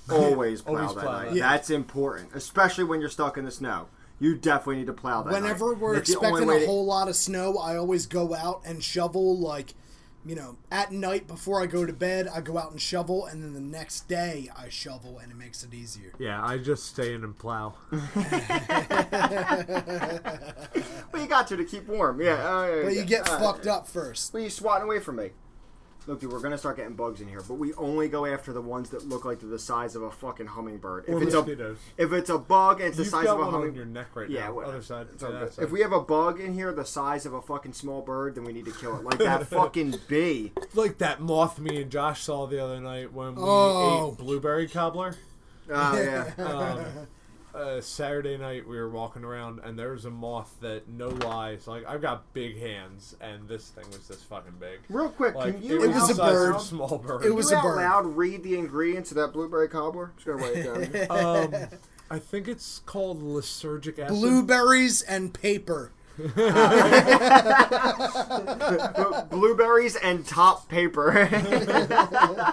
Always 0.10 0.62
plow 0.62 0.76
Always 0.76 0.95
that 0.95 1.01
plow 1.01 1.12
night. 1.20 1.26
that. 1.30 1.36
Yeah. 1.36 1.49
That's 1.51 1.70
important, 1.70 2.30
especially 2.36 2.84
when 2.84 2.99
you're 2.99 3.10
stuck 3.10 3.38
in 3.38 3.45
the 3.45 3.51
snow. 3.51 3.88
You 4.20 4.36
definitely 4.36 4.78
need 4.78 4.88
to 4.88 4.93
plow 4.93 5.24
that. 5.24 5.34
Whenever 5.34 5.74
night. 5.74 5.82
we're 5.82 5.95
That's 5.95 6.10
the 6.12 6.18
only 6.18 6.30
expecting 6.30 6.47
way 6.47 6.58
a 6.58 6.60
to- 6.62 6.66
whole 6.66 6.86
lot 6.86 7.08
of 7.08 7.16
snow, 7.16 7.58
I 7.58 7.76
always 7.78 8.06
go 8.06 8.34
out 8.34 8.62
and 8.66 8.84
shovel 8.84 9.38
like 9.38 9.74
you 10.26 10.36
know, 10.36 10.56
at 10.72 10.89
night 10.93 11.28
before 11.28 11.62
I 11.62 11.66
go 11.66 11.86
to 11.86 11.91
bed, 11.91 12.30
I 12.34 12.39
go 12.39 12.58
out 12.58 12.72
and 12.72 12.80
shovel, 12.82 13.26
and 13.26 13.43
then 13.43 13.51
the 13.51 13.60
next 13.60 14.08
day 14.08 14.49
I 14.58 14.70
shovel, 14.70 15.20
and 15.20 15.30
it 15.30 15.36
makes 15.36 15.66
it 15.66 15.74
easier. 15.74 16.14
Yeah, 16.18 16.41
I 16.41 16.60
just 16.60 16.86
stay 16.86 17.14
in 17.14 17.26
and 17.26 17.38
plow. 17.38 17.74
Well, 21.12 21.22
you 21.22 21.28
got 21.28 21.47
to 21.49 21.58
to 21.58 21.66
keep 21.66 21.88
warm. 21.88 22.22
Yeah. 22.22 22.68
Yeah, 22.68 22.84
But 22.84 22.93
you 22.95 23.04
get 23.06 23.28
Uh, 23.30 23.38
fucked 23.39 23.68
up 23.68 23.88
first. 23.88 24.34
Well, 24.34 24.41
you 24.43 24.49
swatting 24.49 24.86
away 24.86 24.99
from 24.99 25.18
me. 25.18 25.32
Look, 26.06 26.20
dude, 26.20 26.34
we're 26.34 26.39
gonna 26.41 26.58
start 26.58 26.76
getting 26.76 26.95
bugs 26.95 27.22
in 27.22 27.30
here, 27.30 27.41
but 27.47 27.54
we 27.54 27.74
only 27.76 28.10
go 28.10 28.26
after 28.26 28.51
the 28.51 28.60
ones 28.62 28.89
that 28.89 29.08
look 29.08 29.24
like 29.24 29.39
they're 29.39 29.49
the 29.49 29.58
size 29.58 29.95
of 29.95 30.01
a 30.04 30.12
fucking 30.12 30.47
hummingbird. 30.47 31.06
Or 31.08 31.18
if 31.18 31.24
it's 31.24 31.34
a 31.34 31.38
mosquitoes. 31.38 31.78
if 31.97 32.12
it's 32.12 32.30
a 32.30 32.38
bug 32.38 32.80
and 32.82 32.89
it's 32.89 32.97
the 32.97 33.04
You've 33.04 33.12
size 33.12 33.24
got 33.26 33.34
of 33.36 33.39
a 33.39 33.39
one 33.39 33.47
on 33.47 33.54
hummingbird. 33.54 33.76
your 33.78 33.86
neck 33.86 34.08
right 34.16 34.30
Yeah, 34.30 34.47
now. 34.47 34.54
well, 34.54 34.68
Other 34.70 34.82
side. 34.82 35.08
It's 35.14 35.24
all 35.24 35.32
Yeah, 35.32 35.39
good. 35.39 35.47
that 35.47 35.54
side. 35.54 35.64
If 35.66 35.72
we 35.72 35.80
have 35.82 35.93
a 35.93 36.01
bug 36.01 36.41
in 36.41 36.54
here 36.54 36.74
the 36.74 36.84
size 36.86 37.26
of 37.26 37.34
a 37.34 37.41
fucking 37.41 37.72
small 37.74 38.01
bird, 38.01 38.36
then 38.36 38.43
we 38.43 38.51
need 38.51 38.66
to 38.66 38.72
kill 38.72 38.97
it. 38.97 39.04
Like 39.06 39.20
that 39.20 39.47
fucking 39.47 39.95
bee. 40.10 40.51
like 40.74 40.97
that 40.97 41.22
moth 41.22 41.58
me 41.60 41.82
and 41.82 41.89
Josh 41.89 42.22
saw 42.24 42.47
the 42.47 42.62
other 42.62 42.82
night 42.82 43.14
when 43.14 43.36
we 43.36 43.41
Oh. 43.43 44.12
ate 44.12 44.18
blueberry 44.18 44.68
cobbler. 44.68 45.16
Oh 45.72 45.95
yeah. 46.01 46.32
Um, 46.38 47.08
uh, 47.54 47.80
Saturday 47.82 48.38
night 48.38 48.68
we 48.68 48.78
were 48.78 48.89
walking 48.89 49.24
around 49.24 49.60
and 49.64 49.78
there 49.78 49.91
was 49.91 50.06
a 50.06 50.10
moth 50.10 50.56
that 50.62 50.88
no 50.89 51.10
lies 51.10 51.68
like 51.68 51.86
I've 51.88 52.01
got 52.01 52.34
big 52.34 52.60
hands 52.60 53.16
and 53.22 53.47
this 53.47 53.70
thing 53.70 53.86
was 53.91 54.08
this 54.08 54.24
fucking 54.24 54.54
big. 54.60 54.80
Real 54.89 55.10
quick, 55.10 55.36
Like 55.36 55.56
can 55.56 55.64
you 55.64 55.84
It 55.84 55.88
was 55.88 55.97
out 55.97 56.04
a 56.10 56.14
the 56.14 56.16
size 56.16 56.32
of 56.34 56.51
bird. 56.54 56.62
small 56.62 56.97
bird. 56.97 57.26
It 57.26 57.36
was 57.36 57.51
you 57.51 57.58
a 57.58 57.60
out 57.60 57.64
bird. 57.64 57.76
loud 57.78 58.06
read 58.18 58.43
the 58.43 58.58
ingredients 58.58 59.12
of 59.12 59.18
that 59.18 59.34
blueberry 59.34 59.68
cobbler? 59.70 60.12
Just 60.16 60.26
gonna 60.28 60.38
write 60.41 60.56
it 60.58 61.10
down. 61.10 61.54
um, 61.54 61.68
I 62.10 62.20
think 62.20 62.47
it's 62.47 62.80
called 62.80 63.22
lysergic 63.24 63.97
acid. 63.99 64.10
Blueberries 64.18 65.01
and 65.01 65.34
paper. 65.34 65.91
Um, 66.20 66.30
Blueberries 69.30 69.95
and 69.95 70.26
top 70.26 70.70
paper. 70.70 71.30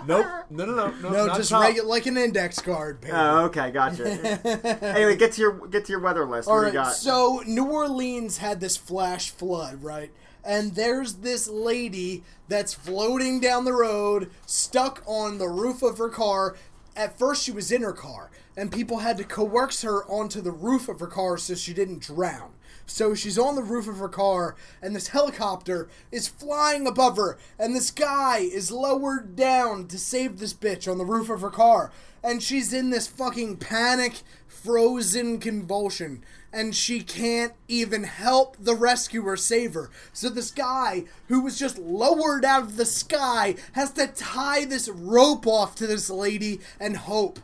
Nope. 0.07 0.27
No, 0.51 0.65
no, 0.65 0.75
no, 0.75 0.91
no. 1.03 1.11
No, 1.11 1.37
just 1.37 1.51
top. 1.51 1.63
regular, 1.63 1.89
like 1.89 2.07
an 2.07 2.17
index 2.17 2.61
card 2.61 2.99
oh, 3.03 3.05
paper. 3.05 3.17
oh, 3.17 3.45
okay, 3.45 3.71
gotcha. 3.71 4.09
anyway, 4.85 5.17
get 5.17 5.33
to 5.33 5.41
your 5.41 5.67
get 5.69 5.85
to 5.85 5.93
your 5.93 6.01
weather 6.01 6.25
list. 6.25 6.49
All 6.49 6.55
what 6.55 6.63
right, 6.63 6.69
you 6.69 6.81
got? 6.81 6.95
so 6.95 7.43
New 7.47 7.67
Orleans 7.67 8.39
had 8.39 8.61
this 8.61 8.77
flash 8.77 9.31
flood, 9.31 9.83
right? 9.83 10.11
And 10.45 10.75
there's 10.75 11.17
this 11.17 11.49
lady 11.49 12.25
that's 12.49 12.73
floating 12.75 13.41
down 13.41 13.65
the 13.65 13.75
road, 13.75 14.31
stuck 14.47 15.03
on 15.07 15.39
the 15.39 15.49
roof 15.49 15.83
of 15.83 15.99
her 15.99 16.09
car. 16.09 16.57
At 16.97 17.19
first, 17.19 17.45
she 17.45 17.53
was 17.53 17.71
in 17.71 17.83
her 17.83 17.93
car, 17.93 18.31
and 18.57 18.73
people 18.73 18.99
had 18.99 19.17
to 19.19 19.25
coerce 19.25 19.83
her 19.83 20.05
onto 20.05 20.41
the 20.41 20.53
roof 20.53 20.89
of 20.89 21.01
her 21.01 21.07
car 21.07 21.37
so 21.37 21.55
she 21.55 21.75
didn't 21.75 22.03
drown. 22.03 22.53
So 22.91 23.15
she's 23.15 23.39
on 23.39 23.55
the 23.55 23.63
roof 23.63 23.87
of 23.87 23.99
her 23.99 24.09
car, 24.09 24.57
and 24.83 24.97
this 24.97 25.09
helicopter 25.09 25.89
is 26.11 26.27
flying 26.27 26.89
above 26.89 27.17
her, 27.17 27.39
and 27.57 27.75
this 27.75 27.93
guy 27.93 28.39
is 28.39 28.73
lowered 28.73 29.37
down 29.37 29.87
to 29.87 29.99
save 29.99 30.39
this 30.39 30.53
bitch 30.53 30.91
on 30.91 30.99
the 30.99 31.05
roof 31.05 31.31
of 31.31 31.41
her 31.41 31.51
car. 31.51 31.93
And 32.23 32.43
she's 32.43 32.73
in 32.73 32.91
this 32.91 33.07
fucking 33.07 33.59
panic, 33.59 34.23
frozen 34.49 35.39
convulsion, 35.39 36.25
and 36.53 36.75
she 36.75 37.01
can't 37.01 37.53
even 37.69 38.03
help 38.03 38.57
the 38.59 38.75
rescuer 38.75 39.37
save 39.37 39.75
her. 39.75 39.89
So 40.13 40.29
this 40.29 40.51
guy, 40.51 41.05
who 41.29 41.43
was 41.43 41.59
just 41.59 41.79
lowered 41.79 42.45
out 42.45 42.65
of 42.65 42.77
the 42.77 42.85
sky, 42.85 43.55
has 43.73 43.93
to 43.93 44.09
tie 44.09 44.65
this 44.65 44.89
rope 44.89 45.47
off 45.47 45.77
to 45.77 45.87
this 45.87 46.11
lady 46.11 46.61
and 46.81 46.97
hope 46.97 47.39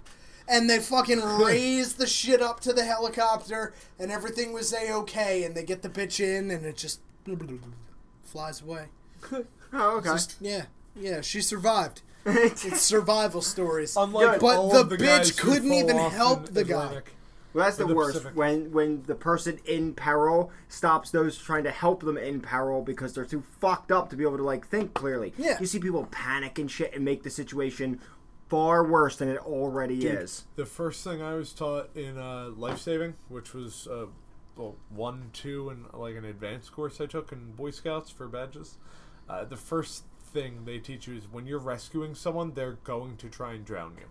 and 0.48 0.68
they 0.68 0.78
fucking 0.78 1.20
raise 1.40 1.94
the 1.94 2.06
shit 2.06 2.42
up 2.42 2.60
to 2.60 2.72
the 2.72 2.84
helicopter, 2.84 3.74
and 3.98 4.10
everything 4.10 4.52
was 4.52 4.72
a 4.72 4.92
okay, 4.92 5.44
and 5.44 5.54
they 5.54 5.62
get 5.62 5.82
the 5.82 5.88
bitch 5.88 6.20
in, 6.20 6.50
and 6.50 6.64
it 6.64 6.76
just 6.76 7.00
flies 8.24 8.62
away. 8.62 8.86
Oh, 9.72 9.96
okay. 9.96 10.10
Just 10.10 10.36
yeah, 10.40 10.66
yeah, 10.94 11.20
she 11.20 11.40
survived. 11.40 12.00
It's 12.24 12.80
survival 12.80 13.42
stories. 13.42 13.96
Unlike 13.96 14.40
But 14.40 14.56
all 14.56 14.72
the 14.72 14.84
the 14.84 14.96
bitch 14.96 15.38
who 15.38 15.52
couldn't 15.52 15.72
even 15.72 15.96
help 15.98 16.48
in 16.48 16.54
the 16.54 16.64
guy. 16.64 17.02
Well, 17.52 17.64
that's 17.64 17.76
the, 17.78 17.86
the 17.86 17.94
worst 17.94 18.18
Pacific. 18.18 18.36
when 18.36 18.70
when 18.70 19.02
the 19.04 19.14
person 19.14 19.58
in 19.66 19.94
peril 19.94 20.50
stops 20.68 21.10
those 21.10 21.38
trying 21.38 21.64
to 21.64 21.70
help 21.70 22.02
them 22.02 22.18
in 22.18 22.40
peril 22.40 22.82
because 22.82 23.14
they're 23.14 23.24
too 23.24 23.42
fucked 23.60 23.90
up 23.90 24.10
to 24.10 24.16
be 24.16 24.24
able 24.24 24.36
to 24.36 24.42
like 24.44 24.66
think 24.66 24.92
clearly. 24.92 25.32
Yeah. 25.38 25.58
you 25.58 25.66
see 25.66 25.78
people 25.78 26.06
panic 26.10 26.58
and 26.58 26.70
shit 26.70 26.94
and 26.94 27.04
make 27.04 27.22
the 27.22 27.30
situation 27.30 28.00
far 28.48 28.84
worse 28.84 29.16
than 29.16 29.28
it 29.28 29.38
already 29.38 29.98
Dude, 29.98 30.22
is. 30.22 30.44
The 30.56 30.66
first 30.66 31.02
thing 31.04 31.22
I 31.22 31.34
was 31.34 31.52
taught 31.52 31.90
in 31.94 32.18
uh, 32.18 32.50
life 32.56 32.78
saving, 32.78 33.14
which 33.28 33.54
was 33.54 33.86
uh, 33.86 34.06
well, 34.56 34.76
one, 34.88 35.30
two, 35.32 35.68
and 35.70 35.86
like 35.92 36.16
an 36.16 36.24
advanced 36.24 36.72
course 36.72 37.00
I 37.00 37.06
took 37.06 37.32
in 37.32 37.52
Boy 37.52 37.70
Scouts 37.70 38.10
for 38.10 38.26
badges. 38.28 38.78
Uh, 39.28 39.44
the 39.44 39.56
first 39.56 40.04
thing 40.32 40.64
they 40.64 40.78
teach 40.78 41.06
you 41.06 41.16
is 41.16 41.24
when 41.30 41.46
you're 41.46 41.58
rescuing 41.58 42.14
someone, 42.14 42.52
they're 42.54 42.78
going 42.84 43.16
to 43.18 43.28
try 43.28 43.52
and 43.54 43.64
drown 43.64 43.96
you. 43.98 44.06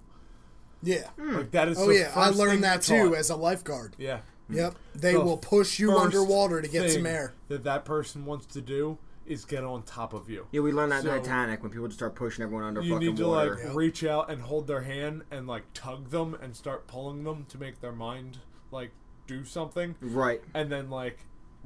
Yeah. 0.84 1.10
Like 1.18 1.52
that 1.52 1.68
is. 1.70 1.80
Oh 1.80 1.88
the 1.88 1.96
yeah, 1.96 2.12
I 2.16 2.28
first 2.28 2.38
thing 2.38 2.48
learned 2.48 2.64
that 2.64 2.82
too 2.82 3.10
taught. 3.10 3.18
as 3.18 3.30
a 3.30 3.36
lifeguard. 3.36 3.96
Yeah. 3.98 4.20
Yep. 4.50 4.76
They 4.94 5.14
The 5.14 5.22
will 5.22 5.38
push 5.38 5.80
you 5.80 5.92
underwater 5.98 6.62
to 6.62 6.68
get 6.68 6.92
some 6.92 7.08
air. 7.08 7.34
That 7.48 7.64
that 7.64 7.84
person 7.86 8.26
wants 8.26 8.46
to 8.48 8.62
do 8.62 9.00
is 9.26 9.46
get 9.46 9.64
on 9.64 9.84
top 9.84 10.14
of 10.14 10.30
you. 10.30 10.46
Yeah, 10.52 10.62
we 10.62 10.72
learned 10.72 10.92
that 10.92 11.00
in 11.00 11.06
So- 11.06 11.18
Titanic 11.18 11.62
when 11.64 11.72
people 11.72 11.88
just 11.88 11.98
start 12.00 12.16
pushing 12.16 12.44
everyone 12.44 12.64
under 12.66 12.82
You 12.82 12.94
fucking 12.94 13.08
need 13.08 13.18
to 13.18 13.28
water. 13.28 13.56
like 13.56 13.64
Yep. 13.66 13.76
reach 13.76 14.04
out 14.04 14.30
and 14.30 14.42
hold 14.44 14.68
their 14.68 14.82
hand 14.82 15.24
and 15.32 15.48
like 15.48 15.64
tug 15.74 16.10
them 16.12 16.36
and 16.36 16.56
start 16.56 16.88
pulling 16.88 17.24
them 17.24 17.46
to 17.50 17.58
make 17.58 17.82
their 17.82 17.92
mind 17.92 18.40
like 18.72 18.92
do 19.28 19.44
something, 19.44 19.96
Right. 20.02 20.42
and 20.54 20.72
then 20.72 20.90
like 20.90 21.20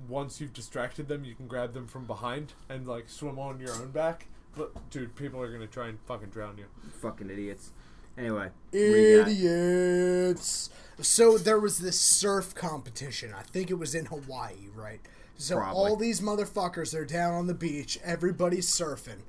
once 0.08 0.40
you've 0.40 0.54
distracted 0.54 1.08
them, 1.10 1.26
you 1.26 1.36
can 1.36 1.48
grab 1.48 1.74
them 1.74 1.86
from 1.88 2.06
behind 2.06 2.54
and 2.70 2.88
like 2.88 3.10
swim 3.10 3.38
on 3.38 3.60
your 3.60 3.74
own 3.74 3.92
back. 3.92 4.28
But 4.56 4.90
dude, 4.90 5.16
people 5.16 5.42
are 5.42 5.52
gonna 5.52 5.68
try 5.68 5.88
and 5.90 6.00
fucking 6.08 6.30
drown 6.30 6.58
you. 6.58 6.66
Fucking 7.02 7.30
idiots. 7.30 7.72
Anyway. 8.18 8.50
what 8.50 8.72
do 8.72 8.78
you 8.80 9.18
got? 9.20 9.28
Idiots. 9.30 10.70
So 11.02 11.38
there 11.38 11.60
was 11.60 11.80
this 11.80 12.00
surf 12.00 12.54
competition. 12.56 13.34
I 13.34 13.44
think 13.44 13.70
it 13.70 13.76
was 13.76 13.96
in 13.96 14.06
Hawaii, 14.08 14.68
right? 14.76 15.00
So 15.40 15.56
Probably. 15.56 15.78
all 15.78 15.96
these 15.96 16.20
motherfuckers 16.20 16.94
are 16.94 17.06
down 17.06 17.34
on 17.34 17.48
the 17.48 17.54
beach. 17.54 17.98
Everybody's 18.04 18.70
surfing. 18.70 19.22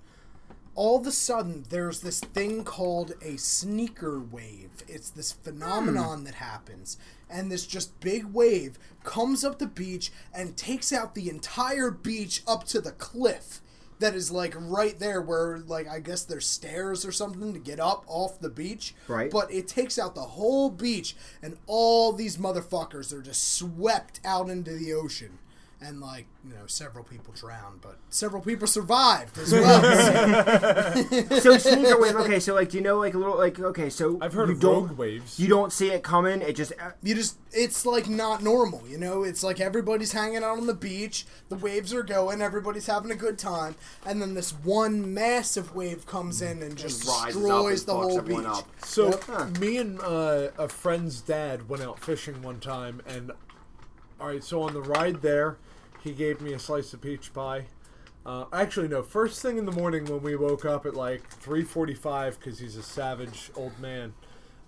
All 0.75 0.99
of 0.99 1.07
a 1.07 1.13
sudden, 1.13 1.65
there's 1.69 2.01
this 2.01 2.19
thing 2.19 2.65
called 2.65 3.13
a 3.23 3.37
sneaker 3.37 4.19
wave. 4.19 4.83
It's 4.89 5.11
this 5.11 5.31
phenomenon 5.31 6.19
hmm. 6.19 6.25
that 6.25 6.35
happens. 6.35 6.99
And 7.31 7.51
this 7.51 7.65
just 7.65 8.01
big 8.01 8.25
wave 8.25 8.77
comes 9.05 9.45
up 9.45 9.61
the 9.61 9.69
beach 9.69 10.11
and 10.35 10.57
takes 10.57 10.93
out 10.93 11.15
the 11.15 11.31
entire 11.31 11.93
beach 11.93 12.43
up 12.45 12.65
to 12.65 12.81
the 12.81 12.93
cliff 12.93 13.61
that 14.01 14.15
is 14.17 14.33
like 14.33 14.55
right 14.57 14.99
there 14.99 15.21
where 15.21 15.59
like 15.59 15.87
I 15.87 16.01
guess 16.01 16.25
there's 16.25 16.47
stairs 16.47 17.05
or 17.05 17.13
something 17.13 17.53
to 17.53 17.61
get 17.61 17.79
up 17.79 18.05
off 18.09 18.41
the 18.41 18.49
beach. 18.49 18.97
Right. 19.07 19.31
But 19.31 19.53
it 19.53 19.69
takes 19.69 19.97
out 19.97 20.17
the 20.17 20.23
whole 20.23 20.71
beach 20.71 21.15
and 21.41 21.57
all 21.69 22.13
these 22.13 22.37
motherfuckers 22.37 23.13
are 23.13 23.23
just 23.23 23.55
swept 23.55 24.19
out 24.25 24.51
into 24.51 24.73
the 24.73 24.93
ocean. 24.93 25.39
And 25.83 25.99
like, 25.99 26.27
you 26.47 26.53
know, 26.53 26.67
several 26.67 27.05
people 27.05 27.33
drowned, 27.33 27.81
but 27.81 27.97
several 28.11 28.43
people 28.43 28.67
survived 28.67 29.39
as 29.39 29.51
well. 29.53 29.81
So 31.41 31.57
sneaker 31.57 31.99
wave. 31.99 32.17
Okay, 32.17 32.39
so 32.39 32.55
like, 32.55 32.69
do 32.71 32.77
you 32.77 32.83
know 32.83 32.99
like 32.99 33.15
a 33.15 33.19
little 33.19 33.39
like? 33.39 33.59
Okay, 33.59 33.89
so 33.89 34.19
I've 34.21 34.35
heard 34.35 34.49
you 34.49 34.55
of 34.57 34.61
don't 34.61 34.89
rogue 34.89 34.99
waves. 34.99 35.41
you 35.41 35.49
don't 35.49 35.73
see 35.73 35.91
it 35.91 36.03
coming. 36.03 36.43
It 36.43 36.55
just 36.55 36.73
uh, 36.73 36.91
you 37.03 37.15
just 37.15 37.39
it's 37.53 37.87
like 37.87 38.09
not 38.11 38.43
normal, 38.43 38.83
you 38.87 38.99
know? 38.99 39.23
It's 39.23 39.43
like 39.43 39.59
everybody's 39.59 40.13
hanging 40.13 40.45
out 40.45 40.59
on 40.59 40.67
the 40.67 40.75
beach, 40.75 41.25
the 41.49 41.57
waves 41.57 41.95
are 41.95 42.03
going, 42.03 42.43
everybody's 42.43 42.87
having 42.87 43.11
a 43.11 43.17
good 43.17 43.39
time, 43.39 43.75
and 44.05 44.21
then 44.21 44.35
this 44.35 44.51
one 44.53 45.15
massive 45.15 45.75
wave 45.75 46.07
comes 46.07 46.43
in 46.43 46.63
and 46.63 46.77
just 46.77 47.07
rises 47.09 47.37
up 47.37 47.43
destroys 47.43 47.85
the 47.87 47.95
whole 47.95 48.21
beach. 48.21 48.45
up. 48.45 48.69
So 48.85 49.07
Yep. 49.11 49.25
Huh. 49.25 49.47
me 49.59 49.79
and 49.79 49.99
uh, 50.03 50.49
a 50.59 50.69
friend's 50.69 51.23
dad 51.23 51.69
went 51.71 51.83
out 51.83 51.99
fishing 52.01 52.43
one 52.43 52.61
time, 52.61 53.01
and 53.07 53.33
all 54.21 54.27
right. 54.29 54.45
So 54.45 54.61
on 54.63 54.75
the 54.75 54.83
ride 54.83 55.23
there, 55.23 55.57
he 56.03 56.13
gave 56.13 56.41
me 56.41 56.53
a 56.53 56.59
slice 56.59 56.93
of 56.93 57.01
peach 57.01 57.33
pie. 57.33 57.67
Uh, 58.25 58.45
actually, 58.53 58.89
no. 58.89 59.03
First 59.03 59.41
thing 59.41 59.57
in 59.57 59.65
the 59.65 59.73
morning 59.73 60.05
when 60.05 60.23
we 60.23 60.37
woke 60.37 60.65
up 60.65 60.85
at 60.87 60.95
like 60.95 61.27
three 61.29 61.63
forty-five, 61.65 62.39
because 62.39 62.59
he's 62.59 62.77
a 62.77 62.83
savage 62.83 63.51
old 63.57 63.79
man, 63.79 64.13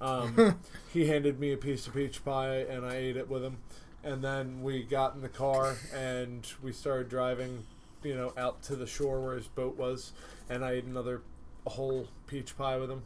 um, 0.00 0.58
he 0.92 1.06
handed 1.06 1.38
me 1.38 1.52
a 1.52 1.56
piece 1.56 1.86
of 1.86 1.94
peach 1.94 2.24
pie, 2.24 2.56
and 2.58 2.84
I 2.84 2.96
ate 2.96 3.16
it 3.16 3.28
with 3.28 3.44
him. 3.44 3.58
And 4.04 4.22
then 4.22 4.62
we 4.62 4.82
got 4.82 5.14
in 5.14 5.20
the 5.20 5.28
car 5.28 5.76
and 5.94 6.44
we 6.60 6.72
started 6.72 7.08
driving, 7.08 7.64
you 8.02 8.16
know, 8.16 8.32
out 8.36 8.60
to 8.64 8.74
the 8.74 8.86
shore 8.86 9.20
where 9.20 9.36
his 9.36 9.46
boat 9.46 9.76
was, 9.76 10.12
and 10.50 10.64
I 10.64 10.72
ate 10.72 10.84
another 10.84 11.22
whole 11.66 12.08
peach 12.26 12.56
pie 12.58 12.78
with 12.78 12.90
him. 12.90 13.02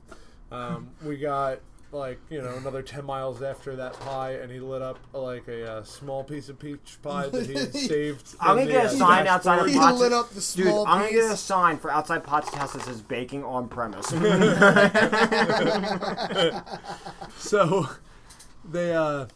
Um, 0.51 0.91
we 1.05 1.19
got 1.19 1.61
like 1.97 2.19
you 2.31 2.41
know 2.41 2.55
another 2.57 2.83
10 2.83 3.05
miles 3.05 3.43
after 3.43 3.75
that 3.77 3.99
pie 4.01 4.33
and 4.33 4.53
he 4.53 4.61
lit 4.61 4.83
up 4.83 4.99
like 5.13 5.49
a 5.49 5.73
uh, 5.73 5.83
small 5.83 6.23
piece 6.23 6.49
of 6.49 6.59
peach 6.59 6.99
pie 7.03 7.29
that 7.29 7.47
he 7.47 7.55
had 7.55 7.75
saved 7.75 8.37
I'm 8.41 8.59
gonna 8.59 8.71
get 8.71 8.85
a 8.85 8.89
uh, 8.89 8.91
sign 8.91 9.27
outside 9.27 9.61
of 9.61 9.67
He 9.67 9.75
Potts. 9.75 9.99
lit 9.99 10.13
up 10.13 10.29
the 10.29 10.35
Dude, 10.35 10.43
small 10.43 10.87
I'm 10.87 11.01
gonna 11.01 11.13
get 11.13 11.31
a 11.31 11.37
sign 11.37 11.79
for 11.79 11.91
outside 11.91 12.23
Potts' 12.23 12.55
house 12.55 12.75
that 12.75 12.83
says 12.83 13.01
baking 13.01 13.45
on 13.45 13.69
premise. 13.69 14.07
so 17.39 17.89
they 18.65 18.95
uh 18.95 19.27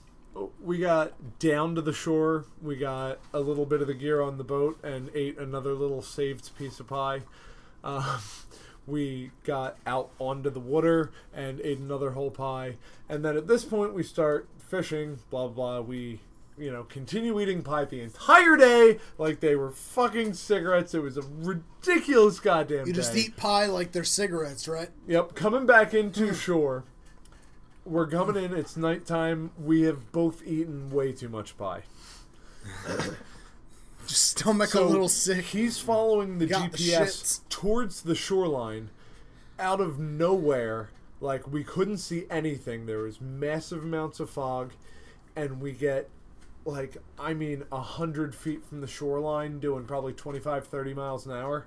we 0.63 0.79
got 0.79 1.13
down 1.39 1.75
to 1.75 1.83
the 1.83 1.93
shore 1.93 2.45
we 2.63 2.77
got 2.77 3.19
a 3.33 3.41
little 3.41 3.67
bit 3.67 3.81
of 3.81 3.87
the 3.87 3.95
gear 3.95 4.21
on 4.21 4.39
the 4.39 4.45
boat 4.45 4.79
and 4.85 5.11
ate 5.15 5.39
another 5.39 5.75
little 5.75 6.03
saved 6.03 6.57
piece 6.57 6.79
of 6.79 6.87
pie 6.87 7.21
um, 7.83 8.21
we 8.91 9.31
got 9.45 9.77
out 9.87 10.11
onto 10.19 10.51
the 10.51 10.61
water 10.61 11.11
and 11.33 11.61
ate 11.63 11.79
another 11.79 12.11
whole 12.11 12.31
pie 12.31 12.77
and 13.09 13.25
then 13.25 13.37
at 13.37 13.47
this 13.47 13.65
point 13.65 13.95
we 13.95 14.03
start 14.03 14.49
fishing 14.59 15.19
blah 15.31 15.49
blah 15.49 15.81
we 15.81 16.21
you 16.59 16.71
know 16.71 16.85
continue 16.85 17.41
eating 17.41 17.63
pie 17.63 17.85
the 17.85 18.01
entire 18.01 18.57
day 18.57 18.99
like 19.19 19.41
they 19.41 19.57
were 19.57 19.71
fucking 19.71 20.35
cigarettes 20.35 20.95
it 20.95 21.03
was 21.03 21.17
a 21.17 21.23
ridiculous 21.23 22.39
goddamn 22.39 22.87
You 22.87 22.93
just 22.93 23.15
day. 23.15 23.21
eat 23.21 23.37
pie 23.37 23.67
like 23.67 23.93
they're 23.93 24.05
cigarettes, 24.05 24.69
right? 24.69 24.91
Yep, 25.07 25.35
coming 25.35 25.67
back 25.67 25.95
into 25.95 26.29
mm. 26.29 26.35
shore. 26.35 26.85
We're 27.85 28.07
coming 28.07 28.43
in. 28.43 28.55
It's 28.55 28.77
nighttime. 28.77 29.51
We 29.59 29.83
have 29.83 30.13
both 30.13 30.47
eaten 30.47 30.91
way 30.91 31.13
too 31.13 31.29
much 31.29 31.57
pie. 31.57 31.83
Just 34.07 34.31
stomach 34.33 34.71
So 34.71 34.85
a 34.85 34.87
little 34.87 35.09
sick. 35.09 35.45
He's 35.47 35.79
following 35.79 36.39
the 36.39 36.47
Got 36.47 36.73
GPS 36.73 37.01
shits. 37.03 37.41
towards 37.49 38.03
the 38.03 38.15
shoreline. 38.15 38.91
Out 39.59 39.81
of 39.81 39.99
nowhere, 39.99 40.91
like 41.21 41.51
we 41.51 41.63
couldn't 41.63 41.99
see 41.99 42.25
anything. 42.31 42.87
There 42.87 42.99
was 42.99 43.21
massive 43.21 43.85
amounts 43.85 44.21
of 44.21 44.31
fog, 44.31 44.73
and 45.37 45.61
we 45.61 45.73
get 45.73 46.09
like 46.65 46.97
I 47.19 47.35
mean 47.35 47.65
a 47.71 47.81
hundred 47.81 48.35
feet 48.35 48.65
from 48.65 48.81
the 48.81 48.87
shoreline, 48.87 49.61
doing 49.61 49.85
probably 49.85 50.13
25, 50.13 50.67
30 50.67 50.95
miles 50.95 51.27
an 51.27 51.33
hour. 51.33 51.67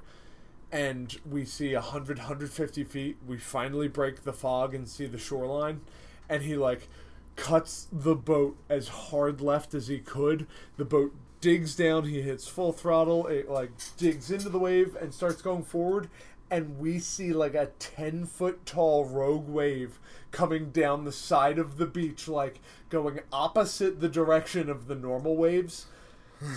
And 0.72 1.15
we 1.30 1.45
see 1.45 1.76
100, 1.76 2.18
150 2.18 2.84
feet. 2.84 3.18
We 3.27 3.38
finally 3.38 3.88
break 3.88 4.23
the 4.23 4.34
fog 4.34 4.73
and 4.73 4.88
see 4.89 5.05
the 5.05 5.19
shoreline. 5.19 5.81
And 6.27 6.41
he, 6.41 6.55
like, 6.55 6.88
cuts 7.35 7.88
the 7.91 8.15
boat 8.15 8.57
as 8.69 8.88
hard 8.88 9.39
left 9.39 9.76
as 9.76 9.88
he 9.88 9.99
could. 9.99 10.47
The 10.77 10.85
boat 10.85 11.14
digs 11.44 11.76
down. 11.76 12.06
He 12.06 12.22
hits 12.22 12.48
full 12.48 12.72
throttle. 12.72 13.28
It, 13.28 13.49
like, 13.49 13.72
digs 13.98 14.32
into 14.32 14.48
the 14.48 14.57
wave 14.57 14.95
and 14.95 15.14
starts 15.14 15.41
going 15.41 15.64
forward. 15.64 16.10
And 16.49 16.80
we 16.80 16.99
see, 16.99 17.34
like, 17.34 17.53
a 17.53 17.72
10 17.80 18.26
foot 18.26 18.65
tall 18.65 19.03
rogue 19.03 19.49
wave 19.49 19.99
coming 20.32 20.72
down 20.72 21.03
the 21.03 21.11
side 21.11 21.60
of 21.60 21.78
the 21.78 21.86
beach, 21.86 22.30
like, 22.30 22.61
going 22.90 23.20
opposite 23.34 23.99
the 23.99 24.07
direction 24.07 24.70
of 24.70 24.88
the 24.88 24.95
normal 24.95 25.36
waves. 25.36 25.86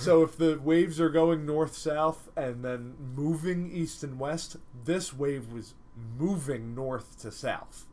So 0.00 0.24
if 0.24 0.36
the 0.36 0.58
waves 0.58 1.00
are 1.00 1.10
going 1.10 1.46
north 1.46 1.76
south 1.76 2.28
and 2.36 2.64
then 2.64 2.96
moving 3.14 3.70
east 3.70 4.02
and 4.02 4.18
west, 4.18 4.56
this 4.84 5.12
wave 5.12 5.52
was 5.52 5.74
moving 6.18 6.74
north 6.74 7.20
to 7.20 7.30
south. 7.30 7.86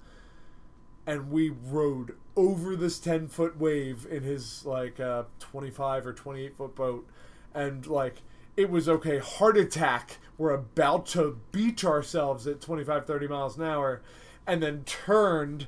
And 1.06 1.30
we 1.30 1.52
rode 1.52 2.15
over 2.35 2.76
this 2.76 2.99
10 2.99 3.27
foot 3.27 3.60
wave 3.60 4.07
in 4.10 4.23
his 4.23 4.65
like 4.65 4.99
uh, 4.99 5.23
25 5.39 6.07
or 6.07 6.14
28 6.14 6.57
foot 6.57 6.76
boat. 6.76 7.07
And 7.53 7.85
like 7.85 8.22
it 8.57 8.69
was 8.69 8.88
okay, 8.89 9.19
heart 9.19 9.57
attack. 9.57 10.18
We're 10.38 10.51
about 10.51 11.05
to 11.07 11.39
beach 11.51 11.85
ourselves 11.85 12.47
at 12.47 12.61
25, 12.61 13.05
30 13.05 13.27
miles 13.27 13.57
an 13.57 13.64
hour. 13.64 14.01
And 14.45 14.61
then 14.61 14.84
turned, 14.84 15.68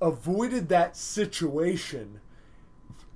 avoided 0.00 0.68
that 0.68 0.96
situation 0.96 2.20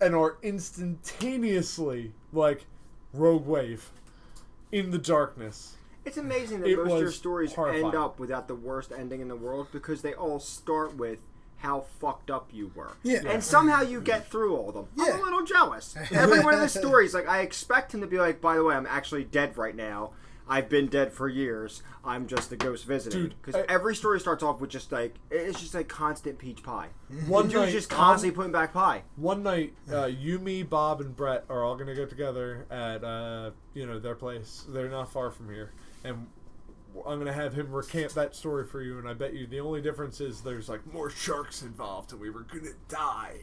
and 0.01 0.15
are 0.15 0.37
instantaneously 0.43 2.12
like 2.33 2.66
rogue 3.12 3.47
wave 3.47 3.91
in 4.73 4.91
the 4.91 4.99
darkness. 4.99 5.77
It's 6.05 6.16
amazing 6.16 6.61
that 6.61 6.69
It 6.69 6.77
most 6.78 6.93
of 6.93 7.01
your 7.01 7.11
stories 7.11 7.55
horrifying. 7.55 7.87
end 7.87 7.95
up 7.95 8.19
without 8.19 8.47
the 8.49 8.55
worst 8.55 8.93
ending 8.97 9.20
in 9.20 9.28
the 9.28 9.37
world 9.37 9.69
because 9.73 10.03
they 10.03 10.15
all 10.15 10.39
start 10.39 10.97
with 10.97 11.19
how 11.57 11.81
fucked 12.01 12.31
up 12.31 12.51
you 12.53 12.70
were. 12.74 12.93
Yeah. 13.03 13.23
And 13.27 13.43
somehow 13.43 13.83
you 13.83 14.01
get 14.01 14.31
through 14.31 14.57
all 14.57 14.69
of 14.69 14.74
them. 14.74 14.87
I'm 14.99 15.20
a 15.20 15.23
little 15.23 15.45
jealous. 15.45 15.97
Every 16.12 16.41
one 16.41 16.55
of 16.55 16.61
the 16.61 16.69
stories, 16.69 17.15
like, 17.15 17.28
I 17.28 17.41
expect 17.41 17.95
him 17.95 18.01
to 18.01 18.07
be 18.07 18.19
like, 18.19 18.41
by 18.41 18.57
the 18.57 18.65
way, 18.65 18.74
I'm 18.74 18.87
actually 18.87 19.24
dead 19.24 19.57
right 19.57 19.74
now. 19.74 20.12
I've 20.49 20.69
been 20.69 20.87
dead 20.87 21.12
for 21.12 21.28
years. 21.28 21.83
I'm 22.05 22.28
just 22.28 22.53
a 22.53 22.57
ghost 22.57 22.85
visiting. 22.85 23.33
Because 23.43 23.65
every 23.69 23.97
story 23.97 24.20
starts 24.20 24.43
off 24.45 24.61
with 24.61 24.70
just 24.70 24.93
like, 24.93 25.16
it's 25.31 25.61
just 25.61 25.74
like 25.74 25.89
constant 25.89 26.39
peach 26.39 26.62
pie. 26.62 26.89
One 27.27 27.45
Dude's 27.49 27.55
night, 27.55 27.73
just 27.73 27.93
um, 27.93 27.99
constantly 27.99 28.37
putting 28.37 28.53
back 28.53 28.73
pie. 28.73 29.03
One 29.16 29.43
night, 29.43 29.74
uh, 29.91 30.07
you, 30.07 30.39
me, 30.39 30.62
Bob, 30.62 31.01
and 31.01 31.16
Brett 31.16 31.45
are 31.49 31.65
all 31.65 31.74
gonna 31.74 31.97
get 31.97 32.09
together 32.09 32.65
at 32.70 33.03
uh, 33.03 33.51
you 33.74 33.87
know 33.87 33.99
their 33.99 34.15
place. 34.15 34.65
They're 34.69 34.89
not 34.89 35.11
far 35.11 35.33
from 35.33 35.53
here, 35.53 35.73
and 36.05 36.28
I'm 37.06 37.18
gonna 37.18 37.32
have 37.32 37.55
him 37.55 37.73
recant 37.73 38.14
that 38.14 38.35
story 38.36 38.64
for 38.66 38.81
you. 38.82 38.98
And 38.98 39.09
I 39.09 39.12
bet 39.14 39.35
you 39.35 39.47
the 39.47 39.60
only 39.60 39.81
difference 39.82 40.20
is 40.20 40.40
there's 40.43 40.68
like 40.68 40.86
more 40.93 41.10
sharks 41.10 41.62
involved, 41.62 42.12
and 42.12 42.20
we 42.20 42.31
were 42.31 42.43
gonna 42.43 42.70
die. 42.89 43.36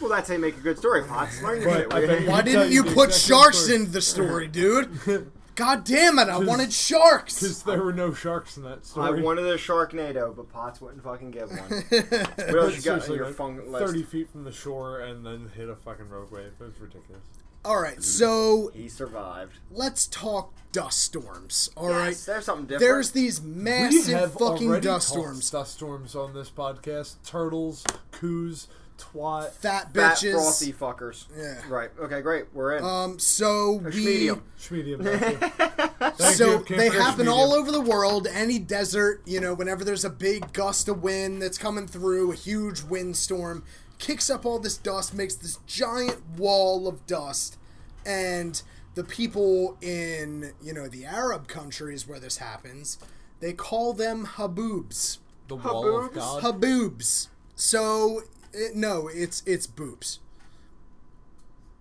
Well, 0.00 0.10
that's 0.10 0.28
how 0.28 0.34
you 0.34 0.40
make 0.40 0.56
a 0.56 0.60
good 0.60 0.78
story, 0.78 1.02
Potts. 1.04 1.40
Learn 1.42 1.62
your 1.62 1.86
But. 1.88 1.94
I 1.94 2.06
bet 2.06 2.18
you? 2.20 2.24
you- 2.26 2.30
Why 2.30 2.36
I'll 2.38 2.42
didn't 2.44 2.72
you 2.72 2.82
the 2.82 2.92
put 2.92 3.14
sharks 3.14 3.58
story. 3.58 3.76
in 3.76 3.92
the 3.92 4.00
story, 4.02 4.46
dude? 4.52 5.30
God 5.56 5.84
damn 5.84 6.18
it! 6.18 6.28
I 6.28 6.38
wanted 6.38 6.72
sharks. 6.72 7.40
Because 7.40 7.62
there 7.64 7.82
were 7.82 7.92
no 7.92 8.14
sharks 8.14 8.56
in 8.56 8.62
that 8.62 8.86
story. 8.86 9.04
I 9.04 9.08
story. 9.10 9.22
wanted 9.22 9.44
a 9.46 9.56
Sharknado, 9.58 10.34
but 10.34 10.50
Potts 10.50 10.80
wouldn't 10.80 11.02
fucking 11.04 11.32
give 11.32 11.50
one. 11.50 11.58
what 11.88 12.54
else 12.56 12.76
you 12.76 12.82
got 12.82 12.94
on 12.94 13.00
Seriously, 13.00 13.16
your 13.16 13.26
like, 13.26 13.34
fun 13.34 13.70
list? 13.70 13.84
thirty 13.84 14.02
feet 14.02 14.30
from 14.30 14.44
the 14.44 14.52
shore, 14.52 15.00
and 15.00 15.24
then 15.26 15.50
hit 15.54 15.68
a 15.68 15.76
fucking 15.76 16.08
rogue 16.08 16.30
wave. 16.32 16.52
It 16.58 16.64
was 16.64 16.80
ridiculous. 16.80 17.22
All 17.64 17.80
right, 17.80 18.02
so 18.02 18.70
He 18.74 18.88
survived. 18.88 19.58
let's 19.70 20.06
talk 20.06 20.54
dust 20.72 21.02
storms. 21.02 21.68
All 21.76 21.90
right, 21.90 22.08
Yes, 22.08 22.24
there's 22.24 22.44
something 22.46 22.64
different. 22.66 22.80
there's 22.80 23.10
these 23.10 23.40
we 23.40 23.50
massive 23.50 24.18
have 24.18 24.32
fucking 24.34 24.80
dust 24.80 25.08
storms. 25.08 25.50
Dust 25.50 25.74
storms 25.74 26.14
on 26.14 26.32
this 26.32 26.48
podcast. 26.50 27.16
Turtles, 27.26 27.84
coos, 28.12 28.66
twat. 28.96 29.50
fat 29.52 29.92
Fat 29.92 30.16
bitches. 30.16 30.32
frothy 30.32 30.72
fuckers. 30.72 31.26
Yeah. 31.36 31.60
Right. 31.68 31.90
Okay. 32.00 32.22
Great. 32.22 32.46
We're 32.54 32.76
in. 32.76 32.84
Um, 32.84 33.18
so 33.18 33.72
we, 33.72 33.90
medium. 33.90 34.42
Schmedium. 34.58 35.02
Thank 35.04 35.42
you. 35.42 35.48
Thank 36.12 36.34
so 36.36 36.64
you, 36.66 36.76
they 36.76 36.88
happen 36.88 37.26
Medium. 37.26 37.34
all 37.34 37.52
over 37.52 37.70
the 37.70 37.80
world. 37.80 38.26
Any 38.26 38.58
desert, 38.58 39.20
you 39.26 39.38
know, 39.40 39.52
whenever 39.52 39.84
there's 39.84 40.04
a 40.04 40.10
big 40.10 40.52
gust 40.54 40.88
of 40.88 41.02
wind 41.02 41.42
that's 41.42 41.58
coming 41.58 41.86
through, 41.86 42.32
a 42.32 42.34
huge 42.34 42.82
windstorm 42.82 43.64
kicks 44.00 44.28
up 44.28 44.44
all 44.44 44.58
this 44.58 44.76
dust, 44.76 45.14
makes 45.14 45.36
this 45.36 45.58
giant 45.66 46.20
wall 46.36 46.88
of 46.88 47.06
dust, 47.06 47.56
and 48.04 48.60
the 48.94 49.04
people 49.04 49.76
in 49.80 50.52
you 50.60 50.72
know 50.72 50.88
the 50.88 51.04
Arab 51.04 51.46
countries 51.46 52.08
where 52.08 52.18
this 52.18 52.38
happens, 52.38 52.98
they 53.38 53.52
call 53.52 53.92
them 53.92 54.26
haboobs. 54.26 55.18
The 55.46 55.56
wall 55.56 56.06
of 56.06 56.12
Haboobs? 56.12 56.14
God. 56.14 56.42
Haboobs. 56.42 57.28
So 57.54 58.22
it, 58.52 58.74
no, 58.74 59.08
it's 59.08 59.42
it's 59.46 59.66
boobs. 59.66 60.18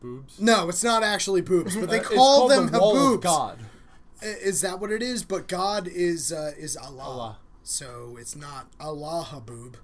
Boobs. 0.02 0.40
No, 0.40 0.70
it's 0.70 0.84
not 0.84 1.04
actually 1.04 1.42
boobs, 1.42 1.76
but 1.76 1.90
they 1.90 1.98
it's 2.00 2.10
call 2.10 2.48
them 2.48 2.68
the 2.68 2.80
wall 2.80 2.96
haboobs. 2.96 3.16
of 3.16 3.22
God. 3.22 3.60
Is 4.22 4.62
that 4.62 4.80
what 4.82 4.92
it 4.92 5.02
is? 5.02 5.24
But 5.24 5.48
God 5.48 5.88
is 5.88 6.32
uh, 6.32 6.52
is 6.58 6.76
Allah. 6.76 7.04
Allah. 7.04 7.38
So 7.64 8.18
it's 8.20 8.36
not 8.36 8.68
Allah 8.80 9.28
Haboob. 9.30 9.76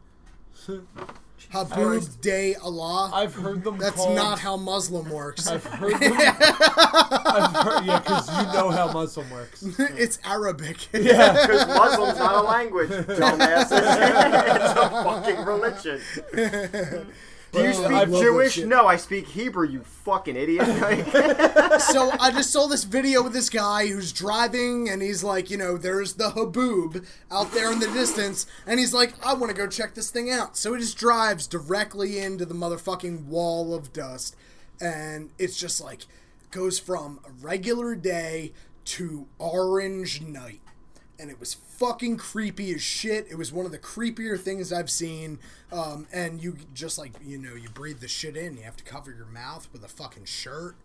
Christ. 1.51 1.71
Haboob 1.71 2.21
Day 2.21 2.55
Allah. 2.55 3.11
I've 3.13 3.33
heard 3.33 3.63
them. 3.63 3.77
That's 3.77 3.95
called, 3.95 4.15
not 4.15 4.39
how 4.39 4.57
Muslim 4.57 5.09
works. 5.09 5.47
I've 5.47 5.63
heard 5.63 5.93
them. 5.93 6.13
I've 6.17 7.55
heard, 7.65 7.85
yeah, 7.85 7.99
because 7.99 8.29
you 8.29 8.53
know 8.53 8.71
how 8.71 8.91
Muslim 8.91 9.29
works. 9.29 9.63
it's 9.79 10.19
Arabic. 10.23 10.87
Yeah. 10.93 11.45
Because 11.45 11.67
Muslim's 11.67 12.19
not 12.19 12.35
a 12.35 12.47
language, 12.47 12.89
dumbasses. 12.89 13.71
it's 13.71 14.79
a 14.79 14.89
fucking 15.03 15.45
religion. 15.45 16.01
Do 17.55 17.63
you 17.63 17.73
speak 17.73 17.91
I 17.91 18.05
Jewish? 18.05 18.57
No, 18.59 18.85
I 18.87 18.97
speak 18.97 19.27
Hebrew. 19.27 19.67
You 19.67 19.81
fucking 19.81 20.35
idiot. 20.35 20.65
so 21.81 22.11
I 22.19 22.31
just 22.31 22.51
saw 22.51 22.67
this 22.67 22.83
video 22.83 23.23
with 23.23 23.33
this 23.33 23.49
guy 23.49 23.87
who's 23.87 24.11
driving, 24.11 24.89
and 24.89 25.01
he's 25.01 25.23
like, 25.23 25.49
you 25.49 25.57
know, 25.57 25.77
there's 25.77 26.13
the 26.13 26.31
Haboob 26.31 27.05
out 27.31 27.51
there 27.51 27.71
in 27.71 27.79
the 27.79 27.87
distance, 27.87 28.45
and 28.67 28.79
he's 28.79 28.93
like, 28.93 29.13
I 29.25 29.33
want 29.33 29.51
to 29.51 29.57
go 29.57 29.67
check 29.67 29.93
this 29.93 30.09
thing 30.09 30.29
out. 30.29 30.57
So 30.57 30.73
he 30.73 30.79
just 30.79 30.97
drives 30.97 31.47
directly 31.47 32.19
into 32.19 32.45
the 32.45 32.55
motherfucking 32.55 33.25
wall 33.25 33.73
of 33.73 33.93
dust, 33.93 34.35
and 34.81 35.29
it's 35.37 35.57
just 35.57 35.81
like 35.81 36.05
goes 36.51 36.79
from 36.79 37.19
a 37.25 37.31
regular 37.45 37.95
day 37.95 38.53
to 38.85 39.27
orange 39.39 40.21
night. 40.21 40.61
And 41.19 41.29
it 41.29 41.39
was 41.39 41.53
fucking 41.53 42.17
creepy 42.17 42.73
as 42.73 42.81
shit. 42.81 43.27
It 43.29 43.37
was 43.37 43.51
one 43.53 43.65
of 43.65 43.71
the 43.71 43.79
creepier 43.79 44.39
things 44.39 44.73
I've 44.73 44.89
seen. 44.89 45.39
Um, 45.71 46.07
and 46.11 46.43
you 46.43 46.57
just 46.73 46.97
like, 46.97 47.13
you 47.25 47.37
know, 47.37 47.55
you 47.55 47.69
breathe 47.69 47.99
the 47.99 48.07
shit 48.07 48.35
in. 48.35 48.57
You 48.57 48.63
have 48.63 48.75
to 48.77 48.83
cover 48.83 49.11
your 49.11 49.27
mouth 49.27 49.67
with 49.71 49.83
a 49.83 49.87
fucking 49.87 50.25
shirt. 50.25 50.75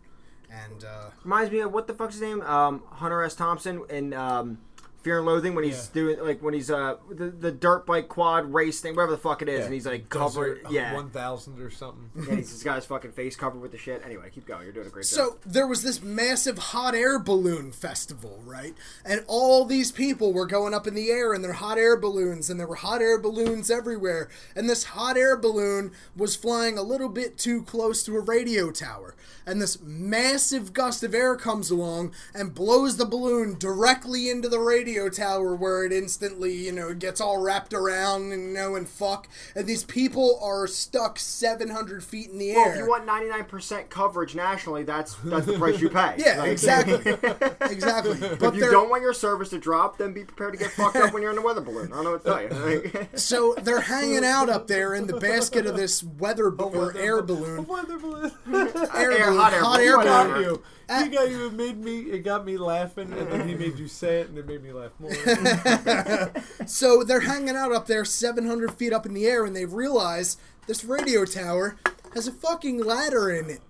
And, 0.49 0.83
uh, 0.83 1.11
Reminds 1.23 1.51
me 1.51 1.59
of 1.59 1.73
what 1.73 1.87
the 1.87 1.93
fuck's 1.93 2.15
his 2.15 2.21
name? 2.21 2.41
Um, 2.41 2.83
Hunter 2.91 3.23
S. 3.23 3.35
Thompson 3.35 3.83
in 3.89 4.13
um, 4.13 4.57
Fear 5.03 5.17
and 5.17 5.25
Loathing 5.25 5.55
when 5.55 5.63
he's 5.63 5.87
doing 5.87 6.19
like 6.19 6.41
when 6.43 6.53
he's 6.53 6.69
uh 6.69 6.97
the, 7.09 7.29
the 7.29 7.51
dirt 7.51 7.85
bike 7.87 8.07
quad 8.07 8.53
race 8.53 8.81
thing, 8.81 8.95
whatever 8.95 9.13
the 9.13 9.17
fuck 9.17 9.41
it 9.41 9.49
is, 9.49 9.65
and 9.65 9.73
he's 9.73 9.87
like 9.87 10.09
covered. 10.09 10.63
Desert 10.63 10.71
Yeah, 10.71 10.93
One 10.93 11.09
thousand 11.09 11.59
or 11.59 11.71
something. 11.71 12.09
and 12.29 12.37
he's 12.37 12.51
just 12.51 12.63
got 12.63 12.75
his 12.75 12.85
fucking 12.85 13.13
face 13.13 13.35
covered 13.35 13.61
with 13.61 13.71
the 13.71 13.77
shit. 13.77 14.03
Anyway, 14.05 14.29
keep 14.31 14.45
going. 14.45 14.63
You're 14.63 14.73
doing 14.73 14.87
a 14.87 14.89
great 14.91 15.05
job. 15.05 15.17
So 15.17 15.37
there 15.45 15.65
was 15.65 15.81
this 15.81 16.03
massive 16.03 16.57
hot 16.57 16.93
air 16.93 17.17
balloon 17.17 17.71
festival, 17.71 18.41
right? 18.45 18.75
And 19.03 19.23
all 19.27 19.65
these 19.65 19.91
people 19.91 20.33
were 20.33 20.45
going 20.45 20.73
up 20.73 20.85
in 20.85 20.93
the 20.93 21.09
air 21.09 21.33
in 21.33 21.41
their 21.41 21.53
hot 21.53 21.77
air 21.77 21.97
balloons, 21.97 22.49
and 22.49 22.59
there 22.59 22.67
were 22.67 22.75
hot 22.75 23.01
air 23.01 23.19
balloons 23.19 23.71
everywhere. 23.71 24.29
And 24.55 24.69
this 24.69 24.83
hot 24.83 25.17
air 25.17 25.35
balloon 25.35 25.91
was 26.15 26.35
flying 26.35 26.77
a 26.77 26.83
little 26.83 27.09
bit 27.09 27.37
too 27.37 27.63
close 27.63 28.03
to 28.03 28.15
a 28.15 28.19
radio 28.19 28.71
tower. 28.71 29.15
And 29.45 29.59
this 29.59 29.81
massive 29.81 30.73
gust 30.73 31.03
of 31.03 31.15
air 31.15 31.35
comes 31.35 31.71
along 31.71 32.13
and 32.35 32.53
blows 32.53 32.97
the 32.97 33.05
balloon 33.05 33.57
directly 33.57 34.29
into 34.29 34.47
the 34.47 34.59
radio 34.59 34.90
tower 35.09 35.55
where 35.55 35.83
it 35.85 35.91
instantly, 35.91 36.53
you 36.53 36.71
know, 36.71 36.93
gets 36.93 37.19
all 37.21 37.37
wrapped 37.41 37.73
around 37.73 38.31
and 38.31 38.49
you 38.49 38.53
know 38.53 38.75
and 38.75 38.87
fuck. 38.87 39.27
And 39.55 39.65
these 39.67 39.83
people 39.83 40.39
are 40.43 40.67
stuck 40.67 41.17
700 41.19 42.03
feet 42.03 42.29
in 42.29 42.37
the 42.37 42.53
Well, 42.53 42.65
air. 42.65 42.71
if 42.73 42.77
you 42.79 42.87
want 42.87 43.05
99% 43.07 43.89
coverage 43.89 44.35
nationally, 44.35 44.83
that's 44.83 45.15
that's 45.23 45.45
the 45.45 45.57
price 45.57 45.79
you 45.79 45.89
pay. 45.89 46.15
Yeah, 46.17 46.39
Like, 46.39 46.51
exactly. 46.51 46.95
exactly. 47.69 48.17
But 48.39 48.53
If 48.53 48.55
you 48.55 48.69
don't 48.71 48.89
want 48.89 49.01
your 49.01 49.13
service 49.13 49.49
to 49.49 49.59
drop, 49.59 49.97
then 49.97 50.13
be 50.13 50.23
prepared 50.23 50.53
to 50.53 50.59
get 50.59 50.71
fucked 50.71 50.95
up 50.97 51.13
when 51.13 51.21
you're 51.23 51.31
in 51.31 51.37
a 51.37 51.41
weather 51.41 51.61
balloon. 51.61 51.91
I 51.91 51.95
don't 51.95 52.03
know 52.03 52.11
what 52.11 52.23
to 52.25 52.29
tell 52.29 52.41
you. 52.41 52.91
Like, 52.93 53.17
so 53.17 53.55
they're 53.61 53.81
hanging 53.81 54.23
out 54.23 54.49
up 54.49 54.67
there 54.67 54.93
in 54.93 55.07
the 55.07 55.17
basket 55.19 55.65
of 55.65 55.75
this 55.75 56.03
weather 56.03 56.49
b- 56.51 56.63
or 56.63 56.95
air 56.97 57.21
balloon. 57.21 57.65
Weather 57.65 57.97
balloon. 57.97 58.31
Air 58.47 59.11
Air- 59.11 59.25
balloon, 59.27 59.37
hot 59.39 59.53
air 59.53 59.61
hot 59.63 59.79
air 59.79 59.97
balloon. 59.97 60.59
You. 60.91 60.97
Uh, 60.97 61.03
He 61.03 61.09
got 61.09 61.29
you. 61.31 61.45
It 61.47 61.53
made 61.53 61.77
me. 61.83 61.99
It 62.01 62.19
got 62.23 62.45
me 62.45 62.57
laughing, 62.57 63.11
and 63.13 63.31
then 63.31 63.47
he 63.47 63.55
made 63.55 63.77
you 63.79 63.87
say 63.87 64.21
it, 64.21 64.29
and 64.29 64.37
it 64.37 64.47
made 64.47 64.63
me 64.63 64.71
laugh 64.71 64.91
more. 64.99 65.11
So 66.67 67.03
they're 67.03 67.21
hanging 67.21 67.55
out 67.55 67.71
up 67.71 67.87
there 67.87 68.05
700 68.05 68.73
feet 68.75 68.93
up 68.93 69.05
in 69.05 69.13
the 69.13 69.25
air, 69.25 69.45
and 69.45 69.55
they 69.55 69.65
realize 69.65 70.37
this 70.67 70.83
radio 70.85 71.25
tower 71.25 71.77
has 72.13 72.27
a 72.27 72.31
fucking 72.31 72.83
ladder 72.83 73.29
in 73.31 73.49
it. 73.49 73.61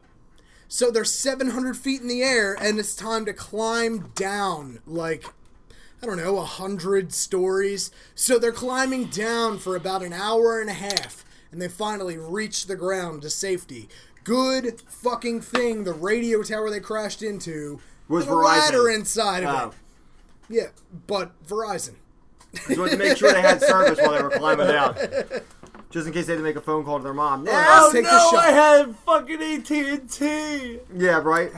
So 0.68 0.90
they're 0.92 1.04
700 1.06 1.76
feet 1.76 2.02
in 2.02 2.08
the 2.08 2.22
air, 2.24 2.56
and 2.60 2.80
it's 2.80 2.96
time 2.96 3.26
to 3.26 3.34
climb 3.34 4.12
down 4.16 4.80
like, 4.86 5.26
I 6.02 6.06
don't 6.06 6.18
know, 6.18 6.38
a 6.38 6.46
hundred 6.46 7.14
stories. 7.14 7.92
So 8.16 8.40
they're 8.40 8.52
climbing 8.52 9.06
down 9.06 9.58
for 9.60 9.76
about 9.76 10.04
an 10.04 10.14
hour 10.14 10.62
and 10.62 10.70
a 10.70 10.74
half, 10.74 11.26
and 11.52 11.62
they 11.62 11.68
finally 11.68 12.18
reach 12.18 12.68
the 12.68 12.76
ground 12.78 13.24
to 13.24 13.30
safety. 13.30 13.90
Good 14.24 14.82
fucking 14.82 15.42
thing 15.42 15.84
the 15.84 15.94
radio 15.94 16.44
tower 16.44 16.70
they 16.70 16.80
crashed 16.80 17.24
into 17.24 17.80
Was 18.08 18.26
Verizon. 18.26 18.44
ladder 18.44 18.90
inside 18.90 19.44
of 19.44 19.56
oh. 19.56 19.68
it. 19.70 19.74
Yeah, 20.56 20.68
but 21.08 21.32
Verizon. 21.46 21.96
Just 22.54 22.78
wanted 22.78 22.92
to 22.92 22.98
make 22.98 23.18
sure 23.18 23.34
they 23.34 23.42
had 23.42 23.62
service 23.62 24.00
while 24.00 24.12
they 24.12 24.22
were 24.22 24.30
climbing 24.30 24.68
down. 24.68 24.96
Just 25.90 26.08
in 26.08 26.14
case 26.14 26.28
they 26.28 26.34
had 26.34 26.40
to 26.40 26.44
make 26.44 26.56
a 26.56 26.62
phone 26.62 26.84
call 26.84 26.98
to 26.98 27.04
their 27.04 27.14
mom. 27.14 27.46
The 27.46 27.52
shot. 27.52 28.36
I 28.36 28.52
had 28.52 28.96
fucking 28.98 29.42
AT 29.42 29.72
and 29.72 30.10
T. 30.10 30.80
Yeah, 30.96 31.20
right. 31.20 31.52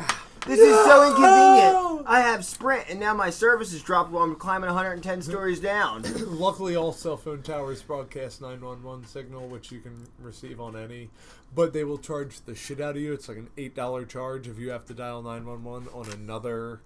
This 0.45 0.59
is 0.59 0.75
so 0.85 1.07
inconvenient. 1.07 2.05
I 2.05 2.19
have 2.19 2.43
Sprint, 2.43 2.89
and 2.89 2.99
now 2.99 3.13
my 3.13 3.29
service 3.29 3.71
is 3.71 3.81
dropped 3.81 4.11
while 4.11 4.23
I'm 4.23 4.35
climbing 4.35 4.67
110 4.67 5.21
stories 5.21 5.61
down. 5.61 6.03
Luckily, 6.17 6.75
all 6.75 6.91
cell 6.91 7.15
phone 7.15 7.41
towers 7.41 7.81
broadcast 7.81 8.41
911 8.41 9.05
signal, 9.05 9.47
which 9.47 9.71
you 9.71 9.79
can 9.79 10.05
receive 10.19 10.59
on 10.59 10.75
any, 10.75 11.09
but 11.55 11.71
they 11.71 11.85
will 11.85 11.97
charge 11.97 12.41
the 12.41 12.55
shit 12.55 12.81
out 12.81 12.97
of 12.97 13.01
you. 13.01 13.13
It's 13.13 13.29
like 13.29 13.37
an 13.37 13.49
$8 13.57 14.09
charge 14.09 14.49
if 14.49 14.59
you 14.59 14.71
have 14.71 14.85
to 14.85 14.93
dial 14.93 15.21
911 15.23 15.87
on 15.93 16.11
another 16.11 16.81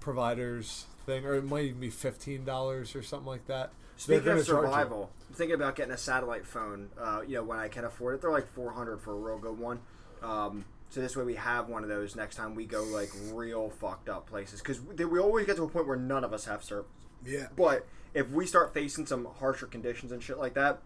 provider's 0.00 0.86
thing, 1.04 1.26
or 1.26 1.34
it 1.34 1.44
might 1.44 1.64
even 1.66 1.80
be 1.80 1.90
$15 1.90 2.96
or 2.96 3.02
something 3.02 3.26
like 3.26 3.46
that. 3.46 3.72
Speaking 3.98 4.28
of 4.28 4.44
survival, 4.46 5.10
I'm 5.28 5.34
thinking 5.34 5.54
about 5.54 5.76
getting 5.76 5.92
a 5.92 5.98
satellite 5.98 6.46
phone. 6.46 6.88
Uh, 6.98 7.20
you 7.26 7.34
know, 7.34 7.44
when 7.44 7.58
I 7.58 7.68
can 7.68 7.84
afford 7.84 8.14
it, 8.14 8.22
they're 8.22 8.32
like 8.32 8.48
400 8.54 9.02
for 9.02 9.12
a 9.12 9.16
real 9.16 9.38
good 9.38 9.58
one. 9.58 9.80
Um, 10.22 10.64
so 10.92 11.00
this 11.00 11.16
way 11.16 11.24
we 11.24 11.36
have 11.36 11.68
one 11.70 11.82
of 11.82 11.88
those 11.88 12.14
next 12.14 12.36
time 12.36 12.54
we 12.54 12.66
go 12.66 12.82
like 12.84 13.08
real 13.32 13.70
fucked 13.70 14.10
up 14.10 14.28
places 14.28 14.60
because 14.60 14.78
we, 14.80 15.04
we 15.06 15.18
always 15.18 15.46
get 15.46 15.56
to 15.56 15.62
a 15.62 15.68
point 15.68 15.86
where 15.86 15.96
none 15.96 16.22
of 16.22 16.34
us 16.34 16.44
have 16.44 16.62
service. 16.62 16.90
Yeah. 17.24 17.46
But 17.56 17.86
if 18.12 18.28
we 18.28 18.44
start 18.46 18.74
facing 18.74 19.06
some 19.06 19.26
harsher 19.40 19.66
conditions 19.66 20.12
and 20.12 20.22
shit 20.22 20.36
like 20.36 20.52
that, 20.54 20.80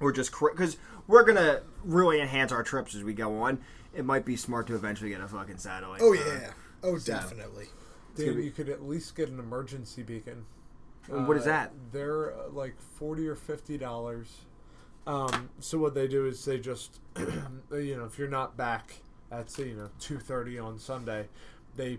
we're 0.00 0.12
just 0.12 0.32
because 0.32 0.78
we're 1.06 1.22
gonna 1.24 1.60
really 1.84 2.18
enhance 2.20 2.50
our 2.50 2.62
trips 2.62 2.94
as 2.94 3.04
we 3.04 3.12
go 3.12 3.42
on. 3.42 3.58
It 3.94 4.06
might 4.06 4.24
be 4.24 4.36
smart 4.36 4.66
to 4.68 4.74
eventually 4.74 5.10
get 5.10 5.20
a 5.20 5.28
fucking 5.28 5.58
satellite. 5.58 6.00
Oh 6.02 6.14
phone. 6.16 6.40
yeah. 6.40 6.50
Oh 6.82 6.98
definitely. 6.98 7.66
Dude, 8.14 8.36
be- 8.38 8.44
you 8.44 8.50
could 8.50 8.70
at 8.70 8.82
least 8.82 9.14
get 9.16 9.28
an 9.28 9.38
emergency 9.38 10.02
beacon. 10.02 10.46
And 11.10 11.28
what 11.28 11.36
is 11.36 11.42
Uh, 11.42 11.46
that? 11.46 11.72
They're 11.92 12.32
uh, 12.34 12.48
like 12.52 12.80
forty 12.80 13.28
or 13.28 13.34
fifty 13.36 13.76
dollars. 13.76 14.46
Um, 15.06 15.50
so 15.60 15.78
what 15.78 15.94
they 15.94 16.08
do 16.08 16.26
is 16.26 16.44
they 16.44 16.58
just, 16.58 16.98
you 17.70 17.96
know, 17.96 18.06
if 18.06 18.18
you're 18.18 18.26
not 18.28 18.56
back 18.56 19.02
at 19.30 19.56
you 19.58 19.74
know 19.76 19.90
two 20.00 20.18
thirty 20.18 20.58
on 20.58 20.78
Sunday, 20.78 21.28
they 21.76 21.98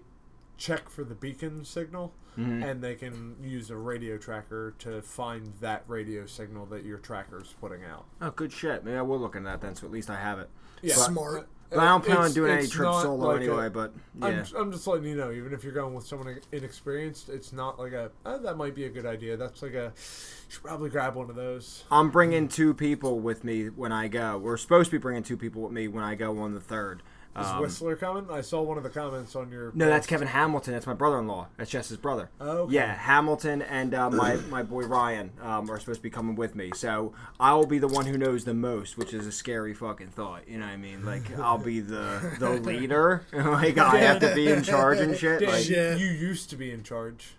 check 0.57 0.89
for 0.89 1.03
the 1.03 1.15
beacon 1.15 1.63
signal, 1.65 2.13
Mm-hmm. 2.37 2.61
and 2.61 2.83
they 2.83 2.93
can 2.93 3.35
use 3.41 3.71
a 3.71 3.75
radio 3.75 4.15
tracker 4.15 4.75
to 4.77 5.01
find 5.01 5.51
that 5.59 5.83
radio 5.87 6.27
signal 6.27 6.67
that 6.67 6.85
your 6.85 6.99
tracker's 6.99 7.55
putting 7.59 7.83
out. 7.83 8.05
Oh, 8.21 8.29
good 8.29 8.51
shit. 8.53 8.85
Maybe 8.85 8.95
I 8.95 9.01
will 9.01 9.17
look 9.17 9.35
into 9.35 9.49
that 9.49 9.59
then, 9.59 9.73
so 9.75 9.87
at 9.87 9.91
least 9.91 10.11
I 10.11 10.17
have 10.17 10.37
it. 10.37 10.47
Yeah. 10.83 10.93
Smart. 10.93 11.47
But 11.71 11.79
I 11.79 11.85
don't 11.85 12.05
plan 12.05 12.17
on 12.17 12.31
doing 12.33 12.51
any 12.51 12.63
it's 12.65 12.71
trips 12.71 13.01
solo 13.01 13.27
like 13.29 13.39
a- 13.41 13.43
anyway. 13.45 13.69
but 13.69 13.91
I'm, 14.21 14.33
yeah, 14.33 14.45
I'm 14.55 14.71
just 14.71 14.85
letting 14.85 15.05
you 15.05 15.15
know, 15.15 15.31
even 15.31 15.51
if 15.51 15.63
you're 15.63 15.73
going 15.73 15.95
with 15.95 16.05
someone 16.05 16.39
inexperienced, 16.51 17.27
it's 17.29 17.51
not 17.51 17.79
like 17.79 17.93
a 17.93 18.11
oh, 18.27 18.37
that 18.37 18.55
might 18.55 18.75
be 18.75 18.85
a 18.85 18.89
good 18.89 19.07
idea. 19.07 19.35
That's 19.35 19.63
like 19.63 19.73
a 19.73 19.91
you 19.95 20.01
should 20.49 20.63
probably 20.63 20.91
grab 20.91 21.15
one 21.15 21.31
of 21.31 21.35
those. 21.35 21.85
I'm 21.89 22.11
bringing 22.11 22.47
two 22.47 22.75
people 22.75 23.19
with 23.19 23.43
me 23.43 23.65
when 23.69 23.91
I 23.91 24.07
go. 24.09 24.37
We're 24.37 24.57
supposed 24.57 24.91
to 24.91 24.97
be 24.97 25.01
bringing 25.01 25.23
two 25.23 25.37
people 25.37 25.63
with 25.63 25.71
me 25.71 25.87
when 25.87 26.03
I 26.03 26.13
go 26.13 26.37
on 26.37 26.53
the 26.53 26.61
third. 26.61 27.01
Is 27.39 27.45
Um, 27.45 27.61
Whistler 27.61 27.95
coming? 27.95 28.27
I 28.31 28.41
saw 28.41 28.61
one 28.61 28.77
of 28.77 28.83
the 28.83 28.89
comments 28.89 29.35
on 29.35 29.51
your. 29.51 29.71
no, 29.75 29.87
that's. 29.87 30.07
Kevin 30.07 30.27
Hamilton. 30.27 30.73
That's 30.73 30.87
my 30.87 30.93
brother-in-law. 30.93 31.47
That's 31.57 31.69
Jess's 31.69 31.97
brother. 31.97 32.29
Oh, 32.41 32.59
okay. 32.63 32.73
Yeah, 32.75 32.93
Hamilton 32.95 33.61
and 33.61 33.93
uh, 33.93 34.09
my 34.09 34.35
my 34.49 34.63
boy 34.63 34.83
Ryan 34.83 35.31
um, 35.41 35.69
are 35.69 35.79
supposed 35.79 35.99
to 35.99 36.03
be 36.03 36.09
coming 36.09 36.35
with 36.35 36.55
me. 36.55 36.71
So 36.75 37.13
I'll 37.39 37.65
be 37.65 37.77
the 37.79 37.87
one 37.87 38.05
who 38.05 38.17
knows 38.17 38.43
the 38.45 38.53
most, 38.53 38.97
which 38.97 39.13
is 39.13 39.27
a 39.27 39.31
scary 39.31 39.73
fucking 39.73 40.07
thought. 40.09 40.47
You 40.47 40.57
know 40.59 40.65
what 40.65 40.71
I 40.73 40.77
mean? 40.77 41.05
Like 41.05 41.37
I'll 41.39 41.57
be 41.57 41.79
the 41.79 42.35
the 42.39 42.49
leader. 42.51 43.23
like 43.33 43.77
I 43.77 43.97
have 43.99 44.19
to 44.21 44.33
be 44.33 44.47
in 44.51 44.63
charge 44.63 44.97
and 44.99 45.15
shit. 45.17 45.41
Like, 45.41 45.69
Yeah. 45.69 45.95
you 45.95 46.07
used 46.07 46.49
to 46.49 46.55
be 46.55 46.71
in 46.71 46.83
charge. 46.83 47.35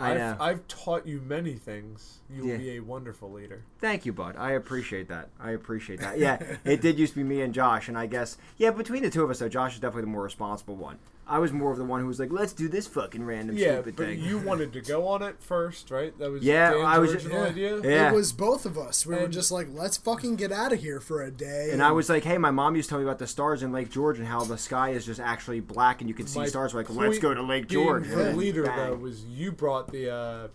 I 0.00 0.14
I've. 0.14 0.40
I've 0.40 0.68
taught 0.68 1.06
you 1.06 1.20
many 1.20 1.54
things. 1.54 2.18
You 2.28 2.42
will 2.42 2.50
Yeah. 2.50 2.56
be 2.56 2.76
a 2.76 2.80
wonderful 2.80 3.30
leader. 3.30 3.62
Thank 3.80 4.06
you, 4.06 4.12
bud. 4.12 4.36
I 4.38 4.52
appreciate 4.52 5.08
that. 5.08 5.28
I 5.38 5.50
appreciate 5.52 6.00
that. 6.00 6.18
Yeah, 6.18 6.42
it 6.64 6.80
did 6.80 6.98
used 6.98 7.12
to 7.14 7.18
be 7.18 7.24
me 7.24 7.40
and 7.42 7.52
Josh, 7.54 7.88
and 7.88 7.96
I 7.98 8.06
guess 8.06 8.36
yeah, 8.56 8.70
between 8.70 9.02
the 9.02 9.10
two 9.10 9.22
of 9.22 9.30
us, 9.30 9.38
though, 9.38 9.48
Josh 9.48 9.74
is 9.74 9.80
definitely 9.80 10.02
the 10.02 10.08
more 10.08 10.22
responsible 10.22 10.76
one. 10.76 10.98
I 11.30 11.38
was 11.38 11.52
more 11.52 11.70
of 11.70 11.78
the 11.78 11.84
one 11.84 12.00
who 12.00 12.06
was 12.06 12.18
like, 12.18 12.32
"Let's 12.32 12.52
do 12.52 12.68
this 12.68 12.86
fucking 12.88 13.24
random 13.24 13.56
Yeah, 13.56 13.74
stupid 13.74 13.96
but 13.96 14.06
thing." 14.06 14.20
you 14.22 14.38
wanted 14.44 14.72
to 14.72 14.80
go 14.80 15.06
on 15.06 15.22
it 15.22 15.36
first, 15.40 15.90
right? 15.90 16.16
That 16.18 16.30
was 16.30 16.42
Yeah, 16.42 16.72
Dan's 16.72 16.84
I 16.84 16.98
was- 16.98 17.12
original 17.14 17.38
yeah. 17.42 17.48
idea. 17.48 17.80
Yeah. 17.82 18.10
It 18.10 18.14
was 18.14 18.32
both 18.32 18.66
of 18.66 18.76
us. 18.76 19.06
We 19.06 19.14
were 19.14 19.28
just 19.28 19.50
like, 19.52 19.68
let's 19.72 19.96
fucking 19.96 20.36
get 20.36 20.50
out 20.52 20.72
of 20.72 20.80
here 20.80 21.00
for 21.00 21.22
a 21.22 21.30
day. 21.30 21.70
and 21.72 21.82
I 21.82 21.92
was 21.92 22.08
like, 22.08 22.24
"Hey, 22.24 22.36
my 22.36 22.50
mom 22.50 22.74
used 22.76 22.88
to 22.88 22.94
tell 22.94 22.98
me 22.98 23.04
about 23.04 23.18
the 23.20 23.26
stars 23.26 23.62
in 23.62 23.72
Lake 23.72 23.90
George 23.90 24.18
and 24.18 24.26
how 24.26 24.42
the 24.44 24.58
sky 24.58 24.90
is 24.90 25.06
just 25.06 25.20
actually 25.20 25.60
black 25.60 26.00
and 26.00 26.08
you 26.08 26.14
can 26.14 26.26
see 26.26 26.44
stars." 26.46 26.74
We're 26.74 26.80
like, 26.80 26.90
"Let's 26.90 27.18
go 27.18 27.32
to 27.32 27.42
Lake 27.42 27.68
George." 27.68 28.08
The 28.08 28.32
leader 28.34 28.64
Bang. 28.64 28.76
though 28.90 28.96
was 28.96 29.24
you 29.24 29.52
brought 29.52 29.92
the 29.92 30.10
uh, 30.12 30.48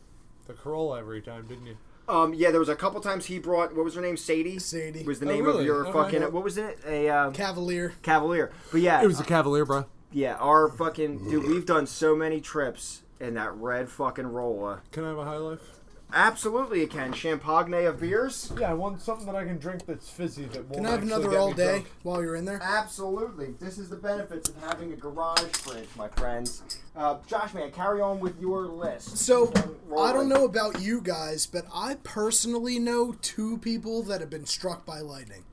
the 0.48 0.54
Corolla 0.54 1.00
every 1.00 1.22
time, 1.22 1.48
didn't 1.48 1.66
you? 1.68 1.78
Um, 2.08 2.36
yeah, 2.36 2.52
there 2.52 2.60
was 2.60 2.70
a 2.70 2.76
couple 2.76 3.02
times 3.02 3.26
he 3.26 3.40
brought. 3.40 3.76
What 3.76 3.84
was 3.84 3.96
her 3.96 4.02
name? 4.02 4.16
Sadie. 4.18 4.60
Sadie. 4.60 5.04
was 5.04 5.20
the 5.20 5.26
Oh, 5.28 5.34
name 5.34 5.44
really? 5.46 5.62
of 5.62 5.66
your 5.66 5.88
Okay. 5.88 5.92
fucking. 6.20 6.22
What 6.34 6.44
was 6.44 6.58
it? 6.58 6.78
A 6.86 7.10
uh, 7.10 7.32
Cavalier. 7.32 7.94
Cavalier. 8.04 8.52
But 8.72 8.82
yeah, 8.82 9.02
It 9.02 9.08
was 9.08 9.20
a 9.20 9.24
Cavalier, 9.24 9.66
bro. 9.66 9.86
Yeah. 10.16 10.36
Our 10.36 10.70
fucking 10.70 11.30
dude. 11.30 11.48
We've 11.48 11.66
done 11.66 11.86
so 11.86 12.16
many 12.16 12.40
trips 12.42 13.04
in 13.20 13.36
that 13.36 13.54
red 13.56 13.90
fucking 13.90 14.28
Rolla. 14.28 14.82
Can 14.92 15.04
I 15.04 15.10
have 15.10 15.18
a 15.18 15.26
high 15.26 15.38
life? 15.38 15.60
Absolutely, 16.14 16.82
it 16.82 16.92
can. 16.92 17.12
Champagne 17.14 17.74
of 17.86 18.00
beers. 18.00 18.54
Yeah, 18.58 18.72
I 18.72 18.74
want 18.74 19.02
something 19.02 19.26
that 19.26 19.36
I 19.36 19.44
can 19.44 19.58
drink 19.58 19.86
that's 19.86 20.10
fizzy 20.10 20.46
that 20.46 20.64
won't. 20.66 20.76
Can 20.76 20.86
I 20.86 20.92
have 20.92 21.00
actually 21.00 21.14
another 21.14 21.30
get 21.30 21.40
all 21.40 21.48
me 21.50 21.54
day 21.56 21.72
drunk. 21.72 21.92
while 22.04 22.22
you're 22.22 22.36
in 22.36 22.46
there? 22.46 22.62
Absolutely. 22.62 23.56
This 23.60 23.78
is 23.78 23.90
the 23.90 23.96
benefits 23.96 24.50
of 24.50 24.56
having 24.64 24.94
a 24.94 24.96
garage 24.96 25.40
fridge, 25.40 25.90
my 25.98 26.08
friends. 26.10 26.62
Uh, 26.96 27.18
Josh, 27.28 27.54
man, 27.54 27.72
carry 27.72 28.02
on 28.02 28.20
with 28.20 28.40
your 28.40 28.68
list. 28.68 29.18
So, 29.18 29.52
I 30.00 30.14
don't 30.14 30.30
know 30.30 30.46
about 30.46 30.80
you 30.80 31.02
guys, 31.02 31.46
but 31.48 31.66
I 31.74 31.96
personally 32.04 32.80
know 32.80 33.14
two 33.22 33.58
people 33.58 34.04
that 34.04 34.22
have 34.22 34.30
been 34.30 34.46
struck 34.46 34.86
by 34.86 35.00
lightning. 35.00 35.44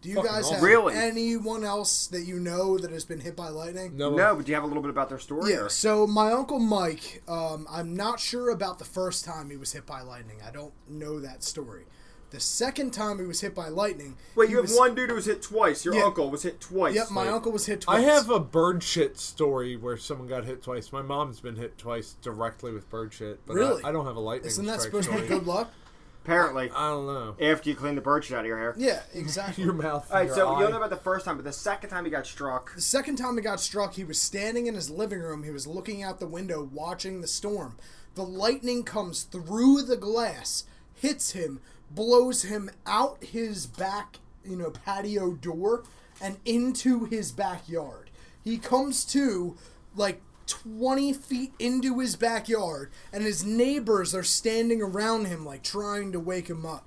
Do 0.00 0.08
you 0.08 0.14
Fucking 0.16 0.30
guys 0.30 0.44
awesome. 0.44 0.54
have 0.56 0.62
Really? 0.62 0.94
anyone 0.94 1.64
else 1.64 2.06
that 2.08 2.22
you 2.22 2.38
know 2.38 2.78
that 2.78 2.90
has 2.92 3.04
been 3.04 3.20
hit 3.20 3.34
by 3.34 3.48
lightning? 3.48 3.96
No, 3.96 4.14
No, 4.14 4.36
but 4.36 4.44
do 4.46 4.50
you 4.52 4.54
have 4.54 4.62
a 4.64 4.66
little 4.68 4.82
bit 4.82 4.90
about 4.90 5.08
their 5.08 5.18
story? 5.18 5.50
Yeah, 5.50 5.62
or- 5.62 5.68
so 5.68 6.06
my 6.06 6.30
uncle 6.30 6.60
Mike, 6.60 7.22
um, 7.26 7.66
I'm 7.68 7.96
not 7.96 8.20
sure 8.20 8.50
about 8.50 8.78
the 8.78 8.84
first 8.84 9.24
time 9.24 9.50
he 9.50 9.56
was 9.56 9.72
hit 9.72 9.86
by 9.86 10.00
lightning. 10.02 10.36
I 10.46 10.52
don't 10.52 10.72
know 10.88 11.18
that 11.20 11.42
story. 11.42 11.84
The 12.30 12.38
second 12.40 12.92
time 12.92 13.18
he 13.18 13.24
was 13.26 13.40
hit 13.40 13.54
by 13.54 13.68
lightning. 13.68 14.16
Wait, 14.36 14.48
he 14.48 14.50
you 14.52 14.58
have 14.58 14.68
was- 14.68 14.76
one 14.78 14.94
dude 14.94 15.08
who 15.08 15.16
was 15.16 15.24
hit 15.24 15.40
twice. 15.42 15.84
Your 15.84 15.94
Yeah. 15.94 16.04
uncle 16.04 16.30
was 16.30 16.42
hit 16.42 16.60
twice. 16.60 16.94
Yep, 16.94 17.10
my 17.10 17.24
Like, 17.24 17.32
uncle 17.32 17.50
was 17.52 17.64
hit 17.66 17.80
twice. 17.80 17.98
I 17.98 18.02
twice. 18.04 18.14
have 18.14 18.30
a 18.30 18.38
bird 18.38 18.82
shit 18.84 19.18
story 19.18 19.76
where 19.76 19.96
someone 19.96 20.28
got 20.28 20.44
hit 20.44 20.62
twice. 20.62 20.92
My 20.92 21.00
mom's 21.02 21.40
been 21.40 21.56
hit 21.56 21.76
twice 21.78 22.16
directly 22.22 22.70
with 22.70 22.88
bird 22.90 23.12
shit. 23.14 23.40
But 23.46 23.54
Really? 23.54 23.82
I, 23.82 23.88
I 23.88 23.92
don't 23.92 24.04
have 24.06 24.16
a 24.16 24.20
lightning 24.20 24.46
Isn't 24.48 24.66
that 24.66 24.80
strike 24.82 24.90
supposed 25.02 25.08
to 25.08 25.12
be 25.14 25.24
story. 25.26 25.38
good 25.40 25.46
luck? 25.48 25.70
Apparently, 26.28 26.70
I 26.74 26.90
don't 26.90 27.06
know. 27.06 27.36
after 27.40 27.70
you 27.70 27.74
clean 27.74 27.94
the 27.94 28.02
bird 28.02 28.22
shit 28.24 28.36
out 28.36 28.40
of 28.40 28.46
your 28.46 28.58
hair. 28.58 28.74
Yeah, 28.76 29.00
exactly. 29.14 29.64
Your 29.64 29.72
mouth. 29.72 30.10
All 30.10 30.18
right, 30.18 30.26
your 30.26 30.34
so 30.36 30.48
eye. 30.48 30.56
you 30.58 30.62
don't 30.64 30.72
know 30.72 30.76
about 30.76 30.90
the 30.90 30.96
first 30.96 31.24
time, 31.24 31.36
but 31.36 31.44
the 31.44 31.52
second 31.52 31.88
time 31.88 32.04
he 32.04 32.10
got 32.10 32.26
struck. 32.26 32.74
The 32.74 32.82
second 32.82 33.16
time 33.16 33.36
he 33.36 33.42
got 33.42 33.60
struck, 33.60 33.94
he 33.94 34.04
was 34.04 34.20
standing 34.20 34.66
in 34.66 34.74
his 34.74 34.90
living 34.90 35.20
room. 35.20 35.42
He 35.42 35.50
was 35.50 35.66
looking 35.66 36.02
out 36.02 36.20
the 36.20 36.26
window, 36.26 36.68
watching 36.70 37.22
the 37.22 37.26
storm. 37.26 37.76
The 38.14 38.24
lightning 38.24 38.82
comes 38.82 39.22
through 39.22 39.82
the 39.82 39.96
glass, 39.96 40.64
hits 40.94 41.32
him, 41.32 41.60
blows 41.90 42.42
him 42.42 42.70
out 42.84 43.24
his 43.24 43.64
back, 43.66 44.18
you 44.44 44.56
know, 44.56 44.70
patio 44.70 45.32
door 45.32 45.84
and 46.20 46.36
into 46.44 47.06
his 47.06 47.32
backyard. 47.32 48.10
He 48.44 48.58
comes 48.58 49.04
to 49.06 49.56
like 49.96 50.20
20 50.48 51.12
feet 51.12 51.52
into 51.58 51.98
his 52.00 52.16
backyard, 52.16 52.90
and 53.12 53.22
his 53.22 53.44
neighbors 53.44 54.14
are 54.14 54.22
standing 54.24 54.82
around 54.82 55.26
him, 55.26 55.44
like 55.44 55.62
trying 55.62 56.10
to 56.12 56.20
wake 56.20 56.48
him 56.48 56.66
up. 56.66 56.84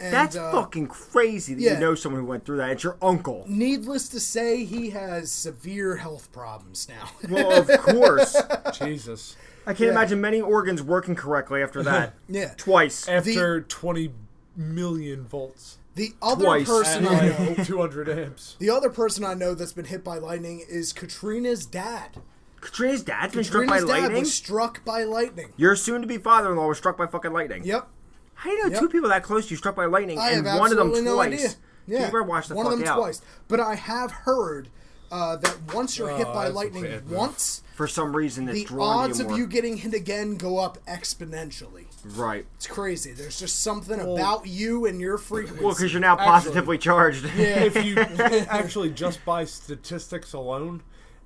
And, 0.00 0.12
That's 0.12 0.34
uh, 0.36 0.50
fucking 0.50 0.88
crazy 0.88 1.54
that 1.54 1.60
yeah. 1.62 1.74
you 1.74 1.78
know 1.80 1.94
someone 1.94 2.22
who 2.22 2.26
went 2.26 2.44
through 2.44 2.56
that. 2.56 2.70
It's 2.70 2.82
your 2.82 2.96
uncle. 3.00 3.44
Needless 3.48 4.08
to 4.08 4.18
say, 4.20 4.64
he 4.64 4.90
has 4.90 5.30
severe 5.30 5.96
health 5.96 6.32
problems 6.32 6.88
now. 6.88 7.08
Well, 7.30 7.60
of 7.60 7.68
course. 7.82 8.36
Jesus. 8.72 9.36
I 9.64 9.70
can't 9.74 9.80
Yeah. 9.80 9.90
imagine 9.90 10.20
many 10.20 10.40
organs 10.40 10.82
working 10.82 11.14
correctly 11.14 11.62
after 11.62 11.82
that. 11.84 12.14
yeah. 12.28 12.54
Twice. 12.56 13.06
After 13.06 13.60
20 13.60 14.10
million 14.56 15.24
volts. 15.24 15.78
The 15.94 16.14
other 16.20 16.46
Twice. 16.46 16.66
person 16.66 17.06
I 17.06 17.28
know, 17.28 17.54
200 17.64 18.08
amps. 18.08 18.56
the 18.58 18.70
other 18.70 18.88
person 18.90 19.24
I 19.24 19.34
know 19.34 19.54
that's 19.54 19.74
been 19.74 19.84
hit 19.84 20.02
by 20.02 20.16
lightning 20.18 20.64
is 20.68 20.92
Katrina's 20.92 21.64
dad. 21.66 22.16
Katrina's 22.62 23.02
dad's 23.02 23.34
been 23.34 23.44
struck 23.44 23.66
by 23.68 23.78
dad 23.80 23.86
lightning. 23.88 24.20
was 24.20 24.32
struck 24.34 24.84
by 24.84 25.04
lightning. 25.04 25.52
Your 25.58 25.76
soon-to-be 25.76 26.18
father-in-law 26.18 26.66
was 26.68 26.78
struck 26.78 26.96
by 26.96 27.06
fucking 27.06 27.32
lightning. 27.32 27.64
Yep. 27.64 27.86
How 28.34 28.50
do 28.50 28.56
you 28.56 28.62
know 28.64 28.70
Yep. 28.70 28.80
two 28.80 28.88
people 28.88 29.08
that 29.10 29.22
close 29.22 29.46
to 29.46 29.50
you 29.50 29.56
struck 29.58 29.76
by 29.76 29.84
lightning 29.84 30.18
I 30.18 30.30
and 30.30 30.46
have 30.46 30.58
one 30.58 30.70
of 30.70 30.78
them 30.78 30.88
absolutely 30.88 31.12
twice? 31.12 31.30
no 31.30 31.36
idea. 31.36 31.48
You 31.86 31.96
Yeah. 31.98 32.06
better 32.06 32.22
watch 32.22 32.48
the 32.48 32.54
one 32.54 32.64
fuck 32.64 32.72
of 32.74 32.78
them 32.80 32.88
out. 32.88 32.96
twice. 32.96 33.20
But 33.48 33.60
I 33.60 33.74
have 33.74 34.10
heard 34.12 34.68
uh, 35.10 35.36
that 35.36 35.74
once 35.74 35.98
you're 35.98 36.08
hit 36.16 36.26
Oh, 36.26 36.32
by 36.32 36.48
lightning 36.48 36.84
bad 36.84 37.10
once, 37.10 37.62
For 37.74 37.86
some 37.86 38.16
reason, 38.16 38.48
it's 38.48 38.60
the 38.60 38.64
drawn 38.64 39.10
odds 39.10 39.18
you 39.18 39.26
of 39.30 39.36
you 39.36 39.46
getting 39.46 39.76
hit 39.76 39.92
again 39.92 40.36
go 40.36 40.58
up 40.58 40.78
exponentially. 40.86 41.84
right. 42.16 42.46
It's 42.56 42.66
crazy. 42.66 43.12
There's 43.12 43.38
just 43.38 43.62
something 43.62 43.98
Well- 43.98 44.16
about 44.16 44.46
you 44.46 44.86
and 44.86 45.00
your 45.02 45.18
frequency. 45.18 45.62
Well, 45.62 45.74
because 45.74 45.92
you're 45.92 46.00
now 46.00 46.14
Actually- 46.14 46.26
positively 46.28 46.78
charged. 46.78 47.24
Yeah. 47.36 47.60
If 47.64 47.84
you 47.84 47.96
actually 48.48 48.88
just 48.90 49.22
by 49.26 49.44
statistics 49.44 50.32
alone, 50.32 50.82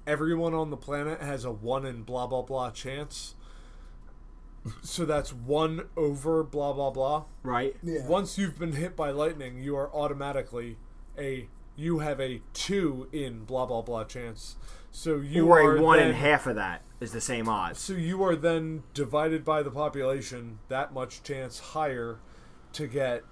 everyone 0.07 0.55
on 0.55 0.71
the 0.71 0.77
planet 0.77 1.21
has 1.21 1.45
a 1.45 1.51
1 1.51 1.87
in 1.87 2.03
blah 2.03 2.27
blah 2.27 2.43
blah 2.43 2.71
chance. 2.71 3.35
So 4.83 5.05
that's 5.05 5.33
1 5.33 5.89
over 5.97 6.43
blah 6.43 6.73
blah 6.73 6.91
blah. 6.91 7.25
right. 7.43 7.77
yeah. 7.83 8.07
Once 8.07 8.37
you've 8.37 8.59
been 8.59 8.73
hit 8.73 8.97
by 8.97 9.11
lightning, 9.11 9.59
you 9.59 9.77
are 9.77 9.95
automatically 9.95 10.77
a 11.19 11.49
you 11.77 12.01
have 12.01 12.21
a 12.21 12.41
2 12.55 13.09
in 13.13 13.45
blah 13.45 13.67
blah 13.67 13.83
blah 13.83 14.05
chance. 14.05 14.57
So 14.91 15.19
you 15.19 15.49
or 15.49 15.61
are 15.61 15.77
a 15.77 15.83
one 15.83 15.99
then, 15.99 16.09
and 16.09 16.17
half 16.17 16.47
of 16.47 16.57
that 16.57 16.83
is 17.01 17.13
the 17.13 17.21
same 17.21 17.49
odds. 17.49 17.79
So 17.81 17.93
you 17.93 18.23
are 18.25 18.35
then 18.35 18.83
divided 18.95 19.45
by 19.45 19.63
the 19.63 19.71
population 19.71 20.59
that 20.69 20.95
much 20.95 21.23
chance 21.23 21.59
higher 21.59 22.19
to 22.73 22.87
get 22.87 23.23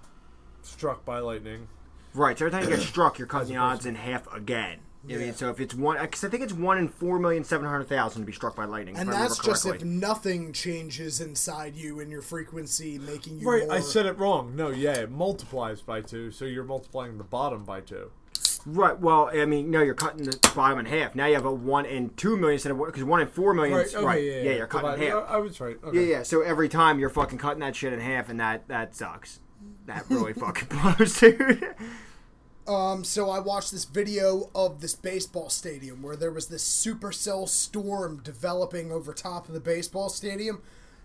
struck 0.62 1.04
by 1.04 1.20
lightning. 1.20 1.68
Right. 2.12 2.38
So 2.38 2.46
every 2.46 2.58
time 2.58 2.68
you 2.68 2.76
get 2.76 2.86
struck, 2.86 3.18
you're 3.18 3.26
cutting 3.26 3.54
the 3.54 3.56
odds 3.56 3.86
in 3.86 3.94
half 3.94 4.32
again. 4.32 4.80
I 5.10 5.16
mean, 5.16 5.34
so 5.34 5.50
if 5.50 5.60
it's 5.60 5.74
one, 5.74 5.98
uh, 5.98 6.02
because 6.02 6.24
I 6.24 6.28
think 6.28 6.42
it's 6.42 6.52
one 6.52 6.78
in 6.78 6.88
four 6.88 7.18
million 7.18 7.44
seven 7.44 7.66
hundred 7.66 7.88
thousand 7.88 8.22
to 8.22 8.26
be 8.26 8.32
struck 8.32 8.56
by 8.56 8.64
lightning. 8.64 8.96
and 8.96 9.08
if 9.10 9.14
I 9.14 9.18
that's 9.20 9.38
just 9.38 9.66
if 9.66 9.84
nothing 9.84 10.52
changes 10.52 11.20
inside 11.20 11.76
you 11.76 12.00
and 12.00 12.10
your 12.10 12.22
frequency, 12.22 12.98
making 12.98 13.38
you 13.40 13.48
Right, 13.50 13.64
more. 13.66 13.72
I 13.74 13.80
said 13.80 14.06
it 14.06 14.18
wrong. 14.18 14.56
No, 14.56 14.68
yeah, 14.70 14.94
it 14.94 15.10
multiplies 15.10 15.82
by 15.82 16.00
2, 16.00 16.30
so 16.30 16.44
you're 16.46 16.64
multiplying 16.64 17.18
the 17.18 17.24
bottom 17.24 17.64
by 17.64 17.80
2. 17.80 18.10
Right. 18.66 18.98
Well, 18.98 19.28
I 19.30 19.44
mean, 19.44 19.70
no, 19.70 19.82
you're 19.82 19.92
cutting 19.94 20.24
the 20.24 20.38
bottom 20.54 20.78
in 20.78 20.86
half. 20.86 21.14
Now 21.14 21.26
you 21.26 21.34
have 21.34 21.44
a 21.44 21.52
one 21.52 21.84
in 21.84 22.08
two 22.16 22.34
million 22.36 22.54
instead 22.54 22.72
of 22.72 22.78
because 22.78 23.04
one 23.04 23.20
in 23.20 23.26
four 23.26 23.52
million. 23.52 23.76
Right, 23.76 23.86
is- 23.86 23.94
okay, 23.94 24.04
right. 24.06 24.24
yeah, 24.24 24.32
yeah, 24.40 24.52
you're 24.52 24.66
cutting 24.66 24.90
Divide- 24.92 25.06
half. 25.06 25.28
I 25.28 25.34
I 25.34 25.36
was 25.36 25.60
right. 25.60 25.76
Okay. 25.84 26.00
Yeah, 26.00 26.16
yeah. 26.18 26.22
So 26.22 26.40
every 26.40 26.70
time 26.70 26.98
you're 26.98 27.10
fucking 27.10 27.36
cutting 27.36 27.60
that 27.60 27.76
shit 27.76 27.92
in 27.92 28.00
half, 28.00 28.30
and 28.30 28.40
that 28.40 28.66
that 28.68 28.94
sucks. 28.96 29.40
That 29.84 30.06
really 30.08 30.32
fucking 30.44 30.68
blows, 30.68 31.20
dude. 31.20 31.74
Um, 32.66 33.04
so 33.04 33.28
I 33.28 33.40
watched 33.40 33.72
this 33.72 33.84
video 33.84 34.50
of 34.54 34.80
this 34.80 34.94
baseball 34.94 35.50
stadium 35.50 36.02
where 36.02 36.16
there 36.16 36.30
was 36.30 36.46
this 36.46 36.64
supercell 36.64 37.48
storm 37.48 38.22
developing 38.24 38.90
over 38.90 39.12
top 39.12 39.48
of 39.48 39.54
the 39.54 39.60
baseball 39.60 40.08
stadium. 40.08 40.62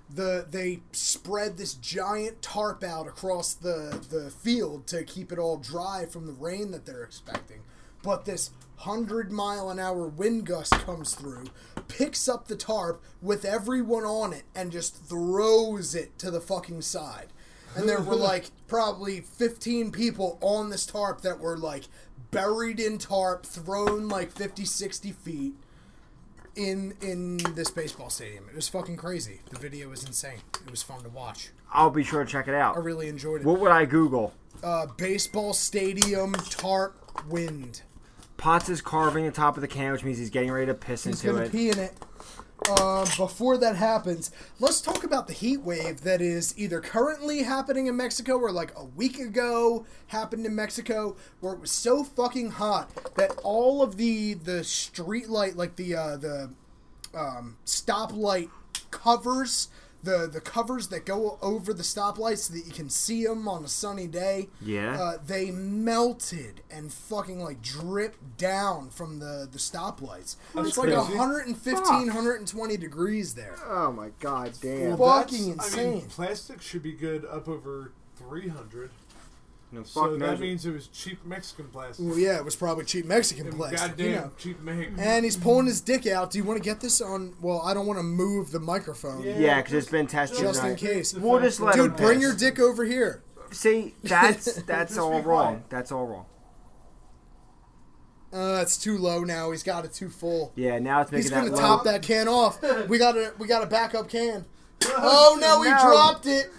The 0.09 0.47
they 0.49 0.79
spread 0.91 1.57
this 1.57 1.73
giant 1.73 2.41
tarp 2.41 2.83
out 2.83 3.07
across 3.07 3.53
the 3.53 4.03
the 4.09 4.31
field 4.31 4.87
to 4.87 5.03
keep 5.03 5.31
it 5.31 5.37
all 5.37 5.57
dry 5.57 6.05
from 6.05 6.25
the 6.25 6.33
rain 6.33 6.71
that 6.71 6.85
they're 6.85 7.03
expecting. 7.03 7.59
But 8.01 8.23
this 8.23 8.51
hundred 8.77 9.29
mile 9.29 9.69
an 9.69 9.77
hour 9.77 10.07
wind 10.07 10.45
gust 10.45 10.71
comes 10.71 11.13
through, 11.13 11.47
picks 11.89 12.29
up 12.29 12.47
the 12.47 12.55
tarp 12.55 13.03
with 13.21 13.43
everyone 13.43 14.05
on 14.05 14.31
it, 14.31 14.43
and 14.55 14.71
just 14.71 14.95
throws 15.03 15.93
it 15.93 16.17
to 16.19 16.31
the 16.31 16.41
fucking 16.41 16.81
side. 16.81 17.27
And 17.75 17.87
there 17.87 18.01
were 18.01 18.15
like 18.15 18.51
probably 18.67 19.21
15 19.21 19.91
people 19.91 20.37
on 20.41 20.69
this 20.69 20.85
tarp 20.85 21.21
that 21.21 21.39
were 21.39 21.57
like 21.57 21.83
buried 22.31 22.79
in 22.79 22.97
tarp, 22.97 23.45
thrown 23.45 24.07
like 24.07 24.31
50, 24.31 24.65
60 24.65 25.11
feet 25.11 25.53
in 26.55 26.93
in 27.01 27.37
this 27.55 27.69
baseball 27.71 28.09
stadium. 28.09 28.45
It 28.49 28.55
was 28.55 28.67
fucking 28.67 28.97
crazy. 28.97 29.39
The 29.49 29.59
video 29.59 29.89
was 29.89 30.03
insane. 30.03 30.39
It 30.65 30.71
was 30.71 30.83
fun 30.83 31.03
to 31.03 31.09
watch. 31.09 31.51
I'll 31.71 31.89
be 31.91 32.03
sure 32.03 32.23
to 32.23 32.29
check 32.29 32.47
it 32.47 32.55
out. 32.55 32.75
I 32.75 32.79
really 32.79 33.07
enjoyed 33.07 33.41
it. 33.41 33.47
What 33.47 33.59
would 33.59 33.71
I 33.71 33.85
Google? 33.85 34.33
Uh, 34.63 34.87
baseball 34.97 35.53
stadium 35.53 36.33
tarp 36.33 36.95
wind. 37.29 37.83
Potts 38.37 38.69
is 38.69 38.81
carving 38.81 39.25
the 39.25 39.31
top 39.31 39.55
of 39.57 39.61
the 39.61 39.67
can, 39.67 39.91
which 39.91 40.03
means 40.03 40.17
he's 40.17 40.29
getting 40.29 40.51
ready 40.51 40.65
to 40.65 40.73
piss 40.73 41.03
He's 41.03 41.23
into 41.23 41.33
gonna 41.33 41.45
it. 41.45 41.51
pee 41.51 41.69
in 41.69 41.77
it. 41.79 41.93
Um, 42.67 43.07
before 43.17 43.57
that 43.57 43.77
happens, 43.77 44.31
let's 44.59 44.81
talk 44.81 45.03
about 45.03 45.27
the 45.27 45.33
heat 45.33 45.61
wave 45.61 46.01
that 46.01 46.21
is 46.21 46.53
either 46.57 46.81
currently 46.81 47.43
happening 47.43 47.87
in 47.87 47.95
Mexico 47.95 48.37
or 48.37 48.51
like 48.51 48.73
a 48.75 48.83
week 48.83 49.17
ago 49.17 49.85
happened 50.07 50.45
in 50.45 50.55
Mexico, 50.55 51.15
where 51.39 51.53
it 51.53 51.59
was 51.59 51.71
so 51.71 52.03
fucking 52.03 52.51
hot 52.51 53.15
that 53.15 53.31
all 53.43 53.81
of 53.81 53.97
the 53.97 54.33
the 54.35 54.63
street 54.63 55.29
light, 55.29 55.55
like 55.55 55.77
the 55.77 55.95
uh, 55.95 56.17
the 56.17 56.51
um, 57.15 57.57
stoplight 57.65 58.49
covers. 58.91 59.69
The, 60.01 60.29
the 60.31 60.39
covers 60.39 60.87
that 60.89 61.05
go 61.05 61.37
over 61.41 61.73
the 61.73 61.83
stoplights 61.83 62.37
so 62.47 62.53
that 62.53 62.65
you 62.65 62.71
can 62.71 62.89
see 62.89 63.25
them 63.25 63.47
on 63.49 63.65
a 63.65 63.67
sunny 63.67 64.07
day. 64.07 64.47
Yeah. 64.61 64.97
Uh, 64.99 65.17
they 65.25 65.51
melted 65.51 66.61
and 66.71 66.91
fucking 66.93 67.39
like 67.43 67.61
dripped 67.61 68.37
down 68.37 68.89
from 68.91 69.19
the, 69.19 69.47
the 69.51 69.57
stoplights. 69.57 70.37
That's 70.55 70.69
it's 70.69 70.77
like 70.77 70.93
crazy. 70.93 71.17
115, 71.17 71.75
Fuck. 71.75 71.85
120 71.89 72.77
degrees 72.77 73.33
there. 73.33 73.55
Oh 73.67 73.91
my 73.91 74.09
god, 74.21 74.53
damn. 74.61 74.97
Well, 74.97 75.17
That's- 75.19 75.31
Fucking 75.31 75.59
I 75.59 75.75
mean, 75.75 75.93
insane. 75.97 76.09
plastic 76.09 76.61
should 76.61 76.83
be 76.83 76.93
good 76.93 77.25
up 77.25 77.49
over 77.49 77.91
300. 78.17 78.91
No, 79.71 79.83
So 79.83 80.13
that 80.13 80.17
knows. 80.17 80.39
means 80.39 80.65
it 80.65 80.73
was 80.73 80.87
cheap 80.87 81.23
Mexican 81.25 81.65
plastic. 81.67 82.03
Well, 82.03 82.17
yeah, 82.17 82.37
it 82.37 82.43
was 82.45 82.55
probably 82.55 82.85
cheap 82.85 83.05
Mexican 83.05 83.47
And 83.47 83.55
plastic. 83.55 83.79
Goddamn 83.91 84.05
You 84.07 84.15
know. 84.15 84.31
cheap 84.37 84.59
Mexican. 84.61 84.99
And 84.99 85.23
he's 85.23 85.37
pulling 85.37 85.67
his 85.67 85.79
dick 85.79 86.07
out. 86.07 86.31
Do 86.31 86.39
you 86.39 86.43
want 86.43 86.57
to 86.57 86.63
get 86.63 86.79
this 86.81 86.99
on? 87.01 87.35
Well, 87.39 87.61
I 87.61 87.75
don't 87.75 87.85
want 87.85 87.99
to 87.99 88.03
move 88.03 88.49
the 88.51 88.59
microphone. 88.59 89.21
Yeah, 89.23 89.61
'cause 89.61 89.73
it's 89.73 89.87
been 89.89 90.07
tested 90.07 90.39
Just 90.39 90.63
in 90.63 90.75
case. 90.75 91.13
We'll 91.13 91.39
just 91.39 91.59
let 91.59 91.75
him 91.75 91.89
Dude, 91.89 91.97
bring 91.97 92.13
pass. 92.15 92.21
your 92.23 92.33
dick 92.35 92.59
over 92.59 92.83
here. 92.83 93.21
See, 93.51 93.93
that's 94.03 94.53
that's 94.63 94.97
all 94.97 95.11
wrong. 95.21 95.23
quiet. 95.23 95.63
That's 95.69 95.91
all 95.91 96.07
wrong. 96.07 96.25
Uh, 98.31 98.59
it's 98.61 98.77
too 98.77 98.97
low 98.97 99.23
now. 99.23 99.49
He's 99.51 99.63
got 99.63 99.85
it 99.85 99.93
too 99.93 100.09
full. 100.09 100.51
Yeah, 100.55 100.77
now 100.79 101.01
it's 101.01 101.11
making 101.11 101.23
He's 101.23 101.31
that 101.31 101.43
gonna 101.45 101.51
low. 101.55 101.59
top 101.59 101.83
that 101.85 102.03
can 102.03 102.27
off. 102.27 102.59
We 102.87 102.97
got 102.99 103.17
a 103.17 103.33
we 103.39 103.47
got 103.47 103.63
a 103.63 103.67
backup 103.67 104.09
can. 104.09 104.45
Oh 105.01 105.37
no, 105.39 105.61
he 105.61 105.69
No. 105.69 105.77
dropped 105.81 106.25
it. 106.25 106.51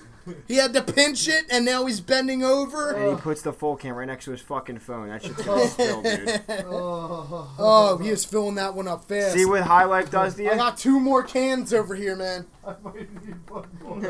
He 0.48 0.56
had 0.56 0.72
to 0.74 0.82
pinch 0.82 1.28
it, 1.28 1.44
and 1.50 1.64
now 1.64 1.86
he's 1.86 2.00
bending 2.00 2.42
over. 2.42 2.92
And 2.92 3.16
he 3.16 3.20
puts 3.20 3.42
the 3.42 3.52
full 3.52 3.76
can 3.76 3.92
right 3.94 4.06
next 4.06 4.24
to 4.26 4.32
his 4.32 4.40
fucking 4.40 4.78
phone. 4.80 5.08
That 5.08 5.22
shit's 5.22 5.42
gonna 5.42 5.62
oh. 5.62 5.66
spill, 5.66 6.02
dude. 6.02 6.42
Oh. 6.66 7.54
oh, 7.58 7.98
he 7.98 8.08
is 8.10 8.24
filling 8.24 8.54
that 8.56 8.74
one 8.74 8.88
up 8.88 9.04
fast. 9.04 9.34
See 9.34 9.44
what 9.44 9.62
High 9.62 9.84
Life 9.84 10.10
does 10.10 10.34
to 10.36 10.46
I 10.46 10.52
you? 10.52 10.56
got 10.56 10.76
two 10.76 10.98
more 11.00 11.22
cans 11.22 11.72
over 11.72 11.94
here, 11.94 12.16
man. 12.16 12.46
I 12.66 12.74
might 12.82 13.24
need 13.24 13.34
one 13.48 13.68
more. 13.82 14.00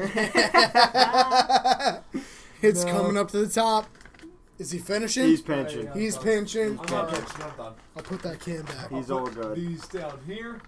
It's 2.63 2.85
No. 2.85 2.93
coming 2.93 3.17
up 3.17 3.31
to 3.31 3.39
the 3.39 3.49
top. 3.49 3.87
Is 4.59 4.71
he 4.71 4.79
finishing? 4.79 5.25
He's 5.25 5.41
pinching. 5.41 5.85
Yeah. 5.87 5.95
He's 5.95 6.19
pinching. 6.19 6.79
I'm 6.79 6.87
not 6.91 7.09
pitching, 7.09 7.43
I'm 7.43 7.57
done. 7.57 7.75
I'll 7.97 8.03
put 8.03 8.21
that 8.23 8.39
can 8.41 8.61
back. 8.63 8.91
He's 8.91 9.11
I'll 9.11 9.21
all 9.21 9.27
good. 9.29 9.57
These 9.57 9.89
down 9.89 10.21
here. 10.27 10.61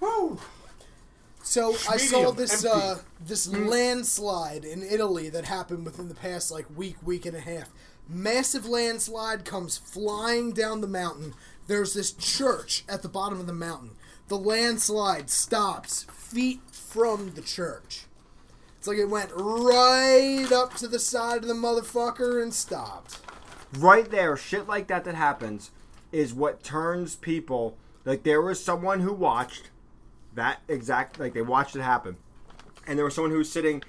Woo! 0.00 0.38
So 1.48 1.70
I 1.88 1.96
saw 1.96 2.30
this 2.30 2.62
uh, 2.62 2.98
this 3.24 3.48
landslide 3.48 4.66
in 4.66 4.82
Italy 4.82 5.30
that 5.30 5.46
happened 5.46 5.86
within 5.86 6.08
the 6.08 6.14
past 6.14 6.50
like 6.50 6.66
week, 6.76 6.96
week 7.02 7.24
and 7.24 7.34
a 7.34 7.40
half. 7.40 7.70
Massive 8.06 8.66
landslide 8.66 9.46
comes 9.46 9.78
flying 9.78 10.52
down 10.52 10.82
the 10.82 10.86
mountain. 10.86 11.32
There's 11.66 11.94
this 11.94 12.12
church 12.12 12.84
at 12.86 13.00
the 13.00 13.08
bottom 13.08 13.40
of 13.40 13.46
the 13.46 13.54
mountain. 13.54 13.92
The 14.28 14.36
landslide 14.36 15.30
stops 15.30 16.02
feet 16.02 16.60
from 16.70 17.30
the 17.30 17.40
church. 17.40 18.04
It's 18.76 18.86
like 18.86 18.98
it 18.98 19.08
went 19.08 19.30
right 19.34 20.52
up 20.52 20.74
to 20.74 20.86
the 20.86 20.98
side 20.98 21.44
of 21.44 21.48
the 21.48 21.54
motherfucker 21.54 22.42
and 22.42 22.52
stopped. 22.52 23.20
Right 23.78 24.10
there, 24.10 24.36
shit 24.36 24.68
like 24.68 24.86
that 24.88 25.04
that 25.04 25.14
happens 25.14 25.70
is 26.12 26.34
what 26.34 26.62
turns 26.62 27.16
people. 27.16 27.78
Like 28.04 28.22
there 28.24 28.42
was 28.42 28.62
someone 28.62 29.00
who 29.00 29.14
watched 29.14 29.70
that 30.38 30.60
exact. 30.68 31.18
Like 31.20 31.34
they 31.34 31.42
watched 31.42 31.76
it 31.76 31.82
happen, 31.82 32.16
and 32.86 32.98
there 32.98 33.04
was 33.04 33.14
someone 33.14 33.30
who 33.30 33.38
was 33.38 33.50
sitting 33.52 33.82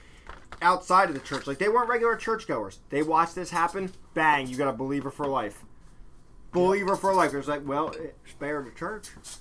outside 0.61 1.09
of 1.09 1.15
the 1.15 1.21
church. 1.21 1.47
Like 1.47 1.59
they 1.59 1.69
weren't 1.69 1.89
regular 1.89 2.15
churchgoers. 2.15 2.80
They 2.89 3.03
watched 3.03 3.35
this 3.35 3.51
happen. 3.51 3.91
Bang! 4.13 4.47
You 4.47 4.57
got 4.57 4.67
a 4.67 4.73
believer 4.73 5.11
for 5.11 5.27
life. 5.27 5.63
Believer 6.51 6.95
for 6.95 7.13
life. 7.13 7.34
It 7.34 7.38
was 7.38 7.47
like, 7.47 7.67
well, 7.67 7.89
it 7.89 8.17
spared 8.26 8.65
the 8.65 8.71
church. 8.71 9.09
It's 9.21 9.38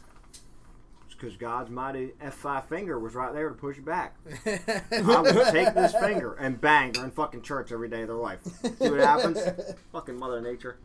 Because 1.11 1.37
God's 1.37 1.71
mighty 1.71 2.09
F5 2.23 2.67
finger 2.67 2.99
was 2.99 3.15
right 3.15 3.33
there 3.33 3.49
to 3.49 3.55
push 3.55 3.79
it 3.79 3.85
back. 3.85 4.17
I 4.47 4.83
will 4.93 5.51
take 5.51 5.75
this 5.75 5.95
finger 5.95 6.35
and 6.35 6.61
bang, 6.61 6.93
they're 6.93 7.05
in 7.05 7.11
fucking 7.11 7.43
church 7.43 7.73
every 7.73 7.89
day 7.89 8.03
of 8.03 8.09
their 8.09 8.17
life. 8.17 8.41
See 8.45 8.91
what 8.91 9.01
happens? 9.01 9.39
fucking 9.93 10.19
Mother 10.19 10.41
Nature. 10.43 10.77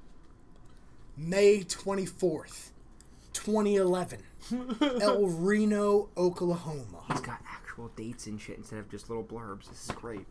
May 1.18 1.60
24th, 1.60 2.70
2011. 3.34 4.24
El 5.02 5.28
Reno, 5.28 6.10
Oklahoma. 6.18 7.04
He's 7.08 7.22
got 7.22 7.40
actual 7.46 7.90
dates 7.96 8.28
and 8.28 8.40
shit 8.40 8.58
instead 8.58 8.80
of 8.80 8.90
just 8.90 9.10
little 9.10 9.24
blurbs. 9.24 9.70
This 9.70 9.86
is 9.86 9.92
great. 9.92 10.26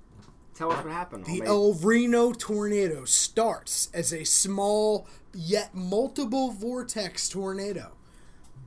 Tell 0.55 0.71
us 0.71 0.85
what 0.85 0.93
happened. 0.93 1.25
The. 1.25 1.43
El 1.45 1.75
Reno 1.75 2.33
tornado 2.33 3.05
starts 3.05 3.89
as 3.95 4.13
a 4.13 4.25
small 4.25 5.07
yet 5.35 5.75
multiple 5.75 6.51
vortex 6.51 7.29
tornado. 7.29 7.93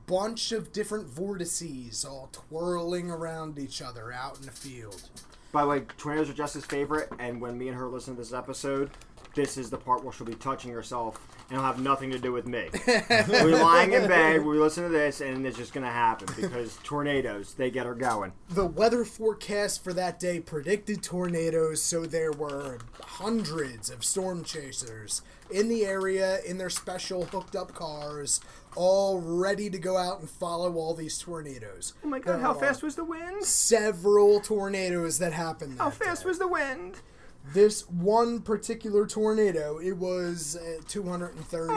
Bunch 0.06 0.52
of 0.52 0.72
different 0.72 1.06
vortices 1.06 2.04
all 2.04 2.28
twirling 2.32 3.10
around 3.10 3.58
each 3.58 3.82
other 3.82 4.12
out 4.12 4.38
in 4.38 4.46
the 4.46 4.52
field. 4.52 5.08
By 5.52 5.62
the 5.62 5.68
way, 5.68 5.80
tornadoes 5.96 6.28
are 6.30 6.34
Jess's 6.34 6.64
favorite, 6.64 7.10
and 7.18 7.40
when 7.40 7.56
me 7.56 7.68
and 7.68 7.76
her 7.76 7.86
listen 7.86 8.14
to 8.14 8.20
this 8.20 8.32
episode, 8.32 8.90
this 9.34 9.56
is 9.56 9.70
the 9.70 9.78
part 9.78 10.04
where 10.04 10.12
she'll 10.12 10.26
be 10.26 10.34
touching 10.34 10.70
herself, 10.70 11.20
and 11.48 11.56
it'll 11.58 11.64
have 11.66 11.80
nothing 11.80 12.10
to 12.10 12.18
do 12.18 12.32
with 12.32 12.46
me. 12.46 12.68
We're 13.28 13.62
lying 13.62 13.92
in 13.92 14.08
bed, 14.08 14.44
we 14.44 14.58
listen 14.58 14.84
to 14.84 14.88
this, 14.88 15.20
and 15.20 15.46
it's 15.46 15.56
just 15.56 15.72
gonna 15.72 15.90
happen 15.90 16.28
because 16.34 16.76
tornadoes, 16.82 17.54
they 17.54 17.70
get 17.70 17.86
her 17.86 17.94
going. 17.94 18.32
The 18.50 18.66
weather 18.66 19.04
forecast 19.04 19.82
for 19.84 19.92
that 19.92 20.18
day 20.18 20.40
predicted 20.40 21.02
tornadoes, 21.02 21.82
so 21.82 22.04
there 22.06 22.32
were 22.32 22.78
hundreds 23.00 23.90
of 23.90 24.04
storm 24.04 24.44
chasers 24.44 25.22
in 25.50 25.68
the 25.68 25.84
area 25.86 26.40
in 26.44 26.58
their 26.58 26.70
special 26.70 27.24
hooked 27.26 27.54
up 27.54 27.74
cars, 27.74 28.40
all 28.74 29.20
ready 29.20 29.70
to 29.70 29.78
go 29.78 29.96
out 29.96 30.20
and 30.20 30.28
follow 30.28 30.74
all 30.74 30.94
these 30.94 31.18
tornadoes. 31.18 31.94
Oh 32.04 32.08
my 32.08 32.18
god, 32.18 32.34
There 32.34 32.40
how 32.40 32.54
fast 32.54 32.82
was 32.82 32.96
the 32.96 33.04
wind? 33.04 33.44
Several 33.44 34.40
tornadoes 34.40 35.18
that 35.18 35.32
happened. 35.32 35.78
How 35.78 35.90
fast 35.90 36.22
day. 36.22 36.28
was 36.28 36.38
the 36.38 36.48
wind? 36.48 37.00
This 37.52 37.88
one 37.88 38.40
particular 38.40 39.06
tornado? 39.06 39.78
It 39.78 39.96
was 39.96 40.56
uh, 40.56 40.82
230, 40.88 41.72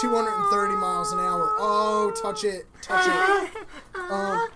230 0.00 0.74
miles 0.74 1.12
an 1.12 1.18
hour. 1.18 1.54
Oh, 1.58 2.12
touch 2.20 2.44
it, 2.44 2.66
touch 2.80 3.06
it. 3.06 3.66
Um, 4.10 4.48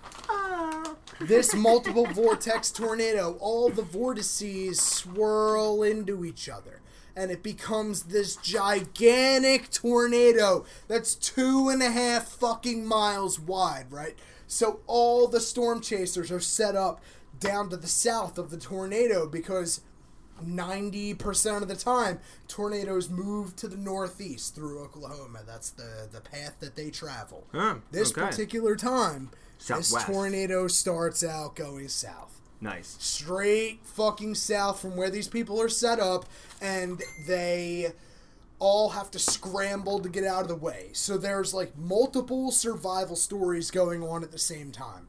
this 1.20 1.55
multiple 1.55 2.07
vortex 2.07 2.70
tornado, 2.70 3.36
all 3.40 3.70
the 3.70 3.82
vortices 3.82 4.81
swirl 4.81 5.82
into 5.82 6.24
each 6.24 6.48
other. 6.48 6.81
And 7.15 7.31
it 7.31 7.43
becomes 7.43 8.05
this 8.05 8.36
gigantic 8.36 9.70
tornado 9.70 10.66
that's 10.86 11.15
two 11.15 11.70
and 11.70 11.82
a 11.82 11.90
half 11.90 12.28
fucking 12.28 12.85
miles 12.85 13.40
wide, 13.40 13.86
right? 13.90 14.15
So 14.47 14.81
all 14.86 15.27
the 15.27 15.40
storm 15.40 15.81
chasers 15.81 16.31
are 16.31 16.40
set 16.40 16.77
up 16.77 17.01
down 17.40 17.70
to 17.70 17.77
the 17.77 17.86
south 17.86 18.36
of 18.36 18.51
the 18.51 18.59
tornado 18.59 19.27
because 19.27 19.81
90% 20.45 21.63
of 21.63 21.69
the 21.69 21.77
time 21.77 22.21
tornadoes 22.49 23.09
move 23.09 23.57
to 23.57 23.69
the 23.69 23.77
northeast 23.77 24.55
through 24.55 24.83
Oklahoma. 24.83 25.41
That's 25.47 25.71
the, 25.71 26.09
the 26.11 26.21
path 26.21 26.57
that 26.61 26.77
they 26.77 26.91
travel. 26.91 27.47
This 27.91 28.13
okay. 28.13 28.23
particular 28.23 28.77
time, 28.77 29.31
this 29.67 29.95
tornado 30.05 30.69
starts 30.69 31.25
out 31.25 31.57
going 31.57 31.89
south. 31.89 32.41
Nice. 32.61 32.97
Straight 32.99 33.81
fucking 33.85 34.35
south 34.35 34.81
from 34.81 34.97
where 34.97 35.11
these 35.11 35.29
people 35.29 35.61
are 35.61 35.69
set 35.69 36.01
up, 36.01 36.25
and 36.61 37.03
they 37.27 37.93
all 38.59 38.91
have 38.91 39.11
to 39.11 39.19
scramble 39.19 39.99
to 40.01 40.09
get 40.09 40.25
out 40.25 40.43
of 40.43 40.49
the 40.49 40.57
way. 40.57 40.89
So 40.93 41.19
there's 41.19 41.53
like 41.53 41.77
multiple 41.77 42.51
survival 42.51 43.17
stories 43.17 43.71
going 43.71 44.03
on 44.03 44.23
at 44.23 44.33
the 44.33 44.39
same 44.39 44.73
time. 44.73 45.09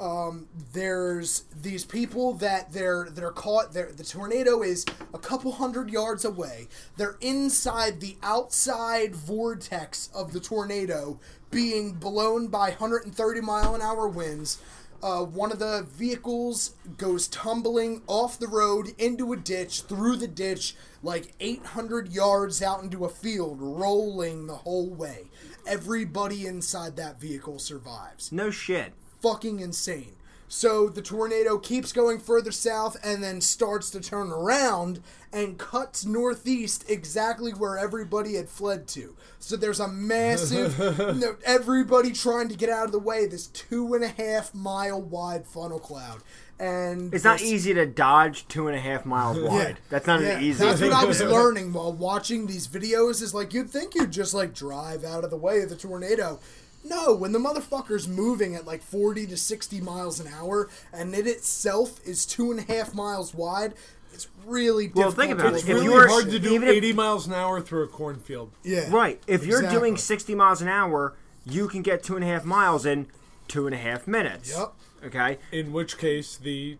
Um, 0.00 0.48
there's 0.72 1.44
these 1.54 1.84
people 1.84 2.34
that 2.34 2.72
they're 2.72 3.08
they're 3.10 3.30
caught. 3.30 3.72
They're, 3.72 3.92
the 3.92 4.02
tornado 4.02 4.62
is 4.62 4.84
a 5.12 5.18
couple 5.18 5.52
hundred 5.52 5.88
yards 5.90 6.24
away. 6.24 6.66
They're 6.96 7.16
inside 7.20 8.00
the 8.00 8.16
outside 8.22 9.14
vortex 9.14 10.10
of 10.12 10.32
the 10.32 10.40
tornado, 10.40 11.20
being 11.50 11.92
blown 11.92 12.48
by 12.48 12.70
130 12.70 13.40
mile 13.40 13.74
an 13.74 13.82
hour 13.82 14.08
winds. 14.08 14.60
Uh, 15.00 15.22
one 15.22 15.52
of 15.52 15.58
the 15.58 15.86
vehicles 15.92 16.76
goes 16.96 17.28
tumbling 17.28 18.00
off 18.06 18.38
the 18.38 18.48
road 18.48 18.94
into 18.96 19.34
a 19.34 19.36
ditch, 19.36 19.82
through 19.82 20.16
the 20.16 20.26
ditch, 20.26 20.74
like 21.02 21.34
800 21.40 22.08
yards 22.08 22.62
out 22.62 22.82
into 22.82 23.04
a 23.04 23.10
field, 23.10 23.58
rolling 23.60 24.46
the 24.46 24.54
whole 24.54 24.88
way. 24.88 25.24
Everybody 25.66 26.46
inside 26.46 26.96
that 26.96 27.20
vehicle 27.20 27.58
survives 27.58 28.32
No 28.32 28.50
shit. 28.50 28.94
Fucking 29.24 29.60
insane. 29.60 30.12
So 30.48 30.88
the 30.88 31.02
tornado 31.02 31.58
keeps 31.58 31.92
going 31.92 32.18
further 32.20 32.52
south 32.52 32.96
and 33.02 33.24
then 33.24 33.40
starts 33.40 33.90
to 33.90 34.00
turn 34.00 34.30
around 34.30 35.00
and 35.32 35.58
cuts 35.58 36.04
northeast 36.04 36.88
exactly 36.88 37.52
where 37.52 37.78
everybody 37.78 38.34
had 38.34 38.48
fled 38.48 38.86
to. 38.88 39.16
So 39.40 39.56
there's 39.56 39.80
a 39.80 39.88
massive, 39.88 40.78
no, 40.98 41.36
everybody 41.44 42.12
trying 42.12 42.48
to 42.50 42.54
get 42.54 42.68
out 42.68 42.84
of 42.84 42.92
the 42.92 42.98
way, 42.98 43.26
this 43.26 43.46
two 43.48 43.94
and 43.94 44.04
a 44.04 44.08
half 44.08 44.54
mile 44.54 45.00
wide 45.00 45.46
funnel 45.46 45.80
cloud. 45.80 46.20
And 46.60 47.12
It's 47.12 47.24
not 47.24 47.42
easy 47.42 47.74
to 47.74 47.84
dodge 47.84 48.46
two 48.46 48.68
and 48.68 48.76
a 48.76 48.80
half 48.80 49.04
miles 49.04 49.40
wide. 49.40 49.78
That's 49.88 50.06
not 50.06 50.20
yeah, 50.20 50.36
an 50.36 50.44
easy. 50.44 50.58
Thing. 50.58 50.68
That's 50.68 50.80
thing 50.80 50.90
what 50.90 51.02
I 51.02 51.04
was 51.04 51.20
learning 51.20 51.72
while 51.72 51.92
watching 51.92 52.46
these 52.46 52.68
videos. 52.68 53.22
Is 53.22 53.34
like 53.34 53.52
you'd 53.52 53.70
think 53.70 53.96
you'd 53.96 54.12
just 54.12 54.34
like 54.34 54.54
drive 54.54 55.02
out 55.02 55.24
of 55.24 55.30
the 55.30 55.36
way 55.36 55.62
of 55.62 55.68
the 55.68 55.74
tornado. 55.74 56.38
No, 56.84 57.14
when 57.14 57.32
the 57.32 57.38
motherfucker's 57.38 58.06
moving 58.06 58.54
at 58.54 58.66
like 58.66 58.82
forty 58.82 59.26
to 59.26 59.36
sixty 59.36 59.80
miles 59.80 60.20
an 60.20 60.28
hour, 60.32 60.68
and 60.92 61.14
it 61.14 61.26
itself 61.26 61.98
is 62.06 62.26
two 62.26 62.50
and 62.50 62.60
a 62.60 62.62
half 62.64 62.94
miles 62.94 63.34
wide, 63.34 63.74
it's 64.12 64.28
really 64.46 64.92
Well, 64.94 65.10
difficult. 65.10 65.16
think 65.16 65.30
to 65.38 65.42
about 65.42 65.52
it. 65.54 65.56
It's 65.60 65.62
If 65.64 65.68
really 65.74 65.84
you 65.86 65.92
were- 65.92 66.08
hard 66.08 66.30
to 66.30 66.38
do 66.38 66.50
even 66.54 66.68
if- 66.68 66.74
80 66.76 66.92
miles 66.92 67.26
an 67.26 67.32
hour 67.32 67.60
through 67.60 67.84
a 67.84 67.88
cornfield. 67.88 68.52
yeah, 68.62 68.88
Right. 68.90 69.20
If 69.26 69.44
you're 69.46 69.62
doing 69.62 69.96
60 69.96 70.34
miles 70.34 70.60
an 70.62 70.68
hour, 70.68 71.14
you 71.44 71.68
can 71.68 71.82
get 71.82 72.02
two 72.02 72.14
and 72.16 72.24
a 72.24 72.28
half 72.28 72.44
miles 72.44 72.84
in 72.86 73.06
two 73.48 73.66
and 73.66 73.74
a 73.74 73.78
half 73.78 74.06
minutes. 74.06 74.50
Yep. 74.56 74.72
Okay. 75.06 75.38
In 75.52 75.72
which 75.72 75.98
case, 75.98 76.36
the 76.36 76.78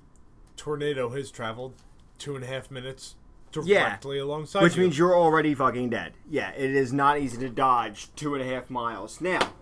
tornado 0.57 1.09
has 1.11 1.31
traveled 1.31 1.75
two 2.19 2.35
and 2.37 2.45
a 2.45 2.47
half 2.47 2.71
minutes 2.71 3.17
Yeah. 3.65 3.85
directly 3.89 4.19
alongside 4.19 4.63
Which 4.63 4.77
you. 4.77 4.83
means 4.83 4.97
you're 4.99 5.17
already 5.17 5.55
fucking 5.55 5.91
dead. 5.91 6.15
Yeah, 6.31 6.51
it 6.51 6.71
is 6.75 6.93
not 6.93 7.19
easy 7.19 7.37
to 7.39 7.49
dodge 7.49 8.09
two 8.17 8.35
and 8.35 8.43
a 8.43 8.47
half 8.47 8.71
miles. 8.71 9.21
Now, 9.21 9.53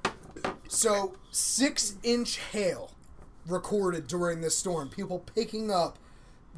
So 0.69 1.15
six 1.31 1.97
inch 2.03 2.39
hail 2.39 2.93
recorded 3.47 4.07
during 4.07 4.41
this 4.41 4.57
storm. 4.57 4.89
People 4.89 5.19
picking 5.35 5.71
up 5.71 5.99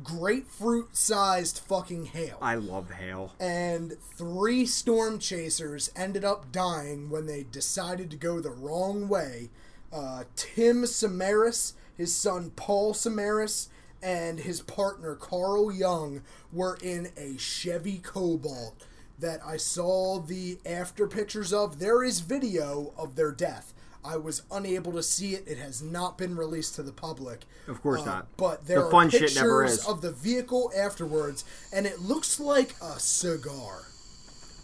grapefruit 0.02 0.96
sized 0.96 1.58
fucking 1.58 2.06
hail. 2.06 2.38
I 2.42 2.56
love 2.56 2.90
hail. 2.90 3.32
and 3.38 3.96
three 4.16 4.66
storm 4.66 5.18
chasers 5.18 5.90
ended 5.94 6.24
up 6.24 6.50
dying 6.50 7.10
when 7.10 7.26
they 7.26 7.44
decided 7.44 8.10
to 8.10 8.16
go 8.16 8.40
the 8.40 8.50
wrong 8.50 9.08
way. 9.08 9.50
Uh, 9.92 10.24
Tim 10.34 10.82
Samaras, 10.82 11.74
his 11.96 12.14
son 12.14 12.50
Paul 12.56 12.94
Samaras, 12.94 13.68
and 14.02 14.40
his 14.40 14.60
partner 14.62 15.14
Carl 15.14 15.72
Young 15.72 16.22
were 16.52 16.76
in 16.82 17.10
a 17.16 17.36
Chevy 17.38 17.98
Cobalt 17.98 18.84
that 19.18 19.40
I 19.46 19.56
saw 19.56 20.18
the 20.18 20.58
after 20.66 21.06
pictures 21.06 21.52
of. 21.52 21.78
There 21.78 22.02
is 22.02 22.18
video 22.20 22.92
of 22.98 23.14
their 23.14 23.30
death. 23.30 23.73
I 24.04 24.16
was 24.16 24.42
unable 24.50 24.92
to 24.92 25.02
see 25.02 25.34
it. 25.34 25.44
It 25.46 25.58
has 25.58 25.80
not 25.82 26.18
been 26.18 26.36
released 26.36 26.74
to 26.76 26.82
the 26.82 26.92
public. 26.92 27.44
Of 27.66 27.80
course 27.82 28.02
Uh, 28.02 28.06
not. 28.06 28.36
But 28.36 28.66
there 28.66 28.80
The 28.80 28.86
are 28.86 28.90
fun 28.90 29.10
shit 29.10 29.20
pictures 29.22 29.36
never 29.36 29.64
is. 29.64 29.86
of 29.86 30.02
the 30.02 30.12
vehicle 30.12 30.70
afterwards, 30.76 31.44
and 31.72 31.86
it 31.86 32.00
looks 32.00 32.38
like 32.38 32.74
a 32.82 33.00
cigar. 33.00 33.82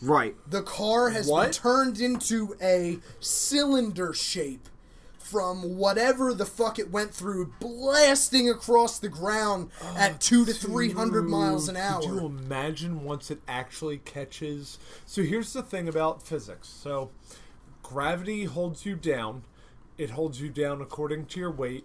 Right. 0.02 0.34
The 0.48 0.62
car 0.62 1.10
has 1.10 1.30
been 1.30 1.50
turned 1.52 2.00
into 2.00 2.56
a 2.60 3.00
cylinder 3.20 4.12
shape 4.12 4.68
from 5.18 5.76
whatever 5.76 6.34
the 6.34 6.46
fuck 6.46 6.78
it 6.78 6.90
went 6.90 7.14
through, 7.14 7.52
blasting 7.60 8.48
across 8.48 8.98
the 8.98 9.08
ground 9.08 9.70
at 9.96 10.20
two 10.20 10.44
to 10.44 10.52
three 10.52 10.90
hundred 10.90 11.28
miles 11.28 11.68
an 11.68 11.76
hour. 11.76 12.00
Could 12.00 12.10
you 12.10 12.26
imagine 12.26 13.04
once 13.04 13.30
it 13.30 13.40
actually 13.46 13.98
catches? 13.98 14.78
So 15.06 15.22
here's 15.22 15.52
the 15.52 15.62
thing 15.62 15.86
about 15.88 16.22
physics. 16.22 16.68
So 16.68 17.10
gravity 17.94 18.44
holds 18.44 18.86
you 18.86 18.94
down. 18.94 19.42
It 19.98 20.10
holds 20.10 20.40
you 20.40 20.48
down 20.48 20.80
according 20.80 21.26
to 21.26 21.40
your 21.40 21.50
weight, 21.50 21.84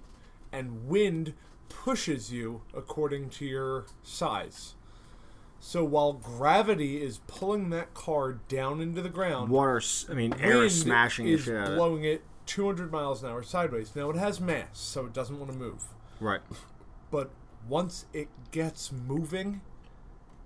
and 0.52 0.88
wind 0.88 1.34
pushes 1.68 2.32
you 2.32 2.62
according 2.76 3.30
to 3.32 3.46
your 3.46 3.86
size. 4.04 4.76
So 5.60 5.84
while 5.84 6.14
gravity 6.14 7.02
is 7.02 7.20
pulling 7.26 7.72
that 7.72 7.94
car 7.96 8.34
down 8.48 8.82
into 8.82 9.02
the 9.02 9.10
ground, 9.10 9.50
Water, 9.50 9.78
s- 9.78 10.06
I 10.10 10.14
mean, 10.14 10.34
air 10.40 10.58
wind 10.58 10.66
is 10.66 10.80
smashing 10.82 11.28
is 11.28 11.42
shit 11.44 11.56
out 11.56 11.72
it. 11.72 11.76
blowing 11.76 12.04
it 12.04 12.22
200 12.46 12.92
miles 12.92 13.24
an 13.24 13.30
hour 13.32 13.42
sideways. 13.42 13.96
Now 13.96 14.12
it 14.12 14.16
has 14.16 14.40
mass, 14.40 14.68
so 14.74 15.06
it 15.08 15.14
doesn't 15.14 15.40
want 15.40 15.52
to 15.52 15.58
move. 15.58 15.86
Right. 16.20 16.42
But 17.10 17.32
once 17.68 18.06
it 18.14 18.28
gets 18.52 18.92
moving, 18.92 19.62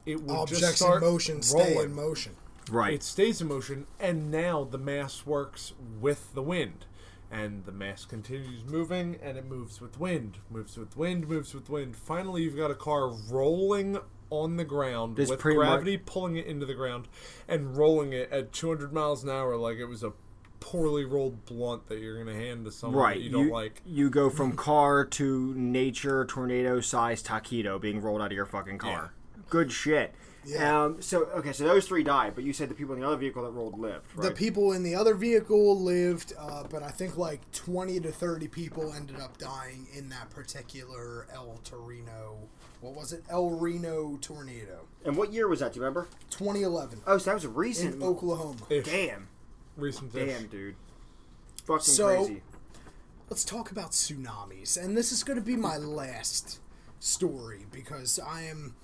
it 0.06 0.24
will 0.24 0.46
just 0.46 0.64
Objects 0.64 0.80
start 0.80 1.04
in 1.04 1.10
motion 1.10 1.42
stay 1.42 1.74
rolling. 1.74 1.90
in 1.90 1.96
motion. 1.96 2.36
Right. 2.72 2.94
It 2.94 3.04
stays 3.04 3.42
in 3.42 3.48
motion, 3.48 3.88
and 4.00 4.30
now 4.32 4.64
the 4.64 4.78
mass 4.78 5.26
works 5.26 5.74
with 6.00 6.34
the 6.34 6.42
wind. 6.44 6.86
And 7.32 7.66
the 7.66 7.72
mass 7.72 8.06
continues 8.06 8.64
moving, 8.66 9.18
and 9.22 9.38
it 9.38 9.46
moves 9.46 9.80
with 9.80 10.00
wind, 10.00 10.40
moves 10.50 10.78
with 10.78 10.98
wind, 10.98 11.28
moves 11.28 11.54
with 11.54 11.70
wind. 11.70 11.96
Finally, 11.96 12.42
you've 12.44 12.58
got 12.58 12.72
a 12.72 12.76
car 12.76 13.10
rolling 13.30 14.00
on 14.32 14.58
the 14.58 14.64
ground 14.64 15.18
with 15.18 15.30
much- 15.30 15.40
gravity 15.40 15.98
pulling 15.98 16.36
it 16.38 16.46
into 16.48 16.66
the 16.66 16.74
ground 16.74 17.08
and 17.48 17.76
rolling 17.78 18.14
it 18.14 18.32
at 18.32 18.52
200 18.52 18.92
miles 18.94 19.24
an 19.24 19.30
hour 19.30 19.56
like 19.58 19.78
it 19.78 19.86
was 19.86 20.04
a 20.04 20.14
poorly 20.60 21.04
rolled 21.06 21.46
blunt 21.46 21.88
that 21.88 22.00
you're 22.00 22.16
going 22.22 22.28
to 22.28 22.34
hand 22.40 22.66
to 22.66 22.72
someone 22.72 23.02
Right. 23.02 23.18
that 23.18 23.24
you 23.24 23.32
don't 23.32 23.50
like. 23.50 23.82
You 23.86 24.10
go 24.10 24.30
from 24.30 24.52
car 24.56 25.06
to 25.06 25.54
nature 25.56 26.26
tornado 26.26 26.80
sized 26.82 27.26
taquito 27.28 27.80
being 27.82 28.02
rolled 28.02 28.22
out 28.22 28.28
of 28.28 28.34
your 28.34 28.46
fucking 28.46 28.78
car. 28.78 29.14
Good 29.50 29.72
shit. 29.72 30.14
Yeah. 30.50 30.84
Um, 30.86 31.02
so 31.02 31.26
okay, 31.36 31.52
so 31.54 31.64
those 31.66 31.88
three 31.88 32.04
died, 32.04 32.34
but 32.36 32.44
you 32.44 32.54
said 32.54 32.70
the 32.70 32.74
people 32.76 32.96
in 32.96 33.02
the 33.02 33.08
other 33.08 33.18
vehicle 33.18 33.44
that 33.44 33.52
rolled 33.52 33.78
lived, 33.80 34.06
right? 34.16 34.30
The 34.30 34.34
people 34.36 34.72
in 34.74 34.84
the 34.84 34.96
other 34.96 35.14
vehicle 35.16 35.80
lived, 35.80 36.34
uh, 36.40 36.64
but 36.70 36.82
I 36.84 36.90
think 36.90 37.18
like 37.18 37.50
20 37.52 38.00
to 38.02 38.12
30 38.12 38.48
people 38.48 38.94
ended 38.94 39.20
up 39.20 39.38
dying 39.38 39.88
in 39.96 40.10
that 40.10 40.30
particular 40.30 41.28
El 41.34 41.60
Torino. 41.64 42.38
What 42.82 42.94
was 42.96 43.12
it? 43.14 43.24
El 43.30 43.50
Reno 43.52 44.18
tornado. 44.22 44.88
and 45.06 45.16
what 45.18 45.34
year 45.34 45.48
was 45.48 45.60
that? 45.60 45.74
Do 45.74 45.80
you 45.80 45.84
remember? 45.86 46.08
2011 46.30 47.02
Oh, 47.06 47.18
so 47.18 47.26
that 47.30 47.34
was 47.34 47.44
a 47.46 47.50
recent. 47.50 47.96
in 47.96 48.04
Oklahoma. 48.04 48.60
Ish. 48.70 48.86
Damn. 48.86 49.28
Recent 49.76 50.14
Damn, 50.14 50.48
dude. 50.48 50.76
Fucking 51.66 51.84
So- 51.84 52.16
crazy. 52.26 52.42
Let's 53.30 53.44
talk 53.46 53.70
about 53.70 53.92
tsunamis. 53.92 54.76
And 54.82 54.98
this 54.98 55.12
is 55.12 55.24
going 55.24 55.38
to 55.38 55.46
be 55.46 55.56
my 55.56 55.78
last 55.78 56.60
story 57.00 57.66
because 57.72 58.18
I 58.20 58.42
am 58.44 58.76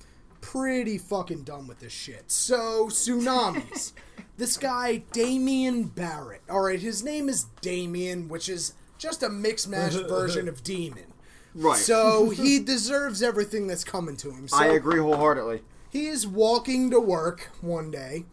pretty 0.51 0.97
fucking 0.97 1.43
done 1.43 1.67
with 1.67 1.79
this 1.79 1.91
shit. 1.91 2.29
So, 2.29 2.87
tsunamis. 2.87 3.93
this 4.37 4.57
guy, 4.57 4.97
Damien 5.11 5.83
Barrett. 5.85 6.41
Alright, 6.49 6.81
his 6.81 7.03
name 7.03 7.27
is 7.29 7.45
Damien, 7.61 8.29
which 8.29 8.47
is 8.47 8.73
just 8.97 9.23
a 9.23 9.29
mixed 9.29 9.67
match 9.67 9.93
version 10.07 10.47
of 10.47 10.63
Demon. 10.63 11.13
Right. 11.55 11.77
So, 11.77 12.29
he 12.35 12.59
deserves 12.59 13.23
everything 13.23 13.65
that's 13.67 13.83
coming 13.83 14.17
to 14.17 14.31
him. 14.31 14.47
So, 14.47 14.57
I 14.57 14.67
agree 14.67 14.99
wholeheartedly. 14.99 15.61
he 15.89 16.07
is 16.07 16.27
walking 16.27 16.91
to 16.91 16.99
work 16.99 17.49
one 17.61 17.89
day, 17.89 18.25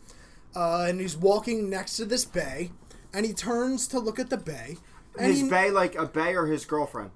uh, 0.54 0.86
and 0.88 1.00
he's 1.00 1.16
walking 1.16 1.70
next 1.70 1.96
to 1.96 2.04
this 2.04 2.24
bay, 2.26 2.72
and 3.14 3.24
he 3.24 3.32
turns 3.32 3.88
to 3.88 3.98
look 3.98 4.18
at 4.18 4.28
the 4.28 4.36
bay. 4.36 4.76
And 5.18 5.26
His 5.30 5.40
he, 5.42 5.48
bay, 5.48 5.70
like 5.70 5.94
a 5.94 6.06
bay, 6.06 6.34
or 6.34 6.46
his 6.46 6.64
girlfriend. 6.64 7.10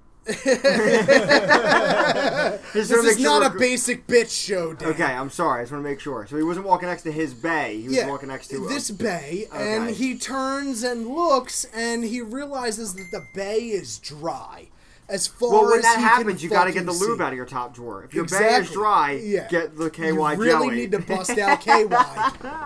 This 2.72 2.90
is 2.90 3.18
not 3.20 3.44
a 3.54 3.58
basic 3.58 4.06
bitch 4.06 4.30
show, 4.30 4.72
Dan. 4.74 4.88
Okay, 4.90 5.04
I'm 5.04 5.30
sorry. 5.30 5.60
I 5.60 5.62
just 5.62 5.72
want 5.72 5.84
to 5.84 5.88
make 5.90 6.00
sure. 6.00 6.26
So 6.26 6.36
he 6.36 6.42
wasn't 6.42 6.66
walking 6.66 6.88
next 6.88 7.02
to 7.04 7.12
his 7.12 7.32
bay. 7.34 7.80
He 7.80 7.88
was 7.88 7.96
Yeah, 7.96 8.08
walking 8.08 8.28
next 8.28 8.48
to 8.48 8.64
uh, 8.64 8.68
this 8.68 8.90
A, 8.90 8.94
bay, 8.94 9.46
and 9.52 9.90
he 9.90 10.18
turns 10.18 10.82
and 10.82 11.06
looks, 11.08 11.64
and 11.74 12.04
he 12.04 12.20
realizes 12.20 12.94
that 12.94 13.08
the 13.12 13.24
bay 13.34 13.58
is 13.68 13.98
dry. 13.98 14.68
As 15.08 15.28
far 15.28 15.52
well, 15.52 15.66
when 15.66 15.78
as 15.78 15.84
that 15.84 16.00
happens, 16.00 16.42
you 16.42 16.50
got 16.50 16.64
to 16.64 16.72
get 16.72 16.84
the 16.84 16.90
lube 16.90 17.18
see. 17.18 17.22
out 17.24 17.28
of 17.32 17.36
your 17.36 17.46
top 17.46 17.72
drawer. 17.72 18.02
If 18.02 18.12
your 18.12 18.24
bay 18.24 18.56
is 18.56 18.68
dry, 18.72 19.12
Yeah. 19.12 19.46
get 19.48 19.76
the 19.78 19.88
KY 19.88 20.06
You 20.08 20.14
really 20.20 20.50
jelly. 20.50 20.74
need 20.74 20.90
to 20.92 20.98
bust 20.98 21.38
out 21.38 21.60
KY 21.60 21.86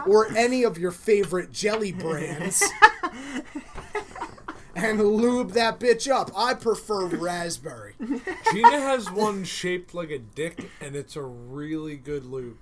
or 0.07 0.27
any 0.35 0.62
of 0.65 0.78
your 0.78 0.91
favorite 0.91 1.53
jelly 1.53 1.93
brands 2.01 2.62
and 4.74 5.02
lube 5.02 5.52
that 5.52 5.78
bitch 5.80 6.10
up. 6.10 6.30
I 6.36 6.55
prefer 6.55 7.06
raspberry. 7.06 7.94
Gina 8.52 8.80
has 8.80 9.10
one 9.10 9.44
shaped 9.44 9.94
like 9.94 10.10
a 10.10 10.18
dick, 10.18 10.68
and 10.80 10.94
it's 10.97 11.16
a 11.16 11.22
really 11.22 11.97
good 11.97 12.24
lube. 12.24 12.56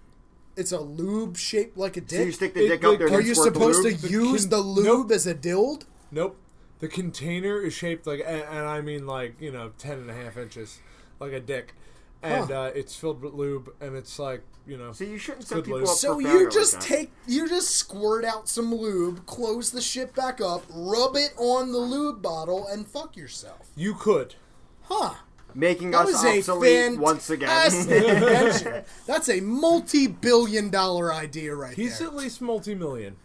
It's 0.56 0.72
a 0.72 0.80
lube 0.80 1.36
shaped 1.36 1.76
like 1.78 1.96
a 1.96 2.00
so 2.08 2.16
you 2.16 2.24
dick. 2.26 2.34
stick 2.34 2.54
the 2.54 2.64
It- 2.64 2.68
dick 2.68 2.84
up 2.84 2.98
there. 2.98 3.08
Are 3.12 3.20
you 3.20 3.34
squirt 3.34 3.54
the 3.54 3.60
supposed 3.60 3.82
to 3.82 3.88
lube? 3.90 4.00
The 4.00 4.08
use 4.10 4.42
con- 4.42 4.50
the 4.50 4.58
lube 4.58 4.86
Nope. 5.08 5.12
as 5.12 5.26
a 5.26 5.34
dild? 5.34 5.86
Nope. 6.10 6.36
The 6.80 6.88
container 6.88 7.60
is 7.60 7.74
shaped 7.74 8.06
like, 8.06 8.20
and, 8.26 8.42
and 8.42 8.66
I 8.66 8.80
mean 8.80 9.06
like, 9.06 9.40
you 9.40 9.50
know, 9.52 9.72
10 9.78 9.92
and 9.98 10.10
a 10.10 10.14
half 10.14 10.36
inches, 10.36 10.78
like 11.20 11.32
a 11.32 11.40
dick. 11.40 11.74
And 12.22 12.50
Huh. 12.50 12.62
uh, 12.62 12.72
it's 12.74 12.96
filled 12.96 13.22
with 13.22 13.34
lube, 13.34 13.72
and 13.80 13.94
it's 13.96 14.18
like, 14.18 14.42
you 14.68 14.76
know. 14.76 14.92
So 14.92 15.04
you 15.04 15.18
shouldn't 15.18 15.46
set 15.46 15.64
people 15.64 15.78
lube. 15.78 15.88
up 15.88 15.96
So 15.96 16.14
for 16.14 16.22
you 16.22 16.50
just 16.50 16.74
like 16.74 16.82
take, 16.82 17.10
you 17.26 17.48
just 17.48 17.70
squirt 17.70 18.24
out 18.24 18.48
some 18.48 18.74
lube, 18.74 19.24
close 19.26 19.70
the 19.70 19.80
shit 19.80 20.14
back 20.14 20.40
up, 20.40 20.62
rub 20.70 21.16
it 21.16 21.32
on 21.36 21.72
the 21.72 21.78
lube 21.78 22.20
bottle, 22.22 22.66
and 22.68 22.86
fuck 22.86 23.16
yourself. 23.16 23.70
You 23.74 23.94
could. 23.94 24.34
Huh. 24.82 25.14
making 25.54 25.90
That 25.90 26.02
us 26.06 26.12
was 26.12 26.24
a 26.24 26.38
obsolete 26.38 26.98
once 26.98 27.30
again. 27.30 27.48
That's 29.06 29.28
a 29.28 29.40
multi-billion 29.40 30.70
dollar 30.70 31.12
idea 31.12 31.54
right 31.54 31.74
He's 31.74 31.98
there. 31.98 32.08
at 32.08 32.14
least 32.14 32.40
multi 32.40 32.74
million. 32.74 33.16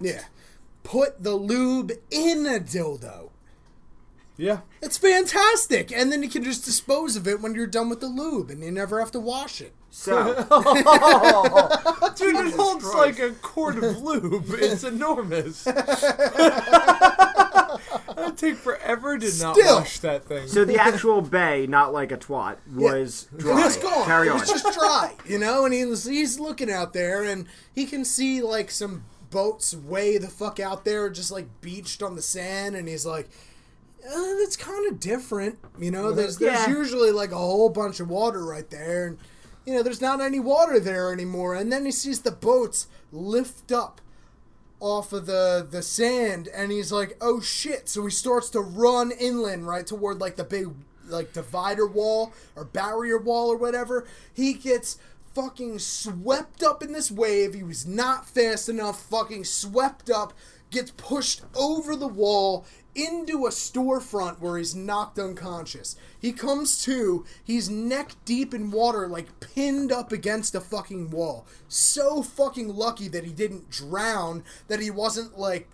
Yeah. 0.00 0.22
Put 0.82 1.22
the 1.22 1.34
lube 1.34 1.92
in 2.10 2.46
a 2.46 2.58
dildo. 2.58 3.31
Yeah. 4.42 4.60
It's 4.82 4.98
fantastic, 4.98 5.92
and 5.92 6.10
then 6.10 6.24
you 6.24 6.28
can 6.28 6.42
just 6.42 6.64
dispose 6.64 7.14
of 7.14 7.28
it 7.28 7.40
when 7.40 7.54
you're 7.54 7.68
done 7.68 7.88
with 7.88 8.00
the 8.00 8.08
lube, 8.08 8.50
and 8.50 8.60
you 8.64 8.72
never 8.72 8.98
have 8.98 9.12
to 9.12 9.20
wash 9.20 9.60
it. 9.60 9.72
So, 9.90 10.34
Dude, 12.16 12.34
it 12.34 12.54
holds 12.54 12.84
Christ. 12.84 12.96
like 12.96 13.18
a 13.20 13.30
quart 13.40 13.76
of 13.76 14.02
lube. 14.02 14.46
It's 14.54 14.82
enormous. 14.82 15.64
It'd 15.66 15.76
take 18.36 18.56
forever 18.56 19.16
to 19.16 19.26
not 19.38 19.54
Still. 19.56 19.76
wash 19.76 20.00
that 20.00 20.24
thing. 20.24 20.48
so 20.48 20.64
the 20.64 20.76
actual 20.80 21.22
bay, 21.22 21.66
not 21.68 21.92
like 21.92 22.10
a 22.10 22.16
twat, 22.16 22.56
was 22.74 23.28
dry. 23.36 23.60
It 23.60 23.64
was 23.64 23.76
gone. 23.76 24.04
Carry 24.06 24.26
it 24.26 24.30
on. 24.32 24.40
was 24.40 24.48
just 24.48 24.76
dry, 24.76 25.14
you 25.24 25.38
know. 25.38 25.64
And 25.64 25.72
he's 25.72 26.04
he's 26.04 26.40
looking 26.40 26.70
out 26.70 26.92
there, 26.94 27.22
and 27.22 27.46
he 27.72 27.86
can 27.86 28.04
see 28.04 28.42
like 28.42 28.72
some 28.72 29.04
boats 29.30 29.72
way 29.74 30.18
the 30.18 30.28
fuck 30.28 30.58
out 30.58 30.84
there, 30.84 31.08
just 31.10 31.30
like 31.30 31.46
beached 31.60 32.02
on 32.02 32.16
the 32.16 32.22
sand, 32.22 32.74
and 32.74 32.88
he's 32.88 33.06
like. 33.06 33.28
Uh, 34.06 34.34
that's 34.40 34.56
kind 34.56 34.90
of 34.90 34.98
different, 35.00 35.58
you 35.78 35.90
know. 35.90 36.12
There's 36.12 36.38
there's 36.38 36.66
Yeah. 36.66 36.70
usually 36.70 37.10
like 37.12 37.30
a 37.32 37.36
whole 37.36 37.68
bunch 37.68 38.00
of 38.00 38.08
water 38.08 38.44
right 38.44 38.68
there, 38.70 39.06
and 39.06 39.18
you 39.64 39.74
know 39.74 39.82
there's 39.82 40.00
not 40.00 40.20
any 40.20 40.40
water 40.40 40.80
there 40.80 41.12
anymore. 41.12 41.54
And 41.54 41.72
then 41.72 41.84
he 41.84 41.92
sees 41.92 42.20
the 42.22 42.30
boats 42.32 42.86
lift 43.12 43.70
up 43.70 44.00
off 44.80 45.12
of 45.12 45.26
the 45.26 45.64
the 45.70 45.80
sand 45.82 46.48
and 46.52 46.72
he's 46.72 46.90
like 46.90 47.16
oh 47.20 47.40
shit 47.40 47.88
so 47.88 48.04
he 48.04 48.10
starts 48.10 48.50
to 48.50 48.58
run 48.58 49.12
inland 49.12 49.64
right 49.64 49.86
toward 49.86 50.20
like 50.20 50.34
the 50.34 50.42
big 50.42 50.66
like 51.06 51.32
divider 51.32 51.86
wall 51.86 52.32
or 52.56 52.64
barrier 52.64 53.16
wall 53.16 53.48
or 53.52 53.56
whatever 53.56 54.04
he 54.34 54.52
gets 54.52 54.98
fucking 55.34 55.78
swept 55.78 56.64
up 56.64 56.82
in 56.82 56.90
this 56.90 57.12
wave 57.12 57.54
he 57.54 57.62
was 57.62 57.86
not 57.86 58.26
fast 58.28 58.68
enough 58.68 59.00
fucking 59.04 59.44
swept 59.44 60.10
up 60.10 60.32
gets 60.70 60.90
pushed 60.96 61.42
over 61.54 61.94
the 61.94 62.08
wall 62.08 62.66
into 62.94 63.46
a 63.46 63.50
storefront 63.50 64.40
where 64.40 64.58
he's 64.58 64.74
knocked 64.74 65.18
unconscious. 65.18 65.96
He 66.18 66.32
comes 66.32 66.82
to, 66.84 67.24
he's 67.42 67.70
neck 67.70 68.12
deep 68.24 68.52
in 68.52 68.70
water, 68.70 69.06
like 69.06 69.40
pinned 69.40 69.90
up 69.90 70.12
against 70.12 70.54
a 70.54 70.60
fucking 70.60 71.10
wall. 71.10 71.46
So 71.68 72.22
fucking 72.22 72.68
lucky 72.68 73.08
that 73.08 73.24
he 73.24 73.32
didn't 73.32 73.70
drown, 73.70 74.44
that 74.68 74.80
he 74.80 74.90
wasn't 74.90 75.38
like 75.38 75.68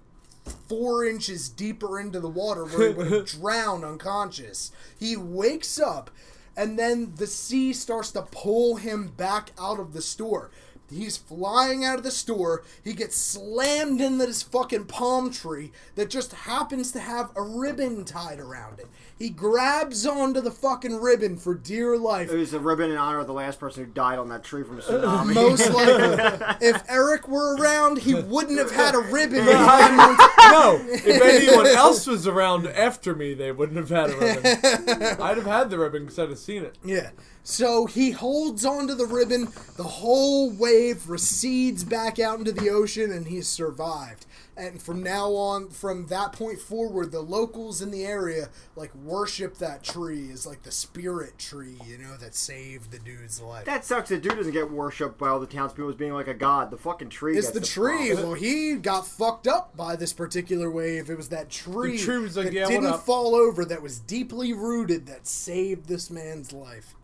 four 0.69 1.05
inches 1.05 1.49
deeper 1.49 1.99
into 1.99 2.21
the 2.21 2.29
water 2.29 2.65
where 2.65 2.89
he 2.89 2.95
would 2.95 3.13
have 3.13 3.27
drowned 3.41 3.85
unconscious. 3.85 4.71
He 4.99 5.17
wakes 5.17 5.79
up, 5.79 6.11
and 6.57 6.79
then 6.79 7.15
the 7.17 7.27
sea 7.27 7.73
starts 7.73 8.13
to 8.13 8.23
pull 8.23 8.77
him 8.77 9.09
back 9.09 9.51
out 9.59 9.79
of 9.79 9.93
the 9.93 10.03
store. 10.03 10.51
He's 10.91 11.17
flying 11.17 11.85
out 11.85 11.99
of 11.99 12.05
the 12.05 12.11
store. 12.11 12.63
He 12.83 12.95
gets 12.95 13.17
slammed 13.17 14.01
into 14.01 14.27
this 14.27 14.43
fucking 14.43 14.87
palm 14.87 15.31
tree 15.31 15.73
that 15.97 16.11
just 16.11 16.33
happens 16.33 16.93
to 16.93 17.01
have 17.01 17.31
a 17.37 17.43
ribbon 17.43 18.05
tied 18.05 18.41
around 18.41 18.81
it. 18.81 18.89
He 19.19 19.31
grabs 19.31 20.07
onto 20.07 20.41
the 20.41 20.53
fucking 20.53 21.01
ribbon 21.01 21.39
for 21.39 21.53
dear 21.53 21.99
life. 21.99 22.31
It 22.31 22.37
was 22.37 22.55
a 22.55 22.61
ribbon 22.61 22.93
in 22.93 22.97
honor 22.97 23.19
of 23.19 23.27
the 23.27 23.33
last 23.33 23.59
person 23.59 23.85
who 23.85 23.91
died 23.91 24.17
on 24.17 24.29
that 24.29 24.45
tree 24.45 24.63
from 24.63 24.79
a 24.79 24.81
tsunami. 24.81 25.21
Uh, 25.21 25.25
most 25.25 25.71
likely, 25.73 26.57
if 26.69 26.85
Eric 26.89 27.27
were 27.27 27.57
around, 27.57 27.99
he 27.99 28.15
wouldn't 28.15 28.59
have 28.59 28.71
had 28.71 28.95
a 28.95 28.99
ribbon. 28.99 29.45
no, 29.45 30.81
if 30.89 31.21
anyone 31.21 31.67
else 31.67 32.07
was 32.07 32.29
around 32.29 32.69
after 32.69 33.13
me, 33.13 33.35
they 33.35 33.51
wouldn't 33.51 33.77
have 33.77 33.89
had 33.89 34.11
a 34.11 34.17
ribbon. 34.17 34.47
I'd 35.21 35.37
have 35.37 35.47
had 35.47 35.71
the 35.71 35.79
ribbon 35.79 36.05
because 36.05 36.19
I'd 36.21 36.29
have 36.29 36.39
seen 36.39 36.63
it. 36.63 36.79
Yeah. 36.85 37.11
So 37.43 37.87
he 37.87 38.13
holds 38.13 38.65
onto 38.65 38.95
the 38.95 39.07
ribbon. 39.07 39.49
The 39.77 39.83
whole 39.83 40.51
wave 40.51 41.09
recedes 41.09 41.83
back 41.83 42.21
out 42.21 42.39
into 42.39 42.53
the 42.53 42.71
ocean, 42.71 43.11
and 43.11 43.27
he's 43.27 43.49
survived. 43.49 44.27
And 44.59 44.83
from 44.83 45.05
now 45.05 45.31
on, 45.35 45.69
from 45.71 46.07
that 46.07 46.33
point 46.33 46.59
forward, 46.59 47.13
the 47.13 47.21
locals 47.21 47.81
in 47.81 47.93
the 47.93 48.05
area 48.05 48.49
like 48.75 48.93
worship 48.97 49.59
that 49.59 49.85
tree 49.85 50.33
as 50.33 50.47
like 50.47 50.65
the 50.65 50.73
spirit 50.73 51.39
tree, 51.39 51.77
you 51.87 51.97
know, 51.97 52.17
that 52.17 52.35
saved 52.35 52.91
the 52.91 52.99
dude's 52.99 53.41
life. 53.41 53.67
that 53.67 53.85
sucks. 53.85 54.09
The 54.09 54.19
dude 54.19 54.35
doesn't 54.35 54.53
get 54.53 54.69
worshipped 54.71 55.17
by 55.17 55.29
all 55.29 55.39
the 55.39 55.47
townspeople 55.47 55.91
as 55.91 55.95
being 55.95 56.13
like 56.13 56.27
a 56.27 56.35
god. 56.35 56.73
The 56.73 56.77
fucking 56.77 57.11
tree. 57.11 57.37
it's 57.39 57.53
gets 57.53 57.61
the 57.61 57.65
tree. 57.65 58.09
props. 58.09 58.23
Well, 58.23 58.35
he 58.35 58.75
got 58.75 59.07
fucked 59.07 59.47
up 59.47 59.77
by 59.77 59.95
this 59.95 60.13
particular 60.13 60.69
wave. 60.69 61.09
It 61.09 61.17
was 61.17 61.29
that 61.29 61.51
tree, 61.51 61.97
The 61.97 62.03
tree 62.03 62.19
was 62.19 62.37
like, 62.37 62.47
that 62.47 62.53
"Yeah, 62.55 62.67
didn't 62.67 62.99
fall 63.03 63.37
over, 63.37 63.65
that 63.65 63.81
was 63.81 64.01
deeply 64.01 64.53
rooted, 64.53 65.07
that 65.07 65.29
saved 65.29 65.87
this 65.87 66.11
man's 66.11 66.53
life. 66.53 66.97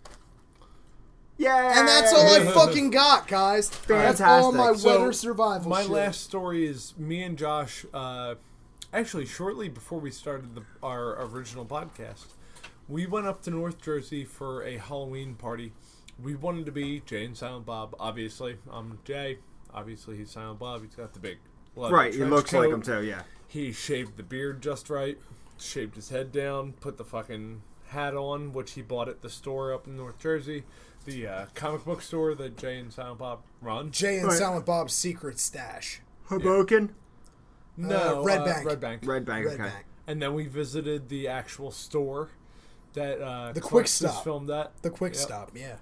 Yeah. 1.36 1.78
And 1.78 1.88
that's 1.88 2.12
all 2.12 2.26
I 2.32 2.40
fucking 2.52 2.90
got, 2.90 3.26
guys. 3.28 3.68
That's 3.86 4.20
all 4.20 4.52
my 4.52 4.66
Fantastic. 4.66 4.86
weather 4.90 5.12
So, 5.12 5.28
survival 5.28 5.70
My 5.70 5.82
shit. 5.82 5.90
last 5.90 6.20
story 6.22 6.66
is 6.66 6.94
me 6.96 7.22
and 7.22 7.36
Josh. 7.36 7.84
Uh, 7.92 8.36
actually, 8.92 9.26
shortly 9.26 9.68
before 9.68 9.98
we 10.00 10.10
started 10.10 10.54
the, 10.54 10.62
our 10.82 11.20
original 11.24 11.64
podcast, 11.64 12.26
we 12.88 13.06
went 13.06 13.26
up 13.26 13.42
to 13.42 13.50
North 13.50 13.80
Jersey 13.82 14.24
for 14.24 14.62
a 14.62 14.76
Halloween 14.78 15.34
party. 15.34 15.72
We 16.22 16.34
wanted 16.36 16.66
to 16.66 16.72
be 16.72 17.00
Jay 17.04 17.24
and 17.24 17.36
Silent 17.36 17.66
Bob. 17.66 17.96
Obviously, 17.98 18.58
I'm 18.70 18.98
Jay. 19.04 19.38
Obviously, 19.72 20.16
he's 20.16 20.30
Silent 20.30 20.60
Bob. 20.60 20.82
He's 20.82 20.94
got 20.94 21.12
the 21.12 21.18
big 21.18 21.38
Right. 21.76 22.12
He 22.12 22.18
trench 22.18 22.30
looks 22.32 22.52
like 22.52 22.70
him 22.70 22.82
too. 22.82 23.02
Yeah. 23.02 23.22
He 23.48 23.72
shaved 23.72 24.16
the 24.16 24.22
beard 24.22 24.62
just 24.62 24.88
right, 24.90 25.18
shaved 25.58 25.96
his 25.96 26.10
head 26.10 26.30
down, 26.30 26.74
put 26.74 26.98
the 26.98 27.04
fucking 27.04 27.62
hat 27.88 28.14
on, 28.14 28.52
which 28.52 28.72
he 28.72 28.82
bought 28.82 29.08
at 29.08 29.22
the 29.22 29.28
store 29.30 29.72
up 29.72 29.86
in 29.88 29.96
North 29.96 30.18
Jersey, 30.20 30.62
the 31.04 31.26
uh, 31.26 31.46
comic 31.54 31.84
book 31.84 32.02
store 32.02 32.34
that 32.34 32.56
Jay 32.56 32.78
and 32.78 32.92
Silent 32.92 33.18
Bob 33.18 33.40
run. 33.60 33.90
Jay 33.90 34.18
and 34.18 34.28
Right. 34.28 34.38
Silent 34.38 34.66
Bob's 34.66 34.94
secret 34.94 35.38
stash. 35.38 36.00
Hoboken. 36.26 36.94
No, 37.76 38.22
Red 38.24 38.40
uh, 38.40 38.44
Bank. 38.44 38.66
Red 38.66 38.80
Bank. 38.80 39.02
Red 39.04 39.24
Bank. 39.24 39.46
Red 39.46 39.54
okay. 39.54 39.62
Bank. 39.64 39.84
And 40.06 40.20
then 40.22 40.34
we 40.34 40.46
visited 40.46 41.08
the 41.08 41.28
actual 41.28 41.70
store 41.70 42.30
that 42.92 43.20
uh, 43.20 43.52
The 43.52 43.60
Clark's 43.60 43.68
Quick 43.70 43.82
was 43.82 43.90
Stop. 44.12 44.24
filmed 44.24 44.48
that. 44.48 44.72
The 44.82 44.90
quick 44.90 45.14
Yep. 45.14 45.22
stop, 45.22 45.50
yeah. 45.54 45.76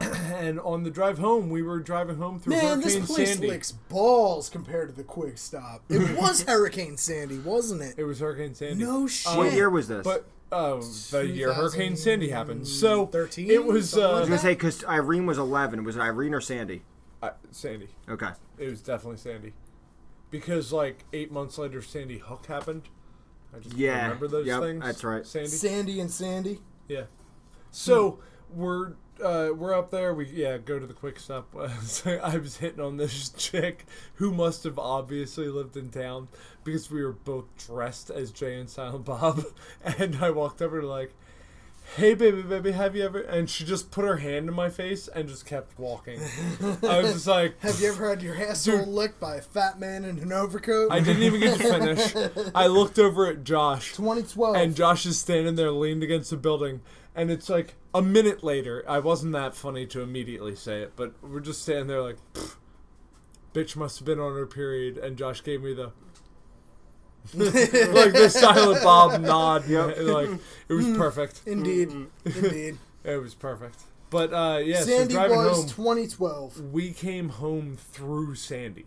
And 0.32 0.58
on 0.60 0.82
the 0.82 0.90
drive 0.90 1.18
home, 1.18 1.48
we 1.50 1.62
were 1.62 1.78
driving 1.78 2.16
home 2.16 2.40
through 2.40 2.56
Man, 2.56 2.80
this 2.80 2.94
Hurricane 2.94 3.06
place 3.14 3.32
Sandy. 3.32 3.46
licks 3.48 3.70
balls 3.72 4.48
compared 4.48 4.88
to 4.88 4.94
the 4.94 5.04
quick 5.04 5.38
stop. 5.38 5.82
It 5.88 6.16
was 6.20 6.42
Hurricane 6.42 6.96
Sandy, 6.96 7.38
wasn't 7.38 7.82
it? 7.82 7.94
It 7.98 8.04
was 8.04 8.18
Hurricane 8.18 8.54
Sandy. 8.54 8.82
No 8.82 9.06
shit. 9.06 9.36
What 9.36 9.52
year 9.52 9.70
was 9.70 9.86
this? 9.86 10.02
But 10.02 10.26
uh, 10.52 10.80
the 11.10 11.26
year 11.26 11.52
Hurricane 11.52 11.96
Sandy 11.96 12.28
happened. 12.28 12.66
So 12.68 13.06
2013, 13.06 13.50
it 13.50 13.64
was 13.64 13.96
uh, 13.96 14.10
I 14.16 14.20
was 14.20 14.28
gonna 14.28 14.40
say 14.40 14.52
because 14.52 14.84
Irene 14.84 15.26
was 15.26 15.38
11. 15.38 15.82
Was 15.84 15.96
it 15.96 16.00
Irene 16.00 16.34
or 16.34 16.40
Sandy? 16.40 16.82
uh, 17.22 17.30
Sandy. 17.50 17.88
Okay. 18.08 18.30
It 18.58 18.68
was 18.68 18.82
definitely 18.82 19.18
Sandy. 19.18 19.52
Because 20.30 20.72
like 20.72 21.04
eight 21.12 21.30
months 21.32 21.58
later, 21.58 21.80
Sandy 21.82 22.18
Hook 22.18 22.46
happened. 22.46 22.82
I 23.54 23.58
just 23.60 23.76
Yeah, 23.76 24.04
remember 24.04 24.28
those 24.28 24.46
yep, 24.46 24.60
things. 24.62 24.84
that's 24.84 25.04
right. 25.04 25.26
Sandy. 25.26 25.48
Sandy 25.48 26.00
and 26.00 26.10
Sandy. 26.10 26.60
Yeah. 26.88 27.04
So 27.70 28.18
we're 28.52 28.94
uh, 29.22 29.50
we're 29.54 29.74
up 29.74 29.90
there. 29.90 30.14
We 30.14 30.26
yeah 30.28 30.58
go 30.58 30.78
to 30.78 30.86
the 30.86 30.94
quick 30.94 31.18
stop. 31.18 31.54
so 31.82 32.12
I 32.22 32.36
was 32.38 32.58
hitting 32.58 32.80
on 32.80 32.96
this 32.96 33.28
chick 33.36 33.86
who 34.14 34.32
must 34.32 34.64
have 34.64 34.78
obviously 34.78 35.48
lived 35.48 35.76
in 35.76 35.90
town 35.90 36.28
because 36.64 36.90
we 36.90 37.02
were 37.02 37.12
both 37.12 37.44
dressed 37.66 38.10
as 38.10 38.30
Jay 38.30 38.58
and 38.58 38.70
Silent 38.70 39.04
Bob, 39.04 39.44
and 39.84 40.16
I 40.16 40.30
walked 40.30 40.62
over 40.62 40.80
to 40.80 40.86
like. 40.86 41.12
Hey 41.96 42.14
baby, 42.14 42.42
baby, 42.42 42.70
have 42.70 42.94
you 42.94 43.04
ever? 43.04 43.20
And 43.20 43.50
she 43.50 43.64
just 43.64 43.90
put 43.90 44.04
her 44.04 44.18
hand 44.18 44.48
in 44.48 44.54
my 44.54 44.70
face 44.70 45.08
and 45.08 45.28
just 45.28 45.44
kept 45.44 45.76
walking. 45.78 46.20
I 46.80 47.02
was 47.02 47.12
just 47.12 47.26
like, 47.26 47.60
Have 47.60 47.80
you 47.80 47.88
ever 47.88 48.08
had 48.08 48.22
your 48.22 48.36
asshole 48.36 48.78
Dude. 48.78 48.88
licked 48.88 49.20
by 49.20 49.34
a 49.36 49.42
fat 49.42 49.80
man 49.80 50.04
in 50.04 50.20
an 50.20 50.32
overcoat? 50.32 50.92
I 50.92 51.00
didn't 51.00 51.24
even 51.24 51.40
get 51.40 51.58
to 51.58 51.64
finish. 51.64 52.52
I 52.54 52.68
looked 52.68 53.00
over 53.00 53.26
at 53.26 53.42
Josh, 53.42 53.94
2012. 53.96 54.56
and 54.56 54.76
Josh 54.76 55.04
is 55.04 55.18
standing 55.18 55.56
there 55.56 55.72
leaned 55.72 56.04
against 56.04 56.30
the 56.30 56.36
building 56.36 56.80
and 57.14 57.30
it's 57.30 57.48
like 57.48 57.74
a 57.94 58.00
minute 58.02 58.42
later 58.42 58.84
i 58.88 58.98
wasn't 58.98 59.32
that 59.32 59.54
funny 59.54 59.86
to 59.86 60.00
immediately 60.00 60.54
say 60.54 60.80
it 60.82 60.92
but 60.96 61.12
we're 61.22 61.40
just 61.40 61.62
standing 61.62 61.86
there 61.86 62.00
like 62.02 62.16
bitch 63.54 63.76
must 63.76 63.98
have 63.98 64.06
been 64.06 64.18
on 64.20 64.32
her 64.34 64.46
period 64.46 64.96
and 64.98 65.16
josh 65.16 65.42
gave 65.44 65.62
me 65.62 65.74
the 65.74 65.92
like 67.34 68.12
the 68.12 68.28
silent 68.28 68.82
bob 68.82 69.20
nod 69.20 69.68
Yep. 69.68 69.96
like 70.00 70.30
it 70.68 70.72
was 70.74 70.86
perfect 70.96 71.42
Indeed. 71.46 71.92
Indeed. 72.24 72.78
it 73.04 73.16
was 73.20 73.34
perfect 73.34 73.76
but 74.10 74.32
uh 74.32 74.58
yeah 74.58 74.80
Sandy 74.82 75.14
so 75.14 75.20
driving 75.20 75.36
was 75.38 75.56
home 75.58 75.68
2012. 75.68 76.72
we 76.72 76.92
came 76.92 77.28
home 77.28 77.76
through 77.76 78.34
sandy 78.34 78.86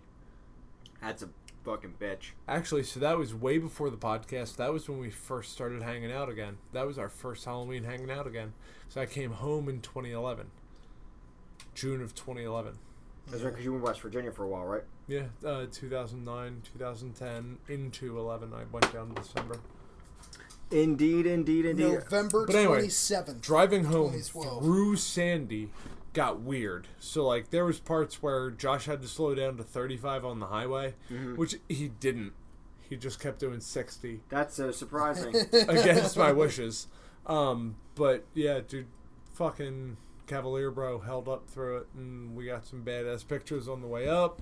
That's 1.02 1.24
a 1.24 1.30
fucking 1.66 1.96
bitch. 2.00 2.32
Actually, 2.48 2.84
so 2.84 3.00
that 3.00 3.18
was 3.18 3.34
way 3.34 3.58
before 3.58 3.90
the 3.90 3.98
podcast. 3.98 4.56
That 4.58 4.72
was 4.72 4.88
when 4.88 5.00
we 5.00 5.10
first 5.10 5.52
started 5.52 5.82
hanging 5.82 6.12
out 6.12 6.30
again. 6.30 6.58
That 6.72 6.86
was 6.86 6.98
our 7.00 7.10
first 7.10 7.44
Halloween 7.44 7.84
hanging 7.84 8.12
out 8.12 8.28
again. 8.28 8.54
So 8.88 9.02
I 9.02 9.08
came 9.08 9.32
home 9.32 9.68
in 9.68 9.82
2011, 9.82 10.48
June 11.74 12.02
of 12.02 12.14
2011. 12.14 12.74
That's 13.28 13.42
right, 13.42 13.50
because 13.50 13.66
you 13.66 13.72
were 13.72 13.80
in 13.80 13.84
West 13.84 14.02
Virginia 14.02 14.32
for 14.32 14.44
a 14.44 14.48
while, 14.48 14.66
right? 14.66 14.84
Yeah, 15.08 15.24
uh, 15.44 15.66
2009, 15.72 16.62
2010, 16.74 17.58
into 17.68 18.20
11. 18.20 18.54
I 18.54 18.64
went 18.72 18.94
down 18.94 19.08
in 19.10 19.16
December. 19.16 19.60
Indeed, 20.72 21.26
indeed, 21.26 21.66
indeed. 21.66 21.84
November 21.94 22.46
But 22.46 22.56
anyway, 22.56 22.82
27th. 22.88 23.42
Driving 23.42 23.86
home 23.86 24.12
2012. 24.12 24.64
through 24.64 24.96
Sandy 24.96 25.70
got 26.16 26.40
weird. 26.42 26.88
So 26.98 27.24
like 27.28 27.52
there 27.52 27.66
was 27.66 27.80
parts 27.80 28.24
where 28.24 28.50
Josh 28.50 28.86
had 28.86 29.02
to 29.04 29.08
slow 29.08 29.36
down 29.36 29.58
to 29.58 29.64
35 29.64 30.26
on 30.26 30.40
the 30.40 30.48
highway, 30.48 30.96
which 31.36 31.58
he 31.70 31.90
didn't. 32.00 32.34
he 32.90 32.96
just 32.96 33.20
kept 33.20 33.40
doing 33.40 33.60
60 33.60 34.22
That's 34.30 34.56
so 34.56 34.72
surprising. 34.72 35.36
against 35.54 36.18
my 36.18 36.32
wishes. 36.32 36.88
Um, 37.28 37.76
but 37.96 38.26
yeah, 38.34 38.62
dude, 38.68 38.88
fucking 39.34 39.98
Cavalier 40.28 40.72
bro 40.72 41.00
held 41.00 41.28
up 41.28 41.48
through 41.48 41.78
it, 41.78 41.88
and 41.96 42.36
we 42.36 42.46
got 42.46 42.66
some 42.66 42.84
badass 42.84 43.28
pictures 43.28 43.68
on 43.68 43.82
the 43.82 43.88
way 43.88 44.08
up, 44.08 44.42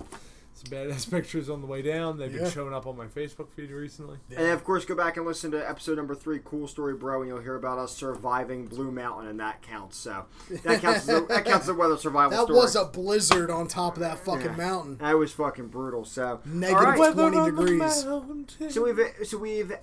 some 0.54 0.72
badass 0.72 1.10
pictures 1.12 1.50
on 1.50 1.62
the 1.62 1.68
way 1.68 1.82
down. 1.82 2.18
They've 2.18 2.34
Yeah. 2.34 2.44
been 2.44 2.52
showing 2.52 2.74
up 2.74 2.86
on 2.88 2.96
my 2.98 3.08
Facebook 3.08 3.50
feed 3.52 3.72
recently. 3.72 4.18
And 4.36 4.48
of 4.52 4.64
course, 4.64 4.86
go 4.86 4.96
back 4.96 5.18
and 5.18 5.26
listen 5.26 5.52
to 5.52 5.70
episode 5.70 5.98
number 5.98 6.16
three, 6.16 6.40
"Cool 6.44 6.68
Story, 6.68 6.94
Bro," 6.94 7.22
and 7.22 7.28
you'll 7.30 7.42
hear 7.42 7.56
about 7.56 7.78
us 7.80 7.96
surviving 7.96 8.66
Blue 8.68 8.92
Mountain, 8.92 9.28
and 9.30 9.40
that 9.40 9.62
counts. 9.62 9.98
So 9.98 10.26
that 10.64 10.82
counts. 10.82 11.10
As 11.10 11.22
a, 11.22 11.22
that 11.28 11.46
counts 11.46 11.66
as 11.66 11.70
a 11.70 11.74
weather 11.74 11.98
survival 11.98 12.32
That 12.38 12.44
story. 12.44 12.60
was 12.60 12.76
a 12.76 12.86
blizzard 12.86 13.50
on 13.50 13.68
top 13.68 13.96
of 13.96 14.00
that 14.02 14.20
fucking 14.20 14.42
Yeah. 14.52 14.56
mountain. 14.56 14.98
That 14.98 15.18
was 15.18 15.32
fucking 15.34 15.68
brutal. 15.68 16.06
So 16.06 16.40
Negative 16.46 16.78
all 16.78 16.84
right. 16.86 17.00
Weather 17.00 17.30
20 17.32 17.52
degrees. 17.52 17.94
So 18.74 18.84
we've 18.84 19.00
so 19.28 19.38
we've 19.38 19.74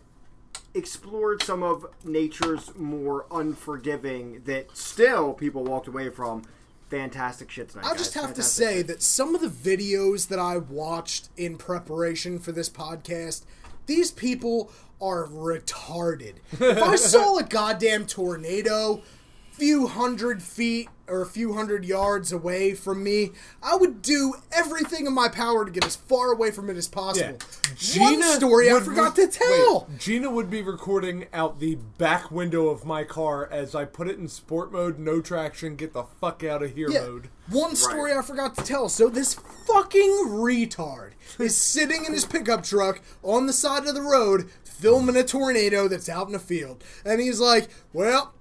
explored 0.75 1.43
some 1.43 1.63
of 1.63 1.85
nature's 2.05 2.73
more 2.77 3.27
unforgiving 3.31 4.43
that 4.45 4.77
still 4.77 5.33
people 5.35 5.65
walked 5.65 5.89
away 5.89 6.09
from. 6.11 6.43
Fantastic 6.91 7.51
shit 7.51 7.69
tonight. 7.71 7.87
I 7.87 7.95
just 7.97 8.15
guys. 8.15 8.25
have 8.25 8.35
to 8.35 8.43
say 8.43 8.79
shit. 8.79 8.89
that 8.89 9.03
some 9.03 9.35
of 9.35 9.41
the 9.41 9.47
videos 9.49 10.29
that 10.29 10.39
I 10.41 10.57
watched 10.59 11.29
in 11.37 11.57
preparation 11.57 12.39
for 12.39 12.53
this 12.53 12.69
podcast, 12.69 13.45
these 13.87 14.11
people 14.11 14.73
are 15.01 15.27
retarded. 15.27 16.35
if 16.53 16.83
I 16.83 16.97
saw 16.97 17.39
a 17.39 17.45
goddamn 17.45 18.07
tornado 18.07 19.03
few 19.53 19.87
hundred 19.87 20.43
feet 20.43 20.89
or 21.11 21.23
a 21.23 21.27
few 21.27 21.55
hundred 21.55 21.85
yards 21.85 22.33
away 22.33 22.75
from 22.75 23.03
me, 23.03 23.33
I 23.63 23.77
would 23.77 24.01
do 24.03 24.35
everything 24.53 25.07
in 25.07 25.13
my 25.13 25.29
power 25.29 25.65
to 25.65 25.71
get 25.71 25.85
as 25.85 25.97
far 25.97 26.33
away 26.33 26.51
from 26.51 26.71
it 26.71 26.77
as 26.77 26.87
possible. 26.89 27.39
One 27.99 28.23
story 28.23 28.71
I 28.71 28.81
forgot 28.81 29.17
re- 29.17 29.27
to 29.27 29.33
tell. 29.33 29.87
Wait, 29.89 29.99
Gina 29.99 30.31
would 30.31 30.51
be 30.51 30.63
recording 30.63 31.27
out 31.33 31.59
the 31.61 31.77
back 31.99 32.31
window 32.31 32.69
of 32.69 32.85
my 32.85 33.05
car 33.05 33.49
as 33.51 33.75
I 33.75 33.85
put 33.85 34.09
it 34.09 34.19
in 34.19 34.29
sport 34.29 34.73
mode, 34.73 34.99
no 34.99 35.21
traction, 35.21 35.77
get 35.77 35.93
the 35.93 36.05
fuck 36.05 36.45
out 36.45 36.63
of 36.63 36.75
here 36.75 36.91
Yeah. 36.91 37.01
mode. 37.03 37.29
One 37.51 37.75
story 37.75 38.13
I 38.13 38.23
forgot 38.23 38.57
to 38.57 38.63
tell. 38.63 38.89
So 38.89 39.09
this 39.09 39.35
fucking 39.35 40.27
retard 40.29 41.13
is 41.39 41.57
sitting 41.57 42.05
in 42.05 42.13
his 42.13 42.25
pickup 42.25 42.63
truck 42.65 43.01
on 43.23 43.47
the 43.47 43.53
side 43.53 43.87
of 43.87 43.95
the 43.95 44.03
road 44.03 44.51
filming 44.65 45.17
a 45.17 45.25
tornado 45.25 45.89
that's 45.89 46.09
out 46.09 46.27
in 46.27 46.33
the 46.33 46.39
field. 46.39 46.83
And 47.05 47.21
he's 47.21 47.41
like, 47.41 47.69
"Well, 47.93 48.33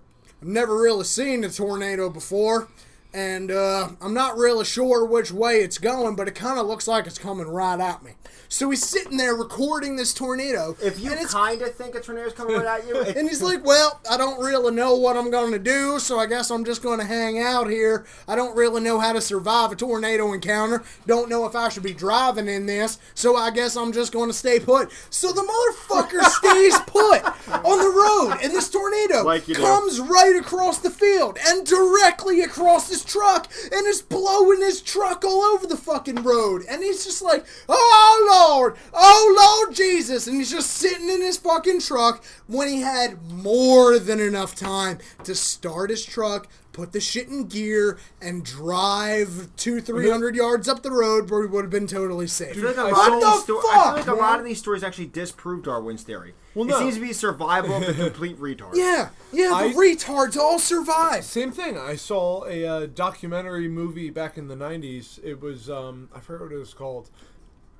I've 0.41 0.47
never 0.47 0.77
really 0.77 1.03
seen 1.03 1.43
a 1.43 1.49
tornado 1.49 2.09
before." 2.09 2.67
And 3.13 3.49
uh, 3.49 3.89
I'm 4.01 4.13
not 4.13 4.37
really 4.37 4.65
sure 4.65 5.03
which 5.03 5.31
way 5.31 5.61
it's 5.61 5.79
going, 5.79 6.15
but 6.15 6.27
it 6.27 6.35
kind 6.35 6.59
of 6.59 6.67
looks 6.67 6.87
like 6.87 7.07
it's 7.07 7.17
coming 7.17 7.47
right 7.47 7.79
at 7.79 8.03
me. 8.03 8.11
So 8.51 8.69
he's 8.71 8.83
sitting 8.83 9.17
there 9.17 9.35
recording 9.35 9.95
this 9.95 10.11
tornado. 10.11 10.75
if 10.81 10.99
you 10.99 11.11
kind 11.27 11.61
of 11.61 11.75
think 11.75 11.93
a 11.93 11.99
tornado's 12.01 12.33
coming 12.33 12.55
right 12.55 12.81
at 12.81 12.87
you, 12.87 12.99
and 13.17 13.27
he's 13.29 13.43
like, 13.43 13.63
Well, 13.63 13.99
I 14.09 14.17
don't 14.17 14.39
really 14.43 14.73
know 14.73 14.95
what 14.95 15.17
I'm 15.17 15.29
going 15.29 15.51
to 15.51 15.59
do, 15.59 15.99
so 15.99 16.19
I 16.19 16.25
guess 16.25 16.49
I'm 16.49 16.65
just 16.65 16.81
going 16.81 16.99
to 16.99 17.05
hang 17.05 17.39
out 17.39 17.69
here. 17.69 18.05
I 18.27 18.35
don't 18.35 18.55
really 18.55 18.81
know 18.81 18.99
how 18.99 19.13
to 19.13 19.21
survive 19.21 19.71
a 19.71 19.75
tornado 19.75 20.33
encounter. 20.33 20.83
Don't 21.05 21.29
know 21.29 21.45
if 21.45 21.55
I 21.55 21.69
should 21.69 21.83
be 21.83 21.93
driving 21.93 22.47
in 22.47 22.65
this, 22.65 22.97
so 23.13 23.35
I 23.35 23.51
guess 23.51 23.75
I'm 23.75 23.91
just 23.91 24.11
going 24.11 24.29
to 24.29 24.33
stay 24.35 24.59
put. 24.59 24.91
So 25.11 25.31
the 25.31 25.41
motherfucker 25.41 26.23
stays 26.29 26.77
put 26.87 27.23
on 27.63 27.77
the 27.77 27.89
road, 27.89 28.39
and 28.43 28.51
this 28.51 28.69
tornado 28.69 29.23
Like 29.23 29.47
you 29.47 29.55
do. 29.55 29.61
comes 29.61 29.99
right 29.99 30.35
across 30.35 30.79
the 30.79 30.89
field 30.89 31.37
and 31.47 31.65
directly 31.67 32.41
across 32.41 32.89
his 33.03 33.11
truck 33.11 33.47
and 33.71 33.87
is 33.87 34.01
blowing 34.01 34.59
his 34.61 34.81
truck 34.81 35.23
all 35.25 35.41
over 35.43 35.67
the 35.67 35.77
fucking 35.77 36.23
road. 36.23 36.63
And 36.69 36.83
he's 36.83 37.03
just 37.05 37.21
like, 37.21 37.45
Oh 37.67 38.27
Lord, 38.59 38.75
oh 38.93 39.63
Lord 39.65 39.75
Jesus. 39.75 40.27
And 40.27 40.35
he's 40.37 40.51
just 40.51 40.71
sitting 40.71 41.09
in 41.09 41.21
his 41.21 41.37
fucking 41.37 41.81
truck 41.81 42.23
when 42.47 42.67
he 42.67 42.81
had 42.81 43.21
more 43.31 43.99
than 43.99 44.19
enough 44.19 44.55
time 44.55 44.99
to 45.23 45.35
start 45.35 45.89
his 45.89 46.05
truck, 46.05 46.47
put 46.71 46.91
the 46.91 46.99
shit 47.01 47.27
in 47.27 47.47
gear, 47.47 47.97
and 48.21 48.43
drive 48.45 49.49
two, 49.55 49.81
three 49.81 50.09
hundred 50.09 50.35
yards 50.35 50.67
up 50.67 50.83
the 50.83 50.91
road 50.91 51.29
where 51.29 51.41
he 51.41 51.47
would 51.47 51.63
have 51.65 51.71
been 51.71 51.87
totally 51.87 52.27
safe. 52.27 52.51
I 52.51 52.53
feel 52.53 52.65
like 52.67 52.77
a 52.77 52.81
I 52.81 52.91
lot 52.91 53.07
of 53.13 53.21
What 53.21 53.35
these 53.37 53.45
the 53.45 53.59
sto- 53.59 53.59
I 53.59 53.61
feel 53.61 53.83
fuck, 53.83 53.95
like 53.95 54.07
a 54.07 54.13
lot 54.13 54.39
of 54.39 54.45
these 54.45 54.59
stories 54.59 54.83
actually 54.83 55.07
disprove 55.07 55.63
Darwin's 55.63 56.03
theory. 56.03 56.33
Well, 56.55 56.65
it 56.65 56.69
no. 56.71 56.79
seems 56.79 56.95
to 56.95 57.01
be 57.01 57.13
survival 57.13 57.75
of 57.75 57.85
the 57.85 57.93
complete 58.05 58.37
retard. 58.39 58.75
Yeah, 58.75 59.09
yeah, 59.31 59.49
the 59.49 59.55
I- 59.55 59.73
retards 59.73 60.35
all 60.35 60.59
survive. 60.59 61.23
Same 61.23 61.51
thing. 61.51 61.77
I 61.77 61.95
saw 61.95 62.45
a 62.45 62.65
uh, 62.65 62.85
documentary 62.87 63.67
movie 63.67 64.09
back 64.09 64.37
in 64.37 64.47
the 64.47 64.55
'90s. 64.55 65.19
It 65.23 65.41
was 65.41 65.69
um, 65.69 66.09
I 66.13 66.19
forget 66.19 66.41
what 66.47 66.51
it 66.51 66.57
was 66.57 66.73
called, 66.73 67.09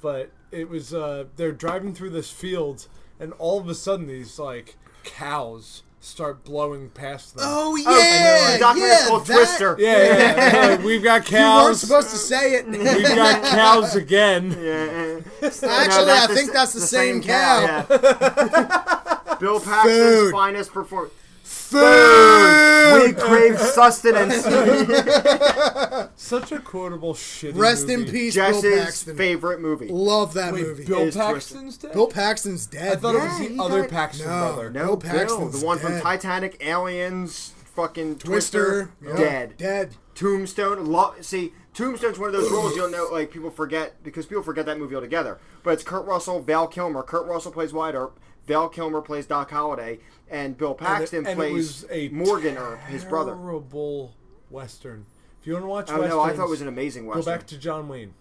but 0.02 0.32
it 0.52 0.70
was 0.70 0.94
uh, 0.94 1.26
they're 1.36 1.52
driving 1.52 1.94
through 1.94 2.12
this 2.12 2.32
field, 2.32 2.88
and 3.20 3.34
all 3.34 3.60
of 3.60 3.68
a 3.68 3.76
sudden 3.76 4.08
these 4.08 4.38
like 4.38 4.78
cows 5.04 5.84
start 6.02 6.44
blowing 6.44 6.90
past 6.90 7.36
them. 7.36 7.44
Oh 7.48 7.72
Oh, 7.72 7.76
yeah, 7.76 8.54
the 8.54 8.60
documentary 8.60 8.90
yeah, 8.98 9.08
called 9.08 9.26
that- 9.28 9.34
Twister. 9.36 9.76
Yeah, 9.80 9.98
yeah, 9.98 10.54
yeah. 10.54 10.68
Like, 10.76 10.84
we've 10.84 11.04
got 11.04 11.26
cows. 11.26 11.32
You 11.32 11.38
weren't 11.40 11.68
cows. 11.68 11.82
supposed 11.82 12.10
to 12.12 12.16
say 12.18 12.54
it. 12.56 12.68
We've 12.68 13.04
got 13.16 13.44
cows 13.52 13.96
again. 13.96 14.52
Yeah, 14.52 14.86
yeah. 14.86 15.20
Actually, 15.42 16.06
No, 16.06 16.14
I 16.16 16.28
think 16.28 16.48
the- 16.48 16.54
that's 16.54 16.74
the, 16.74 16.82
same, 16.82 17.22
cow. 17.22 17.62
yeah. 17.62 19.36
Bill 19.40 19.60
Paxton's 19.60 19.98
Food. 19.98 20.32
finest 20.32 20.74
performance. 20.74 21.14
Food. 21.70 23.04
We 23.06 23.14
crave 23.14 23.60
sustenance. 23.76 24.44
Such 26.16 26.52
a 26.52 26.60
quotable 26.60 27.14
shit. 27.14 27.56
Rest 27.56 27.90
in 27.90 28.02
movie. 28.02 28.12
peace, 28.12 28.36
Bill 28.36 28.62
Jess's 28.62 28.80
Paxton. 28.86 29.18
favorite 29.18 29.62
movie. 29.62 29.88
Love 29.90 30.34
that 30.34 30.54
Wait, 30.54 30.64
movie. 30.66 30.86
Bill 30.86 31.02
Is 31.02 31.16
Paxton's 31.16 31.78
dead. 31.78 31.94
Bill 31.94 32.08
Paxton's 32.08 32.66
dead. 32.66 32.94
I 32.94 32.96
thought 32.96 33.16
it 33.16 33.20
Yeah, 33.20 33.30
was 33.30 33.38
he 33.40 33.56
the 33.56 33.64
other 33.64 33.82
died- 33.82 33.90
Paxton 33.90 34.28
No. 34.28 34.54
brother. 34.54 34.70
No, 34.72 34.80
Bill 34.80 34.98
Bill, 34.98 35.12
Paxton's 35.12 35.60
the 35.60 35.66
one 35.66 35.80
from 35.80 35.92
dead. 35.94 36.02
Titanic, 36.04 36.58
Aliens, 36.66 37.54
fucking 37.76 38.18
Twister, 38.20 38.92
Twister, 39.02 39.08
yep, 39.08 39.18
dead. 39.18 39.58
dead. 39.58 39.96
Tombstone. 40.16 40.86
Lo- 40.88 41.14
see, 41.22 41.54
Tombstone's 41.74 42.20
one 42.20 42.28
of 42.30 42.34
those 42.34 42.52
roles 42.52 42.76
you'll 42.76 42.90
know, 42.90 43.08
like 43.12 43.32
people 43.32 43.50
forget 43.52 44.04
because 44.04 44.26
people 44.26 44.44
forget 44.44 44.66
that 44.66 44.78
movie 44.78 44.96
altogether. 44.96 45.40
But 45.64 45.74
it's 45.74 45.84
Kurt 45.84 46.06
Russell, 46.06 46.42
Val 46.42 46.68
Kilmer. 46.68 47.04
Kurt 47.04 47.26
Russell 47.28 47.52
plays 47.52 47.72
Wyatt 47.74 47.96
Earp. 47.96 48.20
Val 48.50 48.68
Kilmer 48.68 49.00
plays 49.02 49.26
Doc 49.28 49.50
Holliday, 49.52 50.00
and 50.30 50.58
Bill 50.58 50.72
And 50.72 50.82
it- 50.82 50.84
Paxton 50.84 51.20
and 51.20 51.28
it 51.28 51.36
plays 51.36 51.54
was 51.54 51.86
a 51.90 52.10
Morgan 52.10 52.58
Earp, 52.58 52.82
his 52.82 53.06
brother. 53.06 53.32
Terrible 53.36 54.14
western. 54.50 55.06
If 55.40 55.48
you 55.48 55.54
want 55.54 55.64
to 55.64 55.70
watch 55.70 55.90
Oh 55.92 56.06
no, 56.06 56.20
I 56.20 56.34
thought 56.34 56.48
it 56.48 56.50
was 56.50 56.62
an 56.62 56.68
amazing 56.68 57.06
western. 57.06 57.24
go 57.24 57.32
back 57.40 57.48
to 57.48 57.58
John 57.58 57.88
Wayne. 57.88 58.14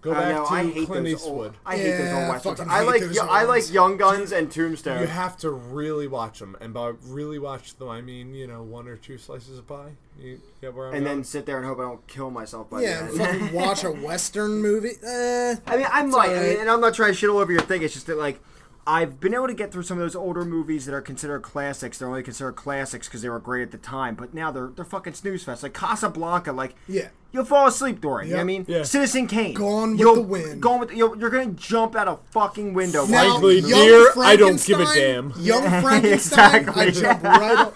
Go 0.00 0.12
back 0.12 0.46
to 0.46 0.52
I 0.54 0.62
hate 0.64 0.86
Clint 0.86 1.04
those 1.06 1.14
Eastwood. 1.14 1.32
old. 1.46 1.54
I 1.66 1.76
hate 1.76 1.90
those 1.90 2.06
Yeah, 2.06 2.20
old 2.20 2.44
westerns. 2.44 2.60
I 2.70 2.82
like 2.84 3.00
those 3.00 3.18
I 3.18 3.42
like. 3.44 3.72
Young 3.72 3.96
Guns 3.96 4.30
and 4.30 4.48
Tombstone. 4.50 5.00
You 5.00 5.06
have 5.08 5.36
to 5.38 5.50
really 5.50 6.06
watch 6.06 6.38
them, 6.38 6.56
and 6.60 6.72
by 6.72 6.92
really 7.04 7.40
watch 7.40 7.76
them, 7.76 7.88
I 7.88 8.00
mean 8.00 8.32
you 8.32 8.46
know 8.46 8.62
one 8.62 8.86
or 8.86 8.96
two 8.96 9.18
slices 9.18 9.58
of 9.58 9.66
pie. 9.66 9.92
You 10.18 10.40
get 10.60 10.72
where 10.74 10.88
I'm 10.88 10.94
and 10.94 11.04
going? 11.04 11.16
then 11.18 11.24
sit 11.24 11.46
there 11.46 11.56
and 11.56 11.66
hope 11.66 11.78
I 11.80 11.82
don't 11.82 12.06
kill 12.06 12.30
myself 12.30 12.70
by 12.70 12.82
Yeah, 12.82 13.06
the 13.08 13.22
end. 13.24 13.40
fucking 13.40 13.52
watch 13.52 13.82
a 13.84 13.90
western 14.08 14.60
movie. 14.62 14.92
Eh, 15.04 15.56
I 15.66 15.76
mean, 15.76 15.86
I'm 15.90 16.10
like, 16.12 16.30
I 16.30 16.42
mean, 16.42 16.60
and 16.60 16.70
I'm 16.70 16.80
not 16.80 16.94
trying 16.94 17.10
to 17.12 17.16
shit 17.18 17.28
all 17.30 17.38
over 17.38 17.50
your 17.52 17.62
thing. 17.62 17.82
It's 17.82 17.94
just 17.94 18.06
that, 18.06 18.18
like, 18.18 18.40
I've 18.86 19.20
been 19.20 19.34
able 19.34 19.48
to 19.48 19.54
get 19.54 19.70
through 19.70 19.82
some 19.82 19.98
of 19.98 20.02
those 20.02 20.16
older 20.16 20.44
movies 20.44 20.86
that 20.86 20.94
are 20.94 21.02
considered 21.02 21.42
classics. 21.42 21.98
They're 21.98 22.08
only 22.08 22.22
considered 22.22 22.52
classics 22.52 23.06
because 23.06 23.20
they 23.20 23.28
were 23.28 23.38
great 23.38 23.62
at 23.62 23.70
the 23.70 23.78
time, 23.78 24.14
but 24.14 24.32
now 24.32 24.50
they're 24.50 24.68
they're 24.68 24.84
fucking 24.84 25.14
snooze 25.14 25.44
fest. 25.44 25.62
Like 25.62 25.74
Casablanca, 25.74 26.52
like, 26.52 26.74
yeah. 26.86 27.08
you'll 27.32 27.44
fall 27.44 27.66
asleep 27.66 28.00
during. 28.00 28.28
You 28.28 28.34
know 28.34 28.38
what 28.38 28.42
I 28.42 28.46
mean? 28.46 28.64
Yeah. 28.66 28.84
Citizen 28.84 29.26
Kane, 29.26 29.54
Gone 29.54 29.90
with 29.90 30.00
you'll, 30.00 30.14
the 30.14 30.22
wind. 30.22 30.62
Gone 30.62 30.80
with 30.80 30.92
you're, 30.92 31.16
you're 31.18 31.30
gonna 31.30 31.52
jump 31.52 31.96
out 31.96 32.08
a 32.08 32.18
fucking 32.30 32.72
window. 32.72 33.04
Now, 33.06 33.38
right? 33.38 33.56
Young 33.56 33.70
dear, 33.70 34.12
I 34.18 34.36
don't 34.36 34.64
give 34.64 34.80
a 34.80 34.86
damn. 34.94 35.32
Young 35.38 35.62
Yeah, 35.68 35.80
Frankenstein, 35.82 36.68
I 36.70 36.90
jump 36.90 37.22
right 37.22 37.58
on. 37.58 37.72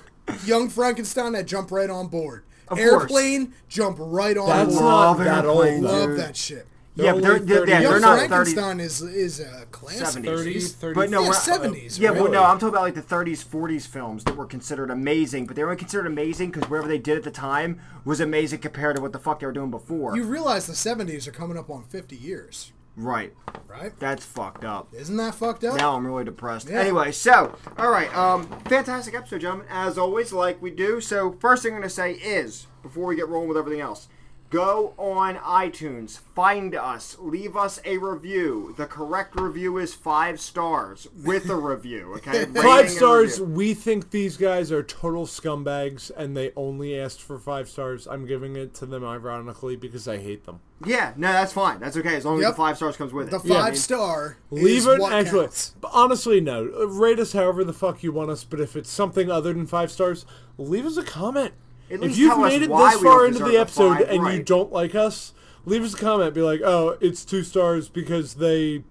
Young 0.47 0.69
Frankenstein, 0.71 1.37
I 1.37 1.43
jump 1.43 1.71
right 1.71 1.91
on 1.91 2.09
board. 2.09 2.45
Of 2.69 2.79
course. 2.79 3.03
Airplane, 3.03 3.53
jump 3.69 3.99
right 4.01 4.37
on 4.37 4.49
That's 4.49 4.73
board. 4.73 4.85
not 4.85 5.19
Love 5.19 5.19
that 5.19 5.45
old. 5.45 5.81
Love 5.83 6.17
that 6.17 6.37
shit. 6.37 6.67
Yeah, 6.95 7.13
but 7.13 7.23
they're, 7.23 7.39
they're, 7.39 7.59
30 7.61 7.71
yeah, 7.73 7.81
they're 7.81 8.01
not 8.01 8.19
thirty. 8.19 8.29
Frankenstein 8.53 8.81
is 8.81 9.01
is 9.01 9.41
a 9.41 9.67
classic. 9.71 10.23
70s. 10.23 10.27
30, 10.27 10.55
Jeez. 10.55 10.73
30. 10.75 10.95
But 10.95 11.11
no, 11.11 11.23
Yeah, 11.23 11.29
we're- 11.29 11.39
70s. 11.41 11.99
Yeah, 11.99 12.09
right? 12.11 12.21
well, 12.23 12.31
no, 12.31 12.45
I'm 12.45 12.59
talking 12.59 12.69
about 12.69 12.83
like 12.83 12.95
the 12.95 13.03
30s, 13.03 13.45
40s 13.45 13.87
films 13.87 14.25
that 14.25 14.37
were 14.37 14.47
considered 14.47 14.91
amazing, 14.91 15.47
but 15.47 15.57
they 15.57 15.63
were 15.63 15.71
only 15.71 15.79
considered 15.79 16.07
amazing 16.07 16.51
because 16.51 16.69
whatever 16.69 16.89
they 16.89 16.99
did 16.99 17.17
at 17.17 17.25
the 17.25 17.31
time 17.31 17.81
was 18.05 18.21
amazing 18.21 18.59
compared 18.59 18.97
to 18.97 19.03
what 19.03 19.13
the 19.13 19.19
fuck 19.19 19.41
they 19.41 19.47
were 19.47 19.53
doing 19.53 19.71
before. 19.71 20.15
You 20.17 20.25
realize 20.25 20.67
the 20.67 20.73
70s 20.75 21.27
are 21.27 21.33
coming 21.33 21.57
up 21.57 21.71
on 21.71 21.83
50 21.85 22.15
years, 22.17 22.73
right. 22.97 23.33
right? 23.67 23.99
That's 23.99 24.25
fucked 24.27 24.65
up. 24.65 24.93
Isn't 24.93 25.17
that 25.17 25.35
fucked 25.35 25.65
up? 25.65 25.77
Now 25.79 25.97
I'm 25.97 26.07
really 26.07 26.25
depressed. 26.25 26.69
Yeah. 26.69 26.81
Anyway, 26.81 27.13
so 27.13 27.57
all 27.79 27.91
right, 27.91 28.15
um, 28.15 28.47
fantastic 28.67 29.15
episode, 29.15 29.41
gentlemen. 29.41 29.67
As 29.71 29.97
always, 29.97 30.33
like 30.33 30.61
we 30.61 30.71
do. 30.71 31.01
So 31.01 31.33
first 31.41 31.63
thing 31.63 31.73
I'm 31.73 31.79
gonna 31.81 31.89
say 31.89 32.13
is 32.13 32.67
before 32.83 33.07
we 33.07 33.17
get 33.17 33.29
rolling 33.29 33.49
with 33.49 33.57
everything 33.57 33.81
else, 33.81 34.09
Go 34.53 34.93
on 34.99 35.37
iTunes, 35.37 36.19
find 36.35 36.75
us, 36.75 37.17
leave 37.19 37.57
us 37.57 37.81
a 37.87 37.97
review. 37.97 38.75
The 38.77 38.85
correct 38.85 39.41
review 39.41 39.79
is 39.79 39.95
five 39.95 40.39
stars 40.41 41.09
with 41.25 41.49
a 41.49 41.57
review. 41.57 42.13
Okay, 42.17 42.45
Five 42.61 42.91
stars. 42.91 43.41
We 43.41 43.73
think 43.73 44.11
these 44.11 44.37
guys 44.37 44.71
are 44.71 44.83
total 44.83 45.25
scumbags, 45.25 46.11
and 46.15 46.37
they 46.37 46.53
only 46.55 47.01
asked 47.01 47.23
for 47.23 47.39
five 47.39 47.67
stars. 47.67 48.07
I'm 48.07 48.27
giving 48.27 48.55
it 48.57 48.75
to 48.75 48.85
them 48.85 49.03
ironically 49.03 49.75
because 49.75 50.07
I 50.07 50.19
hate 50.19 50.45
them. 50.45 50.61
Yeah, 50.85 51.15
no, 51.17 51.33
that's 51.33 51.55
fine. 51.55 51.81
That's 51.81 51.97
okay 51.97 52.17
as 52.17 52.27
long 52.27 52.39
as 52.43 52.51
the 52.51 52.55
five 52.55 52.77
stars 52.77 52.99
comes 52.99 53.15
with 53.15 53.29
it. 53.29 53.31
The 53.31 53.41
five 53.41 53.73
Yeah. 53.73 53.81
star 53.81 54.37
Leave 54.51 54.67
is 54.67 54.87
it 54.87 55.01
what 55.01 55.15
actually. 55.15 55.45
counts. 55.47 55.75
But 55.81 55.93
honestly, 55.95 56.43
no. 56.43 56.65
Rate 56.65 57.19
us 57.21 57.33
however 57.33 57.65
the 57.65 57.73
fuck 57.73 58.03
you 58.03 58.13
want 58.13 58.31
us. 58.31 58.45
But 58.45 58.61
if 58.61 58.77
it's 58.77 58.91
something 58.91 59.31
other 59.31 59.55
than 59.55 59.67
five 59.67 59.91
stars, 59.91 60.27
leave 60.59 60.85
us 60.85 60.99
a 60.99 61.03
comment. 61.03 61.55
At 61.91 61.97
If 61.97 62.01
least 62.01 62.19
you've 62.19 62.33
tell 62.33 62.45
us 62.45 62.53
made 62.53 62.63
it 62.63 62.69
this 62.69 63.03
far 63.03 63.27
into 63.27 63.39
the 63.41 63.45
the 63.51 63.57
episode 63.59 63.99
five, 63.99 64.09
and 64.09 64.27
you 64.33 64.43
don't 64.43 64.73
like 64.73 64.95
us, 64.95 65.35
leave 65.67 65.83
us 65.83 65.95
a 65.95 65.97
comment. 65.99 66.35
Be 66.35 66.41
like, 66.43 66.61
oh, 66.65 66.97
it's 67.01 67.25
two 67.25 67.43
stars 67.43 67.89
because 67.89 68.35
they 68.35 68.85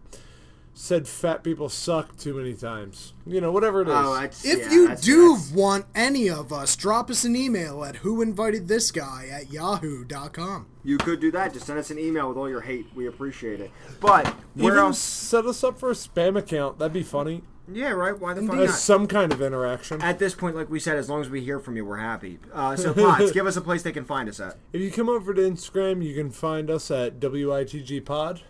said 0.73 1.07
fat 1.07 1.43
people 1.43 1.67
suck 1.67 2.15
too 2.17 2.33
many 2.33 2.53
times. 2.53 3.13
You 3.25 3.41
know, 3.41 3.51
whatever 3.51 3.81
it 3.81 3.87
oh, 3.89 4.13
is. 4.23 4.41
Oh, 4.45 4.49
If 4.49 4.59
yeah, 4.59 4.71
you 4.71 4.81
that's- 4.87 5.01
do 5.03 5.29
that's- 5.33 5.51
want 5.51 5.85
any 5.93 6.29
of 6.29 6.53
us, 6.53 6.75
drop 6.75 7.09
us 7.09 7.23
an 7.25 7.35
email 7.35 7.83
at 7.83 7.95
whoinvitedthisguy 7.97 9.31
at 9.31 9.51
yahoo.com. 9.51 10.67
you 10.83 10.97
could 10.97 11.19
do 11.19 11.29
that. 11.31 11.53
Just 11.53 11.65
send 11.67 11.77
us 11.77 11.91
an 11.91 11.99
email 11.99 12.29
with 12.29 12.37
all 12.37 12.49
your 12.49 12.61
hate. 12.61 12.87
We 12.95 13.05
appreciate 13.07 13.59
it. 13.59 13.69
But 13.99 14.27
where 14.55 14.73
Even 14.73 14.77
else? 14.85 14.99
set 14.99 15.45
us 15.45 15.63
up 15.63 15.77
for 15.79 15.91
a 15.91 15.93
spam 15.93 16.37
account. 16.37 16.79
That'd 16.79 16.93
be 16.93 17.03
funny. 17.03 17.43
Yeah, 17.73 17.91
right. 17.91 18.17
Why 18.17 18.33
the 18.33 18.41
fuck 18.41 18.55
not? 18.55 18.69
some 18.69 19.07
kind 19.07 19.31
of 19.31 19.41
interaction. 19.41 20.01
At 20.01 20.19
this 20.19 20.33
point, 20.33 20.55
like 20.55 20.69
we 20.69 20.79
said, 20.79 20.97
as 20.97 21.09
long 21.09 21.21
as 21.21 21.29
we 21.29 21.41
hear 21.41 21.59
from 21.59 21.75
you, 21.75 21.85
we're 21.85 21.97
happy. 21.97 22.39
Uh, 22.53 22.75
so, 22.75 22.93
Pots, 22.95 23.31
give 23.31 23.47
us 23.47 23.57
a 23.57 23.61
place 23.61 23.83
they 23.83 23.91
can 23.91 24.05
find 24.05 24.29
us 24.29 24.39
at. 24.39 24.57
If 24.73 24.81
you 24.81 24.91
come 24.91 25.09
over 25.09 25.33
to 25.33 25.41
Instagram, 25.41 26.03
you 26.03 26.15
can 26.15 26.31
find 26.31 26.69
us 26.69 26.91
at 26.91 27.19
WITG 27.19 28.05
Pod. 28.05 28.41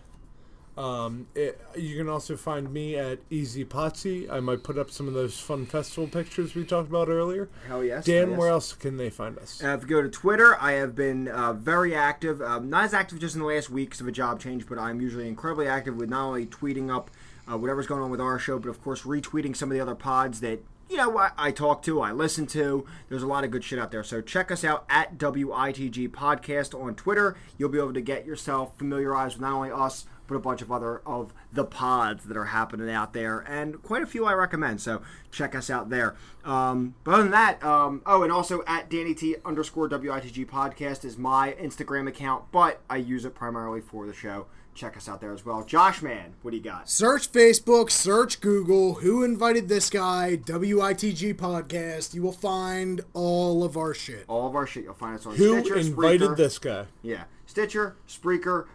Um, 0.76 1.26
it, 1.34 1.60
you 1.76 1.98
can 1.98 2.08
also 2.08 2.34
find 2.36 2.72
me 2.72 2.96
at 2.96 3.18
Easy 3.28 3.64
Potsy. 3.64 4.30
I 4.30 4.40
might 4.40 4.62
put 4.62 4.78
up 4.78 4.90
some 4.90 5.06
of 5.06 5.12
those 5.12 5.38
fun 5.38 5.66
festival 5.66 6.08
pictures 6.08 6.54
we 6.54 6.64
talked 6.64 6.88
about 6.88 7.08
earlier. 7.08 7.50
Hell 7.68 7.84
yes. 7.84 8.06
Dan, 8.06 8.20
hell 8.20 8.28
yes. 8.30 8.38
where 8.38 8.48
else 8.48 8.72
can 8.72 8.96
they 8.96 9.10
find 9.10 9.38
us? 9.38 9.62
Uh, 9.62 9.68
if 9.68 9.82
you 9.82 9.88
go 9.88 10.00
to 10.00 10.08
Twitter, 10.08 10.56
I 10.58 10.72
have 10.72 10.94
been 10.94 11.28
uh, 11.28 11.52
very 11.52 11.94
active. 11.94 12.40
Um, 12.40 12.70
not 12.70 12.84
as 12.84 12.94
active 12.94 13.20
just 13.20 13.34
in 13.34 13.42
the 13.42 13.46
last 13.46 13.68
weeks 13.68 14.00
of 14.00 14.08
a 14.08 14.12
job 14.12 14.40
change, 14.40 14.66
but 14.66 14.78
I'm 14.78 15.00
usually 15.00 15.28
incredibly 15.28 15.68
active 15.68 15.96
with 15.96 16.08
not 16.08 16.26
only 16.26 16.46
tweeting 16.46 16.94
up 16.94 17.10
uh, 17.50 17.56
whatever's 17.56 17.86
going 17.86 18.02
on 18.02 18.10
with 18.10 18.20
our 18.20 18.38
show, 18.38 18.58
but 18.58 18.68
of 18.68 18.82
course 18.82 19.02
retweeting 19.02 19.56
some 19.56 19.70
of 19.70 19.74
the 19.74 19.80
other 19.80 19.94
pods 19.94 20.40
that 20.40 20.64
you 20.88 20.96
know 20.96 21.16
I, 21.18 21.30
I 21.36 21.50
talk 21.50 21.82
to, 21.84 22.00
I 22.00 22.12
listen 22.12 22.46
to. 22.48 22.86
There's 23.08 23.22
a 23.22 23.26
lot 23.26 23.44
of 23.44 23.50
good 23.50 23.64
shit 23.64 23.78
out 23.78 23.90
there. 23.90 24.04
So 24.04 24.20
check 24.20 24.50
us 24.50 24.64
out 24.64 24.84
at 24.90 25.18
WITG 25.18 26.10
Podcast 26.10 26.78
on 26.78 26.94
Twitter. 26.94 27.36
You'll 27.58 27.70
be 27.70 27.78
able 27.78 27.94
to 27.94 28.00
get 28.00 28.26
yourself 28.26 28.76
familiarized 28.78 29.36
with 29.36 29.42
not 29.42 29.52
only 29.52 29.70
us 29.70 30.06
but 30.32 30.36
a 30.36 30.40
bunch 30.40 30.62
of 30.62 30.72
other 30.72 31.02
of 31.04 31.34
the 31.52 31.64
pods 31.64 32.24
that 32.24 32.36
are 32.36 32.46
happening 32.46 32.90
out 32.90 33.12
there, 33.12 33.40
and 33.40 33.82
quite 33.82 34.02
a 34.02 34.06
few 34.06 34.24
I 34.24 34.32
recommend. 34.32 34.80
So 34.80 35.02
check 35.30 35.54
us 35.54 35.68
out 35.68 35.90
there. 35.90 36.16
Um, 36.44 36.94
but 37.04 37.14
other 37.14 37.22
than 37.24 37.32
that, 37.32 37.62
um, 37.62 38.02
oh, 38.06 38.22
and 38.22 38.32
also 38.32 38.62
at 38.66 38.88
Danny 38.88 39.14
T 39.14 39.36
underscore 39.44 39.88
WITG 39.88 40.46
podcast 40.46 41.04
is 41.04 41.18
my 41.18 41.52
Instagram 41.60 42.08
account, 42.08 42.44
but 42.50 42.80
I 42.88 42.96
use 42.96 43.24
it 43.24 43.34
primarily 43.34 43.80
for 43.80 44.06
the 44.06 44.14
show. 44.14 44.46
Check 44.74 44.96
us 44.96 45.06
out 45.08 45.20
there 45.20 45.32
as 45.34 45.44
well. 45.44 45.62
Josh, 45.64 46.00
man, 46.00 46.32
what 46.40 46.52
do 46.52 46.56
you 46.56 46.62
got? 46.62 46.88
Search 46.88 47.30
Facebook, 47.30 47.90
search 47.90 48.40
Google, 48.40 48.94
Who 48.94 49.22
Invited 49.22 49.68
This 49.68 49.90
Guy, 49.90 50.38
WITG 50.44 51.34
Podcast. 51.34 52.14
You 52.14 52.22
will 52.22 52.32
find 52.32 53.02
all 53.12 53.64
of 53.64 53.76
our 53.76 53.92
shit. 53.92 54.24
All 54.28 54.48
of 54.48 54.56
our 54.56 54.66
shit 54.66 54.84
you'll 54.84 54.94
find 54.94 55.18
us 55.18 55.26
on 55.26 55.34
Who 55.36 55.60
Stitcher, 55.60 55.76
invited 55.76 56.22
Spreaker. 56.30 56.36
this 56.38 56.58
guy? 56.58 56.86
Yeah, 57.02 57.24
Stitcher, 57.44 57.96
Spreaker, 58.08 58.66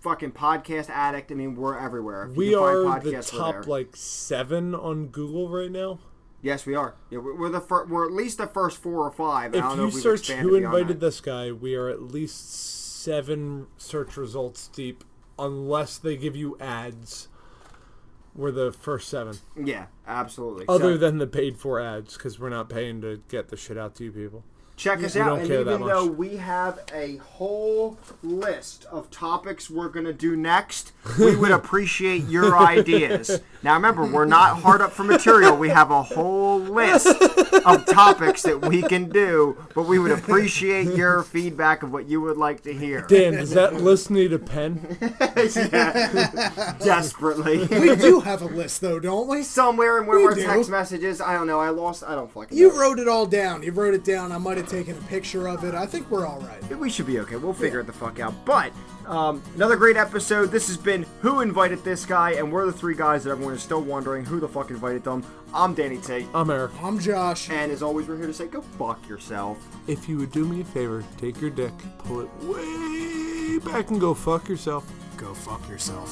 fucking 0.00 0.30
Podcast 0.30 0.88
Addict. 0.90 1.32
I 1.32 1.34
mean, 1.34 1.56
we're 1.56 1.76
everywhere. 1.76 2.26
If 2.30 2.36
We 2.36 2.54
are 2.54 3.00
the 3.00 3.20
top 3.22 3.66
like 3.66 3.96
seven 3.96 4.76
on 4.76 5.08
Google 5.08 5.48
right 5.48 5.70
now. 5.72 5.98
Yes, 6.40 6.66
we 6.66 6.76
are. 6.76 6.94
Yeah, 7.10 7.18
we're, 7.18 7.48
the 7.48 7.60
fir- 7.60 7.86
we're 7.86 8.04
at 8.06 8.12
least 8.12 8.38
the 8.38 8.46
first 8.48 8.78
four 8.78 9.04
or 9.04 9.10
five. 9.10 9.54
I 9.56 9.72
If 9.74 9.78
you 9.94 10.00
search 10.00 10.30
who 10.30 10.54
invited 10.54 11.00
that. 11.00 11.00
this 11.00 11.20
guy, 11.20 11.50
we 11.50 11.74
are 11.74 11.88
at 11.88 12.00
least 12.02 12.52
seven 13.02 13.66
search 13.76 14.16
results 14.16 14.68
deep, 14.68 15.02
unless 15.42 15.98
they 15.98 16.16
give 16.16 16.36
you 16.36 16.56
ads. 16.60 17.28
We're 18.34 18.50
the 18.52 18.72
first 18.72 19.08
seven. 19.08 19.36
Yeah, 19.62 19.86
absolutely. 20.06 20.64
Other 20.68 20.94
So- 20.94 20.98
than 20.98 21.18
the 21.18 21.26
paid 21.26 21.58
for 21.58 21.78
ads, 21.80 22.16
because 22.16 22.38
we're 22.40 22.48
not 22.48 22.68
paying 22.70 23.00
to 23.02 23.20
get 23.28 23.48
the 23.48 23.56
shit 23.56 23.76
out 23.76 23.94
to 23.96 24.04
you 24.04 24.12
people. 24.12 24.44
Check 24.82 25.04
us 25.04 25.14
We 25.14 25.20
out, 25.20 25.26
don't 25.26 25.38
and 25.40 25.48
care 25.48 25.62
that 25.64 25.74
even 25.76 25.86
though 25.86 26.06
much. 26.06 26.16
we 26.16 26.36
have 26.38 26.80
a 26.92 27.16
whole 27.18 27.98
list 28.24 28.84
of 28.90 29.08
topics 29.12 29.70
we're 29.70 29.88
gonna 29.88 30.12
do 30.12 30.34
next, 30.36 30.90
we 31.20 31.36
would 31.36 31.50
appreciate 31.60 32.24
your 32.26 32.58
ideas. 32.58 33.40
Now, 33.62 33.74
remember, 33.74 34.04
we're 34.04 34.24
not 34.24 34.58
hard 34.60 34.80
up 34.80 34.90
for 34.90 35.04
material. 35.04 35.56
We 35.56 35.68
have 35.68 35.92
a 35.92 36.02
whole 36.02 36.58
list 36.58 37.06
of 37.06 37.86
topics 37.86 38.42
that 38.42 38.62
we 38.66 38.82
can 38.82 39.08
do, 39.08 39.56
but 39.72 39.84
we 39.84 40.00
would 40.00 40.10
appreciate 40.10 40.96
your 40.96 41.22
feedback 41.22 41.84
of 41.84 41.92
what 41.92 42.08
you 42.08 42.20
would 42.20 42.36
like 42.36 42.64
to 42.64 42.72
hear. 42.74 43.02
Dan, 43.02 43.34
does 43.34 43.50
that 43.50 43.74
list 43.74 44.10
need 44.10 44.32
a 44.32 44.38
pen? 44.40 44.98
Desperately. 46.82 47.58
We 47.66 47.94
do 47.96 48.18
have 48.20 48.42
a 48.42 48.46
list, 48.46 48.80
though, 48.80 48.98
don't 48.98 49.28
we? 49.28 49.42
Somewhere 49.44 50.00
in 50.00 50.06
one 50.06 50.16
We 50.16 50.22
of 50.24 50.28
our 50.30 50.34
do. 50.34 50.42
text 50.44 50.70
messages, 50.70 51.20
I 51.20 51.34
don't 51.34 51.46
know. 51.46 51.60
I 51.60 51.68
lost. 51.70 52.02
I 52.04 52.14
don't 52.16 52.30
fucking. 52.32 52.56
You 52.58 52.68
know. 52.70 52.78
wrote 52.80 52.98
it 52.98 53.06
all 53.08 53.26
down. 53.26 53.62
You 53.62 53.70
wrote 53.72 53.94
it 53.94 54.04
down. 54.04 54.32
I 54.32 54.38
might 54.38 54.56
have 54.56 54.68
taken 54.72 54.96
a 54.96 55.00
picture 55.02 55.48
of 55.48 55.64
it. 55.64 55.74
I 55.74 55.84
think 55.84 56.10
we're 56.10 56.26
all 56.26 56.40
right. 56.40 56.78
We 56.78 56.88
should 56.88 57.06
be 57.06 57.20
okay. 57.20 57.36
We'll 57.36 57.52
figure 57.52 57.80
it 57.80 57.86
the 57.86 57.92
fuck 57.92 58.18
out. 58.20 58.32
But 58.46 58.72
um, 59.06 59.42
another 59.54 59.76
great 59.76 59.98
episode. 59.98 60.46
This 60.46 60.66
has 60.68 60.78
been 60.78 61.04
Who 61.20 61.40
Invited 61.40 61.84
This 61.84 62.06
Guy, 62.06 62.32
and 62.32 62.50
we're 62.50 62.64
the 62.64 62.72
three 62.72 62.94
guys 62.94 63.24
that 63.24 63.30
everyone 63.32 63.52
is 63.52 63.62
still 63.62 63.82
wondering 63.82 64.24
who 64.24 64.40
the 64.40 64.48
fuck 64.48 64.70
invited 64.70 65.04
them. 65.04 65.24
I'm 65.52 65.74
Danny 65.74 65.98
Tate, 65.98 66.26
I'm 66.34 66.48
Eric. 66.48 66.72
I'm 66.80 66.98
Josh. 66.98 67.50
and 67.50 67.70
as 67.70 67.82
always, 67.82 68.08
we're 68.08 68.16
here 68.16 68.26
to 68.26 68.32
say 68.32 68.46
go 68.46 68.62
fuck 68.62 69.06
yourself. 69.06 69.58
If 69.86 70.08
you 70.08 70.16
would 70.16 70.32
do 70.32 70.46
me 70.46 70.62
a 70.62 70.64
favor, 70.64 71.04
take 71.18 71.38
your 71.38 71.50
dick, 71.50 71.74
pull 71.98 72.20
it 72.22 72.30
way 72.40 73.58
back, 73.58 73.90
and 73.90 74.00
go 74.00 74.14
fuck 74.14 74.48
yourself. 74.48 74.90
Go 75.18 75.34
fuck 75.34 75.68
yourself. 75.68 76.08